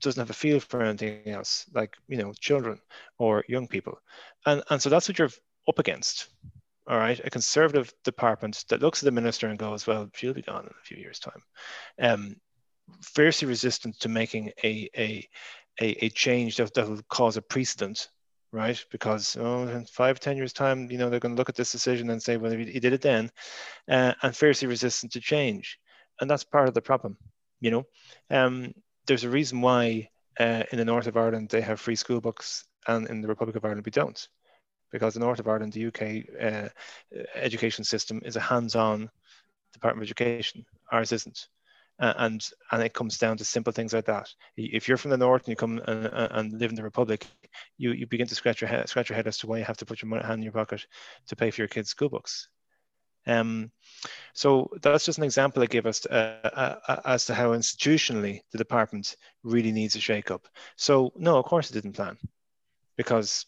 Doesn't 0.00 0.20
have 0.20 0.30
a 0.30 0.34
feel 0.34 0.60
for 0.60 0.82
anything 0.82 1.28
else, 1.28 1.66
like 1.74 1.96
you 2.08 2.16
know 2.16 2.32
children 2.40 2.80
or 3.18 3.44
young 3.48 3.68
people, 3.68 3.98
and 4.46 4.62
and 4.70 4.80
so 4.80 4.90
that's 4.90 5.08
what 5.08 5.18
you're 5.18 5.30
up 5.68 5.78
against. 5.78 6.28
All 6.88 6.98
right, 6.98 7.20
a 7.24 7.30
conservative 7.30 7.92
department 8.02 8.64
that 8.68 8.82
looks 8.82 9.02
at 9.02 9.04
the 9.04 9.12
minister 9.12 9.48
and 9.48 9.58
goes, 9.58 9.86
"Well, 9.86 10.10
she'll 10.14 10.34
be 10.34 10.42
gone 10.42 10.64
in 10.64 10.70
a 10.70 10.84
few 10.84 10.96
years' 10.96 11.20
time." 11.20 11.42
Um, 12.00 12.36
fiercely 13.02 13.46
resistant 13.46 14.00
to 14.00 14.08
making 14.08 14.52
a 14.64 14.88
a 14.96 15.28
a, 15.80 16.04
a 16.04 16.08
change 16.10 16.56
that, 16.56 16.74
that 16.74 16.88
will 16.88 17.00
cause 17.08 17.36
a 17.36 17.42
precedent 17.42 18.08
right? 18.52 18.82
Because 18.90 19.36
oh, 19.38 19.66
in 19.66 19.86
five, 19.86 20.20
ten 20.20 20.36
years' 20.36 20.52
time, 20.52 20.90
you 20.90 20.98
know, 20.98 21.10
they're 21.10 21.20
going 21.20 21.34
to 21.34 21.38
look 21.38 21.48
at 21.48 21.56
this 21.56 21.72
decision 21.72 22.10
and 22.10 22.22
say, 22.22 22.36
well, 22.36 22.52
he 22.52 22.80
did 22.80 22.92
it 22.92 23.00
then, 23.00 23.30
uh, 23.88 24.12
and 24.22 24.36
fiercely 24.36 24.68
resistant 24.68 25.12
to 25.12 25.20
change, 25.20 25.78
and 26.20 26.30
that's 26.30 26.44
part 26.44 26.68
of 26.68 26.74
the 26.74 26.82
problem. 26.82 27.16
You 27.60 27.70
know, 27.70 27.86
um, 28.30 28.74
there's 29.06 29.24
a 29.24 29.30
reason 29.30 29.60
why 29.60 30.10
uh, 30.38 30.64
in 30.70 30.78
the 30.78 30.84
north 30.84 31.06
of 31.06 31.16
Ireland 31.16 31.48
they 31.48 31.62
have 31.62 31.80
free 31.80 31.96
school 31.96 32.20
books, 32.20 32.64
and 32.86 33.08
in 33.08 33.22
the 33.22 33.28
Republic 33.28 33.56
of 33.56 33.64
Ireland 33.64 33.86
we 33.86 33.92
don't, 33.92 34.28
because 34.90 35.14
the 35.14 35.20
north 35.20 35.40
of 35.40 35.48
Ireland, 35.48 35.72
the 35.72 35.86
UK 35.86 36.24
uh, 36.40 36.68
education 37.34 37.84
system 37.84 38.20
is 38.24 38.36
a 38.36 38.40
hands-on 38.40 39.10
Department 39.72 40.06
of 40.06 40.10
Education. 40.10 40.66
Ours 40.90 41.12
isn't 41.12 41.48
and 41.98 42.48
and 42.70 42.82
it 42.82 42.94
comes 42.94 43.18
down 43.18 43.36
to 43.36 43.44
simple 43.44 43.72
things 43.72 43.92
like 43.92 44.06
that. 44.06 44.28
If 44.56 44.88
you're 44.88 44.96
from 44.96 45.10
the 45.10 45.16
north 45.16 45.42
and 45.42 45.48
you 45.48 45.56
come 45.56 45.78
and, 45.86 46.06
and 46.06 46.52
live 46.58 46.70
in 46.70 46.76
the 46.76 46.82
republic, 46.82 47.26
you 47.78 47.92
you 47.92 48.06
begin 48.06 48.26
to 48.26 48.34
scratch 48.34 48.60
your 48.60 48.68
head 48.68 48.88
scratch 48.88 49.08
your 49.08 49.16
head 49.16 49.26
as 49.26 49.38
to 49.38 49.46
why 49.46 49.58
you 49.58 49.64
have 49.64 49.76
to 49.78 49.86
put 49.86 50.02
your 50.02 50.08
money, 50.08 50.22
hand 50.22 50.38
in 50.38 50.42
your 50.42 50.52
pocket 50.52 50.86
to 51.28 51.36
pay 51.36 51.50
for 51.50 51.60
your 51.60 51.68
kids' 51.68 51.90
school 51.90 52.08
books. 52.08 52.48
Um, 53.26 53.70
so 54.34 54.68
that's 54.82 55.04
just 55.04 55.18
an 55.18 55.24
example 55.24 55.62
I 55.62 55.66
give 55.66 55.86
us 55.86 56.04
uh, 56.06 56.40
uh, 56.44 56.76
uh, 56.88 57.00
as 57.04 57.26
to 57.26 57.34
how 57.34 57.50
institutionally 57.50 58.40
the 58.50 58.58
department 58.58 59.16
really 59.44 59.70
needs 59.70 59.94
a 59.94 60.00
shake-up. 60.00 60.48
So 60.76 61.12
no, 61.16 61.38
of 61.38 61.44
course 61.44 61.70
it 61.70 61.74
didn't 61.74 61.92
plan, 61.92 62.18
because 62.96 63.46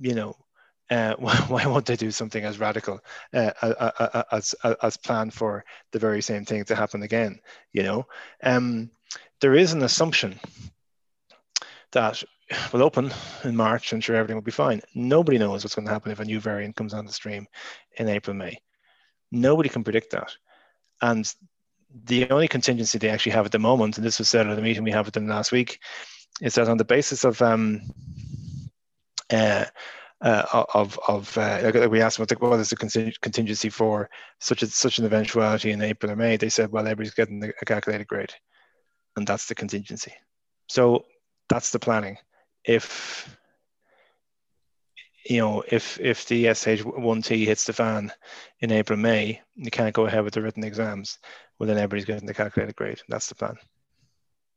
you 0.00 0.14
know 0.14 0.36
uh, 0.90 1.14
why 1.18 1.66
won't 1.66 1.86
they 1.86 1.96
do 1.96 2.10
something 2.10 2.44
as 2.44 2.58
radical 2.58 3.00
uh, 3.32 3.50
as, 4.32 4.54
as, 4.62 4.76
as 4.82 4.96
planned 4.96 5.34
for 5.34 5.64
the 5.92 5.98
very 5.98 6.22
same 6.22 6.44
thing 6.44 6.64
to 6.64 6.74
happen 6.74 7.02
again? 7.02 7.40
You 7.72 7.82
know, 7.82 8.06
um, 8.42 8.90
there 9.40 9.54
is 9.54 9.72
an 9.72 9.82
assumption 9.82 10.38
that 11.92 12.22
will 12.72 12.82
open 12.82 13.12
in 13.44 13.56
March 13.56 13.92
and 13.92 14.02
sure 14.02 14.16
everything 14.16 14.36
will 14.36 14.42
be 14.42 14.50
fine. 14.50 14.80
Nobody 14.94 15.38
knows 15.38 15.64
what's 15.64 15.74
going 15.74 15.86
to 15.86 15.92
happen 15.92 16.12
if 16.12 16.20
a 16.20 16.24
new 16.24 16.40
variant 16.40 16.76
comes 16.76 16.94
on 16.94 17.06
the 17.06 17.12
stream 17.12 17.46
in 17.98 18.08
April, 18.08 18.36
May. 18.36 18.58
Nobody 19.32 19.68
can 19.68 19.84
predict 19.84 20.12
that. 20.12 20.32
And 21.00 21.32
the 22.04 22.28
only 22.30 22.48
contingency 22.48 22.98
they 22.98 23.08
actually 23.08 23.32
have 23.32 23.46
at 23.46 23.52
the 23.52 23.58
moment, 23.58 23.96
and 23.96 24.06
this 24.06 24.18
was 24.18 24.28
said 24.28 24.46
at 24.46 24.58
a 24.58 24.62
meeting 24.62 24.84
we 24.84 24.90
had 24.90 25.04
with 25.04 25.14
them 25.14 25.28
last 25.28 25.52
week, 25.52 25.78
is 26.40 26.54
that 26.56 26.68
on 26.68 26.76
the 26.76 26.84
basis 26.84 27.24
of 27.24 27.40
um, 27.40 27.82
uh, 29.32 29.64
uh, 30.20 30.64
of 30.74 30.98
of 31.06 31.36
uh, 31.38 31.88
we 31.90 32.00
asked 32.00 32.16
them 32.16 32.26
what, 32.28 32.40
what 32.40 32.60
is 32.60 32.70
the 32.70 33.12
contingency 33.20 33.68
for 33.68 34.08
such 34.40 34.62
a, 34.62 34.66
such 34.66 34.98
an 34.98 35.04
eventuality 35.04 35.70
in 35.70 35.82
April 35.82 36.10
or 36.10 36.16
May. 36.16 36.36
They 36.36 36.48
said, 36.48 36.72
well, 36.72 36.84
everybody's 36.84 37.14
getting 37.14 37.42
a 37.44 37.64
calculated 37.64 38.08
grade, 38.08 38.32
and 39.16 39.26
that's 39.26 39.46
the 39.46 39.54
contingency. 39.54 40.12
So 40.68 41.04
that's 41.48 41.70
the 41.70 41.78
planning. 41.78 42.16
If 42.64 43.36
you 45.24 45.38
know, 45.38 45.64
if 45.66 45.98
if 46.00 46.26
the 46.26 46.46
SH1T 46.46 47.46
hits 47.46 47.64
the 47.64 47.72
fan 47.72 48.12
in 48.60 48.70
April 48.70 48.98
May, 48.98 49.40
you 49.56 49.70
can't 49.70 49.94
go 49.94 50.06
ahead 50.06 50.24
with 50.24 50.34
the 50.34 50.42
written 50.42 50.64
exams. 50.64 51.18
Well, 51.58 51.66
then 51.66 51.78
everybody's 51.78 52.04
getting 52.04 52.26
the 52.26 52.34
calculated 52.34 52.76
grade. 52.76 53.00
That's 53.08 53.28
the 53.28 53.34
plan. 53.34 53.56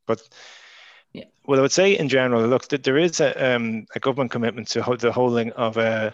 But 0.07 0.27
yeah. 1.13 1.25
Well, 1.45 1.59
I 1.59 1.61
would 1.61 1.71
say 1.71 1.97
in 1.97 2.09
general, 2.09 2.45
look, 2.47 2.67
that 2.69 2.83
there 2.83 2.97
is 2.97 3.21
a, 3.21 3.55
um, 3.55 3.85
a 3.95 3.99
government 3.99 4.31
commitment 4.31 4.67
to 4.69 4.97
the 4.99 5.11
holding 5.11 5.51
of 5.53 5.77
a, 5.77 6.13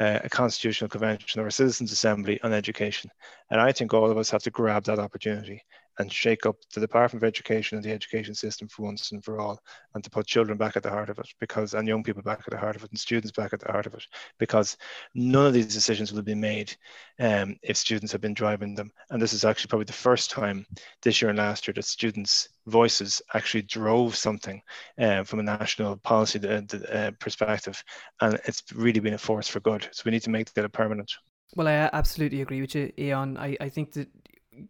a 0.00 0.28
constitutional 0.28 0.90
convention 0.90 1.40
or 1.40 1.46
a 1.46 1.52
citizens' 1.52 1.92
assembly 1.92 2.40
on 2.42 2.52
education, 2.52 3.10
and 3.50 3.60
I 3.60 3.70
think 3.72 3.94
all 3.94 4.10
of 4.10 4.18
us 4.18 4.30
have 4.30 4.42
to 4.44 4.50
grab 4.50 4.84
that 4.84 4.98
opportunity. 4.98 5.62
And 5.98 6.10
shake 6.10 6.46
up 6.46 6.56
the 6.74 6.80
Department 6.80 7.22
of 7.22 7.26
Education 7.26 7.76
and 7.76 7.84
the 7.84 7.92
education 7.92 8.34
system 8.34 8.66
for 8.68 8.82
once 8.82 9.12
and 9.12 9.22
for 9.22 9.38
all, 9.38 9.60
and 9.94 10.02
to 10.02 10.08
put 10.08 10.26
children 10.26 10.56
back 10.56 10.76
at 10.76 10.82
the 10.82 10.90
heart 10.90 11.10
of 11.10 11.18
it, 11.18 11.28
because 11.38 11.74
and 11.74 11.86
young 11.86 12.02
people 12.02 12.22
back 12.22 12.40
at 12.40 12.50
the 12.50 12.58
heart 12.58 12.76
of 12.76 12.82
it, 12.82 12.90
and 12.90 12.98
students 12.98 13.30
back 13.30 13.52
at 13.52 13.60
the 13.60 13.70
heart 13.70 13.86
of 13.86 13.92
it, 13.92 14.04
because 14.38 14.78
none 15.14 15.46
of 15.46 15.52
these 15.52 15.74
decisions 15.74 16.10
will 16.10 16.22
been 16.22 16.40
made 16.40 16.74
um, 17.20 17.56
if 17.62 17.76
students 17.76 18.12
have 18.12 18.20
been 18.20 18.32
driving 18.32 18.74
them. 18.74 18.90
And 19.10 19.20
this 19.20 19.32
is 19.32 19.44
actually 19.44 19.68
probably 19.68 19.84
the 19.84 19.92
first 19.92 20.30
time 20.30 20.64
this 21.02 21.20
year 21.20 21.28
and 21.28 21.38
last 21.38 21.66
year 21.66 21.74
that 21.74 21.84
students' 21.84 22.48
voices 22.66 23.20
actually 23.34 23.62
drove 23.62 24.16
something 24.16 24.62
uh, 24.98 25.24
from 25.24 25.40
a 25.40 25.42
national 25.42 25.96
policy 25.98 26.40
uh, 26.48 26.62
uh, 26.90 27.10
perspective, 27.20 27.82
and 28.20 28.40
it's 28.46 28.62
really 28.74 29.00
been 29.00 29.14
a 29.14 29.18
force 29.18 29.48
for 29.48 29.60
good. 29.60 29.88
So 29.92 30.02
we 30.06 30.12
need 30.12 30.22
to 30.22 30.30
make 30.30 30.52
that 30.54 30.64
a 30.64 30.68
permanent. 30.68 31.12
Well, 31.54 31.68
I 31.68 31.90
absolutely 31.92 32.40
agree 32.40 32.62
with 32.62 32.74
you, 32.74 32.92
Aodhán. 32.96 33.36
I, 33.38 33.56
I 33.60 33.68
think 33.68 33.92
that 33.92 34.08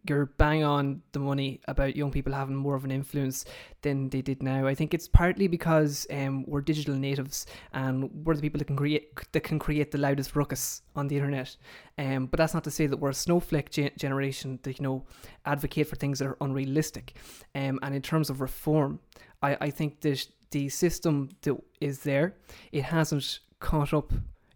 you're 0.07 0.27
bang 0.37 0.63
on 0.63 1.01
the 1.11 1.19
money 1.19 1.59
about 1.67 1.95
young 1.95 2.11
people 2.11 2.33
having 2.33 2.55
more 2.55 2.75
of 2.75 2.85
an 2.85 2.91
influence 2.91 3.45
than 3.81 4.09
they 4.09 4.21
did 4.21 4.41
now. 4.41 4.65
I 4.65 4.75
think 4.75 4.93
it's 4.93 5.07
partly 5.07 5.47
because 5.47 6.07
um, 6.11 6.45
we're 6.47 6.61
digital 6.61 6.95
natives 6.95 7.45
and 7.73 8.09
we're 8.25 8.35
the 8.35 8.41
people 8.41 8.59
that 8.59 8.65
can 8.65 8.77
create 8.77 9.31
that 9.31 9.43
can 9.43 9.59
create 9.59 9.91
the 9.91 9.97
loudest 9.97 10.35
ruckus 10.35 10.81
on 10.95 11.07
the 11.07 11.15
internet. 11.15 11.55
Um, 11.97 12.27
but 12.27 12.37
that's 12.37 12.53
not 12.53 12.63
to 12.63 12.71
say 12.71 12.87
that 12.87 12.97
we're 12.97 13.09
a 13.09 13.13
snowflake 13.13 13.71
ge- 13.71 13.95
generation 13.97 14.59
that 14.63 14.79
you 14.79 14.83
know 14.83 15.05
advocate 15.45 15.87
for 15.87 15.95
things 15.95 16.19
that 16.19 16.27
are 16.27 16.37
unrealistic. 16.41 17.15
Um, 17.55 17.79
and 17.81 17.93
in 17.93 18.01
terms 18.01 18.29
of 18.29 18.41
reform, 18.41 18.99
I, 19.41 19.57
I 19.59 19.69
think 19.69 20.01
that 20.01 20.25
the 20.51 20.69
system 20.69 21.29
that 21.41 21.57
is 21.81 21.99
there, 21.99 22.35
it 22.71 22.83
hasn't 22.83 23.39
caught 23.59 23.93
up 23.93 24.13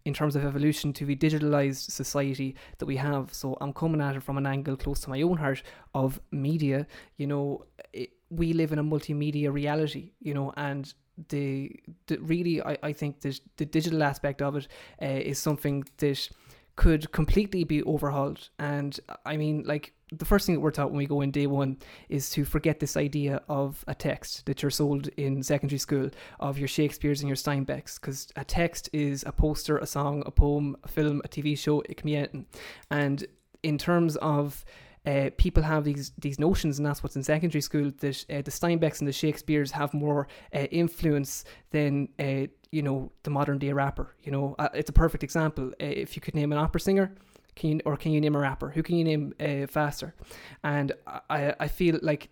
in 0.07 0.13
terms 0.13 0.35
of 0.37 0.45
evolution 0.45 0.93
to 0.93 1.05
the 1.05 1.15
digitalized 1.15 1.91
society 1.91 2.55
that 2.77 2.85
we 2.85 2.95
have. 2.95 3.33
So 3.33 3.57
I'm 3.59 3.73
coming 3.73 4.01
at 4.01 4.15
it 4.15 4.23
from 4.23 4.37
an 4.37 4.47
angle 4.47 4.77
close 4.77 5.01
to 5.01 5.09
my 5.09 5.21
own 5.21 5.37
heart 5.37 5.61
of 5.93 6.21
media. 6.31 6.87
You 7.17 7.27
know, 7.27 7.65
it, 7.91 8.11
we 8.29 8.53
live 8.53 8.71
in 8.71 8.79
a 8.79 8.83
multimedia 8.83 9.51
reality, 9.51 10.13
you 10.21 10.33
know, 10.33 10.53
and 10.55 10.93
the, 11.27 11.75
the 12.07 12.17
really, 12.19 12.61
I, 12.61 12.77
I 12.83 12.93
think 12.93 13.19
that 13.21 13.37
the 13.57 13.65
digital 13.65 14.01
aspect 14.01 14.41
of 14.41 14.55
it 14.55 14.67
uh, 15.01 15.05
is 15.05 15.39
something 15.39 15.83
that 15.97 16.29
could 16.77 17.11
completely 17.11 17.65
be 17.65 17.83
overhauled. 17.83 18.49
And 18.59 18.97
I 19.25 19.35
mean, 19.35 19.63
like, 19.65 19.91
the 20.11 20.25
first 20.25 20.45
thing 20.45 20.55
that 20.55 20.61
we're 20.61 20.71
taught 20.71 20.89
when 20.89 20.97
we 20.97 21.05
go 21.05 21.21
in 21.21 21.31
day 21.31 21.47
one 21.47 21.77
is 22.07 22.29
to 22.31 22.45
forget 22.45 22.79
this 22.79 22.95
idea 22.95 23.41
of 23.49 23.83
a 23.87 23.95
text 23.95 24.45
that 24.45 24.61
you're 24.61 24.71
sold 24.71 25.09
in 25.17 25.43
secondary 25.43 25.79
school 25.79 26.09
of 26.39 26.57
your 26.57 26.67
Shakespeare's 26.67 27.21
and 27.21 27.27
your 27.27 27.35
Steinbecks, 27.35 27.99
because 27.99 28.29
a 28.35 28.45
text 28.45 28.89
is 28.93 29.23
a 29.27 29.31
poster, 29.31 29.77
a 29.77 29.85
song, 29.85 30.23
a 30.25 30.31
poem, 30.31 30.77
a 30.83 30.87
film, 30.87 31.21
a 31.25 31.27
TV 31.27 31.57
show, 31.57 31.81
it 31.81 31.97
can 31.97 32.05
be 32.05 32.15
anything. 32.15 32.45
And 32.89 33.25
in 33.63 33.77
terms 33.77 34.15
of 34.17 34.63
uh, 35.05 35.29
people 35.37 35.63
have 35.63 35.85
these 35.85 36.11
these 36.17 36.37
notions, 36.37 36.79
and 36.79 36.85
that's 36.85 37.01
what's 37.01 37.15
in 37.15 37.23
secondary 37.23 37.61
school. 37.61 37.91
That 37.99 38.25
uh, 38.29 38.41
the 38.41 38.51
Steinbecks 38.51 38.99
and 38.99 39.07
the 39.07 39.13
Shakespeares 39.13 39.71
have 39.71 39.93
more 39.93 40.27
uh, 40.53 40.59
influence 40.71 41.45
than 41.69 42.09
uh, 42.19 42.47
you 42.71 42.81
know 42.81 43.09
the 43.23 43.29
modern 43.29 43.57
day 43.57 43.71
rapper. 43.71 44.15
You 44.23 44.33
know, 44.33 44.55
uh, 44.59 44.67
it's 44.73 44.89
a 44.89 44.93
perfect 44.93 45.23
example. 45.23 45.67
Uh, 45.81 45.85
if 45.85 46.17
you 46.17 46.21
could 46.21 46.35
name 46.35 46.51
an 46.51 46.57
opera 46.57 46.81
singer, 46.81 47.15
can 47.57 47.69
you, 47.71 47.79
or 47.85 47.97
can 47.97 48.11
you 48.11 48.21
name 48.21 48.35
a 48.35 48.39
rapper? 48.39 48.69
Who 48.69 48.83
can 48.83 48.95
you 48.95 49.03
name 49.03 49.33
faster? 49.67 50.15
And 50.63 50.91
I 51.29 51.53
I 51.59 51.67
feel 51.67 51.99
like 52.01 52.29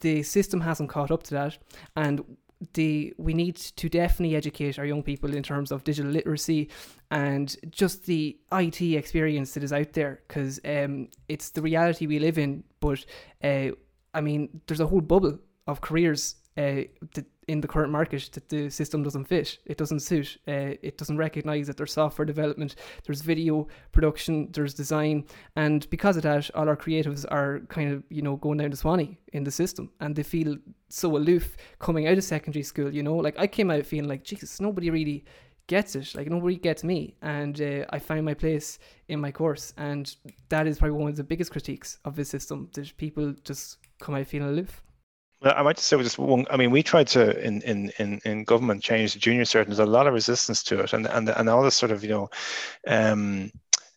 the 0.00 0.22
system 0.22 0.60
hasn't 0.60 0.90
caught 0.90 1.10
up 1.10 1.22
to 1.24 1.34
that, 1.34 1.58
and 1.96 2.22
the 2.74 3.14
we 3.18 3.34
need 3.34 3.56
to 3.56 3.88
definitely 3.88 4.36
educate 4.36 4.78
our 4.78 4.84
young 4.84 5.02
people 5.02 5.34
in 5.34 5.42
terms 5.42 5.70
of 5.70 5.84
digital 5.84 6.10
literacy 6.10 6.68
and 7.10 7.56
just 7.70 8.06
the 8.06 8.36
IT 8.52 8.82
experience 8.82 9.54
that 9.54 9.62
is 9.62 9.72
out 9.72 9.92
there 9.92 10.20
because 10.26 10.60
um, 10.64 11.08
it's 11.28 11.50
the 11.50 11.62
reality 11.62 12.06
we 12.06 12.18
live 12.18 12.38
in. 12.38 12.64
But 12.80 13.04
uh, 13.44 13.70
I 14.12 14.20
mean, 14.20 14.60
there's 14.66 14.80
a 14.80 14.86
whole 14.86 15.00
bubble 15.00 15.38
of 15.66 15.80
careers 15.80 16.34
uh, 16.58 16.82
in 17.48 17.60
the 17.62 17.68
current 17.68 17.90
market 17.90 18.28
that 18.32 18.48
the 18.48 18.68
system 18.68 19.02
doesn't 19.02 19.24
fit. 19.24 19.58
It 19.64 19.78
doesn't 19.78 20.00
suit. 20.00 20.36
Uh, 20.46 20.76
it 20.82 20.98
doesn't 20.98 21.16
recognize 21.16 21.66
that 21.66 21.76
there's 21.76 21.92
software 21.92 22.26
development, 22.26 22.74
there's 23.04 23.22
video 23.22 23.68
production, 23.92 24.50
there's 24.52 24.74
design, 24.74 25.24
and 25.56 25.88
because 25.88 26.16
of 26.16 26.24
that, 26.24 26.50
all 26.54 26.68
our 26.68 26.76
creatives 26.76 27.24
are 27.30 27.60
kind 27.68 27.92
of 27.92 28.02
you 28.10 28.22
know 28.22 28.36
going 28.36 28.58
down 28.58 28.70
to 28.70 28.76
Swanee 28.76 29.18
in 29.32 29.44
the 29.44 29.50
system, 29.50 29.90
and 30.00 30.14
they 30.14 30.22
feel 30.22 30.56
so 30.88 31.16
aloof 31.16 31.56
coming 31.78 32.06
out 32.06 32.18
of 32.18 32.24
secondary 32.24 32.62
school. 32.62 32.92
You 32.92 33.02
know, 33.02 33.16
like 33.16 33.38
I 33.38 33.46
came 33.46 33.70
out 33.70 33.86
feeling 33.86 34.08
like 34.08 34.24
Jesus, 34.24 34.60
nobody 34.60 34.90
really 34.90 35.24
gets 35.68 35.94
it. 35.96 36.14
Like 36.14 36.28
nobody 36.28 36.56
gets 36.56 36.84
me, 36.84 37.14
and 37.22 37.60
uh, 37.60 37.86
I 37.90 37.98
find 37.98 38.24
my 38.24 38.34
place 38.34 38.78
in 39.08 39.20
my 39.20 39.30
course, 39.30 39.72
and 39.78 40.14
that 40.50 40.66
is 40.66 40.78
probably 40.78 40.98
one 40.98 41.10
of 41.10 41.16
the 41.16 41.24
biggest 41.24 41.52
critiques 41.52 41.98
of 42.04 42.16
the 42.16 42.24
system 42.24 42.68
that 42.74 42.96
people 42.98 43.34
just 43.44 43.78
come 44.00 44.14
out 44.14 44.26
feeling 44.26 44.48
aloof. 44.48 44.82
I 45.42 45.62
might 45.62 45.76
just 45.76 45.88
say 45.88 45.96
just 46.02 46.18
one. 46.18 46.46
I 46.50 46.56
mean, 46.56 46.70
we 46.70 46.82
tried 46.82 47.06
to 47.08 47.38
in 47.44 47.62
in 47.62 47.92
in, 47.98 48.20
in 48.24 48.44
government 48.44 48.82
change 48.82 49.12
the 49.12 49.20
junior 49.20 49.44
cert. 49.44 49.66
There's 49.66 49.78
a 49.78 49.86
lot 49.86 50.08
of 50.08 50.14
resistance 50.14 50.62
to 50.64 50.80
it, 50.80 50.92
and 50.92 51.06
and 51.06 51.28
and 51.28 51.48
all 51.48 51.62
this 51.62 51.76
sort 51.76 51.92
of 51.92 52.02
you 52.02 52.10
know, 52.10 52.30
um, 52.88 53.52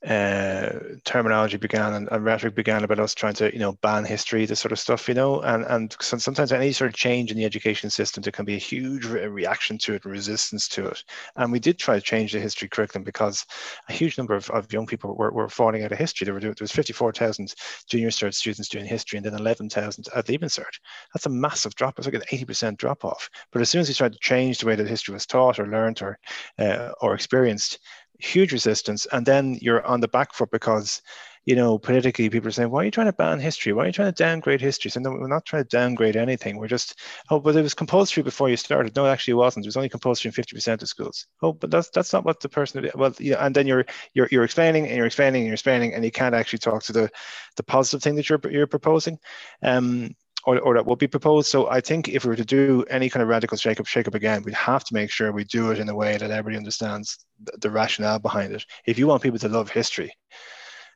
uh, 0.08 0.80
terminology 1.06 1.58
began 1.58 1.93
and, 1.93 2.10
and, 2.12 2.26
rhetoric 2.26 2.56
began 2.56 2.84
about 2.84 2.99
us 2.99 3.14
trying 3.14 3.36
to, 3.36 3.54
you 3.54 3.60
know, 3.60 3.74
ban 3.84 4.04
history, 4.04 4.47
this 4.47 4.60
sort 4.60 4.72
of 4.72 4.80
stuff, 4.80 5.08
you 5.08 5.14
know, 5.14 5.41
and 5.41 5.64
and 5.66 5.95
sometimes 5.99 6.52
any 6.52 6.72
sort 6.72 6.89
of 6.89 6.95
change 6.95 7.30
in 7.30 7.38
the 7.38 7.45
education 7.45 7.89
system, 7.89 8.24
there 8.24 8.32
can 8.32 8.45
be 8.45 8.56
a 8.56 8.60
huge 8.60 9.06
re- 9.06 9.28
reaction 9.28 9.78
to 9.78 9.93
it, 9.93 10.04
resistance 10.04 10.68
to 10.68 10.88
it. 10.88 11.04
And 11.36 11.52
we 11.52 11.60
did 11.60 11.78
try 11.78 11.95
to 11.95 12.02
change 12.02 12.32
the 12.32 12.39
history 12.39 12.68
curriculum 12.68 13.04
because 13.04 13.45
a 13.89 13.93
huge 13.93 14.18
number 14.18 14.34
of, 14.34 14.49
of 14.49 14.74
young 14.74 14.88
people 14.88 15.16
were, 15.16 15.32
were 15.32 15.49
falling 15.49 15.84
out 15.84 15.91
of 15.91 15.97
history. 15.99 16.26
There, 16.26 16.34
were, 16.34 16.39
there 16.39 16.56
was 16.60 16.72
54,000 16.72 17.54
junior 17.88 18.10
cert 18.10 18.34
students 18.34 18.70
doing 18.70 18.86
history 18.86 19.18
and 19.18 19.26
then 19.26 19.36
11,000 19.36 20.08
at 20.16 20.26
the 20.26 20.32
leaving 20.32 20.49
Cert. 20.49 20.80
That's 21.14 21.28
a 21.28 21.30
massive 21.30 21.76
drop. 21.76 21.97
It's 21.97 22.08
like 22.08 22.16
an 22.16 22.24
80% 22.32 22.78
drop 22.78 23.06
off. 23.06 23.30
But 23.52 23.62
as 23.62 23.70
soon 23.70 23.82
as 23.82 23.88
we 23.88 23.93
tried 23.93 24.14
to 24.14 24.20
change 24.20 24.58
the 24.58 24.66
way 24.66 24.76
that 24.76 24.88
history 24.88 25.14
was 25.14 25.26
taught 25.26 25.60
or 25.60 25.68
learned 25.68 26.02
or, 26.02 26.18
uh, 26.58 26.91
or 27.02 27.14
experienced, 27.14 27.80
huge 28.22 28.54
resistance, 28.54 29.08
and 29.12 29.26
then 29.26 29.58
you're 29.62 29.86
on 29.86 30.00
the 30.00 30.08
back 30.08 30.34
foot 30.34 30.52
because 30.52 31.02
you 31.46 31.56
know, 31.56 31.80
politically, 31.80 32.30
people 32.30 32.48
are 32.48 32.52
saying, 32.52 32.70
why 32.70 32.82
are 32.82 32.86
you 32.86 32.92
trying 32.92 33.08
to 33.08 33.14
ban 33.14 33.40
history? 33.40 33.74
Why 33.74 33.84
are 33.84 33.88
you 33.88 33.94
trying 33.94 34.14
to 34.14 34.24
downgrade 34.24 34.62
history? 34.62 34.92
So 34.92 35.00
no, 35.00 35.10
we're 35.10 35.28
not 35.28 35.44
trying 35.44 35.64
to 35.64 35.70
downgrade 35.70 36.16
anything. 36.16 36.58
We're 36.58 36.68
just, 36.68 37.00
oh, 37.32 37.40
but 37.40 37.56
it 37.56 37.64
was 37.64 37.74
compulsory 37.74 38.22
before 38.22 38.50
you 38.50 38.58
started. 38.58 38.96
No, 38.96 39.08
it 39.08 39.10
actually 39.10 39.34
wasn't. 39.34 39.66
It 39.66 39.70
was 39.70 39.78
only 39.78 39.90
compulsory 39.90 40.30
in 40.30 40.44
50% 40.44 40.84
of 40.84 40.88
schools. 40.88 41.26
Oh, 41.42 41.54
but 41.54 41.72
that's 41.72 41.90
that's 41.90 42.14
not 42.14 42.26
what 42.26 42.42
the 42.42 42.50
person, 42.50 42.88
well, 42.94 43.14
yeah, 43.20 43.44
and 43.44 43.56
then 43.56 43.66
you're 43.66 43.86
you're 44.14 44.28
you're 44.32 44.44
explaining 44.44 44.86
and 44.86 44.96
you're 44.96 45.08
explaining 45.08 45.42
and 45.42 45.48
you're 45.48 45.56
explaining, 45.56 45.96
and 45.96 46.06
you 46.06 46.12
can't 46.12 46.36
actually 46.36 46.60
talk 46.60 46.84
to 46.84 46.94
the 46.94 47.10
the 47.56 47.64
positive 47.64 48.04
thing 48.04 48.16
that 48.16 48.30
you're 48.30 48.40
you're 48.50 48.68
proposing. 48.68 49.18
Um, 49.64 50.16
or, 50.46 50.60
or 50.60 50.74
that 50.76 50.86
will 50.86 50.96
be 50.96 51.08
proposed. 51.08 51.50
So 51.50 51.70
I 51.70 51.82
think 51.82 52.10
if 52.10 52.24
we 52.24 52.30
were 52.30 52.36
to 52.36 52.46
do 52.46 52.84
any 52.89 53.10
kind 53.10 53.22
of 53.22 53.30
radical 53.30 53.58
shake-up, 53.58 53.86
shake-up 53.86 54.16
again, 54.16 54.44
we'd 54.44 54.54
have 54.54 54.84
to 54.86 54.94
make 54.94 55.12
sure 55.12 55.32
we 55.32 55.44
do 55.44 55.72
it 55.72 55.80
in 55.80 55.89
a 55.89 55.96
way 55.96 56.18
that 56.18 56.32
everybody 56.32 56.58
understands 56.58 57.20
the, 57.44 57.58
the 57.58 57.70
rationale 57.70 58.20
behind 58.20 58.54
it. 58.54 58.66
If 58.86 58.98
you 58.98 59.08
want 59.08 59.24
people 59.24 59.39
to 59.39 59.50
love 59.50 59.70
history, 59.70 60.12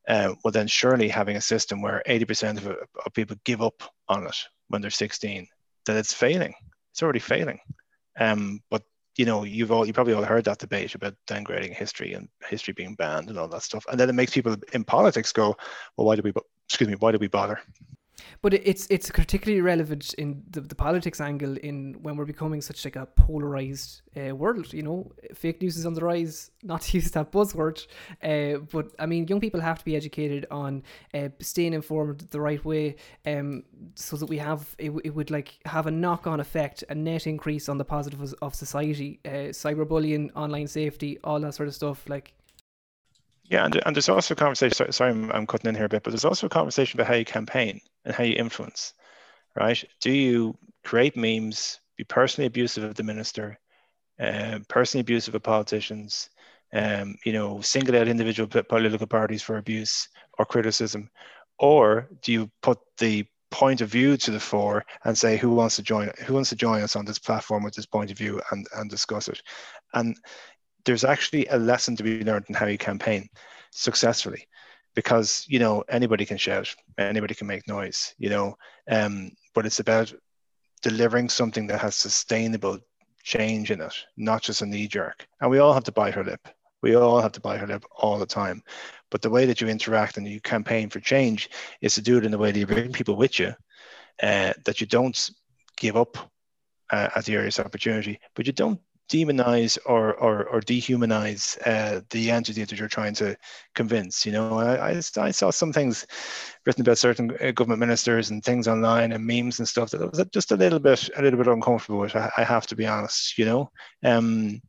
uh, 0.07 0.33
well, 0.43 0.51
then 0.51 0.67
surely 0.67 1.07
having 1.07 1.35
a 1.35 1.41
system 1.41 1.81
where 1.81 2.03
80% 2.07 2.57
of, 2.57 2.67
of 2.67 3.13
people 3.13 3.35
give 3.43 3.61
up 3.61 3.83
on 4.07 4.25
it 4.25 4.37
when 4.69 4.81
they're 4.81 4.91
16, 4.91 5.47
that 5.85 5.97
it's 5.97 6.13
failing. 6.13 6.53
It's 6.91 7.03
already 7.03 7.19
failing. 7.19 7.59
Um, 8.19 8.61
but 8.69 8.83
you 9.17 9.25
know, 9.25 9.43
you've 9.43 9.71
all 9.71 9.85
you 9.85 9.93
probably 9.93 10.13
all 10.13 10.23
heard 10.23 10.45
that 10.45 10.59
debate 10.59 10.93
about 10.93 11.15
downgrading 11.27 11.73
history 11.73 12.13
and 12.13 12.27
history 12.49 12.73
being 12.73 12.95
banned 12.95 13.29
and 13.29 13.39
all 13.39 13.47
that 13.47 13.63
stuff, 13.63 13.85
and 13.89 13.99
then 13.99 14.09
it 14.09 14.13
makes 14.13 14.33
people 14.33 14.55
in 14.73 14.83
politics 14.83 15.31
go, 15.31 15.55
"Well, 15.95 16.05
why 16.05 16.15
do 16.15 16.21
we? 16.21 16.33
Excuse 16.67 16.89
me, 16.89 16.95
why 16.95 17.11
do 17.11 17.17
we 17.17 17.27
bother?" 17.27 17.61
But 18.41 18.53
it's 18.53 18.87
it's 18.89 19.09
particularly 19.09 19.61
relevant 19.61 20.13
in 20.15 20.43
the, 20.49 20.61
the 20.61 20.75
politics 20.75 21.21
angle 21.21 21.57
in 21.57 21.95
when 22.01 22.15
we're 22.15 22.25
becoming 22.25 22.61
such 22.61 22.85
like 22.85 22.95
a 22.95 23.05
polarized 23.05 24.01
uh, 24.17 24.35
world 24.35 24.73
you 24.73 24.83
know? 24.83 25.11
Fake 25.33 25.61
news 25.61 25.77
is 25.77 25.85
on 25.85 25.93
the 25.93 26.01
rise. 26.01 26.51
Not 26.63 26.81
to 26.81 26.97
use 26.97 27.11
that 27.11 27.31
buzzword. 27.31 27.85
Uh, 28.23 28.59
but 28.71 28.91
i 28.99 29.05
mean 29.05 29.27
young 29.27 29.39
people 29.39 29.59
have 29.59 29.79
to 29.79 29.85
be 29.85 29.95
educated 29.95 30.45
on 30.51 30.83
uh, 31.13 31.29
staying 31.39 31.73
informed 31.73 32.19
the 32.31 32.39
right 32.39 32.63
way 32.65 32.95
um, 33.25 33.63
so 33.95 34.15
that 34.17 34.27
we 34.27 34.37
have 34.37 34.75
it, 34.77 34.91
it 35.03 35.09
would 35.11 35.31
like 35.31 35.59
have 35.65 35.87
a 35.87 35.91
knock-on 35.91 36.39
effect 36.39 36.83
a 36.89 36.95
net 36.95 37.27
increase 37.27 37.69
on 37.69 37.77
the 37.77 37.85
positives 37.85 38.33
of 38.33 38.53
society 38.55 39.19
uh, 39.25 39.51
cyberbullying 39.51 40.29
online 40.35 40.67
safety 40.67 41.17
all 41.23 41.39
that 41.39 41.53
sort 41.53 41.67
of 41.67 41.75
stuff 41.75 42.07
like 42.09 42.33
yeah, 43.49 43.65
and, 43.65 43.81
and 43.85 43.95
there's 43.95 44.09
also 44.09 44.33
a 44.33 44.37
conversation. 44.37 44.91
Sorry, 44.91 45.11
I'm, 45.11 45.31
I'm 45.31 45.47
cutting 45.47 45.69
in 45.69 45.75
here 45.75 45.85
a 45.85 45.89
bit, 45.89 46.03
but 46.03 46.11
there's 46.11 46.25
also 46.25 46.47
a 46.47 46.49
conversation 46.49 46.99
about 46.99 47.07
how 47.07 47.15
you 47.15 47.25
campaign 47.25 47.79
and 48.03 48.13
how 48.13 48.23
you 48.23 48.35
influence, 48.35 48.93
right? 49.55 49.83
Do 50.01 50.11
you 50.11 50.57
create 50.83 51.15
memes, 51.15 51.79
be 51.97 52.03
personally 52.03 52.47
abusive 52.47 52.83
of 52.83 52.95
the 52.95 53.03
minister, 53.03 53.59
uh, 54.19 54.59
personally 54.67 55.01
abusive 55.01 55.35
of 55.35 55.43
politicians, 55.43 56.29
um, 56.73 57.15
you 57.23 57.33
know, 57.33 57.61
single 57.61 57.95
out 57.95 58.07
individual 58.07 58.49
political 58.67 59.07
parties 59.07 59.43
for 59.43 59.57
abuse 59.57 60.07
or 60.39 60.45
criticism, 60.45 61.09
or 61.59 62.09
do 62.21 62.31
you 62.31 62.51
put 62.61 62.79
the 62.97 63.25
point 63.51 63.79
of 63.79 63.89
view 63.89 64.17
to 64.17 64.31
the 64.31 64.39
fore 64.39 64.83
and 65.05 65.17
say 65.17 65.37
who 65.37 65.51
wants 65.51 65.77
to 65.77 65.81
join 65.81 66.11
who 66.25 66.33
wants 66.33 66.49
to 66.49 66.55
join 66.57 66.81
us 66.81 66.95
on 66.95 67.05
this 67.05 67.19
platform 67.19 67.63
with 67.63 67.73
this 67.73 67.85
point 67.85 68.11
of 68.11 68.17
view 68.17 68.41
and 68.51 68.67
and 68.75 68.89
discuss 68.89 69.29
it 69.29 69.41
and 69.93 70.17
there's 70.85 71.03
actually 71.03 71.45
a 71.47 71.57
lesson 71.57 71.95
to 71.95 72.03
be 72.03 72.23
learned 72.23 72.45
in 72.49 72.55
how 72.55 72.65
you 72.67 72.77
campaign 72.77 73.27
successfully 73.71 74.47
because 74.95 75.45
you 75.49 75.59
know 75.59 75.83
anybody 75.89 76.25
can 76.25 76.37
shout, 76.37 76.73
anybody 76.97 77.35
can 77.35 77.47
make 77.47 77.67
noise, 77.67 78.15
you 78.17 78.29
know, 78.29 78.55
um, 78.89 79.31
but 79.53 79.65
it's 79.65 79.79
about 79.79 80.13
delivering 80.81 81.29
something 81.29 81.67
that 81.67 81.81
has 81.81 81.95
sustainable 81.95 82.79
change 83.23 83.71
in 83.71 83.81
it, 83.81 83.93
not 84.17 84.41
just 84.41 84.61
a 84.61 84.65
knee 84.65 84.87
jerk. 84.87 85.27
And 85.41 85.49
we 85.49 85.59
all 85.59 85.73
have 85.73 85.83
to 85.85 85.91
bite 85.91 86.15
our 86.15 86.23
lip. 86.23 86.47
We 86.81 86.95
all 86.95 87.19
have 87.19 87.31
to 87.33 87.41
bite 87.41 87.59
our 87.59 87.67
lip 87.67 87.83
all 87.97 88.19
the 88.19 88.25
time. 88.25 88.61
But 89.09 89.21
the 89.21 89.29
way 89.29 89.45
that 89.47 89.59
you 89.59 89.67
interact 89.67 90.17
and 90.17 90.27
you 90.27 90.39
campaign 90.39 90.89
for 90.89 90.99
change 90.99 91.49
is 91.81 91.95
to 91.95 92.01
do 92.01 92.17
it 92.17 92.25
in 92.25 92.33
a 92.33 92.37
way 92.37 92.51
that 92.51 92.59
you 92.59 92.67
bring 92.67 92.91
people 92.91 93.15
with 93.15 93.39
you, 93.39 93.53
uh, 94.21 94.53
that 94.65 94.79
you 94.79 94.87
don't 94.87 95.31
give 95.75 95.97
up 95.97 96.17
uh, 96.91 97.09
at 97.15 97.25
the 97.25 97.35
earliest 97.35 97.59
opportunity, 97.59 98.19
but 98.35 98.45
you 98.45 98.53
don't 98.53 98.79
demonize 99.09 99.77
or 99.85 100.13
or, 100.15 100.45
or 100.45 100.61
dehumanize 100.61 101.57
uh, 101.65 102.01
the 102.09 102.31
entity 102.31 102.63
that 102.63 102.77
you're 102.77 102.87
trying 102.87 103.13
to 103.15 103.35
convince. 103.73 104.25
You 104.25 104.31
know, 104.31 104.59
I, 104.59 104.91
I, 104.91 105.01
I 105.17 105.31
saw 105.31 105.51
some 105.51 105.71
things 105.71 106.05
written 106.65 106.81
about 106.81 106.97
certain 106.97 107.35
uh, 107.41 107.51
government 107.51 107.79
ministers 107.79 108.29
and 108.29 108.43
things 108.43 108.67
online 108.67 109.11
and 109.11 109.25
memes 109.25 109.59
and 109.59 109.67
stuff 109.67 109.91
that 109.91 110.11
was 110.11 110.23
just 110.31 110.51
a 110.51 110.57
little 110.57 110.79
bit 110.79 111.09
a 111.17 111.21
little 111.21 111.37
bit 111.37 111.47
uncomfortable. 111.47 112.07
I, 112.13 112.31
I 112.37 112.43
have 112.43 112.67
to 112.67 112.75
be 112.75 112.87
honest. 112.87 113.37
You 113.37 113.45
know. 113.45 113.71
Um, 114.03 114.61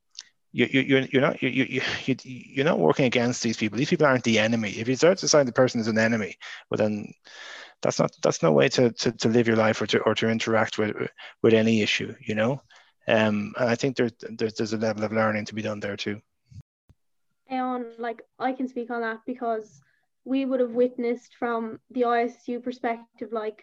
you, 0.52 0.66
you, 0.72 1.08
you're 1.12 1.20
not 1.20 1.42
you, 1.42 1.50
you, 1.50 1.82
you, 2.06 2.16
you're 2.24 2.64
not 2.64 2.78
working 2.78 3.04
against 3.04 3.42
these 3.42 3.58
people. 3.58 3.76
These 3.76 3.90
people 3.90 4.06
aren't 4.06 4.24
the 4.24 4.38
enemy. 4.38 4.70
If 4.70 4.88
you 4.88 4.96
start 4.96 5.18
to 5.18 5.26
decide 5.26 5.46
the 5.46 5.52
person 5.52 5.82
is 5.82 5.88
an 5.88 5.98
enemy, 5.98 6.36
well 6.70 6.78
then 6.78 7.12
that's 7.82 7.98
not 7.98 8.16
that's 8.22 8.42
no 8.42 8.52
way 8.52 8.70
to, 8.70 8.90
to, 8.90 9.12
to 9.12 9.28
live 9.28 9.46
your 9.46 9.56
life 9.56 9.82
or 9.82 9.86
to 9.88 10.00
or 10.00 10.14
to 10.14 10.30
interact 10.30 10.78
with 10.78 10.96
with 11.42 11.52
any 11.52 11.82
issue. 11.82 12.14
You 12.20 12.36
know. 12.36 12.62
Um, 13.08 13.54
and 13.58 13.68
I 13.70 13.74
think 13.74 13.96
there's, 13.96 14.12
there's 14.20 14.54
there's 14.54 14.72
a 14.72 14.78
level 14.78 15.04
of 15.04 15.12
learning 15.12 15.44
to 15.46 15.54
be 15.54 15.62
done 15.62 15.80
there 15.80 15.96
too. 15.96 16.20
And 17.48 17.86
like 17.98 18.22
I 18.38 18.52
can 18.52 18.68
speak 18.68 18.90
on 18.90 19.02
that 19.02 19.20
because 19.26 19.80
we 20.24 20.44
would 20.44 20.60
have 20.60 20.72
witnessed 20.72 21.36
from 21.38 21.78
the 21.90 22.02
ISSU 22.02 22.62
perspective, 22.62 23.28
like 23.32 23.62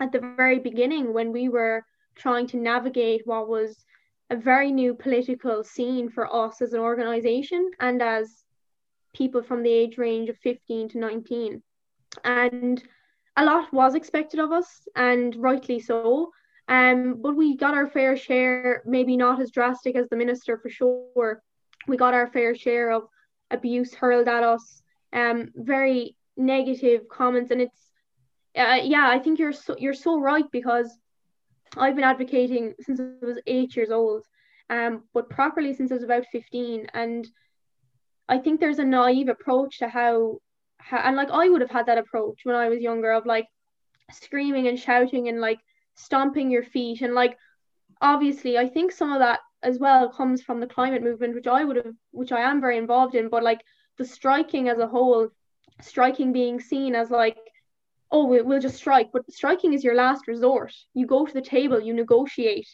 at 0.00 0.10
the 0.10 0.34
very 0.36 0.58
beginning 0.58 1.12
when 1.12 1.30
we 1.30 1.48
were 1.48 1.84
trying 2.16 2.46
to 2.48 2.56
navigate 2.56 3.22
what 3.24 3.48
was 3.48 3.84
a 4.30 4.36
very 4.36 4.72
new 4.72 4.94
political 4.94 5.62
scene 5.62 6.10
for 6.10 6.34
us 6.34 6.60
as 6.60 6.72
an 6.72 6.80
organization 6.80 7.70
and 7.80 8.02
as 8.02 8.44
people 9.14 9.42
from 9.42 9.62
the 9.62 9.70
age 9.70 9.98
range 9.98 10.28
of 10.28 10.36
15 10.38 10.88
to 10.90 10.98
19. 10.98 11.62
And 12.24 12.82
a 13.36 13.44
lot 13.44 13.72
was 13.72 13.94
expected 13.94 14.40
of 14.40 14.52
us, 14.52 14.86
and 14.96 15.36
rightly 15.36 15.80
so. 15.80 16.32
Um, 16.68 17.20
but 17.20 17.36
we 17.36 17.56
got 17.56 17.74
our 17.74 17.88
fair 17.88 18.16
share, 18.16 18.82
maybe 18.86 19.16
not 19.16 19.40
as 19.40 19.50
drastic 19.50 19.96
as 19.96 20.08
the 20.08 20.16
minister 20.16 20.58
for 20.58 20.70
sure. 20.70 21.42
We 21.88 21.96
got 21.96 22.14
our 22.14 22.28
fair 22.28 22.54
share 22.54 22.92
of 22.92 23.04
abuse 23.50 23.94
hurled 23.94 24.28
at 24.28 24.42
us, 24.42 24.82
um, 25.12 25.50
very 25.54 26.16
negative 26.36 27.08
comments, 27.08 27.50
and 27.50 27.60
it's 27.60 27.90
uh, 28.56 28.80
yeah, 28.82 29.08
I 29.08 29.18
think 29.18 29.38
you're 29.38 29.52
so 29.52 29.76
you're 29.78 29.94
so 29.94 30.20
right 30.20 30.44
because 30.52 30.96
I've 31.76 31.94
been 31.94 32.04
advocating 32.04 32.74
since 32.80 33.00
I 33.00 33.24
was 33.24 33.38
eight 33.46 33.74
years 33.76 33.90
old, 33.90 34.24
um, 34.70 35.04
but 35.14 35.30
properly 35.30 35.74
since 35.74 35.90
I 35.90 35.94
was 35.94 36.04
about 36.04 36.26
fifteen, 36.30 36.86
and 36.94 37.26
I 38.28 38.38
think 38.38 38.60
there's 38.60 38.78
a 38.78 38.84
naive 38.84 39.28
approach 39.28 39.78
to 39.78 39.88
how, 39.88 40.38
how 40.78 40.98
and 40.98 41.16
like 41.16 41.30
I 41.30 41.48
would 41.48 41.60
have 41.60 41.70
had 41.70 41.86
that 41.86 41.98
approach 41.98 42.40
when 42.44 42.56
I 42.56 42.68
was 42.68 42.80
younger 42.80 43.12
of 43.12 43.26
like 43.26 43.46
screaming 44.10 44.68
and 44.68 44.78
shouting 44.78 45.28
and 45.28 45.40
like 45.40 45.58
stomping 45.94 46.50
your 46.50 46.62
feet. 46.62 47.02
And 47.02 47.14
like 47.14 47.36
obviously 48.00 48.58
I 48.58 48.68
think 48.68 48.92
some 48.92 49.12
of 49.12 49.20
that 49.20 49.40
as 49.62 49.78
well 49.78 50.08
comes 50.08 50.42
from 50.42 50.60
the 50.60 50.66
climate 50.66 51.02
movement 51.02 51.34
which 51.34 51.46
I 51.46 51.64
would 51.64 51.76
have 51.76 51.94
which 52.10 52.32
I 52.32 52.40
am 52.40 52.60
very 52.60 52.78
involved 52.78 53.14
in. 53.14 53.28
But 53.28 53.42
like 53.42 53.60
the 53.98 54.04
striking 54.04 54.68
as 54.68 54.78
a 54.78 54.86
whole 54.86 55.28
striking 55.80 56.32
being 56.32 56.60
seen 56.60 56.94
as 56.94 57.10
like 57.10 57.38
oh 58.10 58.26
we'll 58.26 58.60
just 58.60 58.76
strike. 58.76 59.10
But 59.12 59.30
striking 59.32 59.72
is 59.72 59.84
your 59.84 59.94
last 59.94 60.28
resort. 60.28 60.72
You 60.94 61.06
go 61.06 61.26
to 61.26 61.32
the 61.32 61.40
table 61.40 61.80
you 61.80 61.94
negotiate. 61.94 62.68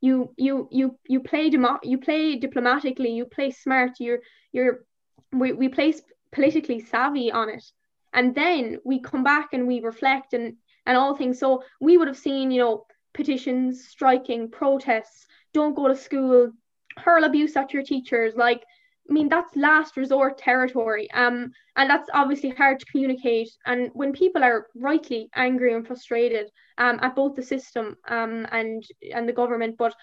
You 0.00 0.32
you 0.36 0.68
you 0.70 0.98
you 1.06 1.20
play 1.20 1.50
demo- 1.50 1.80
you 1.82 1.98
play 1.98 2.36
diplomatically 2.36 3.10
you 3.10 3.24
play 3.26 3.50
smart 3.50 3.92
you're 3.98 4.20
you're 4.52 4.84
we, 5.32 5.52
we 5.52 5.68
play 5.68 5.92
politically 6.32 6.80
savvy 6.80 7.30
on 7.32 7.48
it. 7.48 7.64
And 8.12 8.34
then 8.34 8.78
we 8.84 9.00
come 9.00 9.22
back 9.22 9.52
and 9.52 9.66
we 9.66 9.80
reflect 9.80 10.32
and 10.32 10.56
and 10.88 10.96
all 10.96 11.14
things. 11.14 11.38
So 11.38 11.62
we 11.80 11.96
would 11.98 12.08
have 12.08 12.16
seen, 12.18 12.50
you 12.50 12.60
know, 12.62 12.86
petitions, 13.14 13.86
striking, 13.86 14.50
protests, 14.50 15.26
don't 15.52 15.76
go 15.76 15.86
to 15.86 15.94
school, 15.94 16.50
hurl 16.96 17.24
abuse 17.24 17.56
at 17.56 17.72
your 17.72 17.82
teachers. 17.82 18.34
Like, 18.34 18.64
I 19.08 19.12
mean, 19.12 19.28
that's 19.28 19.54
last 19.54 19.96
resort 19.96 20.38
territory. 20.38 21.10
Um, 21.12 21.52
and 21.76 21.88
that's 21.88 22.08
obviously 22.12 22.50
hard 22.50 22.80
to 22.80 22.86
communicate. 22.86 23.50
And 23.66 23.90
when 23.92 24.12
people 24.12 24.42
are 24.42 24.66
rightly 24.74 25.28
angry 25.34 25.74
and 25.74 25.86
frustrated 25.86 26.46
um, 26.78 26.98
at 27.02 27.14
both 27.14 27.36
the 27.36 27.42
system 27.42 27.96
um, 28.08 28.46
and 28.50 28.82
and 29.14 29.28
the 29.28 29.32
government, 29.32 29.76
but 29.78 29.94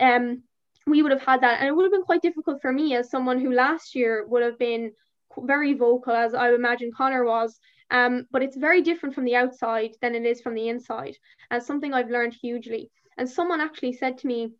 um, 0.00 0.42
we 0.86 1.02
would 1.02 1.12
have 1.12 1.22
had 1.22 1.40
that, 1.42 1.58
and 1.58 1.68
it 1.68 1.74
would 1.74 1.84
have 1.84 1.92
been 1.92 2.02
quite 2.10 2.22
difficult 2.22 2.62
for 2.62 2.72
me 2.72 2.94
as 2.96 3.10
someone 3.10 3.40
who 3.40 3.52
last 3.52 3.94
year 3.94 4.26
would 4.26 4.42
have 4.42 4.58
been 4.58 4.92
very 5.36 5.74
vocal, 5.74 6.14
as 6.14 6.34
I 6.34 6.52
imagine 6.52 6.90
Connor 6.96 7.24
was, 7.24 7.58
um, 7.90 8.26
but 8.30 8.42
it's 8.42 8.56
very 8.56 8.82
different 8.82 9.14
from 9.14 9.24
the 9.24 9.36
outside 9.36 9.96
than 10.00 10.14
it 10.14 10.24
is 10.24 10.40
from 10.40 10.54
the 10.54 10.68
inside. 10.68 11.16
And 11.50 11.62
something 11.62 11.94
I've 11.94 12.10
learned 12.10 12.34
hugely. 12.34 12.90
And 13.16 13.28
someone 13.28 13.60
actually 13.60 13.94
said 13.94 14.18
to 14.18 14.26
me 14.26 14.52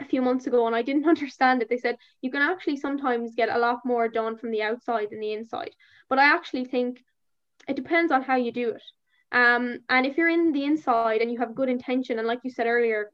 a 0.00 0.04
few 0.04 0.22
months 0.22 0.46
ago, 0.46 0.66
and 0.66 0.74
I 0.74 0.82
didn't 0.82 1.08
understand 1.14 1.62
it. 1.62 1.68
They 1.68 1.78
said 1.78 1.98
you 2.22 2.30
can 2.30 2.42
actually 2.42 2.76
sometimes 2.76 3.34
get 3.34 3.50
a 3.50 3.58
lot 3.58 3.80
more 3.84 4.08
done 4.08 4.36
from 4.36 4.50
the 4.50 4.62
outside 4.62 5.08
than 5.10 5.20
the 5.20 5.32
inside. 5.32 5.74
But 6.08 6.18
I 6.18 6.24
actually 6.24 6.64
think 6.64 7.04
it 7.68 7.76
depends 7.76 8.10
on 8.10 8.22
how 8.22 8.36
you 8.36 8.52
do 8.52 8.70
it. 8.70 8.82
Um, 9.32 9.80
and 9.88 10.06
if 10.06 10.16
you're 10.16 10.28
in 10.28 10.52
the 10.52 10.64
inside 10.64 11.20
and 11.20 11.30
you 11.30 11.38
have 11.38 11.54
good 11.54 11.68
intention, 11.68 12.18
and 12.18 12.26
like 12.26 12.40
you 12.42 12.50
said 12.50 12.66
earlier, 12.66 13.10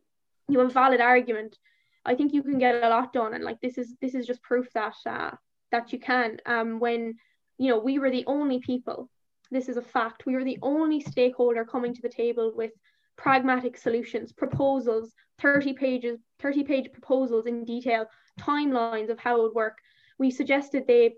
you 0.48 0.58
have 0.60 0.70
a 0.70 0.72
valid 0.72 1.00
argument, 1.00 1.58
I 2.04 2.14
think 2.14 2.32
you 2.32 2.42
can 2.42 2.58
get 2.58 2.82
a 2.82 2.88
lot 2.88 3.12
done. 3.12 3.34
And 3.34 3.44
like 3.44 3.60
this 3.60 3.76
is 3.76 3.96
this 4.00 4.14
is 4.14 4.26
just 4.26 4.42
proof 4.42 4.72
that 4.74 4.94
uh, 5.04 5.32
that 5.72 5.92
you 5.92 5.98
can. 5.98 6.38
Um, 6.46 6.78
when 6.78 7.16
you 7.58 7.68
know 7.68 7.78
we 7.78 7.98
were 7.98 8.10
the 8.10 8.24
only 8.26 8.60
people 8.60 9.10
this 9.50 9.68
is 9.68 9.76
a 9.76 9.82
fact. 9.82 10.26
We 10.26 10.34
were 10.34 10.44
the 10.44 10.58
only 10.62 11.00
stakeholder 11.00 11.64
coming 11.64 11.94
to 11.94 12.02
the 12.02 12.08
table 12.08 12.52
with 12.54 12.72
pragmatic 13.16 13.76
solutions, 13.76 14.32
proposals, 14.32 15.12
30 15.40 15.72
pages, 15.74 16.20
30 16.40 16.64
page 16.64 16.92
proposals 16.92 17.46
in 17.46 17.64
detail, 17.64 18.06
timelines 18.40 19.10
of 19.10 19.18
how 19.18 19.36
it 19.36 19.42
would 19.42 19.54
work. 19.54 19.78
We 20.18 20.30
suggested 20.30 20.86
they 20.86 21.14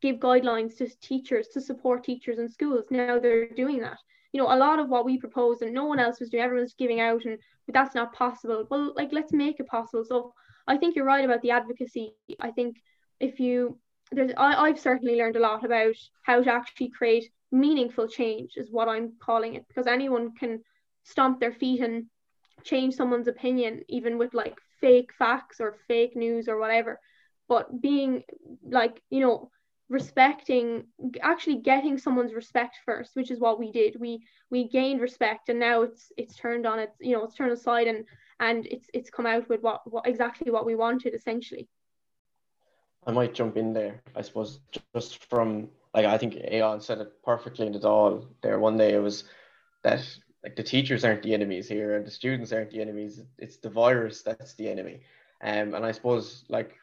give 0.00 0.16
guidelines 0.16 0.76
to 0.78 0.88
teachers 1.00 1.48
to 1.48 1.60
support 1.60 2.04
teachers 2.04 2.38
in 2.38 2.48
schools. 2.48 2.86
Now 2.90 3.18
they're 3.18 3.48
doing 3.48 3.80
that. 3.80 3.98
You 4.32 4.40
know, 4.40 4.52
a 4.52 4.56
lot 4.56 4.78
of 4.78 4.88
what 4.88 5.04
we 5.04 5.18
proposed 5.18 5.62
and 5.62 5.72
no 5.72 5.84
one 5.84 6.00
else 6.00 6.20
was 6.20 6.30
doing, 6.30 6.42
everyone's 6.42 6.74
giving 6.74 7.00
out 7.00 7.24
and 7.24 7.38
that's 7.68 7.94
not 7.94 8.12
possible. 8.12 8.66
Well, 8.70 8.92
like 8.96 9.12
let's 9.12 9.32
make 9.32 9.60
it 9.60 9.66
possible. 9.68 10.04
So 10.04 10.34
I 10.66 10.76
think 10.76 10.96
you're 10.96 11.04
right 11.04 11.24
about 11.24 11.42
the 11.42 11.52
advocacy. 11.52 12.14
I 12.40 12.50
think 12.50 12.76
if 13.20 13.38
you 13.38 13.78
there's 14.12 14.32
I, 14.36 14.54
I've 14.54 14.78
certainly 14.78 15.16
learned 15.16 15.36
a 15.36 15.40
lot 15.40 15.64
about 15.64 15.94
how 16.22 16.42
to 16.42 16.52
actually 16.52 16.90
create 16.90 17.30
meaningful 17.54 18.08
change 18.08 18.52
is 18.56 18.70
what 18.70 18.88
I'm 18.88 19.12
calling 19.20 19.54
it 19.54 19.66
because 19.68 19.86
anyone 19.86 20.34
can 20.34 20.60
stomp 21.04 21.38
their 21.38 21.52
feet 21.52 21.80
and 21.80 22.06
change 22.64 22.94
someone's 22.94 23.28
opinion 23.28 23.82
even 23.88 24.18
with 24.18 24.34
like 24.34 24.58
fake 24.80 25.12
facts 25.18 25.60
or 25.60 25.76
fake 25.86 26.16
news 26.16 26.48
or 26.48 26.58
whatever 26.58 26.98
but 27.48 27.80
being 27.80 28.24
like 28.68 29.00
you 29.10 29.20
know 29.20 29.50
respecting 29.88 30.84
actually 31.22 31.56
getting 31.56 31.96
someone's 31.96 32.34
respect 32.34 32.76
first 32.84 33.10
which 33.14 33.30
is 33.30 33.38
what 33.38 33.60
we 33.60 33.70
did 33.70 33.94
we 34.00 34.24
we 34.50 34.66
gained 34.68 35.00
respect 35.00 35.48
and 35.48 35.60
now 35.60 35.82
it's 35.82 36.10
it's 36.16 36.34
turned 36.34 36.66
on 36.66 36.78
it's 36.78 36.96
you 37.00 37.12
know 37.12 37.22
it's 37.22 37.36
turned 37.36 37.52
aside 37.52 37.86
and 37.86 38.04
and 38.40 38.66
it's 38.66 38.86
it's 38.94 39.10
come 39.10 39.26
out 39.26 39.48
with 39.48 39.60
what, 39.62 39.80
what 39.84 40.06
exactly 40.06 40.50
what 40.50 40.66
we 40.66 40.74
wanted 40.74 41.14
essentially 41.14 41.68
I 43.06 43.12
might 43.12 43.34
jump 43.34 43.58
in 43.58 43.74
there. 43.74 44.00
I 44.16 44.22
suppose 44.22 44.60
just 44.94 45.24
from 45.26 45.68
like 45.94 46.06
I 46.06 46.18
think 46.18 46.34
Aodhán 46.34 46.82
said 46.82 46.98
it 46.98 47.22
perfectly 47.22 47.66
in 47.66 47.72
the 47.72 47.78
Dáil 47.78 48.26
there 48.42 48.58
one 48.58 48.76
day. 48.76 48.94
It 48.94 48.98
was 49.02 49.24
that 49.84 50.04
like 50.42 50.56
the 50.56 50.62
teachers 50.62 51.04
aren't 51.04 51.22
the 51.22 51.34
enemies 51.34 51.68
here 51.68 51.96
and 51.96 52.06
the 52.06 52.10
students 52.10 52.52
aren't 52.52 52.70
the 52.70 52.80
enemies. 52.80 53.22
It's 53.38 53.56
the 53.58 53.70
virus 53.70 54.22
that's 54.22 54.54
the 54.54 54.68
enemy. 54.68 55.00
Um, 55.42 55.74
and 55.74 55.86
I 55.86 55.92
suppose 55.92 56.44
like 56.48 56.74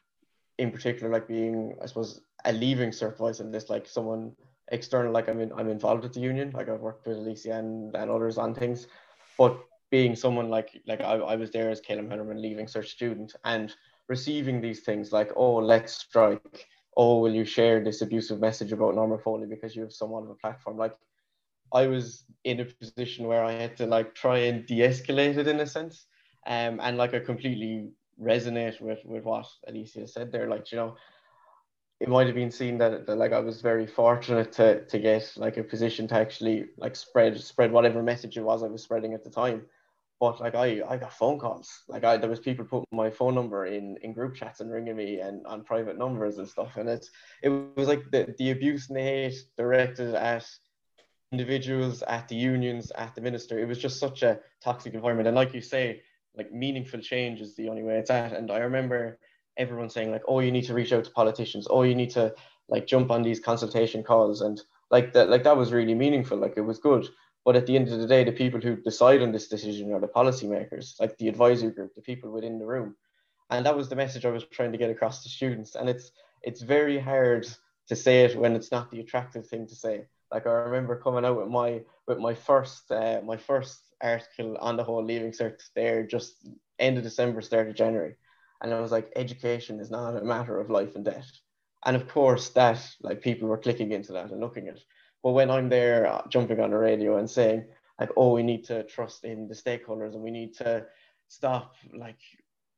in 0.58 0.72
particular 0.72 1.12
like 1.12 1.28
being 1.28 1.76
I 1.82 1.86
suppose 1.86 2.22
a 2.46 2.54
leaving 2.54 2.92
voice 2.92 3.40
in 3.40 3.52
this 3.52 3.70
like 3.70 3.86
someone 3.88 4.32
external 4.70 5.12
like 5.12 5.28
I'm 5.28 5.42
in, 5.42 5.52
I'm 5.54 5.70
involved 5.70 6.04
with 6.04 6.14
the 6.14 6.22
union 6.22 6.52
like 6.52 6.70
I've 6.70 6.80
worked 6.80 7.06
with 7.06 7.18
Alicia 7.18 7.54
and, 7.54 7.94
and 7.96 8.10
others 8.10 8.38
on 8.38 8.56
things, 8.56 8.88
but 9.38 9.60
being 9.90 10.16
someone 10.16 10.50
like 10.50 10.82
like 10.88 11.02
I, 11.02 11.16
I 11.16 11.36
was 11.36 11.52
there 11.52 11.70
as 11.70 11.82
Caleb 11.82 12.10
Hennerman 12.10 12.42
leaving 12.42 12.66
cert 12.66 12.88
student 12.88 13.36
and 13.44 13.76
receiving 14.08 14.62
these 14.62 14.82
things 14.82 15.12
like, 15.12 15.32
oh, 15.36 15.56
let's 15.56 15.94
strike. 15.94 16.68
Oh, 16.96 17.20
will 17.20 17.34
you 17.34 17.46
share 17.46 17.84
this 17.84 18.02
abusive 18.02 18.40
message 18.40 18.72
about 18.72 18.96
Norma 18.96 19.18
because 19.48 19.76
you 19.76 19.82
have 19.84 19.94
somewhat 19.94 20.24
of 20.24 20.30
a 20.30 20.36
platform? 20.36 20.78
Like, 20.78 20.94
I 21.74 21.88
was 21.88 22.26
in 22.44 22.60
a 22.60 22.66
position 22.66 23.28
where 23.28 23.44
I 23.44 23.54
had 23.54 23.78
to 23.78 23.86
like 23.86 24.14
try 24.14 24.40
and 24.40 24.66
de-escalate 24.66 25.38
it 25.38 25.48
in 25.48 25.60
a 25.60 25.68
sense, 25.68 26.06
um, 26.46 26.80
and 26.82 26.98
like 26.98 27.14
I 27.14 27.20
completely 27.20 27.92
resonate 28.22 28.82
with 28.82 29.00
with 29.06 29.24
what 29.24 29.48
Alicia 29.68 30.08
said 30.08 30.32
there. 30.32 30.50
Like, 30.50 30.72
you 30.72 30.78
know, 30.78 30.96
it 32.02 32.10
might 32.10 32.26
have 32.26 32.36
been 32.36 32.52
seen 32.52 32.78
that, 32.80 33.06
that 33.06 33.16
like 33.16 33.32
I 33.32 33.40
was 33.40 33.62
very 33.62 33.88
fortunate 33.88 34.52
to 34.54 34.86
to 34.86 35.00
get 35.00 35.32
like 35.38 35.58
a 35.58 35.64
position 35.64 36.08
to 36.10 36.16
actually 36.16 36.66
like 36.78 36.96
spread 36.96 37.40
spread 37.40 37.72
whatever 37.72 38.04
message 38.04 38.38
it 38.38 38.44
was 38.44 38.64
I 38.64 38.68
was 38.68 38.84
spreading 38.84 39.14
at 39.14 39.24
the 39.24 39.30
time. 39.30 39.66
But 40.22 40.40
like 40.40 40.54
I, 40.54 40.82
I 40.88 40.98
got 40.98 41.14
phone 41.14 41.40
calls. 41.40 41.82
Like 41.90 42.04
I 42.04 42.16
there 42.16 42.30
was 42.30 42.40
people 42.40 42.64
putting 42.64 42.86
my 42.92 43.10
phone 43.10 43.34
number 43.34 43.66
in, 43.66 43.98
in 44.04 44.14
group 44.14 44.36
chats 44.36 44.60
and 44.60 44.72
ringing 44.72 44.96
me 44.96 45.20
and 45.20 45.44
on 45.48 45.64
private 45.64 45.98
numbers 45.98 46.38
and 46.38 46.48
stuff. 46.48 46.78
And 46.78 46.88
it's 46.88 47.10
it 47.42 47.50
was 47.50 47.88
like 47.88 48.04
the, 48.12 48.34
the 48.38 48.52
abuse 48.52 48.88
and 48.88 48.98
the 48.98 49.02
hate 49.02 49.44
directed 49.58 50.14
at 50.14 50.46
individuals, 51.32 52.04
at 52.04 52.28
the 52.28 52.36
unions, 52.36 52.92
at 52.96 53.16
the 53.16 53.22
minister. 53.22 53.58
It 53.58 53.68
was 53.68 53.80
just 53.80 54.00
such 54.00 54.22
a 54.22 54.40
toxic 54.64 54.94
environment. 54.94 55.28
And 55.28 55.36
like 55.36 55.56
you 55.56 55.62
say, 55.62 56.04
like 56.36 56.52
meaningful 56.52 57.00
change 57.00 57.42
is 57.42 57.56
the 57.56 57.68
only 57.68 57.82
way 57.82 57.98
it's 57.98 58.12
at. 58.12 58.34
And 58.34 58.52
I 58.52 58.60
remember 58.60 59.18
everyone 59.58 59.90
saying 59.90 60.12
like, 60.12 60.24
oh, 60.28 60.40
you 60.40 60.52
need 60.52 60.66
to 60.66 60.76
reach 60.76 60.94
out 60.94 61.06
to 61.06 61.12
politicians. 61.12 61.66
Oh, 61.68 61.82
you 61.82 61.96
need 61.96 62.12
to 62.12 62.32
like 62.70 62.86
jump 62.86 63.10
on 63.10 63.24
these 63.24 63.40
consultation 63.40 64.04
calls 64.04 64.42
and 64.42 64.62
like 64.92 65.14
that 65.14 65.30
like 65.30 65.44
that 65.46 65.58
was 65.58 65.74
really 65.74 65.96
meaningful. 65.96 66.38
Like 66.38 66.54
it 66.58 66.62
was 66.62 66.78
good. 66.78 67.08
But 67.44 67.56
at 67.56 67.66
the 67.66 67.76
end 67.76 67.90
of 67.90 68.00
the 68.00 68.08
day, 68.08 68.24
the 68.24 68.32
people 68.32 68.60
who 68.62 68.76
decide 68.76 69.22
on 69.22 69.32
this 69.32 69.48
decision 69.48 69.92
are 69.94 70.00
the 70.00 70.08
policymakers, 70.08 71.00
like 71.00 71.18
the 71.18 71.28
advisory 71.28 71.72
group, 71.72 71.96
the 71.96 72.02
people 72.02 72.32
within 72.32 72.60
the 72.60 72.66
room. 72.66 72.96
And 73.50 73.66
that 73.66 73.76
was 73.76 73.90
the 73.90 73.96
message 73.96 74.26
I 74.26 74.32
was 74.32 74.46
trying 74.46 74.72
to 74.72 74.78
get 74.78 74.92
across 74.92 75.24
to 75.24 75.30
students. 75.30 75.76
And 75.76 75.90
it's 75.90 76.12
it's 76.44 76.62
very 76.62 77.00
hard 77.00 77.48
to 77.88 77.96
say 77.96 78.24
it 78.26 78.38
when 78.38 78.56
it's 78.56 78.72
not 78.72 78.90
the 78.92 79.00
attractive 79.00 79.48
thing 79.48 79.68
to 79.68 79.76
say. 79.76 80.06
Like 80.32 80.48
I 80.48 80.52
remember 80.52 80.96
coming 80.96 81.26
out 81.26 81.38
with 81.38 81.50
my 81.50 81.82
with 82.08 82.20
my 82.20 82.34
first 82.34 82.92
uh, 82.92 83.22
my 83.26 83.38
first 83.38 83.80
article 84.02 84.58
on 84.60 84.78
the 84.78 84.84
whole 84.84 85.04
leaving 85.04 85.32
cert 85.32 85.62
there 85.76 86.06
just 86.06 86.34
end 86.80 86.98
of 86.98 87.04
December, 87.04 87.42
start 87.42 87.68
of 87.68 87.76
January. 87.76 88.16
And 88.62 88.74
I 88.74 88.80
was 88.80 88.92
like, 88.92 89.12
education 89.16 89.80
is 89.80 89.92
not 89.92 90.16
a 90.16 90.24
matter 90.24 90.60
of 90.60 90.70
life 90.70 90.96
and 90.96 91.04
death. 91.04 91.30
And 91.84 91.96
of 91.96 92.08
course 92.08 92.50
that 92.50 92.80
like 93.02 93.22
people 93.22 93.48
were 93.48 93.58
clicking 93.58 93.92
into 93.92 94.14
that 94.14 94.32
and 94.32 94.40
looking 94.40 94.68
at 94.68 94.76
it. 94.76 94.84
But 95.24 95.32
when 95.32 95.52
I'm 95.52 95.70
there 95.70 96.08
uh, 96.08 96.22
jumping 96.30 96.60
on 96.60 96.72
the 96.72 96.78
radio 96.78 97.18
and 97.18 97.30
saying 97.30 97.66
like, 98.00 98.10
oh, 98.18 98.34
we 98.34 98.44
need 98.44 98.64
to 98.66 98.84
trust 98.84 99.24
in 99.24 99.48
the 99.48 99.54
stakeholders 99.54 100.14
and 100.14 100.24
we 100.24 100.32
need 100.32 100.56
to 100.56 100.86
stop 101.28 101.76
like 101.94 102.20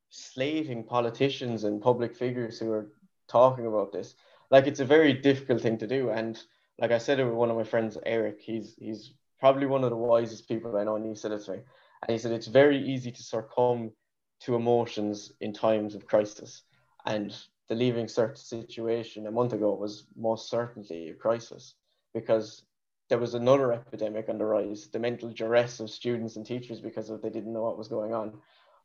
slating 0.09 0.83
politicians 0.83 1.63
and 1.63 1.81
public 1.81 2.15
figures 2.15 2.59
who 2.59 2.71
are 2.71 2.91
talking 3.27 3.65
about 3.65 3.91
this, 3.91 4.15
like 4.51 4.67
it's 4.67 4.81
a 4.81 4.85
very 4.85 5.13
difficult 5.13 5.61
thing 5.61 5.77
to 5.77 5.87
do. 5.87 6.09
And 6.09 6.39
like 6.77 6.91
I 6.91 6.97
said 6.97 7.19
it 7.19 7.25
with 7.25 7.33
one 7.33 7.49
of 7.49 7.57
my 7.57 7.63
friends, 7.63 7.97
Eric, 8.05 8.39
he's 8.41 8.75
he's 8.77 9.13
probably 9.39 9.65
one 9.65 9.83
of 9.83 9.89
the 9.89 9.95
wisest 9.95 10.47
people 10.47 10.75
I 10.77 10.83
know, 10.83 10.95
and 10.97 11.05
he 11.05 11.15
said 11.15 11.31
it 11.31 11.43
to 11.45 11.51
me. 11.53 11.57
And 12.01 12.11
he 12.11 12.17
said 12.17 12.31
it's 12.31 12.47
very 12.47 12.77
easy 12.77 13.11
to 13.11 13.23
succumb 13.23 13.91
to 14.41 14.55
emotions 14.55 15.31
in 15.39 15.53
times 15.53 15.95
of 15.95 16.05
crisis. 16.05 16.63
And 17.05 17.35
the 17.69 17.75
leaving 17.75 18.07
cert 18.07 18.37
situation 18.37 19.27
a 19.27 19.31
month 19.31 19.53
ago 19.53 19.73
was 19.73 20.05
most 20.15 20.49
certainly 20.49 21.09
a 21.09 21.13
crisis 21.13 21.75
because 22.13 22.63
there 23.09 23.19
was 23.19 23.33
another 23.33 23.73
epidemic 23.73 24.29
on 24.29 24.37
the 24.37 24.45
rise, 24.45 24.87
the 24.87 24.99
mental 24.99 25.29
duress 25.29 25.79
of 25.79 25.89
students 25.89 26.35
and 26.35 26.45
teachers 26.45 26.79
because 26.79 27.09
of 27.09 27.21
they 27.21 27.29
didn't 27.29 27.53
know 27.53 27.63
what 27.63 27.77
was 27.77 27.87
going 27.87 28.13
on. 28.13 28.33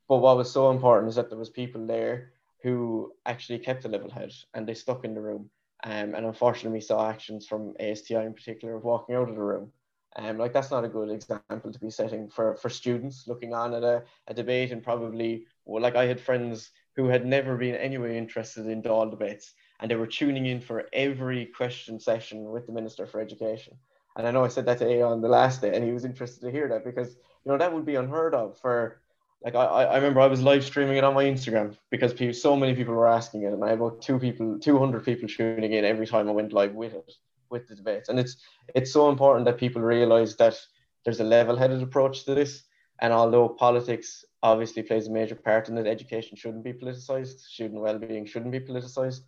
But 0.07 0.17
what 0.17 0.37
was 0.37 0.51
so 0.51 0.71
important 0.71 1.09
is 1.09 1.15
that 1.15 1.29
there 1.29 1.37
was 1.37 1.49
people 1.49 1.85
there 1.85 2.33
who 2.61 3.13
actually 3.25 3.59
kept 3.59 3.85
a 3.85 3.87
level 3.87 4.09
head 4.09 4.31
and 4.53 4.67
they 4.67 4.73
stuck 4.73 5.05
in 5.05 5.13
the 5.13 5.21
room. 5.21 5.49
Um, 5.83 6.13
and 6.13 6.25
unfortunately, 6.25 6.77
we 6.77 6.81
saw 6.81 7.09
actions 7.09 7.47
from 7.47 7.73
ASTI 7.79 8.15
in 8.15 8.33
particular 8.33 8.75
of 8.75 8.83
walking 8.83 9.15
out 9.15 9.29
of 9.29 9.35
the 9.35 9.41
room. 9.41 9.71
Um, 10.15 10.37
like 10.37 10.51
that's 10.51 10.71
not 10.71 10.83
a 10.83 10.89
good 10.89 11.09
example 11.09 11.71
to 11.71 11.79
be 11.79 11.91
setting 11.91 12.29
for, 12.29 12.55
for 12.57 12.69
students 12.69 13.27
looking 13.27 13.53
on 13.53 13.73
at 13.75 13.83
a, 13.83 14.03
a 14.27 14.33
debate 14.33 14.71
and 14.71 14.83
probably 14.83 15.45
well, 15.65 15.81
like 15.81 15.95
I 15.95 16.07
had 16.07 16.19
friends 16.19 16.71
who 16.95 17.07
had 17.07 17.25
never 17.25 17.55
been 17.55 17.75
anyway 17.75 18.17
interested 18.17 18.65
in 18.65 18.81
Dáil 18.81 19.11
debates 19.11 19.53
and 19.79 19.89
they 19.89 19.95
were 19.95 20.07
tuning 20.07 20.45
in 20.45 20.59
for 20.59 20.87
every 20.93 21.45
question 21.45 21.99
session 21.99 22.51
with 22.51 22.65
the 22.67 22.73
Minister 22.73 23.05
for 23.05 23.19
Education. 23.21 23.75
And 24.17 24.27
I 24.27 24.31
know 24.31 24.43
I 24.43 24.49
said 24.49 24.65
that 24.65 24.79
to 24.79 24.85
Aodhán 24.85 25.21
the 25.21 25.29
last 25.29 25.61
day, 25.61 25.73
and 25.73 25.83
he 25.83 25.91
was 25.91 26.05
interested 26.05 26.41
to 26.41 26.51
hear 26.51 26.67
that 26.69 26.83
because 26.83 27.09
you 27.09 27.51
know 27.51 27.57
that 27.57 27.73
would 27.73 27.85
be 27.85 27.95
unheard 27.95 28.33
of 28.33 28.59
for 28.59 29.01
like 29.43 29.55
I, 29.55 29.63
I 29.63 29.95
remember 29.95 30.19
I 30.19 30.27
was 30.27 30.41
live 30.41 30.65
streaming 30.65 30.97
it 30.97 31.03
on 31.03 31.13
my 31.13 31.23
Instagram 31.23 31.77
because 31.89 32.13
so 32.41 32.55
many 32.55 32.75
people 32.75 32.93
were 32.93 33.07
asking 33.07 33.43
it, 33.43 33.53
and 33.53 33.63
I 33.63 33.69
had 33.69 33.77
about 33.77 34.01
two 34.01 34.19
people, 34.19 34.59
two 34.59 34.77
hundred 34.77 35.05
people 35.05 35.29
tuning 35.29 35.71
in 35.71 35.85
every 35.85 36.05
time 36.05 36.27
I 36.27 36.31
went 36.31 36.51
live 36.51 36.73
with 36.73 36.93
it, 36.93 37.13
with 37.49 37.67
the 37.67 37.75
debates. 37.75 38.09
And 38.09 38.19
it's 38.19 38.35
it's 38.75 38.91
so 38.91 39.09
important 39.09 39.45
that 39.45 39.57
people 39.57 39.81
realize 39.81 40.35
that 40.37 40.59
there's 41.05 41.21
a 41.21 41.23
level-headed 41.23 41.81
approach 41.81 42.25
to 42.25 42.35
this. 42.35 42.63
And 43.01 43.13
although 43.13 43.47
politics 43.47 44.25
obviously 44.43 44.83
plays 44.83 45.07
a 45.07 45.11
major 45.11 45.35
part 45.35 45.69
in 45.69 45.77
it, 45.77 45.87
education 45.87 46.35
shouldn't 46.35 46.65
be 46.65 46.73
politicized, 46.73 47.39
student 47.39 47.79
well-being 47.79 48.25
shouldn't 48.25 48.51
be 48.51 48.59
politicized 48.59 49.21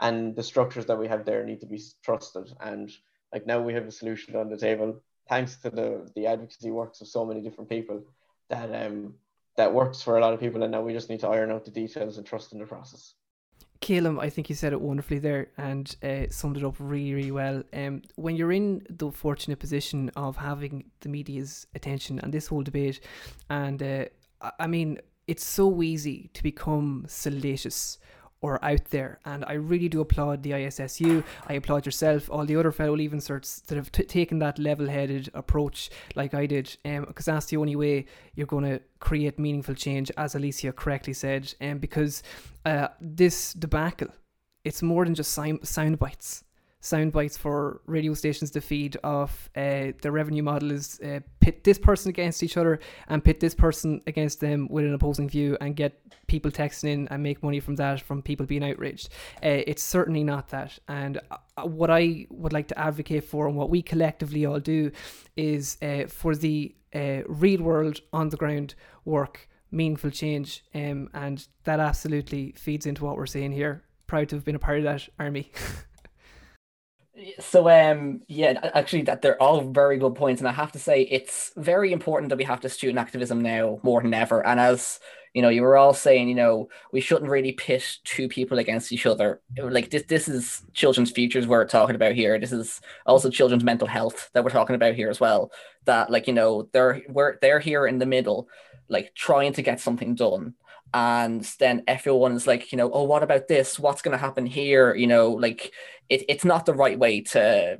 and 0.00 0.36
the 0.36 0.42
structures 0.42 0.86
that 0.86 0.98
we 0.98 1.08
have 1.08 1.24
there 1.24 1.44
need 1.44 1.60
to 1.60 1.66
be 1.66 1.80
trusted. 2.04 2.52
And 2.60 2.90
like 3.32 3.46
now 3.46 3.60
we 3.60 3.74
have 3.74 3.86
a 3.86 3.92
solution 3.92 4.36
on 4.36 4.48
the 4.48 4.56
table, 4.56 5.00
thanks 5.28 5.56
to 5.56 5.70
the 5.70 6.10
the 6.14 6.26
advocacy 6.26 6.70
works 6.70 7.00
of 7.00 7.08
so 7.08 7.24
many 7.24 7.40
different 7.40 7.70
people 7.70 8.04
that 8.48 8.70
um 8.86 9.14
that 9.56 9.72
works 9.72 10.02
for 10.02 10.18
a 10.18 10.20
lot 10.20 10.34
of 10.34 10.40
people. 10.40 10.62
And 10.62 10.72
now 10.72 10.82
we 10.82 10.92
just 10.92 11.08
need 11.08 11.20
to 11.20 11.28
iron 11.28 11.50
out 11.50 11.64
the 11.64 11.70
details 11.70 12.18
and 12.18 12.26
trust 12.26 12.52
in 12.52 12.58
the 12.58 12.66
process. 12.66 13.14
Caleb, 13.80 14.18
I 14.18 14.30
think 14.30 14.48
you 14.48 14.54
said 14.54 14.72
it 14.72 14.80
wonderfully 14.80 15.18
there 15.18 15.48
and 15.58 15.94
uh, 16.02 16.26
summed 16.30 16.56
it 16.56 16.64
up 16.64 16.76
really, 16.78 17.14
really 17.14 17.30
well. 17.30 17.62
Um, 17.72 18.02
when 18.16 18.36
you're 18.36 18.52
in 18.52 18.86
the 18.88 19.10
fortunate 19.10 19.58
position 19.58 20.10
of 20.16 20.36
having 20.36 20.84
the 21.00 21.08
media's 21.08 21.66
attention 21.74 22.18
and 22.20 22.32
this 22.32 22.46
whole 22.46 22.62
debate, 22.62 23.00
and 23.50 23.82
uh, 23.82 24.06
I 24.58 24.66
mean, 24.66 24.98
it's 25.26 25.44
so 25.44 25.82
easy 25.82 26.30
to 26.34 26.42
become 26.42 27.04
salacious 27.08 27.98
or 28.40 28.62
out 28.64 28.84
there. 28.86 29.18
And 29.24 29.44
I 29.46 29.54
really 29.54 29.88
do 29.88 30.00
applaud 30.00 30.42
the 30.42 30.52
ISSU. 30.52 31.24
I 31.48 31.54
applaud 31.54 31.86
yourself, 31.86 32.30
all 32.30 32.44
the 32.44 32.56
other 32.56 32.72
fellow 32.72 32.96
leaving 32.96 33.20
certs 33.20 33.64
that 33.66 33.76
have 33.76 33.90
t- 33.90 34.04
taken 34.04 34.38
that 34.40 34.58
level 34.58 34.88
headed 34.88 35.30
approach 35.34 35.90
like 36.14 36.34
I 36.34 36.46
did. 36.46 36.76
Because 36.84 37.28
um, 37.28 37.34
that's 37.34 37.46
the 37.46 37.56
only 37.56 37.76
way 37.76 38.06
you're 38.34 38.46
going 38.46 38.64
to 38.64 38.80
create 39.00 39.38
meaningful 39.38 39.74
change, 39.74 40.10
as 40.16 40.34
Alicia 40.34 40.72
correctly 40.72 41.12
said. 41.12 41.54
And 41.60 41.72
um, 41.72 41.78
because 41.78 42.22
uh, 42.64 42.88
this 43.00 43.52
debacle, 43.52 44.08
it's 44.64 44.82
more 44.82 45.04
than 45.04 45.14
just 45.14 45.32
sound 45.32 45.98
bites 45.98 46.44
sound 46.80 47.12
bites 47.12 47.36
for 47.36 47.80
radio 47.86 48.14
stations 48.14 48.50
to 48.50 48.60
feed 48.60 48.96
off 49.02 49.50
uh, 49.56 49.92
the 50.02 50.10
revenue 50.10 50.42
model 50.42 50.70
is 50.70 51.00
uh, 51.00 51.20
pit 51.40 51.64
this 51.64 51.78
person 51.78 52.10
against 52.10 52.42
each 52.42 52.56
other 52.56 52.78
and 53.08 53.24
pit 53.24 53.40
this 53.40 53.54
person 53.54 54.00
against 54.06 54.40
them 54.40 54.68
with 54.70 54.84
an 54.84 54.94
opposing 54.94 55.28
view 55.28 55.56
and 55.60 55.74
get 55.74 56.00
people 56.26 56.50
texting 56.50 56.88
in 56.90 57.08
and 57.08 57.22
make 57.22 57.42
money 57.42 57.60
from 57.60 57.76
that 57.76 58.00
from 58.00 58.22
people 58.22 58.46
being 58.46 58.64
outraged. 58.64 59.08
Uh, 59.42 59.62
it's 59.66 59.82
certainly 59.82 60.22
not 60.22 60.48
that. 60.50 60.78
And 60.88 61.18
uh, 61.30 61.66
what 61.66 61.90
i 61.90 62.26
would 62.30 62.52
like 62.52 62.68
to 62.68 62.78
advocate 62.78 63.24
for 63.24 63.46
and 63.48 63.56
what 63.56 63.70
we 63.70 63.82
collectively 63.82 64.44
all 64.44 64.60
do 64.60 64.90
is 65.36 65.78
uh, 65.82 66.06
for 66.06 66.34
the 66.34 66.74
uh, 66.94 67.22
real 67.26 67.62
world 67.62 68.00
on 68.12 68.28
the 68.28 68.36
ground 68.36 68.74
work 69.04 69.48
meaningful 69.70 70.10
change 70.10 70.64
um, 70.74 71.08
and 71.14 71.48
that 71.64 71.80
absolutely 71.80 72.52
feeds 72.56 72.86
into 72.86 73.04
what 73.04 73.16
we're 73.16 73.26
saying 73.26 73.52
here. 73.52 73.82
Proud 74.06 74.28
to 74.28 74.36
have 74.36 74.44
been 74.44 74.54
a 74.54 74.60
part 74.60 74.78
of 74.78 74.84
that 74.84 75.08
army 75.18 75.50
So 77.40 77.68
um 77.70 78.20
yeah, 78.28 78.60
actually 78.74 79.02
that 79.02 79.22
they're 79.22 79.40
all 79.40 79.62
very 79.70 79.96
good 79.98 80.14
points, 80.14 80.40
and 80.40 80.48
I 80.48 80.52
have 80.52 80.72
to 80.72 80.78
say 80.78 81.02
it's 81.02 81.50
very 81.56 81.92
important 81.92 82.28
that 82.28 82.36
we 82.36 82.44
have 82.44 82.60
the 82.60 82.68
student 82.68 82.98
activism 82.98 83.40
now 83.40 83.80
more 83.82 84.02
than 84.02 84.12
ever. 84.12 84.46
And 84.46 84.60
as 84.60 85.00
you 85.32 85.40
know, 85.42 85.48
you 85.48 85.62
were 85.62 85.76
all 85.76 85.94
saying, 85.94 86.28
you 86.28 86.34
know, 86.34 86.68
we 86.92 87.00
shouldn't 87.00 87.30
really 87.30 87.52
pit 87.52 87.98
two 88.04 88.28
people 88.28 88.58
against 88.58 88.90
each 88.92 89.04
other. 89.06 89.40
Like 89.58 89.90
this, 89.90 90.04
this 90.04 90.28
is 90.28 90.62
children's 90.72 91.10
futures 91.10 91.46
we're 91.46 91.66
talking 91.66 91.94
about 91.94 92.14
here. 92.14 92.38
This 92.38 92.52
is 92.52 92.80
also 93.04 93.28
children's 93.30 93.64
mental 93.64 93.86
health 93.88 94.30
that 94.32 94.44
we're 94.44 94.50
talking 94.50 94.76
about 94.76 94.94
here 94.94 95.10
as 95.10 95.20
well. 95.20 95.52
That 95.86 96.10
like 96.10 96.26
you 96.26 96.34
know 96.34 96.68
they're 96.72 97.02
we're 97.08 97.38
they're 97.40 97.60
here 97.60 97.86
in 97.86 97.98
the 97.98 98.06
middle, 98.06 98.48
like 98.88 99.14
trying 99.14 99.54
to 99.54 99.62
get 99.62 99.80
something 99.80 100.14
done 100.14 100.54
and 100.94 101.42
then 101.58 101.82
everyone's 101.86 102.46
like 102.46 102.72
you 102.72 102.78
know 102.78 102.90
oh 102.92 103.04
what 103.04 103.22
about 103.22 103.48
this? 103.48 103.78
What's 103.78 104.02
going 104.02 104.16
to 104.16 104.24
happen 104.24 104.46
here? 104.46 104.94
You 104.94 105.06
know 105.06 105.30
like 105.30 105.72
it, 106.08 106.24
it's 106.28 106.44
not 106.44 106.66
the 106.66 106.74
right 106.74 106.98
way 106.98 107.20
to 107.22 107.78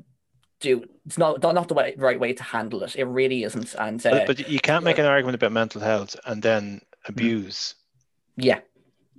do 0.60 0.84
it's 1.04 1.18
not 1.18 1.42
not 1.42 1.68
the 1.68 1.74
way, 1.74 1.94
right 1.96 2.18
way 2.18 2.32
to 2.32 2.42
handle 2.42 2.82
it. 2.82 2.96
It 2.96 3.04
really 3.04 3.44
isn't. 3.44 3.74
And 3.74 4.04
uh, 4.04 4.10
but, 4.10 4.26
but, 4.26 4.48
you 4.48 4.60
can't 4.60 4.84
make 4.84 4.98
an 4.98 5.06
argument 5.06 5.34
about 5.34 5.52
mental 5.52 5.80
health 5.80 6.16
and 6.24 6.42
then 6.42 6.80
mm. 7.04 7.08
abuse. 7.08 7.74
Yeah 8.36 8.60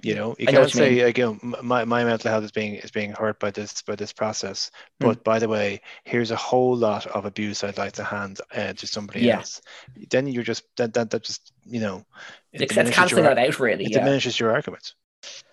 you 0.02 0.14
know, 0.15 0.36
you 0.38 0.48
can't 0.48 0.69
say 0.69 0.99
again, 0.99 1.40
my, 1.41 1.86
my 1.86 2.03
mental 2.03 2.30
health 2.30 2.44
is 2.44 2.52
being 2.52 2.76
is 2.76 2.91
being 2.91 3.11
hurt 3.11 3.40
by 3.40 3.52
this 3.52 3.82
by 3.82 3.95
this 3.95 4.14
process. 4.14 4.69
Hmm. 4.99 5.07
But 5.07 5.19
mm. 5.19 5.24
by 5.24 5.40
the 5.40 5.49
way, 5.49 5.82
here's 6.03 6.32
a 6.32 6.36
whole 6.36 6.76
lot 6.76 7.07
of 7.07 7.26
abuse 7.26 7.64
I'd 7.64 7.78
like 7.78 7.94
to 7.94 8.03
hand 8.03 8.40
uh, 8.56 8.74
to 8.74 8.88
somebody 8.88 9.22
yeah. 9.22 9.38
else. 9.38 9.61
Then 10.10 10.28
you're 10.28 10.44
just 10.44 10.64
that 10.78 10.94
that, 10.94 11.10
that 11.11 11.24
just 11.24 11.52
you 11.65 11.80
know, 11.80 12.06
it 12.53 12.61
it's 12.61 12.74
canceling 12.74 13.24
that 13.24 13.38
out 13.38 13.60
really. 13.60 13.86
It 13.86 13.91
yeah. 13.91 13.99
diminishes 13.99 14.40
your 14.40 14.52
arguments. 14.52 14.94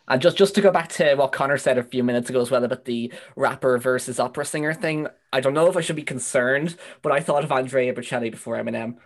And 0.06 0.20
just 0.20 0.36
just 0.36 0.54
to 0.56 0.60
go 0.60 0.70
back 0.70 0.90
to 0.90 1.14
what 1.14 1.32
Connor 1.32 1.56
said 1.56 1.78
a 1.78 1.82
few 1.82 2.04
minutes 2.04 2.28
ago 2.28 2.40
as 2.40 2.50
well 2.50 2.64
about 2.64 2.84
the 2.84 3.12
rapper 3.36 3.78
versus 3.78 4.20
opera 4.20 4.44
singer 4.44 4.74
thing, 4.74 5.08
I 5.32 5.40
don't 5.40 5.54
know 5.54 5.68
if 5.68 5.76
I 5.76 5.80
should 5.80 5.96
be 5.96 6.02
concerned, 6.02 6.76
but 7.00 7.12
I 7.12 7.20
thought 7.20 7.44
of 7.44 7.50
Andrea 7.50 7.94
Bocelli 7.94 8.30
before 8.30 8.56
Eminem. 8.56 8.96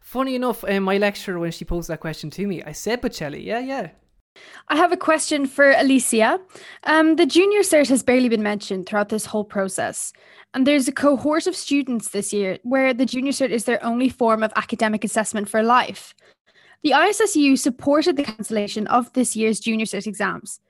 Funny 0.00 0.34
enough, 0.34 0.64
in 0.64 0.82
my 0.82 0.98
lecturer 0.98 1.38
when 1.38 1.52
she 1.52 1.64
posed 1.64 1.88
that 1.88 2.00
question 2.00 2.30
to 2.30 2.46
me, 2.46 2.62
I 2.62 2.72
said 2.72 3.02
Bocelli. 3.02 3.44
Yeah, 3.44 3.60
yeah, 3.60 3.90
I 4.68 4.76
have 4.76 4.92
a 4.92 4.96
question 4.96 5.46
for 5.46 5.70
Alicia. 5.70 6.40
Um, 6.84 7.16
the 7.16 7.26
junior 7.26 7.60
cert 7.60 7.88
has 7.88 8.02
barely 8.02 8.28
been 8.28 8.42
mentioned 8.42 8.86
throughout 8.86 9.08
this 9.08 9.26
whole 9.26 9.44
process. 9.44 10.12
And 10.54 10.66
there's 10.66 10.88
a 10.88 10.92
cohort 10.92 11.46
of 11.46 11.54
students 11.54 12.08
this 12.08 12.32
year 12.32 12.58
where 12.62 12.94
the 12.94 13.06
junior 13.06 13.32
cert 13.32 13.50
is 13.50 13.64
their 13.64 13.84
only 13.84 14.08
form 14.08 14.42
of 14.42 14.52
academic 14.56 15.04
assessment 15.04 15.48
for 15.48 15.62
life. 15.62 16.14
The 16.82 16.92
ISSU 16.92 17.58
supported 17.58 18.16
the 18.16 18.24
cancellation 18.24 18.86
of 18.86 19.12
this 19.12 19.34
year's 19.36 19.60
junior 19.60 19.86
cert 19.86 20.06
exams. 20.06 20.60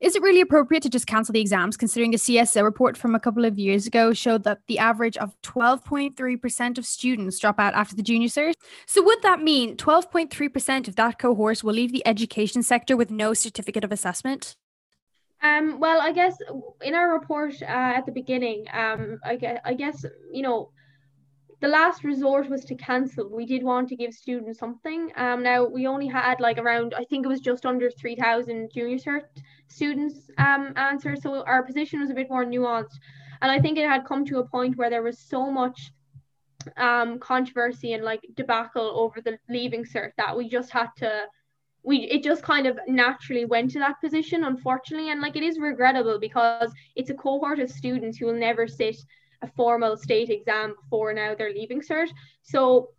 Is 0.00 0.16
it 0.16 0.22
really 0.22 0.40
appropriate 0.40 0.82
to 0.84 0.88
just 0.88 1.06
cancel 1.06 1.34
the 1.34 1.42
exams, 1.42 1.76
considering 1.76 2.14
a 2.14 2.16
CSO 2.16 2.62
report 2.62 2.96
from 2.96 3.14
a 3.14 3.20
couple 3.20 3.44
of 3.44 3.58
years 3.58 3.86
ago 3.86 4.14
showed 4.14 4.44
that 4.44 4.60
the 4.66 4.78
average 4.78 5.18
of 5.18 5.34
12.3% 5.42 6.78
of 6.78 6.86
students 6.86 7.38
drop 7.38 7.60
out 7.60 7.74
after 7.74 7.94
the 7.94 8.02
junior 8.02 8.28
cert? 8.28 8.54
So, 8.86 9.02
would 9.02 9.20
that 9.22 9.42
mean 9.42 9.76
12.3% 9.76 10.88
of 10.88 10.96
that 10.96 11.18
cohort 11.18 11.62
will 11.62 11.74
leave 11.74 11.92
the 11.92 12.06
education 12.06 12.62
sector 12.62 12.96
with 12.96 13.10
no 13.10 13.34
certificate 13.34 13.84
of 13.84 13.92
assessment? 13.92 14.56
Um, 15.42 15.80
well, 15.80 16.00
I 16.00 16.12
guess 16.12 16.36
in 16.80 16.94
our 16.94 17.12
report 17.12 17.60
uh, 17.62 17.66
at 17.66 18.06
the 18.06 18.12
beginning, 18.12 18.66
um, 18.72 19.18
I 19.24 19.36
guess, 19.36 19.60
I 19.64 19.74
guess 19.74 20.04
you 20.32 20.42
know 20.42 20.70
the 21.60 21.68
last 21.68 22.04
resort 22.04 22.48
was 22.48 22.64
to 22.64 22.74
cancel. 22.74 23.28
We 23.28 23.44
did 23.44 23.62
want 23.62 23.88
to 23.90 23.96
give 23.96 24.14
students 24.14 24.58
something. 24.58 25.12
Um, 25.16 25.42
now 25.42 25.66
we 25.66 25.86
only 25.86 26.06
had 26.06 26.40
like 26.40 26.58
around, 26.58 26.94
I 26.96 27.04
think 27.04 27.24
it 27.24 27.28
was 27.28 27.40
just 27.40 27.66
under 27.66 27.90
3,000 27.90 28.70
junior 28.72 28.96
cert 28.96 29.24
students 29.68 30.30
um, 30.38 30.72
answer. 30.76 31.16
So 31.16 31.44
our 31.44 31.62
position 31.62 32.00
was 32.00 32.10
a 32.10 32.14
bit 32.14 32.30
more 32.30 32.46
nuanced. 32.46 32.98
And 33.42 33.50
I 33.50 33.60
think 33.60 33.76
it 33.76 33.88
had 33.88 34.06
come 34.06 34.24
to 34.26 34.38
a 34.38 34.48
point 34.48 34.76
where 34.76 34.88
there 34.88 35.02
was 35.02 35.18
so 35.18 35.50
much 35.50 35.92
um, 36.78 37.18
controversy 37.18 37.92
and 37.92 38.04
like 38.04 38.20
debacle 38.34 38.92
over 38.94 39.20
the 39.20 39.38
leaving 39.48 39.84
cert 39.84 40.12
that 40.16 40.36
we 40.36 40.48
just 40.48 40.70
had 40.70 40.88
to, 40.96 41.24
we 41.82 41.98
it 41.98 42.22
just 42.22 42.42
kind 42.42 42.66
of 42.66 42.78
naturally 42.86 43.44
went 43.44 43.70
to 43.72 43.78
that 43.80 44.00
position, 44.00 44.44
unfortunately. 44.44 45.10
And 45.10 45.20
like 45.20 45.36
it 45.36 45.42
is 45.42 45.58
regrettable 45.58 46.18
because 46.18 46.72
it's 46.96 47.10
a 47.10 47.14
cohort 47.14 47.58
of 47.58 47.70
students 47.70 48.16
who 48.16 48.26
will 48.26 48.34
never 48.34 48.66
sit 48.66 48.96
a 49.42 49.48
formal 49.48 49.96
state 49.96 50.30
exam 50.30 50.74
before 50.82 51.12
now 51.12 51.34
they're 51.34 51.52
leaving 51.52 51.80
cert. 51.80 52.08
So 52.42 52.90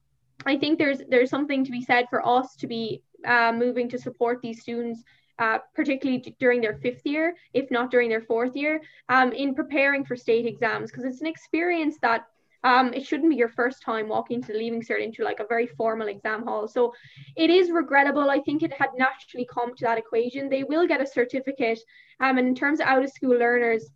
I 0.45 0.57
think 0.57 0.79
there's 0.79 1.01
there's 1.09 1.29
something 1.29 1.63
to 1.65 1.71
be 1.71 1.83
said 1.83 2.07
for 2.09 2.25
us 2.25 2.55
to 2.57 2.67
be 2.67 3.03
uh, 3.25 3.51
moving 3.55 3.89
to 3.89 3.99
support 3.99 4.41
these 4.41 4.61
students, 4.61 5.03
uh, 5.39 5.59
particularly 5.75 6.35
during 6.39 6.61
their 6.61 6.77
fifth 6.77 7.05
year, 7.05 7.35
if 7.53 7.69
not 7.69 7.91
during 7.91 8.09
their 8.09 8.21
fourth 8.21 8.55
year, 8.55 8.81
um, 9.09 9.31
in 9.31 9.53
preparing 9.53 10.03
for 10.03 10.15
state 10.15 10.45
exams, 10.45 10.89
because 10.89 11.05
it's 11.05 11.21
an 11.21 11.27
experience 11.27 11.97
that 12.01 12.25
um, 12.63 12.93
it 12.93 13.05
shouldn't 13.05 13.29
be 13.29 13.35
your 13.35 13.49
first 13.49 13.81
time 13.81 14.07
walking 14.07 14.41
to 14.41 14.53
the 14.53 14.57
leaving 14.57 14.83
cert 14.83 15.03
into 15.03 15.23
like 15.23 15.39
a 15.39 15.47
very 15.47 15.67
formal 15.67 16.07
exam 16.07 16.43
hall. 16.43 16.67
So 16.67 16.93
it 17.35 17.49
is 17.49 17.71
regrettable. 17.71 18.29
I 18.29 18.39
think 18.39 18.61
it 18.61 18.73
had 18.73 18.89
naturally 18.97 19.47
come 19.51 19.75
to 19.75 19.85
that 19.85 19.97
equation. 19.97 20.49
They 20.49 20.63
will 20.63 20.87
get 20.87 21.01
a 21.01 21.07
certificate. 21.07 21.79
Um, 22.19 22.37
and 22.37 22.47
in 22.47 22.55
terms 22.55 22.79
of 22.79 22.87
out 22.87 23.03
of 23.03 23.09
school 23.09 23.37
learners, 23.37 23.89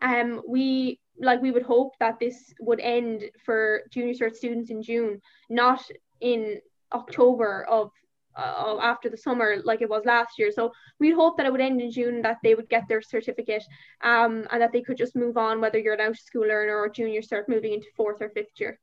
um, 0.00 0.42
we 0.48 0.98
like 1.18 1.42
we 1.42 1.50
would 1.50 1.62
hope 1.62 1.92
that 2.00 2.18
this 2.18 2.52
would 2.60 2.80
end 2.80 3.24
for 3.44 3.82
junior 3.90 4.14
cert 4.14 4.34
students 4.34 4.70
in 4.70 4.82
June, 4.82 5.20
not 5.50 5.82
in 6.20 6.58
October 6.92 7.64
of 7.68 7.90
uh, 8.36 8.78
after 8.80 9.10
the 9.10 9.16
summer 9.16 9.56
like 9.64 9.82
it 9.82 9.90
was 9.90 10.04
last 10.06 10.38
year. 10.38 10.50
So 10.50 10.72
we'd 10.98 11.14
hope 11.14 11.36
that 11.36 11.46
it 11.46 11.52
would 11.52 11.60
end 11.60 11.80
in 11.80 11.90
June, 11.90 12.22
that 12.22 12.38
they 12.42 12.54
would 12.54 12.68
get 12.68 12.88
their 12.88 13.02
certificate, 13.02 13.64
um, 14.02 14.46
and 14.50 14.62
that 14.62 14.72
they 14.72 14.82
could 14.82 14.96
just 14.96 15.14
move 15.14 15.36
on, 15.36 15.60
whether 15.60 15.78
you're 15.78 15.94
an 15.94 16.00
out 16.00 16.10
of 16.10 16.18
school 16.18 16.46
learner 16.46 16.76
or 16.76 16.88
junior 16.88 17.20
cert 17.20 17.48
moving 17.48 17.74
into 17.74 17.86
fourth 17.96 18.22
or 18.22 18.30
fifth 18.30 18.58
year. 18.58 18.78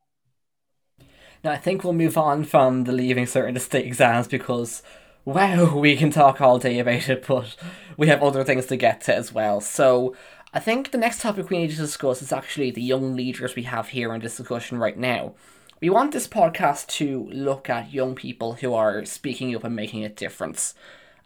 Now 1.42 1.52
I 1.52 1.56
think 1.56 1.82
we'll 1.82 1.94
move 1.94 2.18
on 2.18 2.44
from 2.44 2.84
the 2.84 2.92
leaving 2.92 3.24
cert 3.24 3.52
the 3.54 3.60
state 3.60 3.86
exams 3.86 4.28
because 4.28 4.82
wow, 5.24 5.76
we 5.76 5.96
can 5.96 6.10
talk 6.10 6.40
all 6.40 6.58
day 6.58 6.78
about 6.78 7.08
it, 7.08 7.26
but 7.26 7.56
we 7.96 8.08
have 8.08 8.22
other 8.22 8.44
things 8.44 8.66
to 8.66 8.76
get 8.76 9.02
to 9.02 9.14
as 9.14 9.32
well. 9.32 9.60
So 9.60 10.16
I 10.52 10.58
think 10.58 10.90
the 10.90 10.98
next 10.98 11.20
topic 11.20 11.48
we 11.48 11.58
need 11.58 11.70
to 11.70 11.76
discuss 11.76 12.20
is 12.22 12.32
actually 12.32 12.72
the 12.72 12.82
young 12.82 13.14
leaders 13.14 13.54
we 13.54 13.62
have 13.62 13.90
here 13.90 14.12
in 14.12 14.20
this 14.20 14.36
discussion 14.36 14.78
right 14.78 14.98
now. 14.98 15.34
We 15.80 15.90
want 15.90 16.10
this 16.10 16.26
podcast 16.26 16.88
to 16.98 17.28
look 17.30 17.70
at 17.70 17.92
young 17.92 18.16
people 18.16 18.54
who 18.54 18.74
are 18.74 19.04
speaking 19.04 19.54
up 19.54 19.62
and 19.62 19.76
making 19.76 20.04
a 20.04 20.08
difference. 20.08 20.74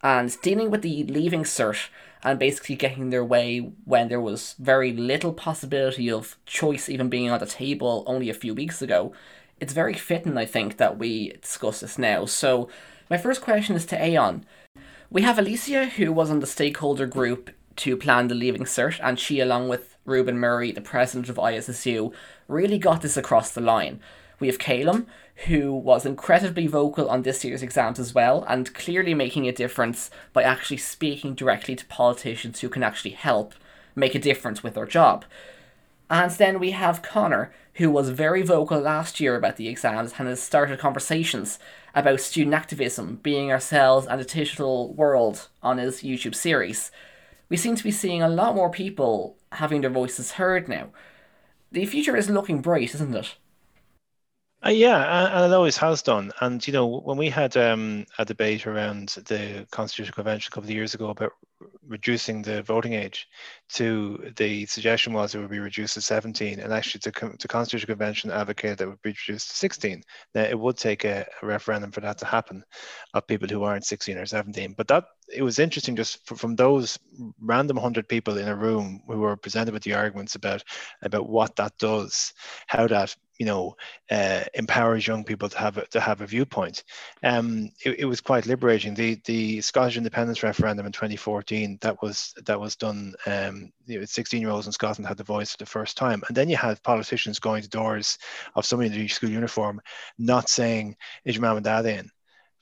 And 0.02 0.38
dealing 0.42 0.70
with 0.70 0.82
the 0.82 1.04
leaving 1.04 1.44
cert 1.44 1.88
and 2.22 2.38
basically 2.38 2.76
getting 2.76 3.08
their 3.08 3.24
way 3.24 3.72
when 3.86 4.08
there 4.08 4.20
was 4.20 4.56
very 4.58 4.92
little 4.92 5.32
possibility 5.32 6.10
of 6.10 6.36
choice 6.44 6.90
even 6.90 7.08
being 7.08 7.30
on 7.30 7.40
the 7.40 7.46
table 7.46 8.04
only 8.06 8.28
a 8.28 8.34
few 8.34 8.52
weeks 8.52 8.82
ago, 8.82 9.14
it's 9.58 9.72
very 9.72 9.94
fitting, 9.94 10.36
I 10.36 10.44
think, 10.44 10.76
that 10.76 10.98
we 10.98 11.30
discuss 11.40 11.80
this 11.80 11.96
now. 11.96 12.26
So, 12.26 12.68
my 13.08 13.16
first 13.16 13.40
question 13.40 13.74
is 13.74 13.86
to 13.86 13.96
Aodhán. 13.96 14.42
We 15.10 15.22
have 15.22 15.38
Alicia, 15.38 15.86
who 15.86 16.12
was 16.12 16.30
on 16.30 16.40
the 16.40 16.46
stakeholder 16.46 17.06
group 17.06 17.50
to 17.76 17.96
plan 17.96 18.28
the 18.28 18.34
leaving 18.34 18.64
cert, 18.64 18.98
and 19.02 19.18
she, 19.18 19.40
along 19.40 19.68
with 19.68 19.96
Reuben 20.04 20.38
Murray, 20.38 20.72
the 20.72 20.80
president 20.80 21.28
of 21.28 21.36
ISSU, 21.36 22.12
really 22.48 22.78
got 22.78 23.02
this 23.02 23.16
across 23.16 23.50
the 23.50 23.60
line. 23.60 24.00
We 24.40 24.48
have 24.48 24.58
Calum, 24.58 25.06
who 25.46 25.72
was 25.72 26.06
incredibly 26.06 26.66
vocal 26.66 27.08
on 27.08 27.22
this 27.22 27.44
year's 27.44 27.62
exams 27.62 27.98
as 27.98 28.14
well, 28.14 28.44
and 28.48 28.74
clearly 28.74 29.14
making 29.14 29.48
a 29.48 29.52
difference 29.52 30.10
by 30.32 30.42
actually 30.42 30.76
speaking 30.76 31.34
directly 31.34 31.74
to 31.76 31.86
politicians 31.86 32.60
who 32.60 32.68
can 32.68 32.82
actually 32.82 33.12
help 33.12 33.54
make 33.96 34.14
a 34.14 34.18
difference 34.18 34.62
with 34.62 34.74
their 34.74 34.86
job. 34.86 35.24
And 36.10 36.30
then 36.32 36.60
we 36.60 36.72
have 36.72 37.02
Connor, 37.02 37.52
who 37.74 37.90
was 37.90 38.10
very 38.10 38.42
vocal 38.42 38.78
last 38.78 39.18
year 39.18 39.36
about 39.36 39.56
the 39.56 39.68
exams 39.68 40.14
and 40.18 40.28
has 40.28 40.40
started 40.42 40.78
conversations 40.78 41.58
about 41.94 42.20
student 42.20 42.54
activism, 42.54 43.18
being 43.22 43.50
ourselves 43.50 44.06
and 44.06 44.20
the 44.20 44.24
digital 44.24 44.92
world 44.92 45.48
on 45.62 45.78
his 45.78 46.02
YouTube 46.02 46.34
series 46.34 46.90
we 47.48 47.56
seem 47.56 47.76
to 47.76 47.84
be 47.84 47.90
seeing 47.90 48.22
a 48.22 48.28
lot 48.28 48.54
more 48.54 48.70
people 48.70 49.36
having 49.52 49.80
their 49.80 49.90
voices 49.90 50.32
heard 50.32 50.68
now. 50.68 50.88
The 51.72 51.86
future 51.86 52.16
is 52.16 52.30
looking 52.30 52.60
bright, 52.60 52.94
isn't 52.94 53.14
it? 53.14 53.36
Uh, 54.64 54.70
yeah, 54.70 55.26
and 55.36 55.52
it 55.52 55.54
always 55.54 55.76
has 55.76 56.00
done. 56.00 56.32
And 56.40 56.66
you 56.66 56.72
know, 56.72 56.86
when 56.86 57.18
we 57.18 57.28
had 57.28 57.54
um, 57.54 58.06
a 58.18 58.24
debate 58.24 58.66
around 58.66 59.10
the 59.26 59.66
Constitutional 59.70 60.14
Convention 60.14 60.50
a 60.50 60.54
couple 60.54 60.70
of 60.70 60.74
years 60.74 60.94
ago 60.94 61.10
about 61.10 61.32
reducing 61.86 62.40
the 62.40 62.62
voting 62.62 62.94
age, 62.94 63.28
to 63.74 64.32
the 64.36 64.64
suggestion 64.64 65.12
was 65.12 65.34
it 65.34 65.40
would 65.40 65.50
be 65.50 65.58
reduced 65.58 65.94
to 65.94 66.00
17, 66.00 66.60
and 66.60 66.72
actually 66.72 67.00
the, 67.04 67.36
the 67.38 67.48
Constitutional 67.48 67.94
Convention 67.94 68.30
advocated 68.30 68.78
that 68.78 68.84
it 68.84 68.88
would 68.88 69.02
be 69.02 69.10
reduced 69.10 69.50
to 69.50 69.56
16. 69.56 70.02
Now 70.34 70.44
it 70.44 70.58
would 70.58 70.78
take 70.78 71.04
a, 71.04 71.26
a, 71.42 71.46
referendum 71.46 71.92
for 71.92 72.00
that 72.00 72.16
to 72.18 72.26
happen, 72.26 72.64
of 73.12 73.26
people 73.26 73.48
who 73.48 73.64
aren't 73.64 73.84
16 73.84 74.16
or 74.16 74.24
17. 74.24 74.72
But 74.78 74.88
that 74.88 75.04
it 75.30 75.42
was 75.42 75.58
interesting 75.58 75.94
just 75.94 76.26
from 76.26 76.56
those 76.56 76.98
random 77.38 77.76
hundred 77.76 78.08
people 78.08 78.38
in 78.38 78.48
a 78.48 78.56
room 78.56 79.02
who 79.06 79.18
were 79.18 79.36
presented 79.36 79.74
with 79.74 79.82
the 79.82 79.92
arguments 79.92 80.36
about 80.36 80.64
about 81.02 81.28
what 81.28 81.54
that 81.56 81.76
does, 81.78 82.32
how 82.66 82.86
that 82.86 83.14
you 83.38 83.46
know 83.46 83.76
uh, 84.10 84.44
empowers 84.54 85.06
young 85.06 85.24
people 85.24 85.48
to 85.48 85.58
have 85.58 85.78
a, 85.78 85.86
to 85.88 86.00
have 86.00 86.20
a 86.20 86.26
viewpoint. 86.26 86.84
Um, 87.22 87.70
it, 87.84 88.00
it, 88.00 88.04
was 88.04 88.20
quite 88.20 88.46
liberating. 88.46 88.94
The 88.94 89.20
the 89.24 89.60
Scottish 89.60 89.96
independence 89.96 90.42
referendum 90.42 90.86
in 90.86 90.92
2014 90.92 91.78
that 91.80 92.00
was 92.02 92.34
that 92.46 92.60
was 92.60 92.76
done. 92.76 93.14
Um, 93.26 93.72
you 93.86 93.98
know, 93.98 94.04
16 94.04 94.40
year 94.40 94.50
olds 94.50 94.66
in 94.66 94.72
Scotland 94.72 95.06
had 95.08 95.16
the 95.16 95.24
voice 95.24 95.52
for 95.52 95.58
the 95.58 95.66
first 95.66 95.96
time, 95.96 96.22
and 96.28 96.36
then 96.36 96.48
you 96.48 96.56
had 96.56 96.82
politicians 96.82 97.38
going 97.38 97.62
to 97.62 97.68
doors 97.68 98.18
of 98.54 98.66
somebody 98.66 98.94
in 98.94 98.98
the 98.98 99.08
school 99.08 99.30
uniform, 99.30 99.80
not 100.18 100.48
saying 100.48 100.96
"Is 101.24 101.36
your 101.36 101.42
mum 101.42 101.56
and 101.56 101.64
dad 101.64 101.86
in?" 101.86 102.10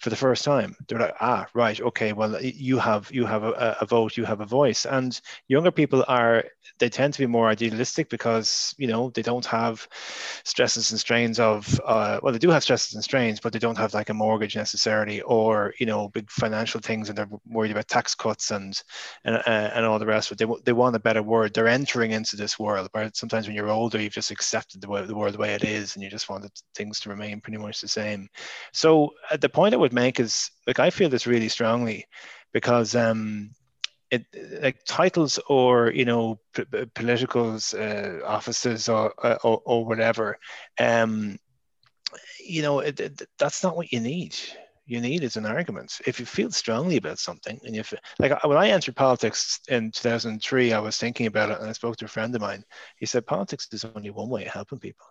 For 0.03 0.11
the 0.11 0.16
first 0.16 0.45
time. 0.45 0.77
They're 0.89 0.99
like 0.99 1.15
ah 1.20 1.47
right 1.55 1.81
okay 1.81 2.12
well 2.12 2.41
you 2.43 2.79
have 2.79 3.11
you 3.12 3.24
have 3.24 3.45
a, 3.45 3.77
a, 3.81 3.87
vote 3.87 4.16
you 4.16 4.24
have 4.24 4.41
a 4.41 4.47
voice. 4.47 4.85
And 4.85 5.19
younger 5.49 5.70
people 5.70 6.05
are 6.09 6.45
they 6.79 6.89
tend 6.89 7.15
to 7.15 7.20
be 7.20 7.27
more 7.27 7.49
idealistic 7.49 8.09
because 8.09 8.74
you 8.79 8.89
know 8.89 9.11
they 9.11 9.23
don't 9.23 9.47
have 9.47 9.87
stresses 10.45 10.91
and 10.91 11.01
strains 11.01 11.39
of 11.39 11.81
uh, 11.85 12.19
well 12.23 12.33
they 12.33 12.39
do 12.39 12.51
have 12.51 12.62
stresses 12.62 12.95
and 12.95 13.05
strains 13.05 13.41
but 13.41 13.53
they 13.53 13.59
don't 13.59 13.79
have 13.79 13.95
like 13.95 14.11
a 14.11 14.15
mortgage 14.15 14.57
necessarily 14.57 15.20
or 15.23 15.73
you 15.79 15.87
know 15.87 16.09
big 16.09 16.31
financial 16.31 16.81
things 16.81 17.09
and 17.09 17.16
they're 17.16 17.29
worried 17.47 17.70
about 17.70 17.89
tax 17.89 18.15
cuts 18.15 18.51
and 18.51 18.83
and, 19.24 19.37
uh, 19.37 19.70
and 19.74 19.85
all 19.85 19.99
the 19.99 20.07
rest 20.07 20.33
it 20.33 20.39
they, 20.39 20.47
they 20.65 20.73
want 20.73 20.97
a 20.97 20.99
better 20.99 21.23
word 21.23 21.55
they're 21.55 21.69
entering 21.69 22.12
into 22.12 22.37
this 22.37 22.59
world 22.59 22.89
but 22.93 23.16
sometimes 23.16 23.47
when 23.47 23.57
you're 23.57 23.70
older 23.70 24.01
you've 24.01 24.12
just 24.12 24.31
accepted 24.31 24.81
the, 24.81 24.89
way, 24.89 25.05
the 25.05 25.15
world 25.15 25.35
the 25.35 25.39
way 25.39 25.55
it 25.55 25.65
is 25.65 25.95
and 25.95 26.03
you 26.03 26.11
just 26.11 26.29
want 26.29 26.45
things 26.74 27.01
to 27.01 27.09
remain 27.09 27.41
pretty 27.41 27.59
much 27.59 27.81
the 27.81 27.89
same. 27.89 28.29
So 28.73 29.11
at 29.31 29.41
the 29.41 29.49
point 29.49 29.74
I 29.74 29.79
would 29.79 29.91
make 29.93 30.20
is 30.20 30.51
like 30.66 30.78
I 30.78 30.90
feel 30.90 31.09
this 31.09 31.27
really 31.27 31.48
strongly 31.48 32.06
because 32.52 32.94
um, 32.94 33.51
it 34.12 34.27
like 34.62 34.85
titles 34.85 35.39
or 35.48 35.90
you 35.90 36.05
know 36.05 36.39
p- 36.55 36.64
politicals 36.94 37.74
uh, 37.74 38.20
offices 38.24 38.89
or, 38.89 39.12
uh, 39.24 39.39
or, 39.43 39.62
or 39.64 39.86
whatever 39.86 40.39
um, 40.78 41.39
you 42.44 42.62
know 42.62 42.81
it, 42.81 43.01
it, 43.01 43.23
that's 43.39 43.62
not 43.62 43.77
what 43.77 43.93
you 43.93 44.01
need. 44.01 44.36
You 44.85 45.01
need 45.01 45.23
is 45.23 45.36
an 45.36 45.47
argument. 45.47 46.01
If 46.06 46.20
you 46.20 46.27
feel 46.27 46.51
strongly 46.51 46.97
about 46.97 47.19
something 47.19 47.59
and 47.64 47.74
if 47.77 47.94
like 48.19 48.44
when 48.44 48.59
i 48.59 48.69
entered 48.69 48.97
politics 48.97 49.60
in 49.69 49.90
2003 49.93 50.73
i 50.73 50.78
was 50.78 50.98
thinking 50.98 51.27
about 51.27 51.51
it 51.51 51.60
and 51.60 51.70
i 51.70 51.73
spoke 51.73 51.97
to 51.97 52.05
a 52.05 52.09
friend 52.09 52.35
of 52.35 52.43
mine. 52.43 52.64
He 52.97 53.06
said 53.06 53.27
politics 53.27 53.69
is 53.73 53.85
only 53.85 54.10
one 54.10 54.28
way 54.28 54.44
of 54.44 54.52
helping 54.52 54.78
people. 54.81 55.06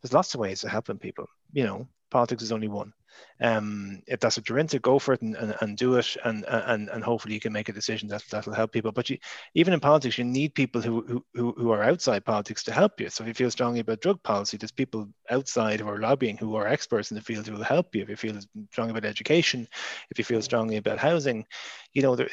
There's 0.00 0.14
lots 0.14 0.34
of 0.34 0.40
ways 0.40 0.64
of 0.64 0.70
helping 0.70 0.98
people 0.98 1.26
you 1.52 1.64
know 1.64 1.86
politics 2.10 2.42
is 2.42 2.52
only 2.52 2.68
one 2.68 2.92
Um, 3.40 4.02
if 4.06 4.20
that's 4.20 4.36
what 4.36 4.48
you're 4.48 4.58
into, 4.58 4.78
go 4.78 4.98
for 4.98 5.14
it 5.14 5.22
and, 5.22 5.34
and, 5.36 5.54
and 5.60 5.76
do 5.76 5.96
it, 5.96 6.16
and, 6.24 6.44
and 6.46 6.88
and 6.88 7.02
hopefully 7.02 7.34
you 7.34 7.40
can 7.40 7.52
make 7.52 7.68
a 7.68 7.72
decision 7.72 8.08
that 8.08 8.22
that'll 8.30 8.54
help 8.54 8.72
people. 8.72 8.92
But 8.92 9.10
you, 9.10 9.18
even 9.54 9.74
in 9.74 9.80
politics, 9.80 10.16
you 10.16 10.24
need 10.24 10.54
people 10.54 10.80
who, 10.80 11.24
who 11.34 11.52
who 11.56 11.70
are 11.72 11.82
outside 11.82 12.24
politics 12.24 12.62
to 12.64 12.72
help 12.72 13.00
you. 13.00 13.08
So 13.08 13.24
if 13.24 13.28
you 13.28 13.34
feel 13.34 13.50
strongly 13.50 13.80
about 13.80 14.00
drug 14.00 14.22
policy, 14.22 14.56
there's 14.56 14.70
people 14.70 15.08
outside 15.28 15.80
who 15.80 15.88
are 15.88 15.98
lobbying 15.98 16.36
who 16.36 16.54
are 16.54 16.68
experts 16.68 17.10
in 17.10 17.16
the 17.16 17.20
field 17.20 17.46
who 17.46 17.54
will 17.54 17.64
help 17.64 17.94
you. 17.94 18.02
If 18.02 18.10
you 18.10 18.16
feel 18.16 18.40
strongly 18.70 18.92
about 18.92 19.08
education, 19.08 19.66
if 20.10 20.18
you 20.18 20.24
feel 20.24 20.42
strongly 20.42 20.76
about 20.76 20.98
housing, 20.98 21.44
you 21.92 22.02
know 22.02 22.14
there, 22.14 22.28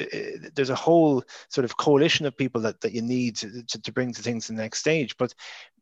there's 0.54 0.70
a 0.70 0.74
whole 0.76 1.24
sort 1.48 1.64
of 1.64 1.76
coalition 1.76 2.26
of 2.26 2.36
people 2.36 2.60
that, 2.62 2.80
that 2.82 2.92
you 2.92 3.02
need 3.02 3.36
to, 3.36 3.64
to, 3.64 3.82
to 3.82 3.92
bring 3.92 4.12
to 4.12 4.22
things 4.22 4.46
to 4.46 4.52
the 4.52 4.62
next 4.62 4.78
stage. 4.78 5.16
But 5.16 5.34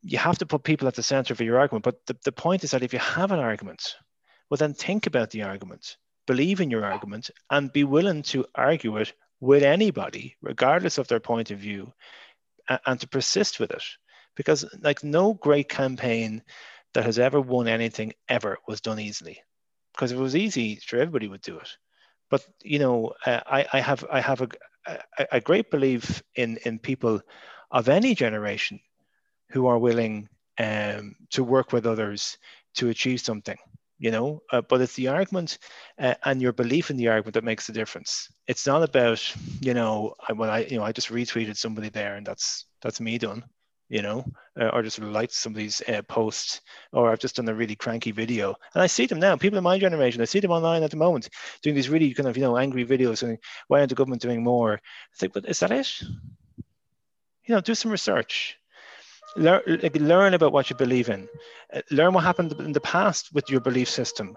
you 0.03 0.19
have 0.19 0.39
to 0.39 0.47
put 0.47 0.63
people 0.63 0.89
at 0.89 0.95
the 0.95 1.03
center 1.03 1.33
of 1.33 1.41
your 1.41 1.59
argument. 1.59 1.85
But 1.85 2.07
the, 2.07 2.17
the 2.25 2.33
point 2.33 2.65
is 2.65 2.71
that 2.71 2.83
if 2.83 2.93
you 2.93 2.99
have 2.99 3.33
an 3.33 3.41
argument, 3.41 3.97
well, 4.51 4.57
then 4.57 4.75
think 4.75 5.07
about 5.07 5.31
the 5.31 5.43
argument, 5.43 5.97
believe 6.27 6.61
in 6.61 6.71
your 6.71 6.85
argument, 6.85 7.31
and 7.51 7.73
be 7.73 7.85
willing 7.85 8.23
to 8.23 8.47
argue 8.55 8.97
it 8.97 9.13
with 9.41 9.63
anybody, 9.63 10.37
regardless 10.41 10.99
of 10.99 11.09
their 11.09 11.21
point 11.21 11.51
of 11.51 11.59
view, 11.59 11.93
and, 12.69 12.81
and 12.87 13.01
to 13.01 13.09
persist 13.09 13.61
with 13.61 13.71
it. 13.71 13.83
Because, 14.37 14.65
like, 14.81 15.03
no 15.03 15.35
great 15.35 15.69
campaign 15.69 16.43
that 16.95 17.05
has 17.05 17.19
ever 17.19 17.41
won 17.41 17.69
anything 17.69 18.13
ever 18.29 18.59
was 18.67 18.81
done 18.81 19.01
easily. 19.01 19.43
Because 19.93 20.13
if 20.13 20.19
it 20.19 20.23
was 20.23 20.37
easy, 20.37 20.77
sure, 20.77 21.01
everybody 21.01 21.29
would 21.29 21.43
do 21.43 21.59
it. 21.59 21.77
But 22.31 22.47
you 22.63 22.79
know, 22.79 23.13
uh, 23.27 23.41
I, 23.47 23.67
I 23.73 23.81
have 23.81 24.05
I 24.11 24.21
have 24.21 24.43
a, 24.43 24.49
a, 24.87 25.27
a 25.33 25.41
great 25.41 25.71
belief 25.71 26.23
in 26.35 26.59
in 26.65 26.79
people 26.79 27.21
of 27.71 27.89
any 27.89 28.15
generation 28.15 28.81
who 29.51 29.67
are 29.67 29.79
willing 29.79 30.29
um, 30.59 31.17
to 31.31 31.43
work 31.43 31.73
with 31.73 31.87
others 31.87 32.39
to 32.75 32.91
achieve 32.91 33.21
something 33.21 33.57
you 33.99 34.11
know 34.11 34.43
uh, 34.53 34.61
but 34.61 34.81
it's 34.81 34.95
the 34.95 35.09
argument 35.09 35.59
uh, 35.99 36.15
and 36.25 36.41
your 36.41 36.53
belief 36.53 36.91
in 36.91 36.97
the 36.97 37.09
argument 37.09 37.35
that 37.35 37.45
makes 37.45 37.67
the 37.67 37.73
difference. 37.73 38.29
It's 38.47 38.67
not 38.67 38.83
about 38.83 39.23
you 39.61 39.75
know 39.75 40.15
I, 40.27 40.33
when 40.33 40.51
i 40.51 40.65
you 40.65 40.79
know 40.79 40.85
i 40.85 40.93
just 40.93 41.09
retweeted 41.09 41.57
somebody 41.57 41.89
there 41.89 42.17
and 42.17 42.27
that's 42.27 42.67
that's 42.83 43.01
me 43.01 43.19
done 43.19 43.45
you 43.89 44.03
know 44.03 44.25
uh, 44.61 44.69
or 44.69 44.83
just 44.83 44.99
liked 44.99 45.33
somebody's 45.33 45.83
uh, 45.89 46.03
post 46.03 46.61
or 46.93 47.11
i've 47.11 47.19
just 47.19 47.37
done 47.37 47.49
a 47.49 47.55
really 47.55 47.77
cranky 47.77 48.13
video. 48.13 48.55
And 48.75 48.83
i 48.83 48.87
see 48.87 49.07
them 49.07 49.19
now. 49.19 49.37
People 49.37 49.59
in 49.59 49.65
my 49.65 49.79
generation 49.79 50.23
i 50.23 50.27
see 50.27 50.41
them 50.41 50.51
online 50.51 50.83
at 50.83 50.91
the 50.91 50.97
moment 50.97 51.29
doing 51.63 51.75
these 51.75 51.89
really 51.89 52.15
kind 52.15 52.29
of 52.29 52.37
you 52.37 52.43
know 52.43 52.57
angry 52.57 52.85
videos 52.85 53.19
saying 53.19 53.39
why 53.69 53.79
aren't 53.79 53.91
the 53.91 53.95
government 53.95 54.23
doing 54.23 54.43
more? 54.43 54.81
It's 55.13 55.23
like 55.23 55.33
but 55.33 55.49
is 55.49 55.61
that 55.61 55.73
it? 55.73 56.01
You 57.45 57.55
know 57.55 57.61
do 57.61 57.75
some 57.75 57.91
research 57.91 58.59
learn, 59.39 59.63
learn 59.95 60.35
about 60.35 60.53
what 60.53 60.71
you 60.71 60.77
believe 60.77 61.09
in. 61.09 61.29
Uh, 61.73 61.83
learn 61.91 62.13
what 62.13 62.25
happened 62.25 62.53
in 62.53 62.73
the 62.73 62.81
past 62.81 63.33
with 63.33 63.49
your 63.51 63.61
belief 63.61 63.89
system. 63.89 64.37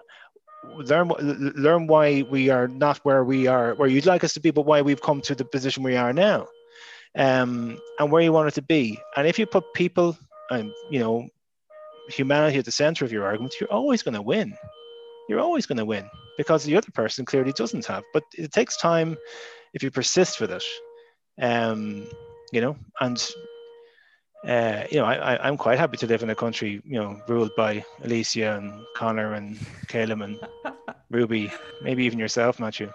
Learn 0.76 1.08
learn 1.08 1.86
why 1.88 2.22
we 2.22 2.48
are 2.48 2.68
not 2.68 2.98
where 2.98 3.24
we 3.24 3.48
are 3.48 3.74
where 3.74 3.88
you'd 3.88 4.06
like 4.06 4.22
us 4.22 4.32
to 4.34 4.40
be 4.40 4.52
but 4.52 4.64
why 4.64 4.80
we've 4.80 5.02
come 5.02 5.20
to 5.22 5.34
the 5.34 5.44
position 5.44 5.82
we 5.82 5.96
are 5.96 6.12
now 6.12 6.46
um, 7.16 7.80
and 7.98 8.12
where 8.12 8.22
you 8.22 8.32
want 8.32 8.48
it 8.48 8.54
to 8.54 8.62
be. 8.62 8.98
And 9.16 9.26
if 9.26 9.40
you 9.40 9.46
put 9.46 9.74
people 9.74 10.16
and 10.50 10.72
you 10.88 11.00
know 11.00 11.28
humanity 12.08 12.58
at 12.58 12.64
the 12.64 12.72
center 12.72 13.04
of 13.04 13.12
your 13.12 13.24
argument 13.24 13.54
you're 13.60 13.72
always 13.72 14.02
going 14.02 14.14
to 14.14 14.22
win. 14.22 14.56
You're 15.28 15.40
always 15.40 15.66
going 15.66 15.78
to 15.78 15.84
win 15.84 16.08
because 16.36 16.64
the 16.64 16.76
other 16.76 16.90
person 16.92 17.24
clearly 17.24 17.52
doesn't 17.52 17.86
have. 17.86 18.04
But 18.12 18.24
it 18.36 18.52
takes 18.52 18.76
time 18.76 19.16
if 19.74 19.82
you 19.82 19.90
persist 19.90 20.40
with 20.40 20.52
it 20.52 20.64
um, 21.40 22.06
you 22.52 22.60
know 22.60 22.76
and 23.00 23.18
uh, 24.46 24.84
you 24.90 24.98
know, 24.98 25.04
I, 25.04 25.46
I'm 25.46 25.56
quite 25.56 25.78
happy 25.78 25.96
to 25.98 26.06
live 26.06 26.22
in 26.22 26.30
a 26.30 26.34
country, 26.34 26.82
you 26.84 26.98
know, 27.00 27.20
ruled 27.28 27.54
by 27.56 27.84
Alicia 28.02 28.56
and 28.56 28.84
Connor 28.96 29.34
and 29.34 29.58
Caleb 29.88 30.22
and 30.22 30.40
Ruby, 31.10 31.52
maybe 31.80 32.04
even 32.04 32.18
yourself, 32.18 32.58
Matthew. 32.58 32.90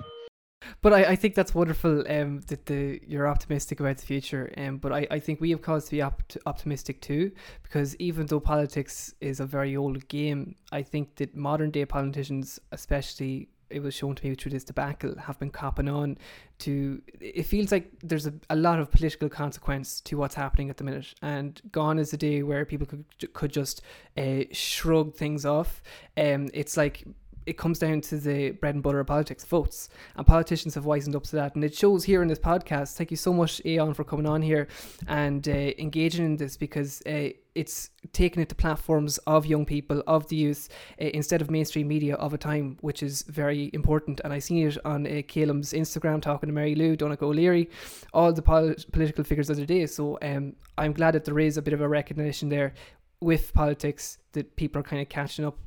But 0.82 0.92
I, 0.92 1.04
I 1.04 1.16
think 1.16 1.36
that's 1.36 1.56
wonderful 1.56 2.04
um, 2.10 2.42
that 2.48 2.66
the 2.66 3.00
you're 3.08 3.28
optimistic 3.28 3.80
about 3.80 3.98
the 3.98 4.06
future. 4.06 4.52
Um, 4.58 4.78
but 4.78 4.92
I, 4.92 5.08
I 5.10 5.20
think 5.20 5.40
we 5.40 5.52
have 5.52 5.62
cause 5.62 5.86
to 5.86 5.92
be 5.92 6.02
opt- 6.02 6.38
optimistic 6.46 7.02
too, 7.02 7.32
because 7.64 7.96
even 7.98 8.26
though 8.26 8.40
politics 8.40 9.14
is 9.22 9.40
a 9.40 9.46
very 9.46 9.78
old 9.78 10.08
game, 10.08 10.56
I 10.72 10.82
think 10.82 11.16
that 11.16 11.36
modern 11.36 11.72
day 11.72 11.86
politicians, 11.86 12.60
especially 12.72 13.50
it 13.70 13.82
was 13.82 13.94
shown 13.94 14.16
to 14.16 14.26
me 14.26 14.36
through 14.36 14.52
this 14.52 14.64
debacle 14.64 15.16
have 15.18 15.38
been 15.40 15.50
copping 15.50 15.90
on 15.90 16.18
to 16.60 17.02
it 17.20 17.44
feels 17.44 17.72
like 17.72 17.92
there's 18.02 18.28
a, 18.28 18.34
a 18.50 18.56
lot 18.56 18.80
of 18.80 18.92
political 18.92 19.30
consequence 19.30 20.02
to 20.02 20.18
what's 20.18 20.36
happening 20.36 20.70
at 20.70 20.78
the 20.78 20.84
minute 20.84 21.14
and 21.22 21.62
gone 21.72 22.00
is 22.00 22.12
the 22.12 22.18
day 22.18 22.44
where 22.44 22.66
people 22.66 22.88
could 22.88 23.06
could 23.34 23.52
just 23.52 23.82
uh, 24.18 24.42
shrug 24.52 25.14
things 25.16 25.46
off 25.46 25.82
um 26.18 26.50
it's 26.54 26.78
like 26.78 27.06
it 27.48 27.58
comes 27.58 27.80
down 27.80 28.02
to 28.02 28.18
the 28.18 28.52
bread 28.52 28.76
and 28.76 28.84
butter 28.84 29.00
of 29.00 29.08
politics, 29.08 29.46
votes. 29.46 29.90
And 30.18 30.28
politicians 30.28 30.76
have 30.76 30.84
wisened 30.84 31.16
up 31.16 31.24
to 31.24 31.38
that. 31.38 31.56
And 31.56 31.64
it 31.64 31.74
shows 31.74 32.04
here 32.04 32.22
in 32.22 32.28
this 32.28 32.38
podcast. 32.38 32.98
Thank 32.98 33.10
you 33.10 33.18
so 33.18 33.32
much, 33.34 33.62
Aodhán, 33.64 33.96
for 33.96 34.04
coming 34.04 34.28
on 34.28 34.42
here 34.42 34.68
and 35.08 35.48
uh, 35.48 35.52
engaging 35.80 36.26
in 36.26 36.36
this 36.36 36.58
because 36.58 37.02
uh, 37.06 37.30
it's 37.58 37.90
taking 38.14 38.42
it 38.42 38.50
to 38.50 38.56
platforms 38.56 39.18
of 39.20 39.46
young 39.46 39.66
people, 39.66 40.04
of 40.08 40.28
the 40.30 40.36
youth, 40.36 40.70
uh, 41.02 41.06
instead 41.14 41.42
of 41.42 41.50
mainstream 41.50 41.88
media 41.88 42.16
of 42.16 42.34
a 42.34 42.38
time, 42.38 42.78
which 42.82 43.02
is 43.02 43.24
very 43.24 43.70
important. 43.74 44.22
And 44.24 44.32
I 44.32 44.40
seen 44.40 44.68
it 44.68 44.78
on 44.86 45.08
uh, 45.08 45.22
Caleb's 45.28 45.74
Instagram 45.74 46.22
talking 46.22 46.48
to 46.48 46.54
Mary 46.54 46.76
Lou, 46.76 46.96
Donnchadh 46.96 47.24
Ó 47.24 47.34
Laoghaire, 47.34 47.68
all 48.14 48.32
the 48.32 48.42
pol- 48.42 48.76
political 48.92 49.24
figures 49.24 49.50
of 49.50 49.58
the 49.58 49.66
day. 49.66 49.86
So 49.88 50.18
um, 50.22 50.56
I'm 50.78 50.94
glad 50.94 51.12
that 51.16 51.26
there 51.26 51.40
is 51.40 51.58
a 51.58 51.62
bit 51.62 51.74
of 51.74 51.82
a 51.82 51.88
recognition 51.88 52.50
there 52.50 52.74
with 53.20 53.54
politics 53.54 54.20
that 54.34 54.56
people 54.56 54.80
are 54.80 54.84
kind 54.84 55.02
of 55.02 55.10
catching 55.10 55.46
up 55.46 55.58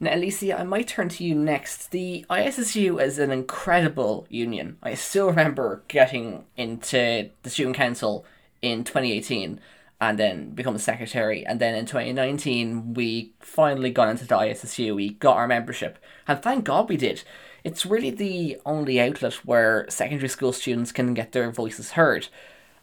now, 0.00 0.14
Alicia, 0.14 0.58
I 0.58 0.64
might 0.64 0.88
turn 0.88 1.08
to 1.10 1.24
you 1.24 1.34
next. 1.34 1.90
The 1.92 2.26
ISSU 2.28 3.00
is 3.00 3.18
an 3.18 3.30
incredible 3.30 4.26
union. 4.28 4.76
I 4.82 4.94
still 4.94 5.28
remember 5.28 5.82
getting 5.88 6.44
into 6.56 7.30
the 7.42 7.50
student 7.50 7.76
council 7.76 8.26
in 8.60 8.82
2018 8.82 9.60
and 10.10 10.18
then 10.18 10.50
become 10.50 10.74
a 10.74 10.78
secretary. 10.78 11.44
And 11.46 11.60
then 11.60 11.74
in 11.74 11.86
2019, 11.86 12.94
we 12.94 13.32
finally 13.40 13.90
got 13.90 14.08
into 14.08 14.26
the 14.26 14.34
ISSU. 14.34 14.94
We 14.94 15.10
got 15.10 15.36
our 15.36 15.48
membership. 15.48 15.98
And 16.26 16.42
thank 16.42 16.64
God 16.64 16.88
we 16.88 16.96
did. 16.96 17.22
It's 17.62 17.86
really 17.86 18.10
the 18.10 18.60
only 18.66 19.00
outlet 19.00 19.34
where 19.44 19.86
secondary 19.88 20.28
school 20.28 20.52
students 20.52 20.92
can 20.92 21.14
get 21.14 21.32
their 21.32 21.50
voices 21.50 21.92
heard. 21.92 22.28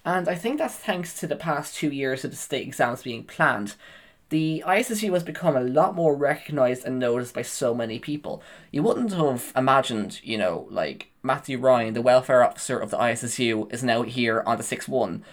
And 0.04 0.28
I 0.28 0.36
think 0.36 0.58
that's 0.58 0.76
thanks 0.76 1.20
to 1.20 1.28
the 1.28 1.36
past 1.36 1.76
two 1.76 1.92
years 1.92 2.26
of 2.26 2.32
the 2.32 2.38
state 2.38 2.68
exams 2.68 3.04
being 3.04 3.24
planned 3.24 3.76
the 4.32 4.64
ISSU 4.66 5.12
has 5.12 5.24
become 5.24 5.58
a 5.58 5.62
lot 5.62 5.94
more 5.94 6.16
recognized 6.16 6.86
and 6.86 6.98
noticed 6.98 7.34
by 7.34 7.42
so 7.42 7.76
many 7.76 8.00
people. 8.00 8.42
You 8.72 8.82
wouldn't 8.82 9.12
have 9.12 9.52
imagined, 9.58 10.22
you 10.24 10.38
know, 10.38 10.68
like 10.72 11.12
Matthew 11.22 11.60
Ryan, 11.60 11.94
the 11.94 12.02
welfare 12.02 12.42
officer 12.42 12.80
of 12.80 12.92
the 12.92 12.98
ISSU, 12.98 13.72
is 13.74 13.84
now 13.84 14.04
here 14.04 14.42
on 14.46 14.58
the 14.58 14.64
6 14.64 14.88
1. 14.88 15.24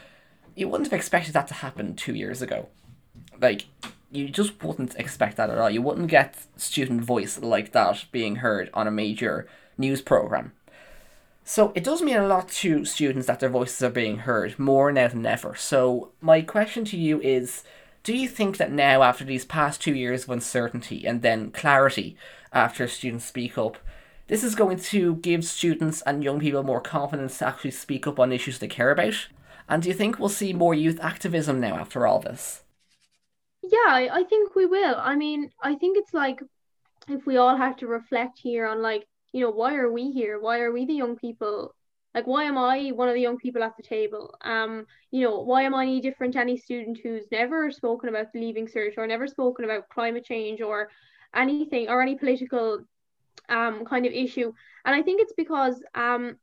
You 0.58 0.68
wouldn't 0.68 0.90
have 0.90 0.98
expected 0.98 1.34
that 1.34 1.46
to 1.48 1.54
happen 1.54 1.94
two 1.94 2.14
years 2.14 2.42
ago. 2.42 2.68
Like, 3.40 3.66
you 4.10 4.28
just 4.28 4.60
wouldn't 4.62 4.96
expect 4.96 5.36
that 5.36 5.50
at 5.50 5.58
all. 5.58 5.70
You 5.70 5.82
wouldn't 5.82 6.08
get 6.08 6.34
student 6.56 7.02
voice 7.02 7.38
like 7.38 7.70
that 7.72 8.06
being 8.10 8.36
heard 8.36 8.68
on 8.74 8.88
a 8.88 8.90
major 8.90 9.46
news 9.76 10.02
program. 10.02 10.52
So 11.44 11.72
it 11.76 11.84
does 11.84 12.02
mean 12.02 12.16
a 12.16 12.26
lot 12.26 12.48
to 12.48 12.84
students 12.84 13.28
that 13.28 13.38
their 13.38 13.48
voices 13.48 13.80
are 13.82 13.90
being 13.90 14.18
heard 14.18 14.58
more 14.58 14.90
now 14.90 15.06
than 15.06 15.24
ever. 15.24 15.54
So 15.54 16.10
my 16.20 16.40
question 16.40 16.84
to 16.86 16.96
you 16.96 17.20
is 17.20 17.62
do 18.02 18.16
you 18.16 18.28
think 18.28 18.56
that 18.56 18.72
now, 18.72 19.02
after 19.02 19.24
these 19.24 19.44
past 19.44 19.80
two 19.80 19.94
years 19.94 20.24
of 20.24 20.30
uncertainty 20.30 21.06
and 21.06 21.22
then 21.22 21.52
clarity 21.52 22.16
after 22.52 22.88
students 22.88 23.26
speak 23.26 23.56
up, 23.56 23.78
this 24.26 24.42
is 24.42 24.56
going 24.56 24.78
to 24.78 25.16
give 25.16 25.44
students 25.44 26.02
and 26.02 26.24
young 26.24 26.40
people 26.40 26.64
more 26.64 26.80
confidence 26.80 27.38
to 27.38 27.46
actually 27.46 27.70
speak 27.70 28.08
up 28.08 28.18
on 28.18 28.32
issues 28.32 28.58
they 28.58 28.66
care 28.66 28.90
about? 28.90 29.28
And 29.68 29.82
do 29.82 29.88
you 29.88 29.94
think 29.94 30.18
we'll 30.18 30.28
see 30.28 30.52
more 30.52 30.74
youth 30.74 30.98
activism 31.00 31.60
now 31.60 31.76
after 31.76 32.06
all 32.06 32.18
this? 32.20 32.64
Yeah, 33.62 34.08
I 34.12 34.24
think 34.28 34.54
we 34.54 34.66
will. 34.66 34.94
I 34.96 35.16
mean, 35.16 35.50
I 35.62 35.74
think 35.74 35.98
it's 35.98 36.14
like 36.14 36.40
if 37.08 37.26
we 37.26 37.36
all 37.36 37.56
have 37.56 37.76
to 37.78 37.86
reflect 37.86 38.38
here 38.40 38.66
on 38.66 38.82
like, 38.82 39.06
you 39.32 39.42
know, 39.42 39.50
why 39.50 39.76
are 39.76 39.92
we 39.92 40.12
here? 40.12 40.40
Why 40.40 40.60
are 40.60 40.72
we 40.72 40.86
the 40.86 40.94
young 40.94 41.16
people 41.16 41.74
like, 42.14 42.26
why 42.26 42.44
am 42.44 42.58
I 42.58 42.90
one 42.90 43.08
of 43.08 43.14
the 43.14 43.20
young 43.20 43.38
people 43.38 43.62
at 43.62 43.76
the 43.76 43.82
table? 43.84 44.34
Um, 44.42 44.86
you 45.12 45.22
know, 45.24 45.40
why 45.40 45.62
am 45.64 45.74
I 45.74 45.84
any 45.84 46.00
different 46.00 46.34
to 46.34 46.40
any 46.40 46.56
student 46.58 46.98
who's 47.02 47.26
never 47.32 47.70
spoken 47.70 48.08
about 48.08 48.32
the 48.32 48.40
leaving 48.40 48.66
cert 48.68 48.98
or 48.98 49.06
never 49.06 49.26
spoken 49.28 49.64
about 49.66 49.88
climate 49.90 50.24
change 50.24 50.60
or 50.62 50.90
anything 51.34 51.88
or 51.88 52.02
any 52.02 52.16
political 52.16 52.80
um 53.48 53.84
kind 53.86 54.06
of 54.06 54.12
issue? 54.12 54.52
And 54.84 54.94
I 54.96 55.02
think 55.02 55.22
it's 55.22 55.34
because 55.36 55.82
um 55.94 56.36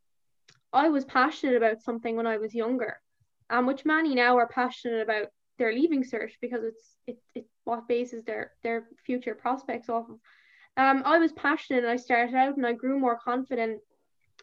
I 0.74 0.90
was 0.90 1.06
passionate 1.06 1.58
about 1.58 1.82
something 1.82 2.16
when 2.16 2.28
I 2.28 2.38
was 2.38 2.54
younger, 2.56 3.02
um, 3.50 3.66
which 3.66 3.86
many 3.86 4.16
now 4.16 4.38
are 4.38 4.48
passionate 4.48 5.02
about 5.02 5.28
their 5.58 5.74
leaving 5.74 6.04
cert 6.04 6.32
because 6.42 6.64
it's 6.64 6.98
it, 7.08 7.18
it 7.34 7.46
what 7.64 7.88
bases 7.88 8.24
their 8.24 8.52
their 8.64 8.88
future 9.06 9.36
prospects 9.36 9.90
off 9.90 10.06
of. 10.10 10.20
Um, 10.78 11.04
I 11.06 11.20
was 11.20 11.32
passionate 11.32 11.84
and 11.84 11.92
I 11.92 11.96
started 11.96 12.36
out 12.36 12.58
and 12.58 12.66
I 12.66 12.74
grew 12.74 13.00
more 13.00 13.18
confident 13.18 13.80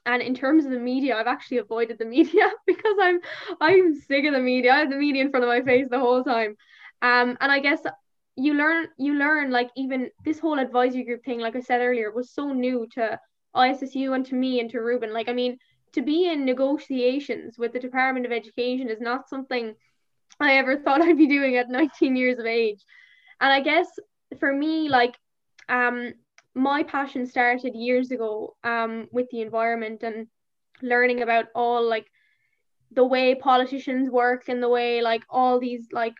and 0.05 0.21
in 0.21 0.35
terms 0.35 0.65
of 0.65 0.73
the 0.73 0.79
media, 0.79 1.17
I've 1.17 1.27
actually 1.27 1.59
avoided 1.59 1.99
the 1.99 2.05
media 2.17 2.51
because 2.67 2.97
I'm 3.01 3.21
I'm 3.61 3.95
sick 3.95 4.25
of 4.25 4.33
the 4.33 4.41
media. 4.41 4.73
I 4.73 4.79
have 4.79 4.91
the 4.91 4.97
media 4.97 5.23
in 5.23 5.31
front 5.31 5.45
of 5.45 5.49
my 5.49 5.63
face 5.63 5.87
the 5.91 6.01
whole 6.01 6.25
time. 6.25 6.57
Um, 7.03 7.37
and 7.41 7.51
I 7.51 7.59
guess 7.59 7.81
you 8.37 8.55
learn 8.55 8.89
you 8.99 9.15
learn 9.15 9.51
like 9.51 9.71
even 9.77 10.11
this 10.25 10.39
whole 10.39 10.59
advisory 10.59 11.05
group 11.05 11.25
thing 11.25 11.39
like 11.41 11.55
i 11.55 11.61
said 11.61 11.81
earlier 11.81 12.11
was 12.11 12.33
so 12.33 12.53
new 12.53 12.87
to 12.91 13.19
issu 13.55 14.15
and 14.15 14.25
to 14.25 14.35
me 14.35 14.61
and 14.61 14.71
to 14.71 14.79
ruben 14.79 15.13
like 15.13 15.29
i 15.29 15.33
mean 15.33 15.59
to 15.93 16.03
be 16.03 16.29
in 16.29 16.45
negotiations 16.45 17.59
with 17.59 17.73
the 17.73 17.79
department 17.79 18.27
of 18.27 18.33
education 18.33 18.89
is 18.89 19.01
not 19.01 19.29
something 19.29 19.75
i 20.41 20.57
ever 20.57 20.77
thought 20.85 21.03
i'd 21.03 21.19
be 21.19 21.27
doing 21.27 21.57
at 21.57 21.69
19 21.69 22.17
years 22.17 22.39
of 22.39 22.47
age. 22.47 22.85
And 23.41 23.53
i 23.53 23.61
guess 23.61 23.89
for 24.39 24.53
me 24.53 24.89
like 24.89 25.17
um 25.69 26.13
my 26.55 26.83
passion 26.83 27.27
started 27.27 27.75
years 27.75 28.11
ago 28.11 28.57
um 28.65 29.09
with 29.11 29.29
the 29.31 29.41
environment 29.41 30.03
and 30.03 30.27
learning 30.83 31.23
about 31.23 31.47
all 31.55 31.89
like 31.89 32.07
the 32.95 33.05
way 33.05 33.35
politicians 33.35 34.11
work 34.11 34.49
and 34.49 34.63
the 34.63 34.69
way 34.69 35.01
like 35.01 35.23
all 35.31 35.59
these 35.59 35.87
like 35.93 36.15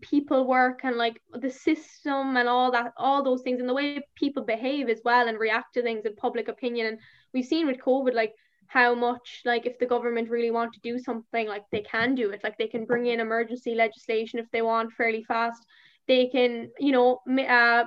people 0.00 0.46
work 0.46 0.80
and 0.84 0.96
like 0.96 1.20
the 1.32 1.50
system 1.50 2.36
and 2.36 2.48
all 2.48 2.70
that 2.70 2.92
all 2.96 3.22
those 3.22 3.42
things 3.42 3.60
and 3.60 3.68
the 3.68 3.74
way 3.74 4.00
people 4.14 4.42
behave 4.42 4.88
as 4.88 5.00
well 5.04 5.28
and 5.28 5.38
react 5.38 5.74
to 5.74 5.82
things 5.82 6.04
and 6.04 6.16
public 6.16 6.48
opinion. 6.48 6.86
And 6.86 6.98
we've 7.32 7.44
seen 7.44 7.66
with 7.66 7.78
covid 7.78 8.14
like 8.14 8.32
how 8.68 8.94
much 8.94 9.42
like 9.44 9.66
if 9.66 9.78
the 9.78 9.86
government 9.86 10.30
really 10.30 10.50
want 10.50 10.72
to 10.74 10.80
do 10.80 10.98
something 10.98 11.48
like 11.48 11.64
they 11.70 11.82
can 11.82 12.14
do 12.14 12.30
it. 12.30 12.42
Like 12.44 12.58
they 12.58 12.66
can 12.66 12.84
bring 12.84 13.06
in 13.06 13.20
emergency 13.20 13.74
legislation 13.74 14.38
if 14.38 14.50
they 14.50 14.62
want 14.62 14.92
fairly 14.92 15.24
fast. 15.24 15.64
They 16.06 16.26
can 16.26 16.70
you 16.78 16.92
know 16.92 17.20
uh, 17.28 17.84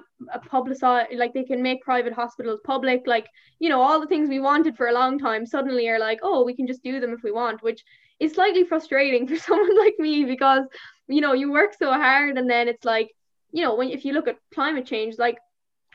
publicize 0.52 1.16
like 1.16 1.34
they 1.34 1.44
can 1.44 1.62
make 1.62 1.82
private 1.82 2.14
hospitals 2.14 2.62
public. 2.64 3.04
Like 3.06 3.28
you 3.60 3.70
know 3.70 3.82
all 3.82 4.00
the 4.00 4.08
things 4.08 4.30
we 4.30 4.40
wanted 4.40 4.76
for 4.76 4.88
a 4.88 4.94
long 4.94 5.20
time 5.20 5.46
suddenly 5.46 5.88
are 5.90 6.00
like 6.00 6.20
oh 6.24 6.44
we 6.44 6.56
can 6.56 6.68
just 6.68 6.84
do 6.84 7.00
them 7.00 7.14
if 7.14 7.24
we 7.24 7.32
want 7.32 7.64
which 7.64 7.84
is 8.20 8.34
slightly 8.34 8.64
frustrating 8.64 9.28
for 9.28 9.36
someone 9.48 9.78
like 9.78 9.96
me 10.00 10.24
because 10.26 10.64
you 11.08 11.22
know 11.22 11.34
you 11.34 11.52
work 11.52 11.74
so 11.78 11.92
hard 11.92 12.38
and 12.38 12.50
then 12.50 12.68
it's 12.68 12.86
like 12.86 13.12
you 13.52 13.64
know 13.64 13.76
when 13.76 13.90
if 13.90 14.06
you 14.06 14.14
look 14.14 14.28
at 14.28 14.38
climate 14.54 14.86
change 14.86 15.16
like 15.18 15.38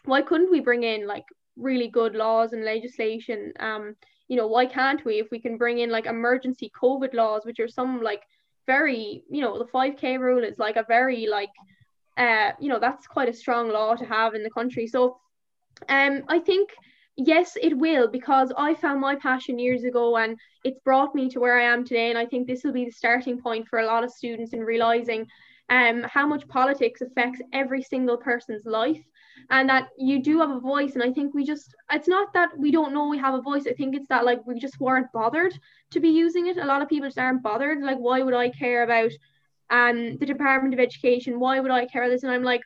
why 0.05 0.23
couldn't 0.23 0.51
we 0.51 0.61
bring 0.61 0.83
in 0.83 1.07
like 1.07 1.25
really 1.57 1.89
good 1.89 2.15
laws 2.15 2.53
and 2.53 2.65
legislation 2.65 3.53
um 3.61 3.95
you 4.33 4.39
know 4.39 4.47
why 4.47 4.65
can't 4.65 5.05
we 5.05 5.19
if 5.21 5.31
we 5.31 5.39
can 5.39 5.59
bring 5.59 5.81
in 5.81 5.91
like 5.91 6.07
emergency 6.07 6.73
covid 6.83 7.13
laws 7.13 7.43
which 7.45 7.61
are 7.61 7.69
some 7.69 8.03
like 8.03 8.23
very 8.67 9.23
you 9.29 9.43
know 9.43 9.59
the 9.59 9.67
5k 9.67 10.19
rule 10.19 10.43
is 10.43 10.59
like 10.59 10.77
a 10.77 10.87
very 10.89 11.27
like 11.27 11.55
uh 12.17 12.53
you 12.59 12.71
know 12.71 12.79
that's 12.79 13.07
quite 13.07 13.29
a 13.29 13.41
strong 13.43 13.69
law 13.69 13.95
to 13.95 14.07
have 14.07 14.35
in 14.35 14.43
the 14.43 14.57
country. 14.59 14.87
So 14.87 15.19
um 15.97 16.15
i 16.37 16.39
think 16.39 16.71
yes 17.17 17.59
it 17.61 17.77
will 17.77 18.07
because 18.19 18.53
i 18.57 18.73
found 18.73 18.99
my 19.01 19.15
passion 19.17 19.59
years 19.59 19.85
ago 19.85 20.17
and 20.17 20.39
it's 20.65 20.81
brought 20.89 21.15
me 21.15 21.29
to 21.29 21.39
where 21.41 21.59
i 21.61 21.65
am 21.75 21.85
today. 21.85 22.09
And 22.09 22.19
i 22.19 22.25
think 22.25 22.47
this 22.47 22.65
will 22.65 22.79
be 22.81 22.87
the 22.87 23.01
starting 23.03 23.39
point 23.47 23.69
for 23.69 23.81
a 23.81 23.87
lot 23.93 24.05
of 24.05 24.11
students 24.21 24.55
in 24.55 24.61
realizing 24.61 25.27
um, 25.69 26.03
how 26.17 26.27
much 26.27 26.49
politics 26.49 27.03
affects 27.03 27.41
every 27.53 27.83
single 27.83 28.17
person's 28.17 28.65
life 28.65 29.05
and 29.51 29.69
that 29.69 29.89
you 29.99 30.23
do 30.23 30.39
have 30.39 30.51
a 30.51 30.61
voice 30.61 30.95
and 30.95 31.03
i 31.03 31.13
think 31.13 31.35
we 31.35 31.45
just 31.45 31.75
it's 31.91 32.09
not 32.09 32.33
that 32.33 32.51
we 32.59 32.71
don't 32.71 32.93
know 32.93 33.09
we 33.09 33.19
have 33.19 33.35
a 33.35 33.43
voice 33.43 33.67
i 33.67 33.73
think 33.73 33.95
it's 33.95 34.09
that 34.09 34.25
like 34.25 34.41
we 34.47 34.59
just 34.59 34.81
weren't 34.81 35.13
bothered 35.13 35.59
to 35.91 36.01
be 36.01 36.09
using 36.09 36.47
it 36.47 36.57
a 36.57 36.65
lot 36.65 36.83
of 36.83 36.89
people 36.89 37.09
just 37.09 37.19
aren't 37.19 37.43
bothered 37.43 37.81
like 37.83 37.99
why 37.99 38.23
would 38.23 38.35
i 38.35 38.49
care 38.49 38.83
about 38.83 39.11
um 39.71 40.17
the 40.19 40.27
department 40.27 40.75
of 40.75 40.81
education 40.81 41.41
why 41.41 41.61
would 41.61 41.71
i 41.71 41.87
care 41.87 42.09
this 42.09 42.23
and 42.23 42.33
i'm 42.33 42.43
like 42.43 42.63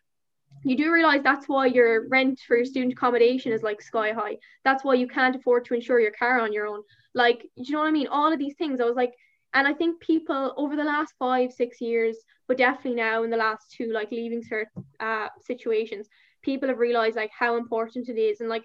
you 0.64 0.76
do 0.76 0.93
realize 0.93 1.22
that's 1.22 1.48
why 1.48 1.66
your 1.66 2.09
rent 2.09 2.40
for 2.40 2.56
your 2.56 2.64
student 2.64 2.93
accommodation 2.93 3.52
is 3.52 3.62
like 3.62 3.80
sky 3.80 4.12
high. 4.12 4.36
That's 4.64 4.84
why 4.84 4.94
you 4.94 5.06
can't 5.06 5.36
afford 5.36 5.64
to 5.66 5.74
insure 5.74 6.01
your 6.01 6.12
car 6.12 6.40
on 6.40 6.52
your 6.52 6.66
own. 6.66 6.82
Like, 7.14 7.47
you 7.55 7.72
know 7.72 7.80
what 7.80 7.88
I 7.88 7.93
mean? 7.93 8.09
All 8.09 8.32
of 8.32 8.38
these 8.38 8.56
things. 8.56 8.80
I 8.80 8.84
was 8.84 8.97
like, 8.97 9.12
and 9.55 9.66
I 9.66 9.72
think 9.72 10.01
people 10.01 10.55
over 10.56 10.76
the 10.76 10.84
last 10.84 11.14
five, 11.18 11.52
six 11.52 11.80
years, 11.80 12.16
but 12.48 12.59
definitely 12.59 12.97
now 12.97 13.22
in 13.22 13.30
the 13.30 13.36
last 13.36 13.70
two, 13.70 13.93
like 13.93 14.10
leaving 14.10 14.43
cert 14.43 14.66
uh, 15.01 15.28
situations, 15.40 16.09
people 16.47 16.68
have 16.68 16.78
realized 16.78 17.16
like 17.16 17.31
how 17.39 17.59
important 17.59 18.09
it 18.09 18.18
is. 18.18 18.40
And 18.40 18.48
like, 18.48 18.64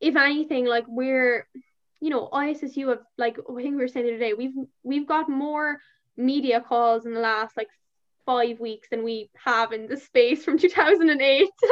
if 0.00 0.16
anything, 0.16 0.64
like 0.64 0.84
we're, 0.88 1.46
you 2.00 2.08
know, 2.08 2.30
ISSU 2.32 2.88
have 2.88 3.00
like 3.18 3.36
I 3.38 3.62
think 3.62 3.74
we 3.76 3.82
were 3.82 3.88
saying 3.88 4.06
the 4.06 4.12
other 4.12 4.18
day, 4.20 4.32
we've 4.32 4.54
we've 4.82 5.06
got 5.06 5.28
more 5.28 5.78
media 6.16 6.60
calls 6.60 7.04
in 7.04 7.12
the 7.12 7.20
last 7.20 7.56
like 7.56 7.68
five 8.24 8.60
weeks 8.60 8.88
than 8.90 9.04
we 9.04 9.30
have 9.44 9.72
in 9.72 9.86
the 9.88 9.96
space 9.96 10.44
from 10.44 10.58
2008 10.58 11.38
to 11.38 11.66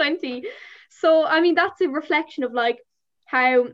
2020 0.00 0.44
so 0.90 1.24
i 1.24 1.40
mean 1.40 1.54
that's 1.54 1.80
a 1.80 1.88
reflection 1.88 2.42
of 2.42 2.52
like 2.52 2.78
how 3.26 3.66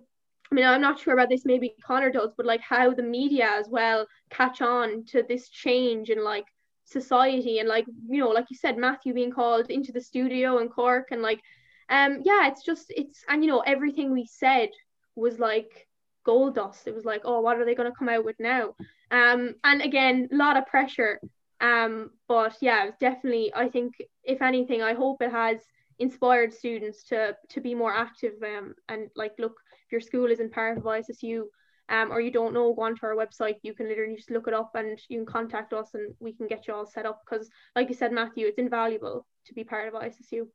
I 0.50 0.54
mean, 0.54 0.64
I'm 0.64 0.80
not 0.80 0.98
sure 0.98 1.12
about 1.12 1.28
this, 1.28 1.44
maybe 1.44 1.74
Connor 1.86 2.10
does, 2.10 2.30
but 2.34 2.46
like 2.46 2.62
how 2.62 2.94
the 2.94 3.02
media 3.02 3.50
as 3.52 3.68
well 3.68 4.06
catch 4.30 4.62
on 4.62 5.04
to 5.08 5.22
this 5.22 5.50
change 5.50 6.08
in 6.08 6.24
like 6.24 6.46
society 6.90 7.58
and 7.58 7.68
like, 7.68 7.86
you 8.08 8.20
know, 8.20 8.30
like 8.30 8.46
you 8.50 8.56
said, 8.56 8.76
Matthew 8.76 9.14
being 9.14 9.32
called 9.32 9.70
into 9.70 9.92
the 9.92 10.00
studio 10.00 10.58
in 10.58 10.68
Cork 10.68 11.08
and 11.10 11.22
like, 11.22 11.40
um, 11.88 12.20
yeah, 12.24 12.48
it's 12.48 12.64
just, 12.64 12.86
it's, 12.90 13.24
and 13.28 13.42
you 13.42 13.50
know, 13.50 13.60
everything 13.60 14.12
we 14.12 14.26
said 14.26 14.70
was 15.16 15.38
like 15.38 15.86
gold 16.24 16.54
dust. 16.54 16.86
It 16.86 16.94
was 16.94 17.04
like, 17.04 17.22
oh, 17.24 17.40
what 17.40 17.56
are 17.58 17.64
they 17.64 17.74
going 17.74 17.90
to 17.90 17.98
come 17.98 18.08
out 18.08 18.24
with 18.24 18.36
now? 18.38 18.74
Um, 19.10 19.54
and 19.64 19.82
again, 19.82 20.28
a 20.32 20.36
lot 20.36 20.56
of 20.56 20.66
pressure 20.66 21.20
um, 21.60 22.10
but 22.28 22.56
yeah, 22.60 22.90
definitely, 23.00 23.52
I 23.54 23.68
think 23.68 23.94
if 24.22 24.42
anything, 24.42 24.82
I 24.82 24.94
hope 24.94 25.22
it 25.22 25.30
has 25.30 25.58
inspired 25.98 26.52
students 26.52 27.02
to 27.02 27.36
to 27.48 27.60
be 27.60 27.74
more 27.74 27.92
active 27.92 28.34
um, 28.44 28.72
and 28.88 29.08
like 29.16 29.32
look 29.36 29.56
if 29.84 29.90
your 29.90 30.00
school 30.00 30.30
isn't 30.30 30.52
part 30.52 30.78
of 30.78 30.84
ISSU 30.84 31.42
um, 31.88 32.12
or 32.12 32.20
you 32.20 32.30
don't 32.30 32.54
know 32.54 32.72
go 32.74 32.82
onto 32.82 33.06
our 33.06 33.14
website. 33.14 33.56
You 33.62 33.74
can 33.74 33.88
literally 33.88 34.16
just 34.16 34.30
look 34.30 34.48
it 34.48 34.54
up 34.54 34.72
and 34.74 34.98
you 35.08 35.18
can 35.18 35.26
contact 35.26 35.72
us 35.72 35.90
and 35.94 36.14
we 36.20 36.32
can 36.32 36.46
get 36.46 36.66
you 36.66 36.74
all 36.74 36.86
set 36.86 37.06
up. 37.06 37.22
Because 37.24 37.48
like 37.76 37.88
you 37.88 37.94
said 37.94 38.12
Matthew 38.12 38.46
it's 38.46 38.58
invaluable 38.58 39.26
to 39.46 39.54
be 39.54 39.64
part 39.64 39.88
of 39.88 39.94
ISSU 39.94 40.46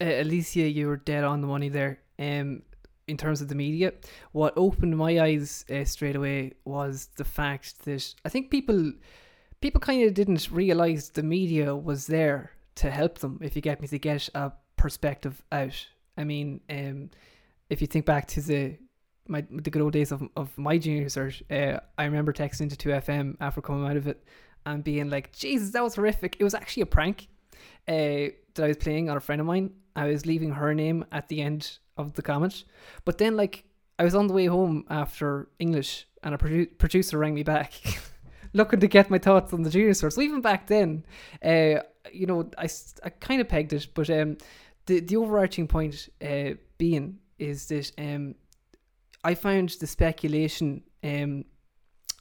uh, 0.00 0.04
Alicia 0.04 0.68
you 0.68 0.88
were 0.88 0.96
dead 0.96 1.24
on 1.24 1.40
the 1.40 1.46
money 1.46 1.68
there 1.68 2.00
um 2.18 2.62
in 3.06 3.16
terms 3.16 3.40
of 3.40 3.48
the 3.48 3.54
media. 3.54 3.92
What 4.32 4.54
opened 4.56 4.96
my 4.96 5.20
eyes 5.20 5.64
uh, 5.70 5.84
straight 5.84 6.16
away 6.16 6.52
was 6.64 7.10
the 7.16 7.24
fact 7.24 7.84
that 7.84 8.14
I 8.24 8.28
think 8.28 8.50
people 8.50 8.92
people 9.60 9.80
kind 9.80 10.04
of 10.04 10.14
didn't 10.14 10.50
realize 10.50 11.10
the 11.10 11.22
media 11.22 11.74
was 11.74 12.06
there 12.06 12.52
to 12.76 12.90
help 12.90 13.18
them, 13.18 13.38
if 13.42 13.54
you 13.56 13.62
get 13.62 13.80
me, 13.80 13.88
to 13.88 13.98
get 13.98 14.28
a 14.34 14.52
perspective 14.76 15.42
out. 15.52 15.86
I 16.16 16.24
mean, 16.24 16.60
um, 16.70 17.10
if 17.70 17.80
you 17.80 17.86
think 17.86 18.06
back 18.06 18.26
to 18.28 18.40
the 18.40 18.76
my 19.28 19.44
the 19.50 19.70
good 19.70 19.82
old 19.82 19.92
days 19.92 20.12
of, 20.12 20.22
of 20.36 20.56
my 20.58 20.78
junior 20.78 21.06
cert, 21.06 21.42
uh, 21.50 21.80
I 21.98 22.04
remember 22.04 22.32
texting 22.32 22.74
to 22.76 22.88
2FM 22.88 23.36
after 23.40 23.60
coming 23.60 23.88
out 23.88 23.96
of 23.96 24.06
it 24.06 24.22
and 24.66 24.82
being 24.82 25.10
like, 25.10 25.32
Jesus, 25.32 25.70
that 25.70 25.82
was 25.82 25.94
horrific. 25.94 26.36
It 26.38 26.44
was 26.44 26.54
actually 26.54 26.82
a 26.82 26.86
prank 26.86 27.28
uh, 27.88 28.32
that 28.54 28.64
I 28.64 28.68
was 28.68 28.76
playing 28.76 29.10
on 29.10 29.16
a 29.16 29.20
friend 29.20 29.40
of 29.40 29.46
mine. 29.46 29.70
I 29.96 30.06
was 30.06 30.26
leaving 30.26 30.52
her 30.52 30.74
name 30.74 31.04
at 31.12 31.28
the 31.28 31.42
end 31.42 31.78
of 31.96 32.14
the 32.14 32.22
comment. 32.22 32.64
But 33.04 33.18
then, 33.18 33.36
like, 33.36 33.64
I 33.98 34.04
was 34.04 34.14
on 34.14 34.26
the 34.26 34.32
way 34.32 34.46
home 34.46 34.84
after 34.90 35.48
English 35.58 36.06
and 36.22 36.34
a 36.34 36.38
produ- 36.38 36.78
producer 36.78 37.18
rang 37.18 37.34
me 37.34 37.42
back. 37.42 37.72
looking 38.54 38.80
to 38.80 38.88
get 38.88 39.10
my 39.10 39.18
thoughts 39.18 39.52
on 39.52 39.62
the 39.62 39.70
junior 39.70 39.92
source. 39.92 40.14
So 40.14 40.22
even 40.22 40.40
back 40.40 40.68
then, 40.68 41.04
uh, 41.44 41.82
you 42.12 42.26
know, 42.26 42.48
I, 42.56 42.68
I 43.02 43.10
kind 43.10 43.40
of 43.40 43.48
pegged 43.48 43.72
it, 43.72 43.88
but 43.94 44.08
um, 44.08 44.38
the 44.86 45.00
the 45.00 45.16
overarching 45.16 45.66
point 45.66 46.08
uh, 46.22 46.54
being 46.78 47.18
is 47.38 47.66
that 47.66 47.90
um, 47.98 48.36
I 49.24 49.34
found 49.34 49.70
the 49.80 49.86
speculation 49.86 50.84
um, 51.02 51.44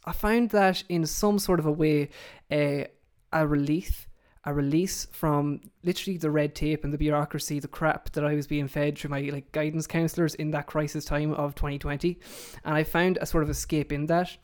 I 0.05 0.11
found 0.11 0.49
that 0.49 0.83
in 0.89 1.05
some 1.05 1.39
sort 1.39 1.59
of 1.59 1.65
a 1.65 1.71
way 1.71 2.09
uh, 2.51 2.85
a 3.31 3.47
relief 3.47 4.07
a 4.45 4.53
release 4.53 5.07
from 5.11 5.61
literally 5.83 6.17
the 6.17 6.29
red 6.29 6.53
tape 6.53 6.83
and 6.83 6.93
the 6.93 6.97
bureaucracy, 6.97 7.59
the 7.59 7.67
crap 7.67 8.11
that 8.11 8.25
I 8.25 8.33
was 8.33 8.45
being 8.45 8.67
fed 8.67 8.97
through 8.97 9.11
my 9.11 9.21
like 9.21 9.51
guidance 9.53 9.87
counselors 9.87 10.35
in 10.35 10.51
that 10.51 10.67
crisis 10.67 11.05
time 11.05 11.33
of 11.33 11.55
2020, 11.55 12.19
and 12.65 12.75
I 12.75 12.83
found 12.83 13.17
a 13.21 13.25
sort 13.25 13.43
of 13.43 13.49
escape 13.49 13.93
in 13.93 14.07
that, 14.07 14.35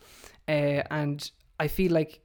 uh, 0.47 0.83
and 0.89 1.29
I 1.59 1.67
feel 1.67 1.91
like 1.91 2.21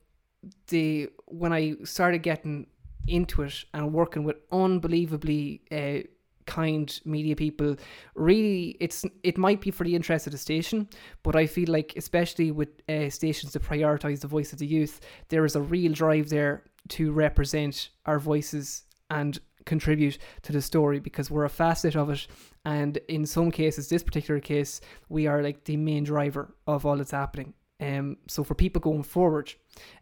the 0.69 1.09
when 1.27 1.53
I 1.53 1.75
started 1.83 2.23
getting 2.23 2.69
into 3.09 3.43
it 3.43 3.65
and 3.75 3.93
working 3.93 4.23
with 4.23 4.37
unbelievably 4.53 5.63
uh, 5.73 6.09
kind 6.47 7.01
media 7.05 7.37
people. 7.37 7.77
Really 8.15 8.77
it's 8.81 9.05
it 9.23 9.39
might 9.39 9.61
be 9.61 9.71
for 9.71 9.85
the 9.85 9.95
interest 9.95 10.27
of 10.27 10.33
the 10.33 10.39
station 10.39 10.89
but 11.23 11.37
i 11.37 11.47
feel 11.47 11.71
like 11.71 11.93
especially 11.97 12.51
with 12.51 12.69
uh, 12.89 13.09
stations 13.11 13.53
that 13.53 13.63
prioritize 13.63 14.21
the 14.21 14.27
voice 14.27 14.53
of 14.53 14.59
the 14.59 14.67
youth 14.67 15.01
there 15.29 15.45
is 15.45 15.57
a 15.57 15.61
real 15.61 15.93
drive 15.93 16.29
there 16.29 16.65
to 16.89 17.13
represent 17.13 17.91
our 18.07 18.19
voices 18.19 18.85
and 19.11 19.39
contribute 19.65 20.19
to 20.43 20.53
the 20.53 20.61
story 20.61 21.01
because 21.01 21.31
we're 21.31 21.45
a 21.45 21.51
facet 21.51 21.97
of 21.97 22.11
it. 22.11 22.27
And 22.65 22.99
in 23.09 23.27
some 23.27 23.51
cases 23.51 23.89
this 23.89 24.03
particular 24.03 24.41
case 24.41 24.81
we 25.09 25.27
are 25.27 25.43
like 25.43 25.65
the 25.65 25.77
main 25.77 26.05
driver 26.05 26.55
of 26.67 26.85
all 26.87 26.97
that's 26.97 27.11
happening. 27.11 27.55
Um, 27.81 28.19
so 28.29 28.45
for 28.45 28.55
people 28.55 28.81
going 28.81 29.03
forward, 29.03 29.53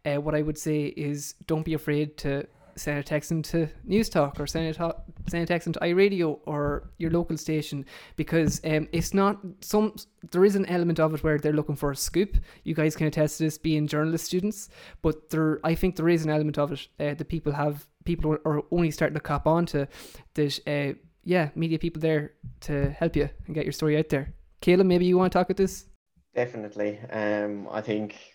uh, 0.04 0.20
what 0.20 0.34
I 0.34 0.42
would 0.42 0.58
say 0.58 0.86
is 0.86 1.34
don't 1.46 1.64
be 1.64 1.74
afraid 1.74 2.16
to 2.18 2.46
send 2.76 2.98
a 2.98 3.02
text 3.02 3.30
into 3.30 3.68
Newstalk 3.88 4.38
or 4.40 4.46
send 4.46 4.76
a, 4.76 4.94
send 5.28 5.42
a 5.42 5.46
text 5.46 5.66
into 5.66 5.78
iRadio 5.80 6.38
or 6.46 6.90
your 6.98 7.10
local 7.10 7.36
station 7.36 7.84
because 8.16 8.60
um, 8.64 8.88
it's 8.92 9.14
not 9.14 9.38
some 9.60 9.94
there 10.30 10.44
is 10.44 10.56
an 10.56 10.66
element 10.66 11.00
of 11.00 11.14
it 11.14 11.22
where 11.24 11.38
they're 11.38 11.52
looking 11.52 11.76
for 11.76 11.90
a 11.90 11.96
scoop. 11.96 12.36
You 12.64 12.74
guys 12.74 12.96
can 12.96 13.06
attest 13.06 13.38
to 13.38 13.44
this 13.44 13.58
being 13.58 13.86
journalist 13.86 14.24
students, 14.24 14.68
but 15.02 15.30
there 15.30 15.60
I 15.64 15.74
think 15.74 15.96
there 15.96 16.08
is 16.08 16.24
an 16.24 16.30
element 16.30 16.58
of 16.58 16.72
it 16.72 16.88
uh, 17.00 17.14
that 17.14 17.28
people 17.28 17.52
have 17.52 17.86
people 18.04 18.36
are 18.44 18.62
only 18.70 18.90
starting 18.90 19.14
to 19.14 19.20
cop 19.20 19.46
on 19.46 19.64
to 19.66 19.86
there's 20.34 20.60
uh 20.66 20.92
yeah 21.24 21.50
media 21.54 21.78
people 21.78 22.00
there 22.00 22.32
to 22.60 22.90
help 22.90 23.14
you 23.16 23.28
and 23.46 23.54
get 23.54 23.64
your 23.64 23.72
story 23.72 23.96
out 23.96 24.08
there. 24.08 24.34
Caleb, 24.60 24.86
maybe 24.86 25.06
you 25.06 25.18
want 25.18 25.32
to 25.32 25.38
talk 25.38 25.48
about 25.48 25.56
this? 25.56 25.86
Definitely. 26.34 26.98
Um, 27.10 27.68
I 27.70 27.80
think 27.80 28.31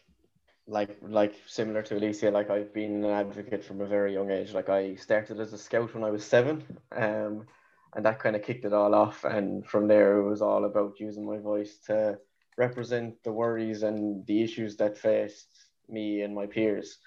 like 0.67 0.97
like 1.01 1.33
similar 1.47 1.81
to 1.83 1.97
Alicia, 1.97 2.29
like 2.29 2.49
I've 2.49 2.73
been 2.73 3.03
an 3.03 3.11
advocate 3.11 3.63
from 3.63 3.81
a 3.81 3.87
very 3.87 4.13
young 4.13 4.29
age. 4.29 4.53
Like 4.53 4.69
I 4.69 4.95
started 4.95 5.39
as 5.39 5.53
a 5.53 5.57
scout 5.57 5.93
when 5.93 6.03
I 6.03 6.11
was 6.11 6.25
seven, 6.25 6.63
um, 6.91 7.47
and 7.95 8.05
that 8.05 8.19
kind 8.19 8.35
of 8.35 8.43
kicked 8.43 8.65
it 8.65 8.73
all 8.73 8.93
off. 8.93 9.23
And 9.23 9.65
from 9.65 9.87
there, 9.87 10.17
it 10.17 10.29
was 10.29 10.41
all 10.41 10.65
about 10.65 10.99
using 10.99 11.25
my 11.25 11.37
voice 11.37 11.77
to 11.87 12.19
represent 12.57 13.23
the 13.23 13.31
worries 13.31 13.83
and 13.83 14.25
the 14.25 14.43
issues 14.43 14.75
that 14.77 14.97
faced 14.97 15.47
me 15.87 16.21
and 16.21 16.35
my 16.35 16.47
peers. 16.47 16.97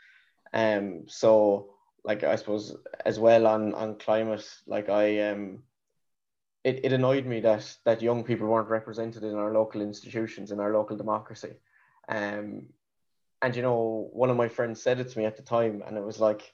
Um, 0.55 1.05
so 1.07 1.75
like 2.03 2.25
I 2.25 2.37
suppose 2.37 2.75
as 3.05 3.19
well 3.19 3.47
on 3.47 3.75
on 3.75 3.99
climate, 3.99 4.49
like 4.67 4.89
I 4.89 5.29
um, 5.29 5.65
it, 6.65 6.81
it 6.85 6.93
annoyed 6.95 7.27
me 7.27 7.41
that 7.41 7.77
that 7.85 8.01
young 8.01 8.25
people 8.25 8.49
weren't 8.49 8.71
represented 8.71 9.23
in 9.23 9.35
our 9.35 9.53
local 9.53 9.83
institutions 9.83 10.51
in 10.51 10.61
our 10.61 10.73
local 10.73 10.97
democracy. 10.97 11.57
Um, 12.09 12.69
and 13.43 13.57
you 13.57 13.63
know, 13.63 14.09
one 14.13 14.31
of 14.31 14.37
my 14.37 14.49
friends 14.49 14.83
said 14.83 15.01
it 15.01 15.09
to 15.11 15.19
me 15.19 15.25
at 15.25 15.37
the 15.37 15.43
time, 15.43 15.83
and 15.87 15.97
it 15.97 16.05
was 16.05 16.21
like, 16.21 16.53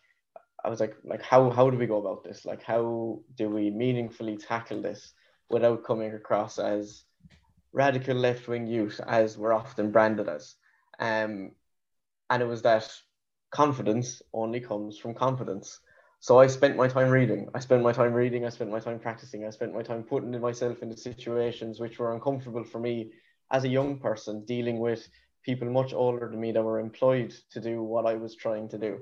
I 0.64 0.68
was 0.68 0.80
like, 0.80 0.94
like 1.04 1.22
how 1.22 1.50
how 1.50 1.70
do 1.70 1.78
we 1.78 1.86
go 1.86 1.98
about 1.98 2.24
this? 2.24 2.44
Like, 2.44 2.62
how 2.62 3.20
do 3.36 3.48
we 3.48 3.70
meaningfully 3.70 4.36
tackle 4.36 4.82
this 4.82 5.12
without 5.50 5.84
coming 5.84 6.14
across 6.14 6.58
as 6.58 7.04
radical 7.72 8.16
left 8.16 8.48
wing 8.48 8.66
youth, 8.66 9.00
as 9.06 9.36
we're 9.38 9.52
often 9.52 9.92
branded 9.92 10.28
as? 10.28 10.54
Um, 10.98 11.52
and 12.30 12.42
it 12.42 12.46
was 12.46 12.62
that 12.62 12.90
confidence 13.50 14.22
only 14.32 14.60
comes 14.60 14.98
from 14.98 15.14
confidence. 15.14 15.80
So 16.20 16.38
I 16.40 16.46
spent 16.46 16.76
my 16.76 16.88
time 16.88 17.10
reading. 17.10 17.48
I 17.54 17.60
spent 17.60 17.82
my 17.82 17.92
time 17.92 18.12
reading. 18.12 18.44
I 18.44 18.48
spent 18.48 18.70
my 18.70 18.80
time 18.80 18.98
practicing. 18.98 19.44
I 19.44 19.50
spent 19.50 19.74
my 19.74 19.82
time 19.82 20.02
putting 20.02 20.38
myself 20.40 20.82
into 20.82 20.96
situations 20.96 21.78
which 21.78 21.98
were 21.98 22.14
uncomfortable 22.14 22.64
for 22.64 22.80
me 22.80 23.12
as 23.52 23.64
a 23.64 23.68
young 23.68 23.98
person, 23.98 24.44
dealing 24.44 24.80
with 24.80 25.06
people 25.46 25.70
much 25.70 25.94
older 25.94 26.28
than 26.28 26.40
me 26.40 26.52
that 26.52 26.62
were 26.62 26.80
employed 26.80 27.32
to 27.52 27.60
do 27.60 27.82
what 27.82 28.04
I 28.04 28.14
was 28.14 28.34
trying 28.34 28.68
to 28.70 28.78
do. 28.78 28.98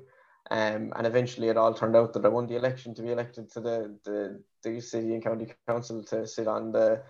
Um, 0.51 0.93
and 0.95 1.07
eventually 1.07 1.49
it 1.49 1.57
all 1.57 1.73
turned 1.73 1.97
out 1.97 2.13
that 2.13 2.25
I 2.25 2.29
won 2.29 2.47
the 2.47 2.57
election 2.57 2.95
to 2.95 3.03
be 3.03 3.13
elected 3.13 3.51
to 3.53 3.61
the, 3.61 3.99
the, 4.05 4.43
the 4.63 4.81
city 4.81 5.15
and 5.15 5.25
county 5.25 5.47
council 5.67 6.05
to 6.05 6.27
sit 6.27 6.47
on 6.47 6.71
the 6.71 7.03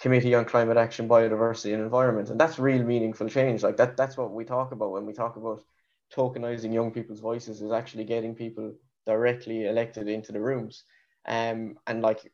committee 0.00 0.34
on 0.34 0.44
climate 0.44 0.76
action, 0.76 1.08
biodiversity 1.08 1.72
and 1.72 1.82
environment. 1.82 2.30
And 2.30 2.40
that's 2.40 2.58
real 2.58 2.82
meaningful 2.82 3.28
change. 3.28 3.62
Like 3.62 3.76
that, 3.76 3.96
that's 3.96 4.16
what 4.16 4.32
we 4.32 4.44
talk 4.44 4.72
about 4.72 4.90
when 4.90 5.06
we 5.06 5.12
talk 5.12 5.36
about 5.36 5.62
tokenizing 6.14 6.74
young 6.74 6.90
people's 6.90 7.20
voices 7.20 7.62
is 7.62 7.70
actually 7.70 8.04
getting 8.04 8.34
people 8.34 8.74
directly 9.06 9.66
elected 9.66 10.08
into 10.08 10.32
the 10.32 10.40
rooms. 10.40 10.82
Um, 11.26 11.78
and 11.86 12.02
like 12.02 12.32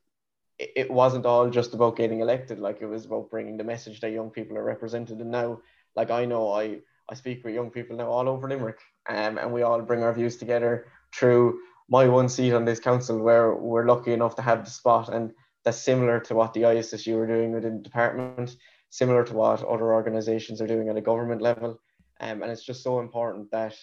it, 0.58 0.90
wasn't 0.90 1.26
all 1.26 1.50
just 1.50 1.74
about 1.74 1.96
getting 1.96 2.20
elected, 2.20 2.58
like 2.58 2.80
it 2.80 2.86
was 2.86 3.04
about 3.04 3.30
bringing 3.30 3.58
the 3.58 3.64
message 3.64 4.00
that 4.00 4.12
young 4.12 4.30
people 4.30 4.56
are 4.56 4.64
represented. 4.64 5.18
And 5.18 5.30
now 5.30 5.60
like 5.96 6.10
I 6.10 6.24
know 6.24 6.52
I 6.52 6.78
I 7.08 7.14
speak 7.14 7.44
with 7.44 7.54
young 7.54 7.70
people 7.70 7.96
now 7.96 8.08
all 8.08 8.28
over 8.28 8.48
Limerick, 8.48 8.80
um, 9.08 9.38
and 9.38 9.52
we 9.52 9.62
all 9.62 9.80
bring 9.82 10.02
our 10.02 10.12
views 10.12 10.36
together 10.36 10.86
through 11.14 11.58
my 11.88 12.08
one 12.08 12.28
seat 12.28 12.52
on 12.52 12.64
this 12.64 12.80
council 12.80 13.18
where 13.18 13.54
we're 13.54 13.86
lucky 13.86 14.12
enough 14.12 14.34
to 14.36 14.42
have 14.42 14.64
the 14.64 14.70
spot 14.70 15.08
and 15.08 15.32
that's 15.66 15.78
similar 15.78 16.20
to 16.20 16.34
what 16.34 16.54
the 16.54 16.62
ISSU 16.62 17.16
are 17.16 17.26
doing 17.26 17.52
within 17.52 17.78
the 17.78 17.82
department, 17.82 18.56
similar 18.90 19.24
to 19.24 19.34
what 19.34 19.64
other 19.64 19.92
organizations 19.92 20.60
are 20.60 20.66
doing 20.66 20.88
at 20.88 20.96
a 20.96 21.00
government 21.00 21.42
level. 21.42 21.80
Um, 22.20 22.42
and 22.42 22.52
it's 22.52 22.64
just 22.64 22.84
so 22.84 23.00
important 23.00 23.50
that 23.50 23.74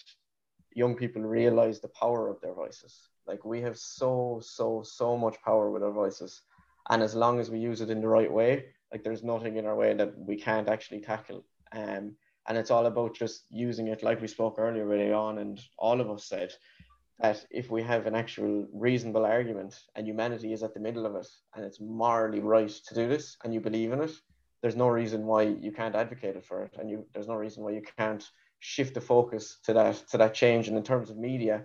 young 0.74 0.96
people 0.96 1.20
realize 1.20 1.80
the 1.80 1.88
power 1.88 2.30
of 2.30 2.40
their 2.40 2.54
voices. 2.54 3.10
Like 3.26 3.44
we 3.44 3.60
have 3.60 3.76
so, 3.76 4.40
so, 4.42 4.82
so 4.82 5.16
much 5.16 5.36
power 5.44 5.70
with 5.70 5.82
our 5.82 5.92
voices. 5.92 6.40
And 6.88 7.02
as 7.02 7.14
long 7.14 7.38
as 7.38 7.50
we 7.50 7.58
use 7.58 7.82
it 7.82 7.90
in 7.90 8.00
the 8.00 8.08
right 8.08 8.32
way, 8.32 8.64
like 8.90 9.04
there's 9.04 9.22
nothing 9.22 9.58
in 9.58 9.66
our 9.66 9.76
way 9.76 9.92
that 9.92 10.18
we 10.18 10.36
can't 10.36 10.70
actually 10.70 11.00
tackle. 11.00 11.44
Um, 11.74 12.14
and 12.46 12.58
it's 12.58 12.70
all 12.70 12.86
about 12.86 13.14
just 13.14 13.44
using 13.50 13.88
it 13.88 14.02
like 14.02 14.20
we 14.20 14.28
spoke 14.28 14.56
earlier 14.58 14.86
really 14.86 15.12
on 15.12 15.38
and 15.38 15.60
all 15.78 16.00
of 16.00 16.10
us 16.10 16.26
said 16.26 16.52
that 17.20 17.44
if 17.50 17.70
we 17.70 17.82
have 17.82 18.06
an 18.06 18.14
actual 18.14 18.66
reasonable 18.72 19.24
argument 19.24 19.74
and 19.96 20.06
humanity 20.06 20.52
is 20.52 20.62
at 20.62 20.74
the 20.74 20.80
middle 20.80 21.06
of 21.06 21.16
it 21.16 21.26
and 21.54 21.64
it's 21.64 21.80
morally 21.80 22.40
right 22.40 22.68
to 22.68 22.94
do 22.94 23.08
this 23.08 23.36
and 23.44 23.54
you 23.54 23.60
believe 23.60 23.92
in 23.92 24.02
it 24.02 24.12
there's 24.64 24.76
no 24.76 24.88
reason 24.88 25.26
why 25.26 25.42
you 25.42 25.70
can't 25.70 25.94
advocate 25.94 26.36
it 26.36 26.46
for 26.46 26.62
it. 26.64 26.72
And 26.78 26.88
you 26.88 27.04
there's 27.12 27.28
no 27.28 27.34
reason 27.34 27.62
why 27.62 27.72
you 27.72 27.82
can't 27.98 28.26
shift 28.60 28.94
the 28.94 29.00
focus 29.02 29.58
to 29.64 29.74
that 29.74 29.96
to 30.08 30.16
that 30.16 30.32
change. 30.32 30.68
And 30.68 30.76
in 30.78 30.82
terms 30.82 31.10
of 31.10 31.18
media 31.18 31.64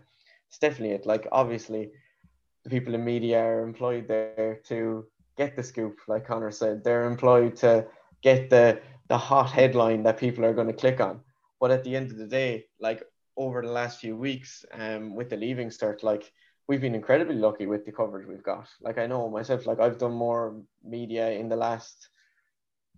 it's 0.50 0.58
definitely 0.58 0.96
it. 0.96 1.06
Like 1.06 1.26
obviously 1.32 1.92
the 2.66 2.70
people 2.70 2.94
in 2.94 3.06
media 3.06 3.40
are 3.40 3.62
employed 3.62 4.10
there 4.10 4.60
to 4.66 5.06
get 5.38 5.56
the 5.56 5.64
scoop 5.64 5.96
like 6.10 6.28
connor 6.28 6.52
said. 6.52 6.84
They're 6.84 7.06
employed 7.06 7.56
to 7.64 7.88
get 8.22 8.50
the 8.50 8.82
the 9.10 9.18
hot 9.18 9.52
headline 9.52 10.04
that 10.04 10.18
people 10.18 10.46
are 10.46 10.54
going 10.54 10.68
to 10.68 10.74
click 10.74 11.02
on. 11.02 11.22
But 11.60 11.72
at 11.72 11.84
the 11.84 11.96
end 11.96 12.12
of 12.12 12.18
the 12.18 12.28
day, 12.28 12.66
like 12.80 13.04
over 13.36 13.62
the 13.62 13.72
last 13.72 14.00
few 14.00 14.16
weeks, 14.16 14.64
um, 14.72 15.16
with 15.16 15.30
the 15.30 15.38
leaving 15.38 15.70
cert, 15.70 16.04
like 16.04 16.32
we've 16.68 16.80
been 16.80 16.96
incredibly 16.96 17.36
lucky 17.36 17.66
with 17.66 17.86
the 17.86 17.92
coverage 17.92 18.28
we've 18.28 18.44
got. 18.44 18.70
Like 18.82 18.98
I 18.98 19.08
know 19.08 19.30
myself, 19.30 19.66
like 19.66 19.80
I've 19.80 19.98
done 19.98 20.14
more 20.14 20.62
media 20.84 21.32
in 21.32 21.50
the 21.50 21.56
last 21.56 22.10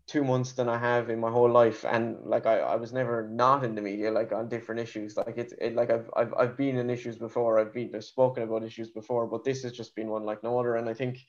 two 0.08 0.24
months 0.26 0.52
than 0.52 0.68
I 0.68 0.78
have 0.78 1.10
in 1.10 1.20
my 1.20 1.32
whole 1.32 1.50
life, 1.50 1.86
and 1.86 2.18
like 2.26 2.46
I, 2.46 2.60
I 2.60 2.76
was 2.76 2.92
never 2.92 3.30
not 3.30 3.64
in 3.64 3.74
the 3.74 3.82
media, 3.82 4.12
like 4.12 4.34
on 4.34 4.50
different 4.50 4.82
issues. 4.82 5.16
Like 5.16 5.38
it's 5.38 5.54
it, 5.60 5.76
like 5.76 5.90
I've, 5.90 6.10
I've 6.18 6.34
I've 6.38 6.58
been 6.58 6.78
in 6.78 6.90
issues 6.90 7.18
before. 7.18 7.58
I've 7.58 7.74
been 7.74 7.92
I've 7.96 8.04
spoken 8.04 8.44
about 8.44 8.64
issues 8.64 8.92
before, 8.92 9.28
but 9.28 9.46
this 9.46 9.64
has 9.64 9.72
just 9.72 9.96
been 9.96 10.10
one 10.10 10.26
like 10.26 10.44
no 10.44 10.60
other. 10.60 10.76
And 10.76 10.90
I 10.90 10.94
think 10.94 11.20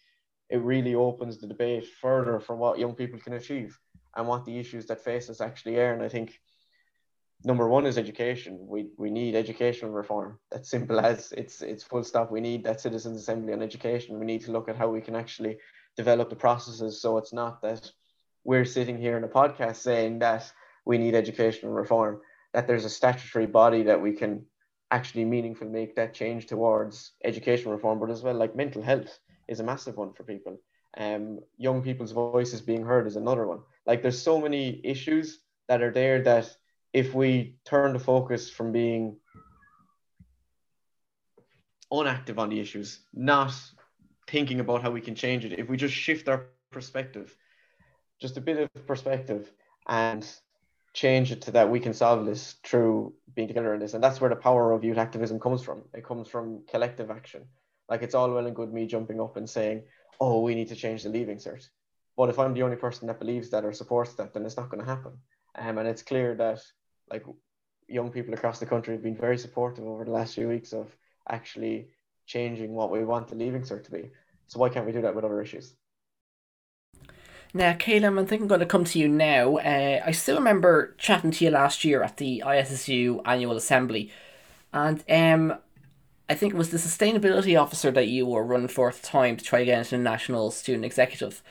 it 0.51 0.61
really 0.61 0.97
opens 0.97 1.39
the 1.39 1.47
debate 1.47 1.87
further 2.01 2.41
for 2.41 2.57
what 2.57 2.79
young 2.79 2.95
people 2.95 3.21
can 3.21 3.35
achieve 3.35 3.79
and 4.17 4.27
what 4.27 4.45
the 4.45 4.59
issues 4.59 4.87
that 4.87 5.05
face 5.05 5.31
us 5.31 5.41
actually 5.41 5.79
are. 5.79 5.93
And 5.93 6.03
I 6.03 6.09
think 6.09 6.41
number 7.45 7.69
one 7.69 7.87
is 7.87 7.99
education. 7.99 8.59
We 8.61 8.91
we 8.97 9.11
need 9.11 9.35
educational 9.35 9.93
reform. 9.93 10.39
That's 10.51 10.71
simple 10.71 11.01
as 11.01 11.33
it's 11.33 11.63
it's 11.63 11.85
full 11.85 12.05
stop. 12.05 12.31
We 12.31 12.41
need 12.41 12.65
that 12.65 12.81
citizens 12.81 13.21
assembly 13.21 13.53
on 13.53 13.63
education. 13.63 14.19
We 14.19 14.27
need 14.27 14.43
to 14.43 14.53
look 14.53 14.69
at 14.69 14.77
how 14.77 14.89
we 14.89 15.01
can 15.01 15.17
actually 15.17 15.59
develop 15.97 16.31
the 16.31 16.37
processes 16.37 17.01
so 17.01 17.19
it's 17.19 17.33
not 17.33 17.61
that 17.63 17.91
we're 18.45 18.65
sitting 18.65 18.99
here 18.99 19.17
in 19.17 19.25
a 19.25 19.29
podcast 19.29 19.77
saying 19.77 20.19
that 20.21 20.51
we 20.85 20.99
need 20.99 21.15
educational 21.15 21.73
reform, 21.73 22.21
that 22.55 22.67
there's 22.67 22.85
a 22.85 22.91
statutory 22.91 23.47
body 23.47 23.85
that 23.85 24.01
we 24.01 24.13
can 24.13 24.45
actually 24.91 25.25
meaningfully 25.25 25.71
make 25.71 25.95
that 25.97 26.15
change 26.15 26.47
towards 26.47 27.13
education 27.25 27.71
reform, 27.71 27.99
but 27.99 28.11
as 28.11 28.23
well 28.23 28.35
like 28.35 28.57
mental 28.57 28.83
health 28.83 29.19
is 29.49 29.61
a 29.61 29.65
massive 29.65 29.97
one 29.97 30.13
for 30.13 30.25
people. 30.25 30.59
Um, 30.97 31.41
young 31.57 31.83
people's 31.83 32.13
voices 32.13 32.61
being 32.61 32.85
heard 32.85 33.07
is 33.07 33.17
another 33.17 33.47
one. 33.47 33.61
Like 33.87 34.03
there's 34.03 34.21
so 34.21 34.41
many 34.41 34.81
issues 34.85 35.41
that 35.69 35.83
are 35.83 35.93
there 35.93 36.23
that 36.23 36.55
if 36.93 37.15
we 37.15 37.57
turn 37.65 37.93
the 37.93 37.99
focus 37.99 38.51
from 38.51 38.73
being 38.73 39.17
unactive 41.93 42.39
on 42.39 42.49
the 42.49 42.61
issues, 42.61 43.01
not 43.13 43.55
thinking 44.29 44.61
about 44.61 44.83
how 44.83 44.91
we 44.91 45.01
can 45.01 45.15
change 45.15 45.45
it, 45.45 45.59
if 45.59 45.69
we 45.69 45.77
just 45.77 45.95
shift 45.95 46.29
our 46.29 46.47
perspective, 46.71 47.37
just 48.21 48.37
a 48.37 48.41
bit 48.41 48.59
of 48.59 48.87
perspective 48.87 49.51
and 49.89 50.27
change 50.95 51.33
it 51.33 51.43
to 51.43 51.51
that 51.51 51.71
we 51.71 51.81
can 51.81 51.95
solve 51.95 52.27
this 52.27 52.57
through 52.65 53.15
being 53.35 53.49
together 53.49 53.75
in 53.75 53.81
this. 53.81 53.95
And 53.95 54.05
that's 54.05 54.21
where 54.21 54.31
the 54.31 54.37
power 54.37 54.73
of 54.73 54.85
youth 54.85 54.99
activism 54.99 55.41
comes 55.41 55.63
from. 55.63 55.83
It 55.95 56.05
comes 56.05 56.29
from 56.29 56.63
collective 56.71 57.11
action. 57.11 57.47
Like 57.89 58.03
it's 58.03 58.15
all 58.15 58.31
well 58.31 58.47
and 58.47 58.55
good 58.55 58.73
me 58.73 58.87
jumping 58.87 59.21
up 59.21 59.37
and 59.37 59.49
saying, 59.49 59.83
oh, 60.21 60.41
we 60.41 60.55
need 60.55 60.69
to 60.69 60.77
change 60.77 61.03
the 61.03 61.09
leaving 61.09 61.39
cert. 61.39 61.69
But 62.17 62.29
if 62.29 62.39
I'm 62.39 62.55
the 62.55 62.63
only 62.63 62.77
person 62.77 63.07
that 63.07 63.19
believes 63.19 63.51
that 63.51 63.65
or 63.65 63.73
supports 63.73 64.15
that, 64.15 64.35
then 64.35 64.45
it's 64.45 64.57
not 64.57 64.69
going 64.69 64.85
to 64.85 64.91
happen. 64.91 65.13
Um, 65.55 65.79
and 65.79 65.89
it's 65.89 66.03
clear 66.03 66.35
that 66.37 66.61
like 67.11 67.25
young 67.89 68.11
people 68.11 68.35
across 68.35 68.59
the 68.59 68.67
country 68.67 68.95
have 68.95 69.03
been 69.03 69.17
very 69.17 69.39
supportive 69.39 69.85
over 69.87 70.05
the 70.05 70.11
last 70.11 70.35
few 70.35 70.49
weeks 70.49 70.73
of 70.73 70.95
actually 71.29 71.89
changing 72.27 72.73
what 72.73 72.91
we 72.91 73.05
want 73.05 73.29
the 73.29 73.37
leaving 73.37 73.63
cert 73.63 73.85
to 73.85 73.91
be. 73.91 74.11
So 74.47 74.59
why 74.59 74.69
can't 74.69 74.87
we 74.87 74.93
do 74.93 75.03
that 75.03 75.15
with 75.15 75.25
other 75.25 75.41
issues? 75.41 75.75
Now, 77.55 77.75
Caleb, 77.75 78.19
I 78.19 78.25
think 78.25 78.43
I'm 78.43 78.49
going 78.49 78.61
to 78.61 78.67
come 78.67 78.85
to 78.85 78.99
you 78.99 79.09
now. 79.09 79.59
Uh, 79.59 80.03
I 80.05 80.11
still 80.13 80.37
remember 80.37 80.95
chatting 80.97 81.31
to 81.33 81.45
you 81.45 81.51
last 81.51 81.85
year 81.85 82.03
at 82.03 82.17
the 82.17 82.43
ISSU 82.47 83.21
annual 83.27 83.57
assembly, 83.57 84.11
and 84.73 85.05
um, 85.11 85.59
I 86.31 86.35
think 86.35 86.55
it 86.55 86.57
was 86.57 86.71
the 86.71 86.79
sustainability 86.79 87.61
officer 87.61 87.91
that 87.91 88.09
you 88.09 88.25
were 88.25 88.43
running 88.43 88.69
for 88.69 88.89
at 88.89 88.95
the 88.95 89.07
time 89.07 89.37
to 89.37 89.45
try 89.45 89.59
to 89.59 89.65
get 89.67 89.79
into 89.79 89.91
the 89.91 89.99
national 89.99 90.51
student 90.51 90.87
executive. 90.87 91.43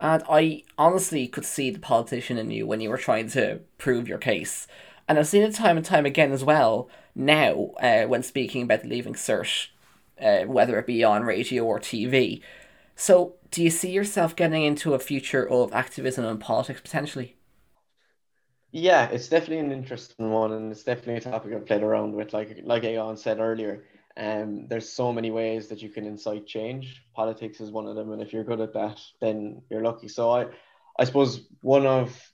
And 0.00 0.22
I 0.30 0.64
honestly 0.78 1.28
could 1.28 1.44
see 1.44 1.70
the 1.70 1.78
politician 1.78 2.38
in 2.38 2.50
you 2.50 2.66
when 2.66 2.80
you 2.80 2.88
were 2.90 2.96
trying 2.98 3.28
to 3.30 3.60
prove 3.78 4.08
your 4.08 4.18
case. 4.18 4.66
And 5.08 5.18
I've 5.18 5.26
seen 5.28 5.42
it 5.42 5.54
time 5.54 5.76
and 5.76 5.84
time 5.84 6.06
again 6.06 6.32
as 6.32 6.44
well 6.44 6.88
now 7.14 7.72
uh, 7.82 8.04
when 8.04 8.22
speaking 8.22 8.62
about 8.62 8.84
Leaving 8.86 9.14
Cert, 9.14 9.68
uh, 10.20 10.44
whether 10.46 10.78
it 10.78 10.86
be 10.86 11.04
on 11.04 11.24
radio 11.24 11.64
or 11.64 11.80
TV. 11.80 12.42
So, 12.96 13.34
do 13.50 13.62
you 13.62 13.70
see 13.70 13.90
yourself 13.90 14.36
getting 14.36 14.62
into 14.62 14.94
a 14.94 14.98
future 14.98 15.48
of 15.48 15.72
activism 15.72 16.24
and 16.24 16.40
politics 16.40 16.80
potentially? 16.80 17.36
Yeah, 18.72 19.08
it's 19.10 19.28
definitely 19.28 19.58
an 19.60 19.72
interesting 19.72 20.30
one, 20.30 20.52
and 20.52 20.70
it's 20.72 20.84
definitely 20.84 21.16
a 21.16 21.20
topic 21.20 21.52
I've 21.52 21.66
played 21.66 21.82
around 21.82 22.14
with. 22.14 22.32
Like 22.32 22.60
like 22.64 22.82
Aodhán 22.84 23.16
said 23.16 23.38
earlier, 23.40 23.84
Um, 24.16 24.66
there's 24.68 24.88
so 24.88 25.12
many 25.12 25.30
ways 25.30 25.68
that 25.68 25.82
you 25.82 25.88
can 25.88 26.04
incite 26.04 26.46
change. 26.46 27.02
Politics 27.14 27.60
is 27.60 27.70
one 27.70 27.86
of 27.86 27.96
them, 27.96 28.12
and 28.12 28.20
if 28.20 28.32
you're 28.32 28.44
good 28.44 28.60
at 28.60 28.74
that, 28.74 29.00
then 29.20 29.62
you're 29.70 29.82
lucky. 29.82 30.08
So 30.08 30.30
I, 30.30 30.46
I 30.98 31.04
suppose 31.04 31.42
one 31.62 31.86
of 31.86 32.32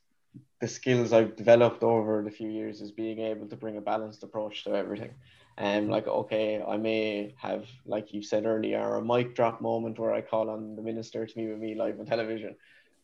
the 0.61 0.69
skills 0.69 1.13
I've 1.13 1.37
developed 1.37 1.83
over 1.83 2.23
the 2.23 2.31
few 2.31 2.49
years 2.49 2.81
is 2.81 2.91
being 2.91 3.21
able 3.21 3.47
to 3.49 3.57
bring 3.57 3.77
a 3.77 3.81
balanced 3.81 4.23
approach 4.23 4.65
to 4.65 4.75
everything. 4.75 5.13
And 5.59 5.87
um, 5.87 5.91
like, 5.91 6.07
okay, 6.07 6.63
I 6.67 6.77
may 6.77 7.35
have, 7.39 7.67
like 7.87 8.13
you 8.13 8.23
said 8.23 8.45
earlier, 8.45 8.97
a 8.97 9.05
mic 9.05 9.35
drop 9.35 9.61
moment 9.61 9.99
where 9.99 10.13
I 10.13 10.21
call 10.21 10.51
on 10.51 10.77
the 10.77 10.83
minister 10.83 11.25
to 11.27 11.39
meet 11.39 11.49
with 11.49 11.59
me 11.59 11.75
live 11.75 11.99
on 11.99 12.07
television. 12.07 12.57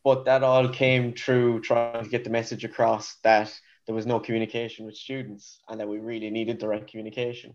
But 0.03 0.25
that 0.25 0.43
all 0.43 0.67
came 0.67 1.13
through 1.13 1.61
trying 1.61 2.03
to 2.03 2.09
get 2.09 2.23
the 2.23 2.29
message 2.29 2.63
across 2.63 3.15
that 3.23 3.59
there 3.85 3.95
was 3.95 4.05
no 4.05 4.19
communication 4.19 4.85
with 4.85 4.95
students 4.95 5.59
and 5.67 5.79
that 5.79 5.87
we 5.87 5.97
really 5.99 6.29
needed 6.29 6.57
direct 6.57 6.89
communication. 6.89 7.53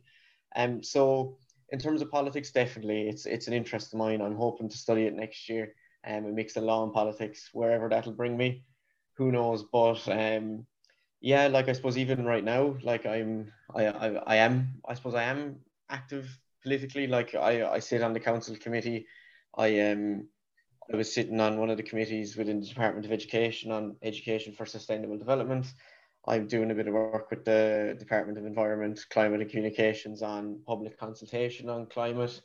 And 0.55 0.77
um, 0.77 0.83
so 0.83 1.37
in 1.71 1.79
terms 1.79 2.03
of 2.03 2.11
politics, 2.11 2.51
definitely 2.51 3.09
it's 3.09 3.27
it's 3.27 3.47
an 3.47 3.53
interest 3.53 3.93
of 3.93 3.99
mine. 3.99 4.21
I'm 4.21 4.37
hoping 4.37 4.69
to 4.69 4.77
study 4.77 5.03
it 5.03 5.15
next 5.15 5.49
year 5.49 5.75
and 6.05 6.25
um, 6.25 6.33
a 6.33 6.35
mix 6.35 6.57
of 6.57 6.65
law 6.65 6.85
and 6.85 6.93
politics, 6.93 7.51
wherever 7.53 7.89
that'll 7.89 8.13
bring 8.13 8.37
me. 8.37 8.65
Who 9.17 9.33
knows? 9.33 9.65
But 9.73 10.09
um, 10.09 10.67
yeah, 11.21 11.49
like 11.49 11.69
I 11.69 11.73
suppose 11.73 11.99
even 11.99 12.25
right 12.25 12.45
now, 12.45 12.77
like 12.83 13.05
I'm 13.07 13.53
I, 13.75 13.87
I, 13.87 14.09
I 14.09 14.37
am 14.37 14.81
I 14.89 14.95
suppose 14.95 15.15
I 15.15 15.25
am 15.25 15.57
active 15.91 16.29
politically. 16.63 17.07
Like 17.07 17.35
I, 17.35 17.69
I 17.69 17.79
sit 17.81 18.03
on 18.03 18.13
the 18.13 18.21
council 18.21 18.57
committee. 18.57 19.07
I 19.57 19.69
am 19.69 19.99
um, 19.99 20.29
I 20.93 20.97
was 20.97 21.13
sitting 21.13 21.41
on 21.41 21.59
one 21.59 21.69
of 21.69 21.77
the 21.77 21.83
committees 21.83 22.37
within 22.37 22.61
the 22.61 22.67
Department 22.67 23.05
of 23.05 23.13
Education 23.13 23.71
on 23.71 23.97
education 24.03 24.55
for 24.55 24.65
sustainable 24.65 25.19
development. 25.19 25.67
I'm 26.27 26.47
doing 26.47 26.71
a 26.71 26.75
bit 26.75 26.89
of 26.89 26.95
work 26.95 27.31
with 27.31 27.45
the 27.45 27.97
Department 27.99 28.39
of 28.39 28.45
Environment, 28.45 28.99
Climate 29.11 29.41
and 29.41 29.51
Communications 29.51 30.23
on 30.23 30.61
public 30.67 30.99
consultation 30.99 31.69
on 31.69 31.87
climate. 31.87 32.41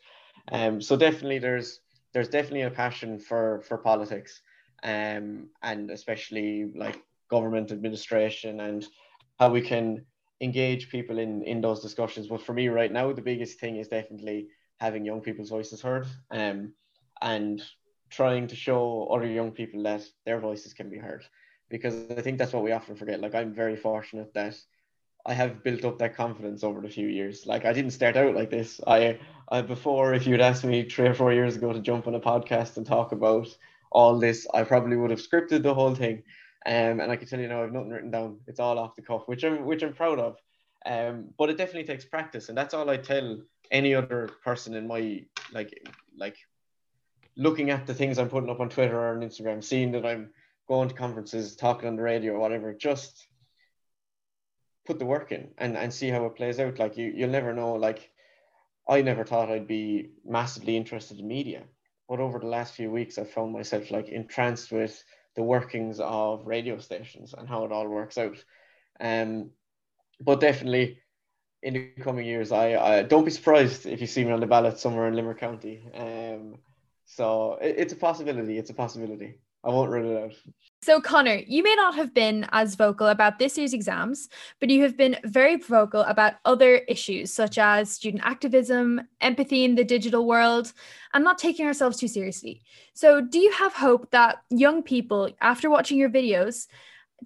Um, 0.52 0.82
so 0.82 0.96
definitely 0.96 1.40
there's 1.40 1.80
there's 2.14 2.30
definitely 2.30 2.62
a 2.62 2.70
passion 2.70 3.20
for 3.20 3.62
for 3.68 3.78
politics, 3.78 4.42
um, 4.84 5.50
and 5.62 5.90
especially 5.92 6.72
like 6.76 7.02
government 7.30 7.72
administration 7.72 8.60
and 8.60 8.86
how 9.40 9.50
we 9.50 9.62
can 9.62 10.06
engage 10.42 10.90
people 10.90 11.20
in 11.20 11.44
in 11.44 11.62
those 11.62 11.82
discussions. 11.82 12.28
But 12.28 12.42
for 12.42 12.54
me 12.54 12.68
right 12.68 12.92
now, 12.92 13.12
the 13.12 13.22
biggest 13.22 13.60
thing 13.60 13.78
is 13.78 13.88
definitely 13.88 14.48
having 14.80 15.06
young 15.06 15.22
people's 15.22 15.50
voices 15.50 15.82
heard, 15.82 16.08
um, 16.32 16.74
and 17.22 17.62
trying 18.10 18.48
to 18.48 18.56
show 18.56 19.08
other 19.12 19.28
young 19.28 19.52
people 19.52 19.84
that 19.84 20.04
their 20.26 20.40
voices 20.40 20.74
can 20.74 20.90
be 20.90 20.98
heard 20.98 21.26
because 21.70 22.12
I 22.12 22.22
think 22.22 22.38
that's 22.38 22.54
what 22.54 22.64
we 22.64 22.72
often 22.72 22.96
forget. 22.96 23.20
Like 23.20 23.36
I'm 23.36 23.54
very 23.54 23.76
fortunate 23.76 24.34
that 24.34 24.56
I 25.26 25.34
have 25.34 25.64
built 25.64 25.86
up 25.86 26.00
that 26.00 26.16
confidence 26.16 26.64
over 26.64 26.82
the 26.82 26.90
few 26.90 27.08
years. 27.08 27.46
Like 27.46 27.66
I 27.66 27.74
didn't 27.74 27.92
start 27.92 28.18
out 28.18 28.36
like 28.36 28.50
this. 28.50 28.82
I, 28.86 29.20
I 29.50 29.62
before, 29.62 30.14
if 30.14 30.28
you'd 30.28 30.42
asked 30.42 30.66
me 30.66 30.84
three 30.84 31.08
or 31.08 31.14
four 31.14 31.32
years 31.32 31.56
ago 31.56 31.72
to 31.72 31.80
jump 31.80 32.08
on 32.08 32.16
a 32.16 32.20
podcast 32.20 32.78
and 32.78 32.86
talk 32.86 33.12
about 33.12 33.48
all 33.92 34.20
this, 34.20 34.46
I 34.54 34.64
probably 34.64 34.98
would 34.98 35.12
have 35.12 35.22
scripted 35.22 35.64
the 35.64 35.74
whole 35.74 35.96
thing. 35.96 36.24
Um, 36.66 37.00
and 37.00 37.12
I 37.12 37.16
can 37.16 37.28
tell 37.28 37.40
you 37.40 37.48
now, 37.48 37.64
I've 37.64 37.74
nothing 37.74 37.90
written 37.90 38.12
down. 38.12 38.40
It's 38.48 38.60
all 38.60 38.80
off 38.80 38.96
the 38.96 39.02
cuff, 39.02 39.24
which 39.28 39.44
I'm 39.44 39.66
which 39.66 39.84
I'm 39.84 39.94
proud 39.94 40.20
of. 40.20 40.38
Um, 40.86 41.30
but 41.38 41.50
it 41.50 41.58
definitely 41.58 41.86
takes 41.86 42.06
practice, 42.06 42.50
and 42.50 42.58
that's 42.58 42.74
all 42.74 42.90
I 42.90 42.98
tell 42.98 43.40
any 43.72 43.96
other 43.96 44.30
person 44.44 44.74
in 44.76 44.88
my 44.88 45.24
like 45.52 45.74
like 46.18 46.38
looking 47.36 47.70
at 47.70 47.88
the 47.88 47.94
things 47.94 48.18
I'm 48.18 48.30
putting 48.30 48.50
up 48.50 48.60
on 48.60 48.70
Twitter 48.70 48.98
or 48.98 49.16
on 49.16 49.22
Instagram, 49.22 49.64
seeing 49.64 49.92
that 49.94 50.06
I'm 50.06 50.30
going 50.68 50.90
to 50.90 50.96
conferences, 50.96 51.56
talking 51.56 51.88
on 51.88 51.96
the 51.96 52.02
radio 52.02 52.40
whatever, 52.40 52.74
just 52.74 53.28
put 54.86 55.00
the 55.00 55.06
work 55.06 55.32
in 55.32 55.50
and, 55.58 55.78
and 55.78 55.94
see 55.94 56.10
how 56.10 56.26
it 56.26 56.36
plays 56.36 56.60
out. 56.60 56.80
Like 56.80 56.98
you, 56.98 57.12
you'll 57.16 57.30
never 57.30 57.54
know. 57.54 57.74
Like 57.74 58.12
I 58.88 59.02
never 59.02 59.24
thought 59.24 59.50
I'd 59.50 59.68
be 59.68 60.12
massively 60.26 60.76
interested 60.76 61.20
in 61.20 61.28
media, 61.28 61.64
but 62.10 62.20
over 62.20 62.40
the 62.40 62.48
last 62.48 62.76
few 62.76 62.92
weeks, 62.92 63.18
I 63.18 63.24
found 63.24 63.54
myself 63.54 63.92
like 63.92 64.10
entranced 64.10 64.72
with 64.72 65.04
the 65.36 65.44
workings 65.44 66.00
of 66.00 66.46
radio 66.46 66.78
stations 66.80 67.34
and 67.34 67.48
how 67.48 67.66
it 67.66 67.72
all 67.72 67.88
works 67.88 68.18
out. 68.18 68.44
Um, 69.00 69.52
but 70.20 70.40
definitely 70.40 71.00
in 71.64 71.74
the 71.74 72.04
coming 72.04 72.26
years, 72.26 72.52
I, 72.52 72.76
I 72.76 73.04
don't 73.04 73.26
be 73.26 73.32
surprised 73.32 73.86
if 73.86 74.02
you 74.02 74.08
see 74.08 74.24
me 74.24 74.32
on 74.32 74.42
the 74.42 74.46
ballot 74.46 74.80
somewhere 74.80 75.08
in 75.08 75.16
Limerick 75.16 75.40
County. 75.40 75.90
Um, 75.96 76.58
so 77.06 77.58
it, 77.62 77.76
it's 77.78 77.94
a 77.94 77.98
possibility. 77.98 78.58
It's 78.58 78.70
a 78.70 78.76
possibility. 78.76 79.40
I 79.64 79.70
won't 79.70 79.92
rule 79.92 80.18
it 80.18 80.24
out. 80.24 80.34
So, 80.82 81.00
Connor, 81.00 81.36
you 81.48 81.64
may 81.64 81.76
not 81.76 81.96
have 81.96 82.14
been 82.14 82.46
as 82.52 82.76
vocal 82.76 83.08
about 83.08 83.40
this 83.40 83.58
year's 83.58 83.74
exams, 83.74 84.28
but 84.60 84.70
you 84.70 84.82
have 84.84 84.98
been 84.98 85.16
very 85.24 85.56
vocal 85.56 86.02
about 86.02 86.34
other 86.44 86.76
issues 86.90 87.32
such 87.32 87.58
as 87.58 87.90
student 87.90 88.22
activism, 88.26 89.00
empathy 89.22 89.64
in 89.64 89.76
the 89.76 89.86
digital 89.86 90.28
world, 90.28 90.74
and 91.14 91.24
not 91.24 91.38
taking 91.38 91.66
ourselves 91.66 91.98
too 91.98 92.10
seriously. 92.10 92.62
So, 92.94 93.22
do 93.22 93.40
you 93.40 93.54
have 93.54 93.74
hope 93.74 94.12
that 94.12 94.44
young 94.50 94.84
people, 94.84 95.30
after 95.40 95.70
watching 95.70 95.98
your 95.98 96.10
videos, 96.10 96.68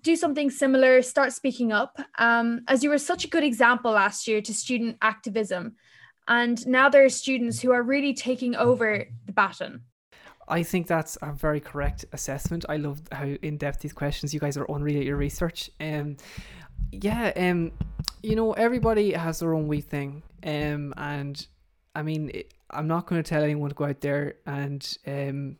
do 0.03 0.15
something 0.15 0.51
similar, 0.51 1.01
start 1.01 1.33
speaking 1.33 1.71
up, 1.71 1.99
um, 2.19 2.61
as 2.67 2.83
you 2.83 2.91
were 2.91 2.99
such 2.99 3.25
a 3.25 3.29
good 3.29 3.43
example 3.43 3.91
last 3.91 4.27
year 4.27 4.39
to 4.41 4.53
student 4.53 4.97
activism? 5.01 5.75
And 6.27 6.65
now 6.67 6.89
there 6.89 7.05
are 7.05 7.09
students 7.09 7.59
who 7.59 7.71
are 7.71 7.81
really 7.81 8.13
taking 8.13 8.55
over 8.55 9.05
the 9.25 9.31
baton. 9.31 9.81
I 10.47 10.63
think 10.63 10.87
that's 10.87 11.17
a 11.21 11.31
very 11.33 11.59
correct 11.59 12.05
assessment. 12.13 12.65
I 12.69 12.77
love 12.77 13.01
how 13.11 13.25
in 13.25 13.57
depth 13.57 13.81
these 13.81 13.93
questions. 13.93 14.33
You 14.33 14.39
guys 14.39 14.57
are 14.57 14.65
unreal 14.69 14.99
at 14.99 15.05
your 15.05 15.17
research. 15.17 15.69
Um, 15.79 16.17
yeah, 16.91 17.33
um, 17.35 17.71
you 18.23 18.35
know, 18.35 18.53
everybody 18.53 19.11
has 19.11 19.39
their 19.39 19.53
own 19.53 19.67
wee 19.67 19.81
thing. 19.81 20.23
Um, 20.43 20.93
and 20.95 21.45
I 21.95 22.03
mean, 22.03 22.31
it, 22.33 22.53
I'm 22.69 22.87
not 22.87 23.07
going 23.07 23.21
to 23.21 23.27
tell 23.27 23.43
anyone 23.43 23.69
to 23.69 23.75
go 23.75 23.85
out 23.85 24.01
there 24.01 24.35
and 24.45 24.97
um 25.05 25.57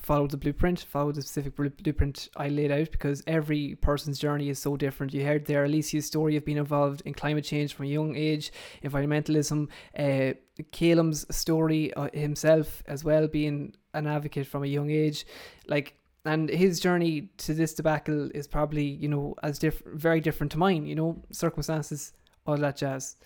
follow 0.00 0.26
the 0.26 0.36
blueprint, 0.36 0.80
follow 0.80 1.12
the 1.12 1.22
specific 1.22 1.56
blueprint 1.56 2.28
I 2.36 2.48
laid 2.48 2.70
out 2.70 2.90
because 2.90 3.22
every 3.26 3.76
person's 3.76 4.18
journey 4.18 4.48
is 4.48 4.58
so 4.58 4.76
different. 4.76 5.14
You 5.14 5.24
heard 5.24 5.46
there 5.46 5.64
Alicia's 5.64 6.06
story 6.06 6.36
of 6.36 6.44
being 6.44 6.58
involved 6.58 7.02
in 7.04 7.14
climate 7.14 7.44
change 7.44 7.74
from 7.74 7.86
a 7.86 7.88
young 7.88 8.16
age, 8.16 8.52
environmentalism, 8.82 9.68
uh, 9.98 10.34
Calum's 10.72 11.24
story 11.34 11.92
uh, 11.94 12.08
himself 12.12 12.82
as 12.86 13.04
well, 13.04 13.28
being 13.28 13.74
an 13.94 14.06
advocate 14.06 14.46
from 14.46 14.64
a 14.64 14.66
young 14.66 14.90
age. 14.90 15.26
Like, 15.66 15.94
and 16.24 16.48
his 16.48 16.80
journey 16.80 17.30
to 17.38 17.54
this 17.54 17.74
debacle 17.74 18.30
is 18.34 18.46
probably, 18.46 18.84
you 18.84 19.08
know, 19.08 19.34
as 19.42 19.58
different, 19.58 20.00
very 20.00 20.20
different 20.20 20.52
to 20.52 20.58
mine, 20.58 20.86
you 20.86 20.94
know, 20.94 21.22
circumstances, 21.32 22.12
all 22.46 22.56
that 22.56 22.76
jazz. 22.76 23.16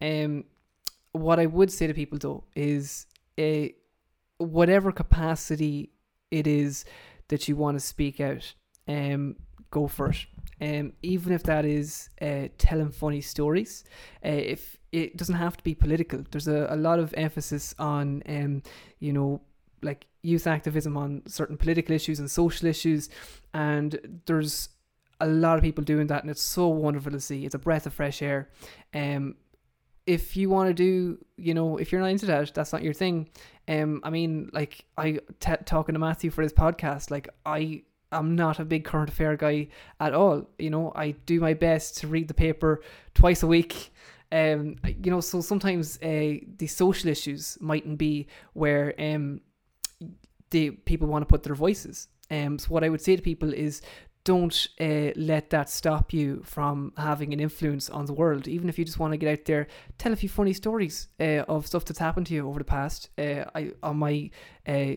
Um, 0.00 0.44
what 1.12 1.38
I 1.38 1.46
would 1.46 1.70
say 1.70 1.86
to 1.86 1.94
people 1.94 2.18
though 2.18 2.44
is, 2.54 3.06
uh, 3.38 3.68
whatever 4.38 4.92
capacity 4.92 5.91
it 6.32 6.46
is 6.46 6.84
that 7.28 7.46
you 7.46 7.54
want 7.54 7.76
to 7.76 7.80
speak 7.80 8.20
out, 8.20 8.54
um, 8.88 9.36
go 9.70 9.86
for 9.86 10.10
it. 10.10 10.26
Um, 10.60 10.92
even 11.02 11.32
if 11.32 11.42
that 11.44 11.64
is 11.64 12.08
uh, 12.20 12.48
telling 12.58 12.90
funny 12.90 13.20
stories, 13.20 13.84
uh, 14.24 14.28
if 14.28 14.76
it 14.92 15.16
doesn't 15.16 15.34
have 15.34 15.56
to 15.56 15.64
be 15.64 15.74
political, 15.74 16.24
there's 16.30 16.48
a, 16.48 16.66
a 16.70 16.76
lot 16.76 16.98
of 16.98 17.12
emphasis 17.16 17.74
on, 17.78 18.22
um, 18.28 18.62
you 19.00 19.12
know, 19.12 19.40
like 19.82 20.06
youth 20.22 20.46
activism 20.46 20.96
on 20.96 21.22
certain 21.26 21.56
political 21.56 21.94
issues 21.94 22.20
and 22.20 22.30
social 22.30 22.68
issues, 22.68 23.08
and 23.52 24.22
there's 24.26 24.68
a 25.20 25.26
lot 25.26 25.56
of 25.56 25.62
people 25.62 25.84
doing 25.84 26.06
that, 26.08 26.22
and 26.22 26.30
it's 26.30 26.42
so 26.42 26.68
wonderful 26.68 27.12
to 27.12 27.20
see. 27.20 27.44
It's 27.44 27.54
a 27.54 27.58
breath 27.58 27.86
of 27.86 27.94
fresh 27.94 28.22
air. 28.22 28.48
Um, 28.94 29.36
if 30.06 30.36
you 30.36 30.48
want 30.50 30.68
to 30.68 30.74
do, 30.74 31.18
you 31.36 31.54
know, 31.54 31.76
if 31.76 31.92
you're 31.92 32.00
not 32.00 32.10
into 32.10 32.26
that, 32.26 32.52
that's 32.54 32.72
not 32.72 32.82
your 32.82 32.92
thing. 32.92 33.28
Um, 33.68 34.00
I 34.02 34.10
mean, 34.10 34.50
like 34.52 34.84
I 34.96 35.20
t- 35.40 35.52
talking 35.64 35.94
to 35.94 35.98
Matthew 35.98 36.30
for 36.30 36.42
his 36.42 36.52
podcast, 36.52 37.10
like 37.10 37.28
I 37.46 37.82
am 38.10 38.34
not 38.34 38.58
a 38.58 38.64
big 38.64 38.84
current 38.84 39.08
affair 39.08 39.36
guy 39.36 39.68
at 40.00 40.14
all. 40.14 40.48
You 40.58 40.70
know, 40.70 40.92
I 40.94 41.12
do 41.26 41.40
my 41.40 41.54
best 41.54 41.98
to 41.98 42.08
read 42.08 42.28
the 42.28 42.34
paper 42.34 42.82
twice 43.14 43.42
a 43.42 43.46
week. 43.46 43.92
Um, 44.32 44.76
you 44.84 45.10
know, 45.10 45.20
so 45.20 45.40
sometimes 45.40 45.98
uh, 46.02 46.40
the 46.56 46.66
social 46.66 47.10
issues 47.10 47.58
mightn't 47.60 47.98
be 47.98 48.26
where 48.54 48.94
um 48.98 49.40
the 50.50 50.70
people 50.70 51.08
want 51.08 51.22
to 51.22 51.26
put 51.26 51.42
their 51.42 51.54
voices. 51.54 52.08
Um, 52.30 52.58
so 52.58 52.68
what 52.68 52.84
I 52.84 52.88
would 52.88 53.00
say 53.00 53.16
to 53.16 53.22
people 53.22 53.52
is 53.52 53.82
don't 54.24 54.68
uh, 54.80 55.10
let 55.16 55.50
that 55.50 55.68
stop 55.68 56.12
you 56.12 56.42
from 56.44 56.92
having 56.96 57.32
an 57.32 57.40
influence 57.40 57.90
on 57.90 58.06
the 58.06 58.12
world. 58.12 58.46
Even 58.46 58.68
if 58.68 58.78
you 58.78 58.84
just 58.84 58.98
want 58.98 59.12
to 59.12 59.16
get 59.16 59.32
out 59.32 59.44
there, 59.44 59.66
tell 59.98 60.12
a 60.12 60.16
few 60.16 60.28
funny 60.28 60.52
stories 60.52 61.08
uh, 61.20 61.44
of 61.48 61.66
stuff 61.66 61.84
that's 61.84 61.98
happened 61.98 62.26
to 62.28 62.34
you 62.34 62.48
over 62.48 62.58
the 62.58 62.64
past. 62.64 63.10
Uh, 63.18 63.44
I 63.54 63.72
on 63.82 63.98
my 63.98 64.30
uh, 64.66 64.94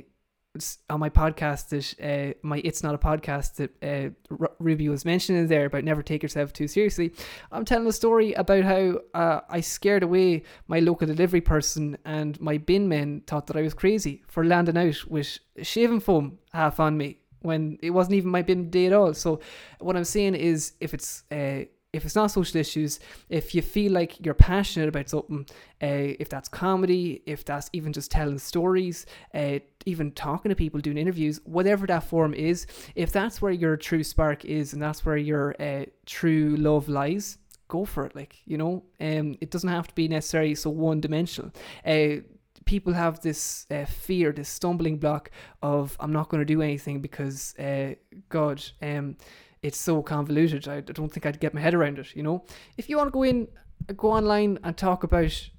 on 0.89 1.01
my 1.01 1.09
podcast 1.09 1.69
that 1.69 2.01
uh, 2.01 2.33
my 2.41 2.61
it's 2.63 2.81
not 2.81 2.95
a 2.95 2.99
podcast 2.99 3.55
that 3.55 3.83
uh, 3.83 4.45
Ruby 4.59 4.87
was 4.87 5.03
mentioning 5.03 5.47
there 5.47 5.65
about 5.65 5.83
never 5.83 6.01
take 6.01 6.23
yourself 6.23 6.53
too 6.53 6.67
seriously. 6.67 7.11
I'm 7.51 7.65
telling 7.65 7.87
a 7.87 7.91
story 7.91 8.31
about 8.33 8.63
how 8.63 9.01
I 9.49 9.59
scared 9.59 10.03
away 10.03 10.43
my 10.67 10.79
local 10.79 11.07
delivery 11.07 11.41
person 11.41 11.97
and 12.05 12.39
my 12.39 12.57
bin 12.57 12.87
men 12.87 13.23
thought 13.27 13.47
that 13.47 13.57
I 13.57 13.63
was 13.63 13.73
crazy 13.73 14.23
for 14.27 14.45
landing 14.45 14.77
out 14.77 15.03
with 15.07 15.39
shaving 15.61 15.99
foam 15.99 16.37
half 16.53 16.79
on 16.79 16.95
me 16.95 17.19
when 17.45 17.77
it 17.81 17.91
wasn't 17.91 18.15
even 18.15 18.31
my 18.31 18.41
bin 18.41 18.69
day 18.69 18.87
at 18.87 18.93
all. 18.93 19.13
So 19.13 19.39
what 19.79 19.95
I'm 19.95 20.03
saying 20.03 20.35
is, 20.35 20.73
if 20.79 20.93
it's 20.93 21.23
uh, 21.31 21.65
if 21.95 22.03
it's 22.03 22.15
not 22.15 22.29
social 22.29 22.59
issues, 22.59 22.99
if 23.29 23.55
you 23.55 23.61
feel 23.61 23.91
like 23.91 24.23
you're 24.23 24.33
passionate 24.33 24.89
about 24.89 25.09
something, 25.09 25.45
uh, 25.81 26.13
if 26.19 26.27
that's 26.29 26.49
comedy, 26.49 27.23
if 27.25 27.45
that's 27.45 27.69
even 27.71 27.93
just 27.93 28.11
telling 28.11 28.37
stories, 28.37 29.05
uh, 29.33 29.59
even 29.85 30.11
talking 30.11 30.49
to 30.49 30.55
people, 30.55 30.79
doing 30.81 30.97
interviews, 30.97 31.39
whatever 31.45 31.87
that 31.87 32.03
form 32.03 32.33
is, 32.33 32.67
if 32.95 33.11
that's 33.11 33.41
where 33.41 33.51
your 33.51 33.77
true 33.77 34.03
spark 34.03 34.43
is 34.43 34.73
and 34.73 34.81
that's 34.81 35.05
where 35.05 35.17
your 35.17 35.55
uh, 35.59 35.85
true 36.05 36.55
love 36.57 36.89
lies, 36.89 37.37
go 37.69 37.85
for 37.85 38.05
it. 38.05 38.15
Like, 38.15 38.41
you 38.45 38.57
know, 38.57 38.83
um, 38.99 39.37
it 39.39 39.49
doesn't 39.49 39.69
have 39.69 39.87
to 39.87 39.95
be 39.95 40.07
necessarily 40.07 40.55
so 40.55 40.69
one 40.69 40.99
dimensional. 40.99 41.51
Uh, 41.85 42.21
people 42.65 42.93
have 42.93 43.21
this 43.21 43.65
uh, 43.71 43.85
fear, 43.85 44.31
this 44.31 44.49
stumbling 44.49 44.97
block 44.97 45.31
of 45.61 45.95
I'm 45.99 46.11
not 46.11 46.29
going 46.29 46.41
to 46.41 46.45
do 46.45 46.61
anything 46.61 47.01
because 47.01 47.55
uh, 47.57 47.93
God, 48.29 48.63
um, 48.81 49.17
it's 49.61 49.77
so 49.77 50.01
convoluted. 50.01 50.67
I 50.67 50.81
don't 50.81 51.11
think 51.11 51.25
I'd 51.25 51.39
get 51.39 51.53
my 51.53 51.61
head 51.61 51.73
around 51.73 51.99
it. 51.99 52.15
You 52.15 52.23
know, 52.23 52.45
if 52.77 52.89
you 52.89 52.97
want 52.97 53.07
to 53.07 53.11
go 53.11 53.23
in, 53.23 53.47
go 53.95 54.11
online 54.11 54.59
and 54.63 54.75
talk 54.75 55.03
about 55.03 55.49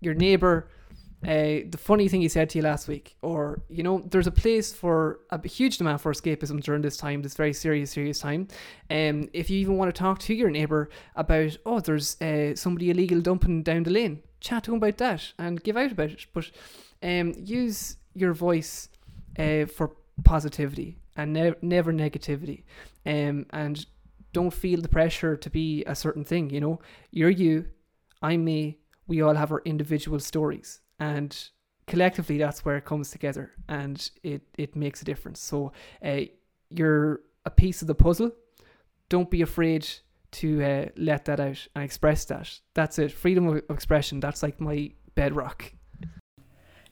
your 0.00 0.14
neighbor. 0.14 0.68
Uh, 1.24 1.62
the 1.70 1.78
funny 1.78 2.08
thing 2.08 2.20
he 2.20 2.28
said 2.28 2.50
to 2.50 2.58
you 2.58 2.64
last 2.64 2.88
week, 2.88 3.16
or 3.22 3.62
you 3.68 3.84
know, 3.84 4.02
there's 4.10 4.26
a 4.26 4.32
place 4.32 4.72
for 4.72 5.20
a 5.30 5.46
huge 5.46 5.78
demand 5.78 6.00
for 6.00 6.12
escapism 6.12 6.60
during 6.60 6.82
this 6.82 6.96
time, 6.96 7.22
this 7.22 7.34
very 7.34 7.52
serious, 7.52 7.92
serious 7.92 8.18
time. 8.18 8.48
Um, 8.90 9.28
if 9.32 9.48
you 9.48 9.58
even 9.60 9.76
want 9.76 9.94
to 9.94 9.96
talk 9.96 10.18
to 10.20 10.34
your 10.34 10.50
neighbor 10.50 10.90
about, 11.14 11.56
oh, 11.64 11.78
there's 11.78 12.20
uh, 12.20 12.56
somebody 12.56 12.90
illegal 12.90 13.20
dumping 13.20 13.62
down 13.62 13.84
the 13.84 13.90
lane, 13.90 14.20
chat 14.42 14.64
to 14.64 14.72
him 14.72 14.78
about 14.78 14.98
that 14.98 15.32
and 15.38 15.62
give 15.62 15.76
out 15.76 15.92
about 15.92 16.10
it. 16.10 16.26
But 16.32 16.50
um, 17.02 17.34
use 17.36 17.96
your 18.14 18.34
voice 18.34 18.88
uh, 19.38 19.66
for 19.66 19.96
positivity 20.24 20.98
and 21.16 21.32
ne- 21.32 21.54
never 21.62 21.92
negativity. 21.92 22.64
Um, 23.06 23.46
and 23.50 23.84
don't 24.32 24.52
feel 24.52 24.80
the 24.80 24.88
pressure 24.88 25.36
to 25.36 25.50
be 25.50 25.84
a 25.84 25.94
certain 25.94 26.24
thing. 26.24 26.50
You 26.50 26.60
know, 26.60 26.80
you're 27.10 27.30
you, 27.30 27.66
I'm 28.20 28.44
me. 28.44 28.78
We 29.06 29.20
all 29.22 29.34
have 29.34 29.52
our 29.52 29.62
individual 29.64 30.20
stories, 30.20 30.80
and 30.98 31.36
collectively, 31.86 32.38
that's 32.38 32.64
where 32.64 32.76
it 32.76 32.84
comes 32.84 33.10
together, 33.10 33.52
and 33.68 34.10
it 34.22 34.42
it 34.56 34.76
makes 34.76 35.02
a 35.02 35.04
difference. 35.04 35.40
So, 35.40 35.72
uh, 36.04 36.20
you're 36.70 37.20
a 37.44 37.50
piece 37.50 37.82
of 37.82 37.88
the 37.88 37.94
puzzle. 37.94 38.30
Don't 39.08 39.30
be 39.30 39.42
afraid 39.42 39.86
to 40.32 40.64
uh, 40.64 40.86
let 40.96 41.24
that 41.26 41.40
out 41.40 41.66
and 41.74 41.84
express 41.84 42.24
that. 42.26 42.60
That's 42.74 42.98
it. 42.98 43.12
Freedom 43.12 43.46
of 43.48 43.62
expression. 43.70 44.20
That's 44.20 44.42
like 44.42 44.60
my 44.60 44.92
bedrock. 45.14 45.72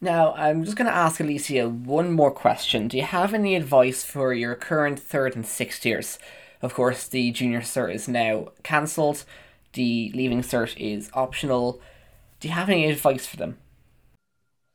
Now, 0.01 0.33
I'm 0.33 0.65
just 0.65 0.77
going 0.77 0.87
to 0.87 0.97
ask 0.97 1.21
Alicia 1.21 1.69
one 1.69 2.13
more 2.13 2.31
question. 2.31 2.89
Do 2.89 2.97
you 2.97 3.03
have 3.03 3.35
any 3.35 3.55
advice 3.55 4.03
for 4.03 4.33
your 4.33 4.55
current 4.55 4.99
third 4.99 5.37
and 5.37 5.47
sixth 5.47 5.85
years? 5.85 6.19
Of 6.63 6.75
course, 6.75 7.07
the 7.07 7.31
junior 7.33 7.61
cert 7.61 7.95
is 7.95 8.09
now 8.09 8.49
cancelled, 8.63 9.25
the 9.75 10.11
leaving 10.15 10.43
cert 10.43 10.75
is 10.77 11.11
optional. 11.15 11.81
Do 12.39 12.49
you 12.49 12.55
have 12.55 12.71
any 12.71 12.87
advice 12.91 13.27
for 13.27 13.37
them? 13.37 13.59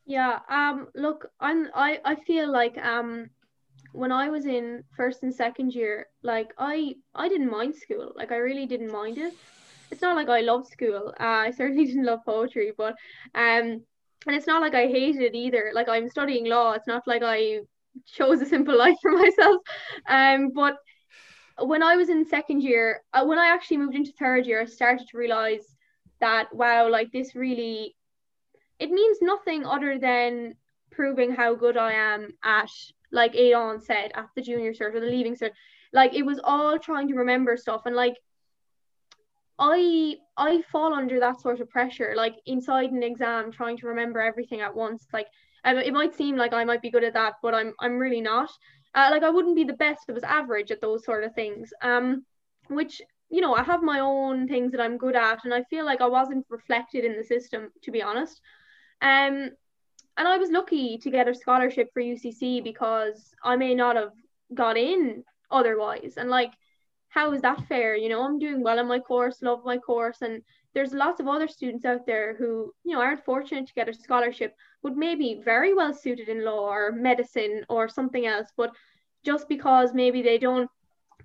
Yeah, 0.06 0.40
um, 0.50 0.88
look, 0.94 1.32
I'm 1.40 1.70
I, 1.74 2.00
I 2.06 2.16
feel 2.16 2.52
like 2.52 2.78
um 2.78 3.32
when 3.96 4.12
I 4.12 4.30
was 4.30 4.46
in 4.46 4.84
first 4.96 5.24
and 5.24 5.34
second 5.34 5.74
year, 5.74 6.08
like 6.22 6.54
I 6.58 6.96
I 7.14 7.30
didn't 7.30 7.52
mind 7.52 7.76
school. 7.76 8.12
Like 8.16 8.32
I 8.32 8.38
really 8.38 8.66
didn't 8.66 8.92
mind 8.92 9.18
it. 9.18 9.34
It's 9.92 10.02
not 10.02 10.16
like 10.16 10.30
I 10.30 10.42
loved 10.42 10.68
school. 10.68 11.14
Uh, 11.20 11.42
I 11.48 11.52
certainly 11.52 11.86
didn't 11.90 12.06
love 12.06 12.20
poetry, 12.26 12.74
but 12.78 12.96
um 13.34 13.82
and 14.28 14.36
it's 14.36 14.48
not 14.48 14.62
like 14.62 14.76
I 14.76 14.88
hated 14.88 15.22
it 15.22 15.36
either. 15.36 15.72
Like 15.74 15.88
I'm 15.88 16.10
studying 16.10 16.46
law. 16.46 16.74
It's 16.74 16.88
not 16.88 17.08
like 17.08 17.22
I 17.24 17.60
chose 18.06 18.42
a 18.42 18.46
simple 18.46 18.78
life 18.86 18.98
for 19.02 19.12
myself. 19.12 19.62
Um, 20.08 20.52
but 20.54 20.78
when 21.60 21.84
I 21.84 21.96
was 21.96 22.10
in 22.10 22.26
second 22.26 22.62
year, 22.64 23.02
uh, 23.14 23.24
when 23.24 23.40
I 23.40 23.48
actually 23.48 23.78
moved 23.78 23.96
into 23.96 24.12
third 24.20 24.46
year, 24.46 24.62
I 24.62 24.66
started 24.66 25.08
to 25.08 25.18
realize 25.18 25.66
that 26.20 26.54
wow, 26.54 26.90
like 26.90 27.12
this 27.12 27.36
really, 27.36 27.96
it 28.80 28.90
means 28.90 29.18
nothing 29.22 29.66
other 29.66 30.00
than 30.00 30.56
proving 30.92 31.32
how 31.32 31.56
good 31.56 31.78
I 31.78 31.94
am 31.94 32.30
at, 32.44 32.70
like 33.12 33.34
Aodhán 33.34 33.82
said, 33.82 34.12
at 34.16 34.30
the 34.36 34.42
junior 34.42 34.74
cert 34.74 34.96
or 34.96 35.00
the 35.00 35.08
leaving 35.08 35.36
cert. 35.36 35.52
Like 35.94 36.14
it 36.14 36.24
was 36.24 36.40
all 36.44 36.78
trying 36.80 37.08
to 37.10 37.16
remember 37.16 37.58
stuff 37.58 37.84
and 37.86 37.96
like 37.96 38.18
I 39.58 40.18
I 40.38 40.62
fall 40.72 40.94
under 40.94 41.20
that 41.20 41.40
sort 41.40 41.62
of 41.62 41.70
pressure, 41.70 42.14
like 42.16 42.36
inside 42.46 42.92
an 42.92 43.04
exam, 43.04 43.52
trying 43.52 43.78
to 43.78 43.88
remember 43.88 44.20
everything 44.20 44.62
at 44.62 44.76
once. 44.76 45.08
Like 45.14 45.28
um, 45.64 45.78
it 45.78 45.94
might 45.94 46.14
seem 46.14 46.36
like 46.36 46.54
I 46.54 46.66
might 46.66 46.82
be 46.82 46.92
good 46.92 47.04
at 47.04 47.14
that, 47.14 47.36
but 47.42 47.54
I'm 47.54 47.74
I'm 47.80 47.98
really 47.98 48.22
not. 48.22 48.50
Uh, 48.94 49.10
like 49.12 49.24
I 49.24 49.30
wouldn't 49.30 49.56
be 49.56 49.64
the 49.64 49.74
best. 49.74 50.06
It 50.08 50.14
was 50.14 50.24
average 50.24 50.72
at 50.72 50.82
those 50.82 51.04
sort 51.06 51.24
of 51.24 51.34
things. 51.34 51.72
Um, 51.82 52.26
which 52.68 53.02
you 53.30 53.42
know 53.42 53.54
I 53.56 53.64
have 53.64 53.82
my 53.82 54.00
own 54.00 54.48
things 54.48 54.72
that 54.72 54.82
I'm 54.82 54.98
good 54.98 55.16
at, 55.16 55.46
and 55.46 55.54
I 55.54 55.64
feel 55.64 55.86
like 55.86 56.02
I 56.02 56.08
wasn't 56.08 56.46
reflected 56.50 57.06
in 57.06 57.16
the 57.16 57.24
system, 57.24 57.72
to 57.84 57.92
be 57.92 58.02
honest. 58.02 58.42
Um, 59.02 59.52
and 60.18 60.28
I 60.28 60.38
was 60.38 60.52
lucky 60.52 60.98
to 61.00 61.12
get 61.12 61.28
a 61.28 61.36
scholarship 61.36 61.90
for 61.94 62.02
UCC 62.02 62.64
because 62.64 63.34
I 63.44 63.56
may 63.56 63.76
not 63.76 63.96
have 63.96 64.14
got 64.54 64.78
in 64.78 65.24
otherwise. 65.52 66.14
And 66.18 66.30
like 66.30 66.52
how 67.16 67.32
is 67.32 67.42
that 67.42 67.66
fair? 67.70 67.96
You 67.96 68.10
know, 68.10 68.22
I'm 68.24 68.40
doing 68.40 68.62
well 68.62 68.78
in 68.78 68.90
my 68.90 69.00
course, 69.00 69.42
love 69.42 69.62
my 69.64 69.78
course, 69.78 70.18
and 70.22 70.42
there's 70.74 70.92
lots 70.92 71.22
of 71.22 71.30
other 71.30 71.48
students 71.48 71.86
out 71.86 72.06
there 72.06 72.36
who, 72.36 72.74
you 72.84 72.92
know, 72.92 73.00
aren't 73.02 73.24
fortunate 73.24 73.68
to 73.68 73.74
get 73.74 73.88
a 73.88 73.94
scholarship, 73.94 74.54
but 74.84 74.98
maybe 74.98 75.42
very 75.46 75.74
well 75.74 75.94
suited 75.94 76.28
in 76.28 76.44
law 76.44 76.68
or 76.68 76.92
medicine 76.92 77.64
or 77.70 77.88
something 77.88 78.26
else. 78.26 78.50
But 78.58 78.72
just 79.24 79.48
because 79.48 79.94
maybe 79.94 80.22
they 80.22 80.38
don't 80.38 80.70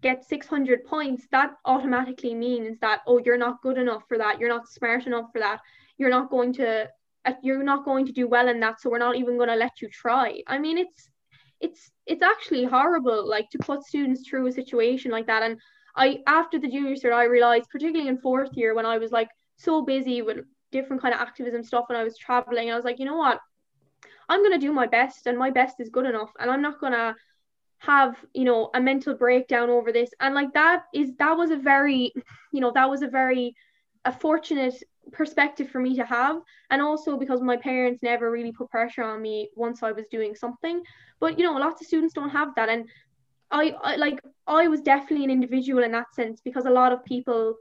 get 0.01 0.25
600 0.25 0.85
points, 0.85 1.27
that 1.33 1.55
automatically 1.65 2.35
means 2.37 2.79
that, 2.79 3.01
oh, 3.09 3.21
you're 3.25 3.37
not 3.37 3.61
good 3.61 3.77
enough 3.77 4.05
for 4.07 4.17
that. 4.17 4.39
You're 4.39 4.49
not 4.49 4.69
smart 4.69 5.09
enough 5.09 5.33
for 5.33 5.41
that. 5.41 5.61
You're 5.99 6.09
not 6.09 6.31
going 6.31 6.53
to, 6.55 6.89
Uh, 7.25 7.35
you're 7.43 7.63
not 7.63 7.85
going 7.85 8.07
to 8.07 8.13
do 8.13 8.27
well 8.27 8.49
in 8.49 8.61
that. 8.61 8.81
So 8.81 8.91
we're 8.91 8.99
not 8.99 9.17
even 9.17 9.37
going 9.37 9.49
to 9.49 9.57
let 9.57 9.81
you 9.81 9.89
try. 9.89 10.43
I 10.47 10.59
mean, 10.59 10.79
it's, 10.79 11.09
it's, 11.61 11.91
it's 12.07 12.23
actually 12.23 12.65
horrible, 12.65 13.29
like 13.29 13.51
to 13.51 13.59
put 13.59 13.85
students 13.85 14.29
through 14.29 14.47
a 14.47 14.53
situation 14.53 15.11
like 15.11 15.27
that. 15.27 15.43
And 15.43 15.59
I 15.97 16.21
after 16.27 16.59
the 16.59 16.69
junior 16.69 16.95
cert, 16.95 17.13
I 17.13 17.25
realized, 17.25 17.69
particularly 17.71 18.09
in 18.09 18.19
fourth 18.19 18.51
year, 18.55 18.75
when 18.75 18.87
I 18.87 18.99
was 18.99 19.13
like 19.13 19.29
so 19.57 19.83
busy 19.83 20.23
with 20.23 20.39
different 20.73 21.03
kind 21.03 21.15
of 21.15 21.21
activism 21.21 21.63
stuff, 21.63 21.87
and 21.89 21.99
I 21.99 22.05
was 22.05 22.17
traveling, 22.17 22.71
I 22.71 22.77
was 22.77 22.85
like, 22.85 22.99
you 22.99 23.05
know 23.05 23.17
what, 23.17 23.41
I'm 24.29 24.43
gonna 24.43 24.59
do 24.59 24.73
my 24.73 24.87
best, 24.87 25.27
and 25.27 25.37
my 25.37 25.51
best 25.51 25.81
is 25.81 25.91
good 25.91 26.07
enough, 26.07 26.31
and 26.39 26.51
I'm 26.51 26.63
not 26.63 26.81
gonna 26.81 27.17
have 27.79 28.15
you 28.35 28.45
know 28.45 28.71
a 28.75 28.81
mental 28.81 29.15
breakdown 29.15 29.71
over 29.71 29.91
this 29.91 30.11
and 30.21 30.35
like 30.35 30.53
that 30.53 30.83
is 30.93 31.13
that 31.19 31.33
was 31.33 31.51
a 31.51 31.57
very 31.57 32.13
you 32.53 32.61
know 32.61 32.71
that 32.75 32.91
was 32.91 33.01
a 33.01 33.09
very 33.09 33.55
a 34.05 34.13
fortunate 34.13 34.75
perspective 35.13 35.69
for 35.71 35.81
me 35.81 35.97
to 35.97 36.05
have 36.05 36.41
and 36.71 36.81
also 36.81 37.17
because 37.17 37.41
my 37.41 37.57
parents 37.57 38.03
never 38.03 38.31
really 38.31 38.53
put 38.53 38.71
pressure 38.71 39.03
on 39.03 39.21
me 39.21 39.49
once 39.57 39.83
I 39.83 39.93
was 39.93 40.07
doing 40.11 40.35
something. 40.35 40.83
But 41.19 41.39
you 41.39 41.45
know 41.45 41.55
lots 41.55 41.81
of 41.81 41.87
students 41.87 42.15
don't 42.15 42.31
have 42.31 42.55
that 42.57 42.69
and 42.69 42.89
I, 43.51 43.75
I 43.83 43.97
like 43.97 44.21
I 44.47 44.69
was 44.69 44.81
definitely 44.81 45.25
an 45.25 45.31
individual 45.31 45.83
in 45.83 45.93
that 45.93 46.15
sense 46.15 46.41
because 46.41 46.67
a 46.67 46.71
lot 46.71 46.93
of 46.93 47.05
people 47.05 47.57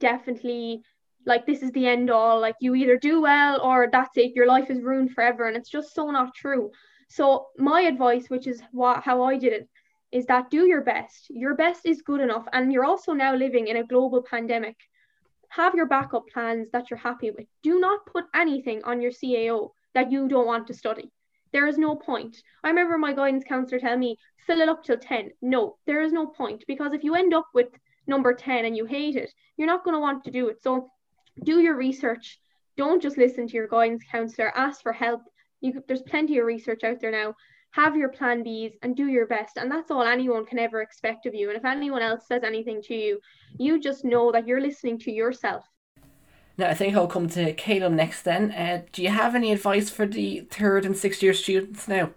definitely 0.00 0.82
like 1.26 1.46
this 1.46 1.62
is 1.62 1.70
the 1.72 1.86
end 1.86 2.10
all 2.10 2.40
like 2.40 2.56
you 2.60 2.74
either 2.74 2.98
do 2.98 3.22
well 3.22 3.60
or 3.62 3.88
that's 3.90 4.16
it 4.16 4.34
your 4.34 4.46
life 4.46 4.70
is 4.70 4.82
ruined 4.82 5.12
forever 5.12 5.46
and 5.46 5.56
it's 5.56 5.70
just 5.70 5.94
so 5.94 6.10
not 6.10 6.34
true. 6.34 6.70
So 7.08 7.46
my 7.56 7.82
advice 7.82 8.28
which 8.28 8.46
is 8.46 8.62
what 8.72 9.04
how 9.04 9.22
I 9.22 9.36
did 9.36 9.52
it 9.52 9.68
is 10.10 10.26
that 10.26 10.50
do 10.50 10.66
your 10.66 10.80
best. 10.82 11.26
Your 11.30 11.54
best 11.54 11.86
is 11.86 12.02
good 12.02 12.20
enough 12.20 12.46
and 12.52 12.72
you're 12.72 12.84
also 12.84 13.12
now 13.12 13.34
living 13.34 13.68
in 13.68 13.78
a 13.78 13.86
global 13.86 14.22
pandemic 14.22 14.76
have 15.56 15.74
your 15.74 15.86
backup 15.86 16.24
plans 16.32 16.68
that 16.72 16.90
you're 16.90 16.98
happy 16.98 17.30
with 17.30 17.46
do 17.62 17.78
not 17.80 18.06
put 18.06 18.24
anything 18.34 18.82
on 18.84 19.00
your 19.00 19.12
CAO 19.12 19.70
that 19.94 20.10
you 20.10 20.28
don't 20.28 20.46
want 20.46 20.66
to 20.66 20.74
study 20.74 21.10
there 21.54 21.68
is 21.68 21.78
no 21.78 21.94
point. 21.94 22.42
I 22.64 22.68
remember 22.68 22.98
my 22.98 23.12
guidance 23.12 23.44
counselor 23.48 23.78
telling 23.78 24.00
me, 24.00 24.18
fill 24.44 24.60
it 24.60 24.68
up 24.68 24.82
till 24.82 24.98
10. 24.98 25.30
No, 25.40 25.76
there 25.86 26.02
is 26.02 26.12
no 26.12 26.26
point 26.26 26.64
because 26.66 26.92
if 26.92 27.04
you 27.04 27.14
end 27.14 27.32
up 27.32 27.46
with 27.54 27.68
number 28.08 28.34
10 28.34 28.64
and 28.64 28.76
you 28.76 28.86
hate 28.86 29.14
it, 29.14 29.32
you're 29.56 29.68
not 29.68 29.84
going 29.84 29.94
to 29.94 30.00
want 30.00 30.24
to 30.24 30.32
do 30.32 30.48
it. 30.48 30.60
So 30.64 30.88
do 31.44 31.60
your 31.60 31.76
research. 31.76 32.40
Don't 32.76 33.00
just 33.00 33.16
listen 33.16 33.46
to 33.46 33.54
your 33.54 33.68
guidance 33.68 34.02
counselor. 34.10 34.50
Ask 34.56 34.82
for 34.82 34.92
help. 34.92 35.22
You, 35.60 35.80
there's 35.86 36.02
plenty 36.02 36.38
of 36.38 36.46
research 36.46 36.82
out 36.82 37.00
there 37.00 37.12
now. 37.12 37.34
Have 37.74 37.96
your 37.96 38.08
plan 38.08 38.44
Bs 38.44 38.74
and 38.82 38.96
do 38.96 39.06
your 39.06 39.26
best. 39.26 39.56
And 39.56 39.70
that's 39.70 39.90
all 39.90 40.02
anyone 40.02 40.46
can 40.46 40.58
ever 40.58 40.80
expect 40.80 41.26
of 41.26 41.34
you. 41.34 41.48
And 41.48 41.56
if 41.56 41.64
anyone 41.64 42.02
else 42.02 42.26
says 42.26 42.42
anything 42.44 42.82
to 42.82 42.94
you, 42.94 43.20
you 43.58 43.80
just 43.80 44.04
know 44.04 44.32
that 44.32 44.46
you're 44.46 44.60
listening 44.60 44.98
to 45.00 45.12
yourself 45.12 45.64
now, 46.56 46.68
I 46.68 46.74
think 46.74 46.94
I'll 46.94 47.08
come 47.08 47.28
to 47.30 47.52
Caleb 47.54 47.94
next 47.94 48.22
then. 48.22 48.52
Uh, 48.52 48.82
do 48.92 49.02
you 49.02 49.08
have 49.08 49.34
any 49.34 49.52
advice 49.52 49.90
for 49.90 50.06
the 50.06 50.46
third 50.50 50.86
and 50.86 50.96
sixth 50.96 51.22
year 51.22 51.34
students 51.34 51.88
now? 51.88 52.10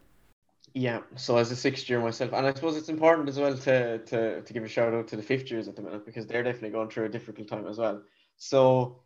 Yeah, 0.73 0.99
so 1.15 1.37
as 1.37 1.51
a 1.51 1.55
sixth 1.55 1.89
year 1.89 1.99
myself, 1.99 2.33
and 2.33 2.45
I 2.45 2.53
suppose 2.53 2.77
it's 2.77 2.89
important 2.89 3.27
as 3.29 3.39
well 3.39 3.57
to, 3.57 3.97
to, 3.97 4.41
to 4.43 4.53
give 4.53 4.63
a 4.63 4.67
shout 4.67 4.93
out 4.93 5.07
to 5.07 5.15
the 5.15 5.23
fifth 5.23 5.49
years 5.49 5.67
at 5.67 5.75
the 5.75 5.81
minute 5.81 6.05
because 6.05 6.27
they're 6.27 6.43
definitely 6.43 6.69
going 6.69 6.89
through 6.89 7.05
a 7.05 7.09
difficult 7.09 7.47
time 7.47 7.65
as 7.65 7.79
well. 7.79 8.03
So, 8.35 9.01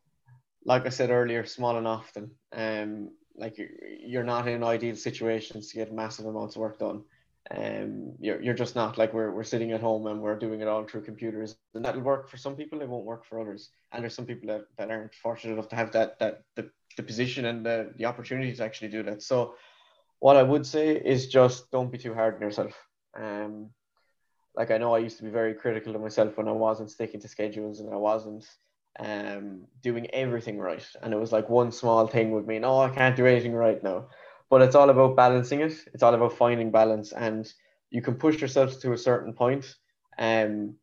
like 0.65 0.86
I 0.86 0.90
said 0.90 1.11
earlier, 1.11 1.45
small 1.45 1.78
and 1.78 1.88
often, 1.88 2.32
um, 2.52 3.11
like 3.41 3.57
you're 4.11 4.23
not 4.23 4.47
in 4.47 4.63
ideal 4.63 4.95
situations 4.95 5.69
to 5.69 5.77
get 5.77 5.93
massive 5.93 6.27
amounts 6.27 6.55
of 6.55 6.61
work 6.61 6.80
done. 6.80 7.03
um, 7.49 8.13
you're, 8.19 8.41
you're 8.41 8.53
just 8.63 8.76
not 8.76 8.97
like 8.97 9.13
we're, 9.13 9.31
we're 9.31 9.43
sitting 9.43 9.72
at 9.73 9.81
home 9.81 10.07
and 10.07 10.22
we're 10.22 10.39
doing 10.39 10.61
it 10.61 10.68
all 10.68 10.85
through 10.85 11.03
computers. 11.03 11.57
And 11.76 11.84
that'll 11.85 12.01
work 12.01 12.30
for 12.30 12.38
some 12.38 12.55
people 12.55 12.81
it 12.81 12.89
won't 12.89 13.05
work 13.05 13.26
for 13.26 13.41
others. 13.41 13.72
And 13.91 14.03
there's 14.03 14.15
some 14.15 14.27
people 14.27 14.47
that, 14.49 14.65
that 14.77 14.91
aren't 14.91 15.15
fortunate 15.15 15.53
enough 15.53 15.69
to 15.69 15.76
have 15.76 15.91
that 15.93 16.19
that 16.19 16.43
the, 16.55 16.69
the 16.97 17.03
position 17.03 17.45
and 17.45 17.65
the, 17.65 17.93
the 17.97 18.05
opportunity 18.05 18.53
to 18.53 18.63
actually 18.63 18.89
do 18.89 19.03
that. 19.03 19.22
So 19.23 19.55
what 20.19 20.38
i 20.38 20.43
would 20.43 20.65
say 20.65 20.95
is 20.95 21.27
just 21.27 21.72
don't 21.72 21.91
be 21.91 21.97
too 21.97 22.13
hard 22.13 22.35
on 22.35 22.41
yourself. 22.41 22.73
Um 23.19 23.72
like 24.55 24.72
i 24.72 24.77
know 24.77 24.93
i 24.93 24.99
used 24.99 25.18
to 25.18 25.23
be 25.23 25.30
very 25.30 25.53
critical 25.53 25.95
of 25.95 26.01
myself 26.01 26.38
when 26.38 26.47
i 26.47 26.51
wasn't 26.51 26.91
sticking 26.91 27.22
to 27.22 27.27
schedules 27.27 27.80
and 27.80 27.93
i 27.93 27.95
wasn't 27.95 28.45
um 28.99 29.61
doing 29.81 30.07
everything 30.11 30.59
right 30.59 30.85
and 31.01 31.13
it 31.13 31.18
was 31.18 31.31
like 31.31 31.49
one 31.49 31.72
small 31.72 32.07
thing 32.07 32.31
would 32.31 32.45
mean, 32.47 32.63
oh, 32.63 32.81
i 32.81 32.89
can't 32.89 33.15
do 33.15 33.26
anything 33.26 33.53
right 33.53 33.81
now 33.84 34.05
but 34.51 34.61
it's 34.61 34.76
all 34.76 34.89
about 34.89 35.15
balancing 35.15 35.61
it. 35.61 35.73
It's 35.93 36.03
all 36.03 36.13
about 36.13 36.34
finding 36.38 36.72
balance, 36.72 37.13
and 37.13 37.51
you 37.89 38.01
can 38.01 38.15
push 38.15 38.41
yourself 38.41 38.80
to 38.81 38.91
a 38.91 38.97
certain 38.97 39.34
point, 39.34 39.76
um, 40.19 40.76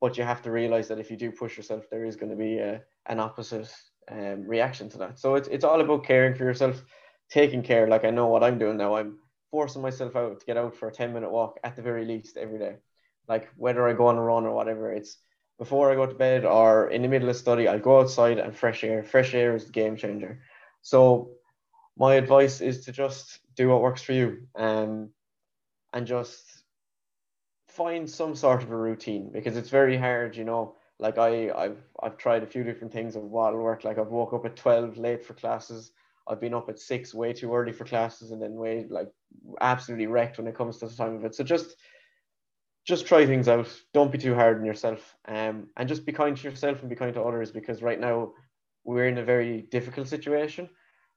but 0.00 0.16
you 0.16 0.22
have 0.22 0.40
to 0.42 0.52
realize 0.52 0.86
that 0.88 1.00
if 1.00 1.10
you 1.10 1.16
do 1.16 1.32
push 1.32 1.56
yourself, 1.56 1.90
there 1.90 2.04
is 2.04 2.14
going 2.14 2.30
to 2.30 2.36
be 2.36 2.58
a, 2.58 2.80
an 3.06 3.18
opposite 3.18 3.74
um, 4.08 4.46
reaction 4.46 4.88
to 4.90 4.98
that. 4.98 5.18
So 5.18 5.34
it's 5.34 5.48
it's 5.48 5.64
all 5.64 5.80
about 5.80 6.04
caring 6.04 6.36
for 6.36 6.44
yourself, 6.44 6.80
taking 7.28 7.62
care. 7.62 7.88
Like 7.88 8.04
I 8.04 8.10
know 8.10 8.28
what 8.28 8.44
I'm 8.44 8.56
doing 8.56 8.76
now. 8.76 8.94
I'm 8.94 9.18
forcing 9.50 9.82
myself 9.82 10.14
out 10.14 10.38
to 10.38 10.46
get 10.46 10.56
out 10.56 10.76
for 10.76 10.88
a 10.88 10.92
10 10.92 11.12
minute 11.12 11.32
walk 11.32 11.58
at 11.64 11.74
the 11.74 11.82
very 11.82 12.04
least 12.04 12.36
every 12.36 12.60
day. 12.60 12.76
Like 13.26 13.48
whether 13.56 13.88
I 13.88 13.94
go 13.94 14.06
on 14.06 14.16
a 14.16 14.22
run 14.22 14.46
or 14.46 14.52
whatever, 14.52 14.92
it's 14.92 15.16
before 15.58 15.90
I 15.90 15.96
go 15.96 16.06
to 16.06 16.14
bed 16.14 16.44
or 16.44 16.88
in 16.88 17.02
the 17.02 17.08
middle 17.08 17.28
of 17.28 17.36
study, 17.36 17.66
I'll 17.66 17.78
go 17.80 18.00
outside 18.00 18.38
and 18.38 18.56
fresh 18.56 18.84
air. 18.84 19.02
Fresh 19.02 19.34
air 19.34 19.56
is 19.56 19.66
the 19.66 19.72
game 19.72 19.96
changer. 19.96 20.40
So 20.82 21.30
my 21.98 22.14
advice 22.14 22.60
is 22.60 22.84
to 22.84 22.92
just 22.92 23.40
do 23.56 23.68
what 23.68 23.82
works 23.82 24.02
for 24.02 24.12
you 24.12 24.46
um, 24.56 25.10
and 25.92 26.06
just 26.06 26.44
find 27.66 28.08
some 28.08 28.34
sort 28.34 28.62
of 28.62 28.70
a 28.70 28.76
routine 28.76 29.30
because 29.32 29.56
it's 29.56 29.68
very 29.68 29.96
hard 29.96 30.36
you 30.36 30.44
know 30.44 30.74
like 30.98 31.16
I, 31.16 31.50
I've 31.50 31.78
I've 32.02 32.16
tried 32.16 32.42
a 32.42 32.46
few 32.46 32.64
different 32.64 32.92
things 32.92 33.14
of 33.14 33.22
what'll 33.22 33.60
work 33.60 33.84
like 33.84 33.98
I've 33.98 34.08
woke 34.08 34.32
up 34.32 34.46
at 34.46 34.56
12 34.56 34.96
late 34.96 35.24
for 35.24 35.34
classes 35.34 35.92
I've 36.26 36.40
been 36.40 36.54
up 36.54 36.68
at 36.68 36.80
six 36.80 37.14
way 37.14 37.32
too 37.32 37.54
early 37.54 37.72
for 37.72 37.84
classes 37.84 38.32
and 38.32 38.42
then 38.42 38.54
way 38.54 38.86
like 38.88 39.08
absolutely 39.60 40.06
wrecked 40.06 40.38
when 40.38 40.46
it 40.46 40.56
comes 40.56 40.78
to 40.78 40.88
the 40.88 40.94
time 40.94 41.14
of 41.14 41.24
it 41.24 41.34
so 41.34 41.44
just 41.44 41.76
just 42.88 43.06
try 43.06 43.26
things 43.26 43.48
out 43.48 43.68
don't 43.92 44.10
be 44.10 44.18
too 44.18 44.34
hard 44.34 44.58
on 44.58 44.64
yourself 44.64 45.14
um, 45.28 45.68
and 45.76 45.88
just 45.88 46.06
be 46.06 46.12
kind 46.12 46.36
to 46.36 46.48
yourself 46.48 46.80
and 46.80 46.88
be 46.88 46.96
kind 46.96 47.14
to 47.14 47.22
others 47.22 47.52
because 47.52 47.82
right 47.82 48.00
now 48.00 48.32
we're 48.84 49.08
in 49.08 49.18
a 49.18 49.24
very 49.24 49.68
difficult 49.70 50.08
situation 50.08 50.68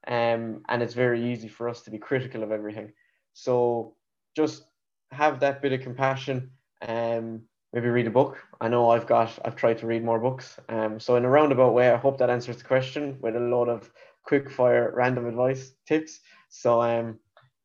um, 0.06 0.62
and 0.68 0.82
it's 0.82 0.94
very 0.94 1.32
easy 1.32 1.48
for 1.48 1.68
us 1.68 1.82
to 1.82 1.90
be 1.90 1.98
critical 1.98 2.42
of 2.42 2.50
everything. 2.50 2.92
So 3.34 3.94
just 4.36 4.64
have 5.10 5.40
that 5.40 5.62
bit 5.62 5.72
of 5.72 5.80
compassion. 5.80 6.50
Um, 6.86 7.42
maybe 7.72 7.88
read 7.88 8.06
a 8.06 8.10
book. 8.10 8.38
I 8.60 8.68
know 8.68 8.90
I've 8.90 9.06
got 9.06 9.38
I've 9.44 9.56
tried 9.56 9.78
to 9.78 9.86
read 9.86 10.04
more 10.04 10.18
books. 10.18 10.58
Um, 10.68 10.98
so 10.98 11.16
in 11.16 11.24
a 11.24 11.30
roundabout 11.30 11.74
way, 11.74 11.90
I 11.90 11.96
hope 11.96 12.18
that 12.18 12.30
answers 12.30 12.58
the 12.58 12.64
question 12.64 13.18
with 13.20 13.36
a 13.36 13.40
lot 13.40 13.68
of 13.68 13.90
quick 14.24 14.50
fire 14.50 14.92
random 14.94 15.26
advice 15.26 15.72
tips. 15.86 16.20
So 16.48 16.82
um, 16.82 17.18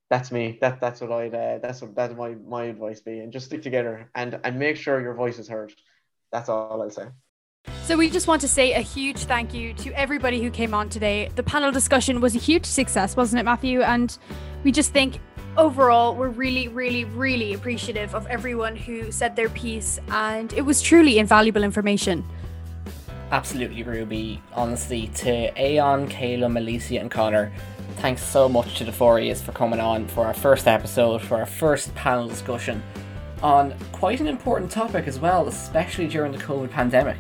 that's 0.10 0.32
me. 0.32 0.58
That 0.62 0.80
that's 0.80 1.02
what 1.02 1.12
I'd 1.12 1.34
uh, 1.34 1.60
that's 1.62 1.82
what 1.82 1.96
that's 1.96 2.16
my 2.16 2.36
my 2.48 2.66
advice 2.66 3.02
be, 3.02 3.20
and 3.20 3.32
just 3.32 3.48
stick 3.48 3.62
together 3.62 4.10
and 4.16 4.40
and 4.44 4.58
make 4.58 4.78
sure 4.78 5.02
your 5.02 5.14
voice 5.14 5.40
is 5.40 5.48
heard. 5.48 5.74
That's 6.32 6.50
all 6.50 6.82
I'll 6.82 6.90
say. 6.90 7.08
So, 7.84 7.98
we 7.98 8.10
just 8.10 8.28
want 8.28 8.42
to 8.42 8.48
say 8.48 8.74
a 8.74 8.82
huge 8.82 9.26
thank 9.26 9.54
you 9.54 9.74
to 9.74 9.92
everybody 9.92 10.42
who 10.42 10.50
came 10.50 10.74
on 10.74 10.90
today. 10.90 11.30
The 11.36 11.44
panel 11.44 11.72
discussion 11.72 12.22
was 12.22 12.36
a 12.36 12.40
huge 12.40 12.66
success, 12.66 13.16
wasn't 13.16 13.42
it, 13.42 13.44
Matthew? 13.44 13.82
And 13.82 14.18
we 14.64 14.72
just 14.72 14.94
think 14.94 15.20
overall, 15.58 16.16
we're 16.16 16.30
really, 16.30 16.68
really, 16.68 17.04
really 17.06 17.54
appreciative 17.54 18.14
of 18.14 18.26
everyone 18.28 18.76
who 18.76 19.12
said 19.12 19.36
their 19.36 19.50
piece, 19.50 20.00
and 20.10 20.54
it 20.54 20.62
was 20.62 20.82
truly 20.82 21.18
invaluable 21.18 21.64
information. 21.64 22.24
Absolutely, 23.32 23.84
Ruby. 23.84 24.42
Honestly, 24.54 25.08
to 25.16 25.52
Aodhán, 25.58 26.10
Calum, 26.10 26.56
Alicia, 26.56 27.00
and 27.00 27.12
Connor, 27.12 27.52
thanks 27.96 28.24
so 28.24 28.48
much 28.48 28.78
to 28.78 28.84
the 28.84 28.92
four 28.92 29.20
for 29.36 29.52
coming 29.52 29.80
on 29.80 30.08
for 30.08 30.26
our 30.26 30.34
first 30.34 30.68
episode, 30.68 31.22
for 31.22 31.38
our 31.38 31.46
first 31.46 31.94
panel 31.96 32.28
discussion 32.28 32.84
on 33.42 33.74
quite 33.92 34.20
an 34.20 34.28
important 34.28 34.72
topic 34.72 35.08
as 35.08 35.20
well, 35.20 35.48
especially 35.48 36.08
during 36.08 36.32
the 36.32 36.38
COVID 36.38 36.70
pandemic. 36.70 37.18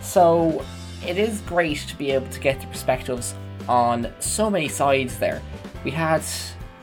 So 0.00 0.64
it 1.06 1.18
is 1.18 1.40
great 1.42 1.78
to 1.88 1.96
be 1.96 2.10
able 2.10 2.28
to 2.28 2.40
get 2.40 2.60
the 2.60 2.66
perspectives 2.66 3.34
on 3.68 4.12
so 4.20 4.48
many 4.50 4.68
sides 4.68 5.18
there. 5.18 5.42
We 5.84 5.90
had 5.90 6.22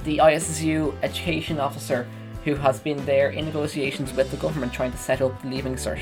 the 0.03 0.17
ISSU 0.17 0.95
education 1.01 1.59
officer 1.59 2.07
who 2.43 2.55
has 2.55 2.79
been 2.79 3.03
there 3.05 3.29
in 3.29 3.45
negotiations 3.45 4.13
with 4.13 4.29
the 4.31 4.37
government 4.37 4.73
trying 4.73 4.91
to 4.91 4.97
set 4.97 5.21
up 5.21 5.41
the 5.41 5.47
Leaving 5.47 5.75
Cert. 5.75 6.01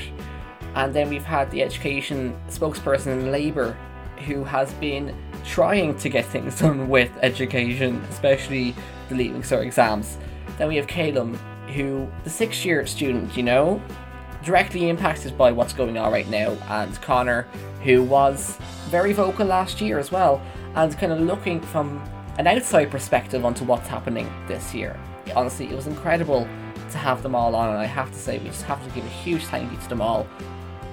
And 0.74 0.92
then 0.92 1.08
we've 1.08 1.24
had 1.24 1.50
the 1.50 1.62
education 1.62 2.36
spokesperson 2.48 3.08
in 3.08 3.30
Labour 3.30 3.76
who 4.26 4.44
has 4.44 4.72
been 4.74 5.14
trying 5.44 5.96
to 5.98 6.08
get 6.08 6.24
things 6.26 6.58
done 6.60 6.88
with 6.88 7.10
education, 7.22 8.02
especially 8.10 8.74
the 9.08 9.14
Leaving 9.14 9.42
Cert 9.42 9.64
exams. 9.64 10.18
Then 10.58 10.68
we 10.68 10.76
have 10.76 10.86
Calum, 10.86 11.34
who, 11.74 12.10
the 12.24 12.30
sixth 12.30 12.64
year 12.64 12.84
student, 12.86 13.36
you 13.36 13.42
know, 13.42 13.80
directly 14.44 14.88
impacted 14.88 15.36
by 15.38 15.52
what's 15.52 15.72
going 15.72 15.96
on 15.96 16.12
right 16.12 16.28
now, 16.28 16.50
and 16.68 17.00
Connor, 17.00 17.42
who 17.82 18.02
was 18.02 18.58
very 18.90 19.12
vocal 19.12 19.46
last 19.46 19.80
year 19.80 19.98
as 19.98 20.10
well, 20.10 20.42
and 20.74 20.96
kind 20.98 21.12
of 21.12 21.20
looking 21.20 21.60
from 21.60 22.02
an 22.38 22.46
outside 22.46 22.90
perspective 22.90 23.44
onto 23.44 23.64
what's 23.64 23.88
happening 23.88 24.30
this 24.48 24.74
year. 24.74 24.98
Honestly, 25.36 25.66
it 25.66 25.74
was 25.74 25.86
incredible 25.86 26.48
to 26.90 26.98
have 26.98 27.22
them 27.22 27.34
all 27.34 27.54
on, 27.54 27.70
and 27.70 27.78
I 27.78 27.84
have 27.84 28.10
to 28.10 28.18
say, 28.18 28.38
we 28.38 28.46
just 28.46 28.64
have 28.64 28.82
to 28.86 28.90
give 28.94 29.04
a 29.04 29.08
huge 29.08 29.44
thank 29.46 29.70
you 29.70 29.78
to 29.78 29.88
them 29.88 30.00
all 30.00 30.26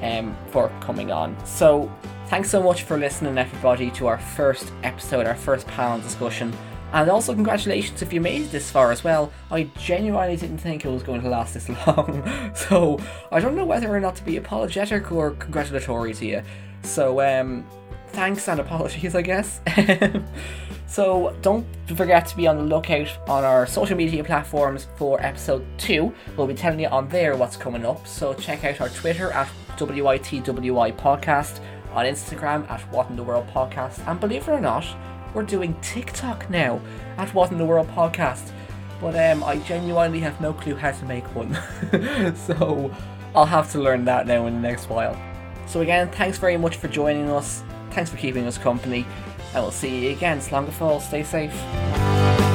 um, 0.01 0.35
for 0.51 0.71
coming 0.81 1.11
on. 1.11 1.35
So, 1.45 1.91
thanks 2.29 2.51
so 2.51 2.61
much 2.61 2.83
for 2.83 2.95
listening, 2.95 3.39
everybody, 3.39 3.89
to 3.89 4.05
our 4.05 4.19
first 4.19 4.71
episode, 4.83 5.25
our 5.25 5.35
first 5.35 5.65
panel 5.65 5.99
discussion. 5.99 6.53
And 6.93 7.09
also, 7.09 7.33
congratulations 7.33 8.03
if 8.03 8.13
you 8.13 8.21
made 8.21 8.43
it 8.43 8.51
this 8.51 8.69
far 8.69 8.91
as 8.91 9.03
well. 9.03 9.31
I 9.49 9.63
genuinely 9.79 10.37
didn't 10.37 10.59
think 10.59 10.85
it 10.85 10.89
was 10.89 11.01
going 11.01 11.21
to 11.21 11.29
last 11.29 11.55
this 11.55 11.67
long. 11.87 12.53
so, 12.53 12.99
I 13.31 13.39
don't 13.39 13.55
know 13.55 13.65
whether 13.65 13.93
or 13.93 13.99
not 13.99 14.15
to 14.17 14.23
be 14.23 14.37
apologetic 14.37 15.11
or 15.11 15.31
congratulatory 15.31 16.13
to 16.15 16.25
you. 16.25 16.43
So, 16.83 17.19
um, 17.21 17.65
thanks 18.09 18.47
and 18.47 18.59
apologies, 18.59 19.15
I 19.15 19.23
guess. 19.23 19.59
so, 20.87 21.35
don't 21.41 21.65
forget 21.95 22.27
to 22.27 22.37
be 22.37 22.45
on 22.45 22.57
the 22.57 22.63
lookout 22.63 23.09
on 23.27 23.43
our 23.43 23.65
social 23.65 23.97
media 23.97 24.23
platforms 24.23 24.87
for 24.97 25.19
episode 25.23 25.65
2. 25.79 26.13
We'll 26.37 26.47
be 26.47 26.53
telling 26.53 26.79
you 26.79 26.89
on 26.89 27.09
there 27.09 27.35
what's 27.35 27.57
coming 27.57 27.85
up. 27.85 28.07
So, 28.07 28.35
check 28.35 28.63
out 28.65 28.81
our 28.81 28.89
Twitter 28.89 29.31
at 29.31 29.49
WITWI 29.77 30.95
Podcast, 30.95 31.59
on 31.93 32.05
Instagram 32.05 32.69
at 32.69 32.81
What 32.91 33.09
in 33.09 33.15
the 33.15 33.23
World 33.23 33.47
Podcast, 33.47 34.05
and 34.07 34.19
believe 34.19 34.47
it 34.47 34.51
or 34.51 34.61
not, 34.61 34.85
we're 35.33 35.43
doing 35.43 35.75
TikTok 35.81 36.49
now 36.49 36.81
at 37.17 37.33
What 37.33 37.51
in 37.51 37.57
the 37.57 37.65
World 37.65 37.87
podcast. 37.89 38.51
But 38.99 39.15
um, 39.15 39.43
I 39.43 39.57
genuinely 39.57 40.19
have 40.19 40.39
no 40.41 40.53
clue 40.53 40.75
how 40.75 40.91
to 40.91 41.05
make 41.05 41.23
one. 41.35 41.53
so 42.35 42.93
I'll 43.33 43.45
have 43.45 43.71
to 43.71 43.79
learn 43.79 44.05
that 44.05 44.27
now 44.27 44.45
in 44.47 44.55
the 44.55 44.67
next 44.67 44.89
while. 44.89 45.19
So 45.67 45.81
again, 45.81 46.09
thanks 46.09 46.37
very 46.37 46.57
much 46.57 46.75
for 46.75 46.87
joining 46.87 47.29
us. 47.29 47.63
Thanks 47.91 48.09
for 48.09 48.17
keeping 48.17 48.45
us 48.45 48.57
company. 48.57 49.05
And 49.53 49.63
we'll 49.63 49.71
see 49.71 50.05
you 50.05 50.11
again. 50.11 50.39
Fóill, 50.39 51.01
stay 51.01 51.23
safe. 51.23 52.48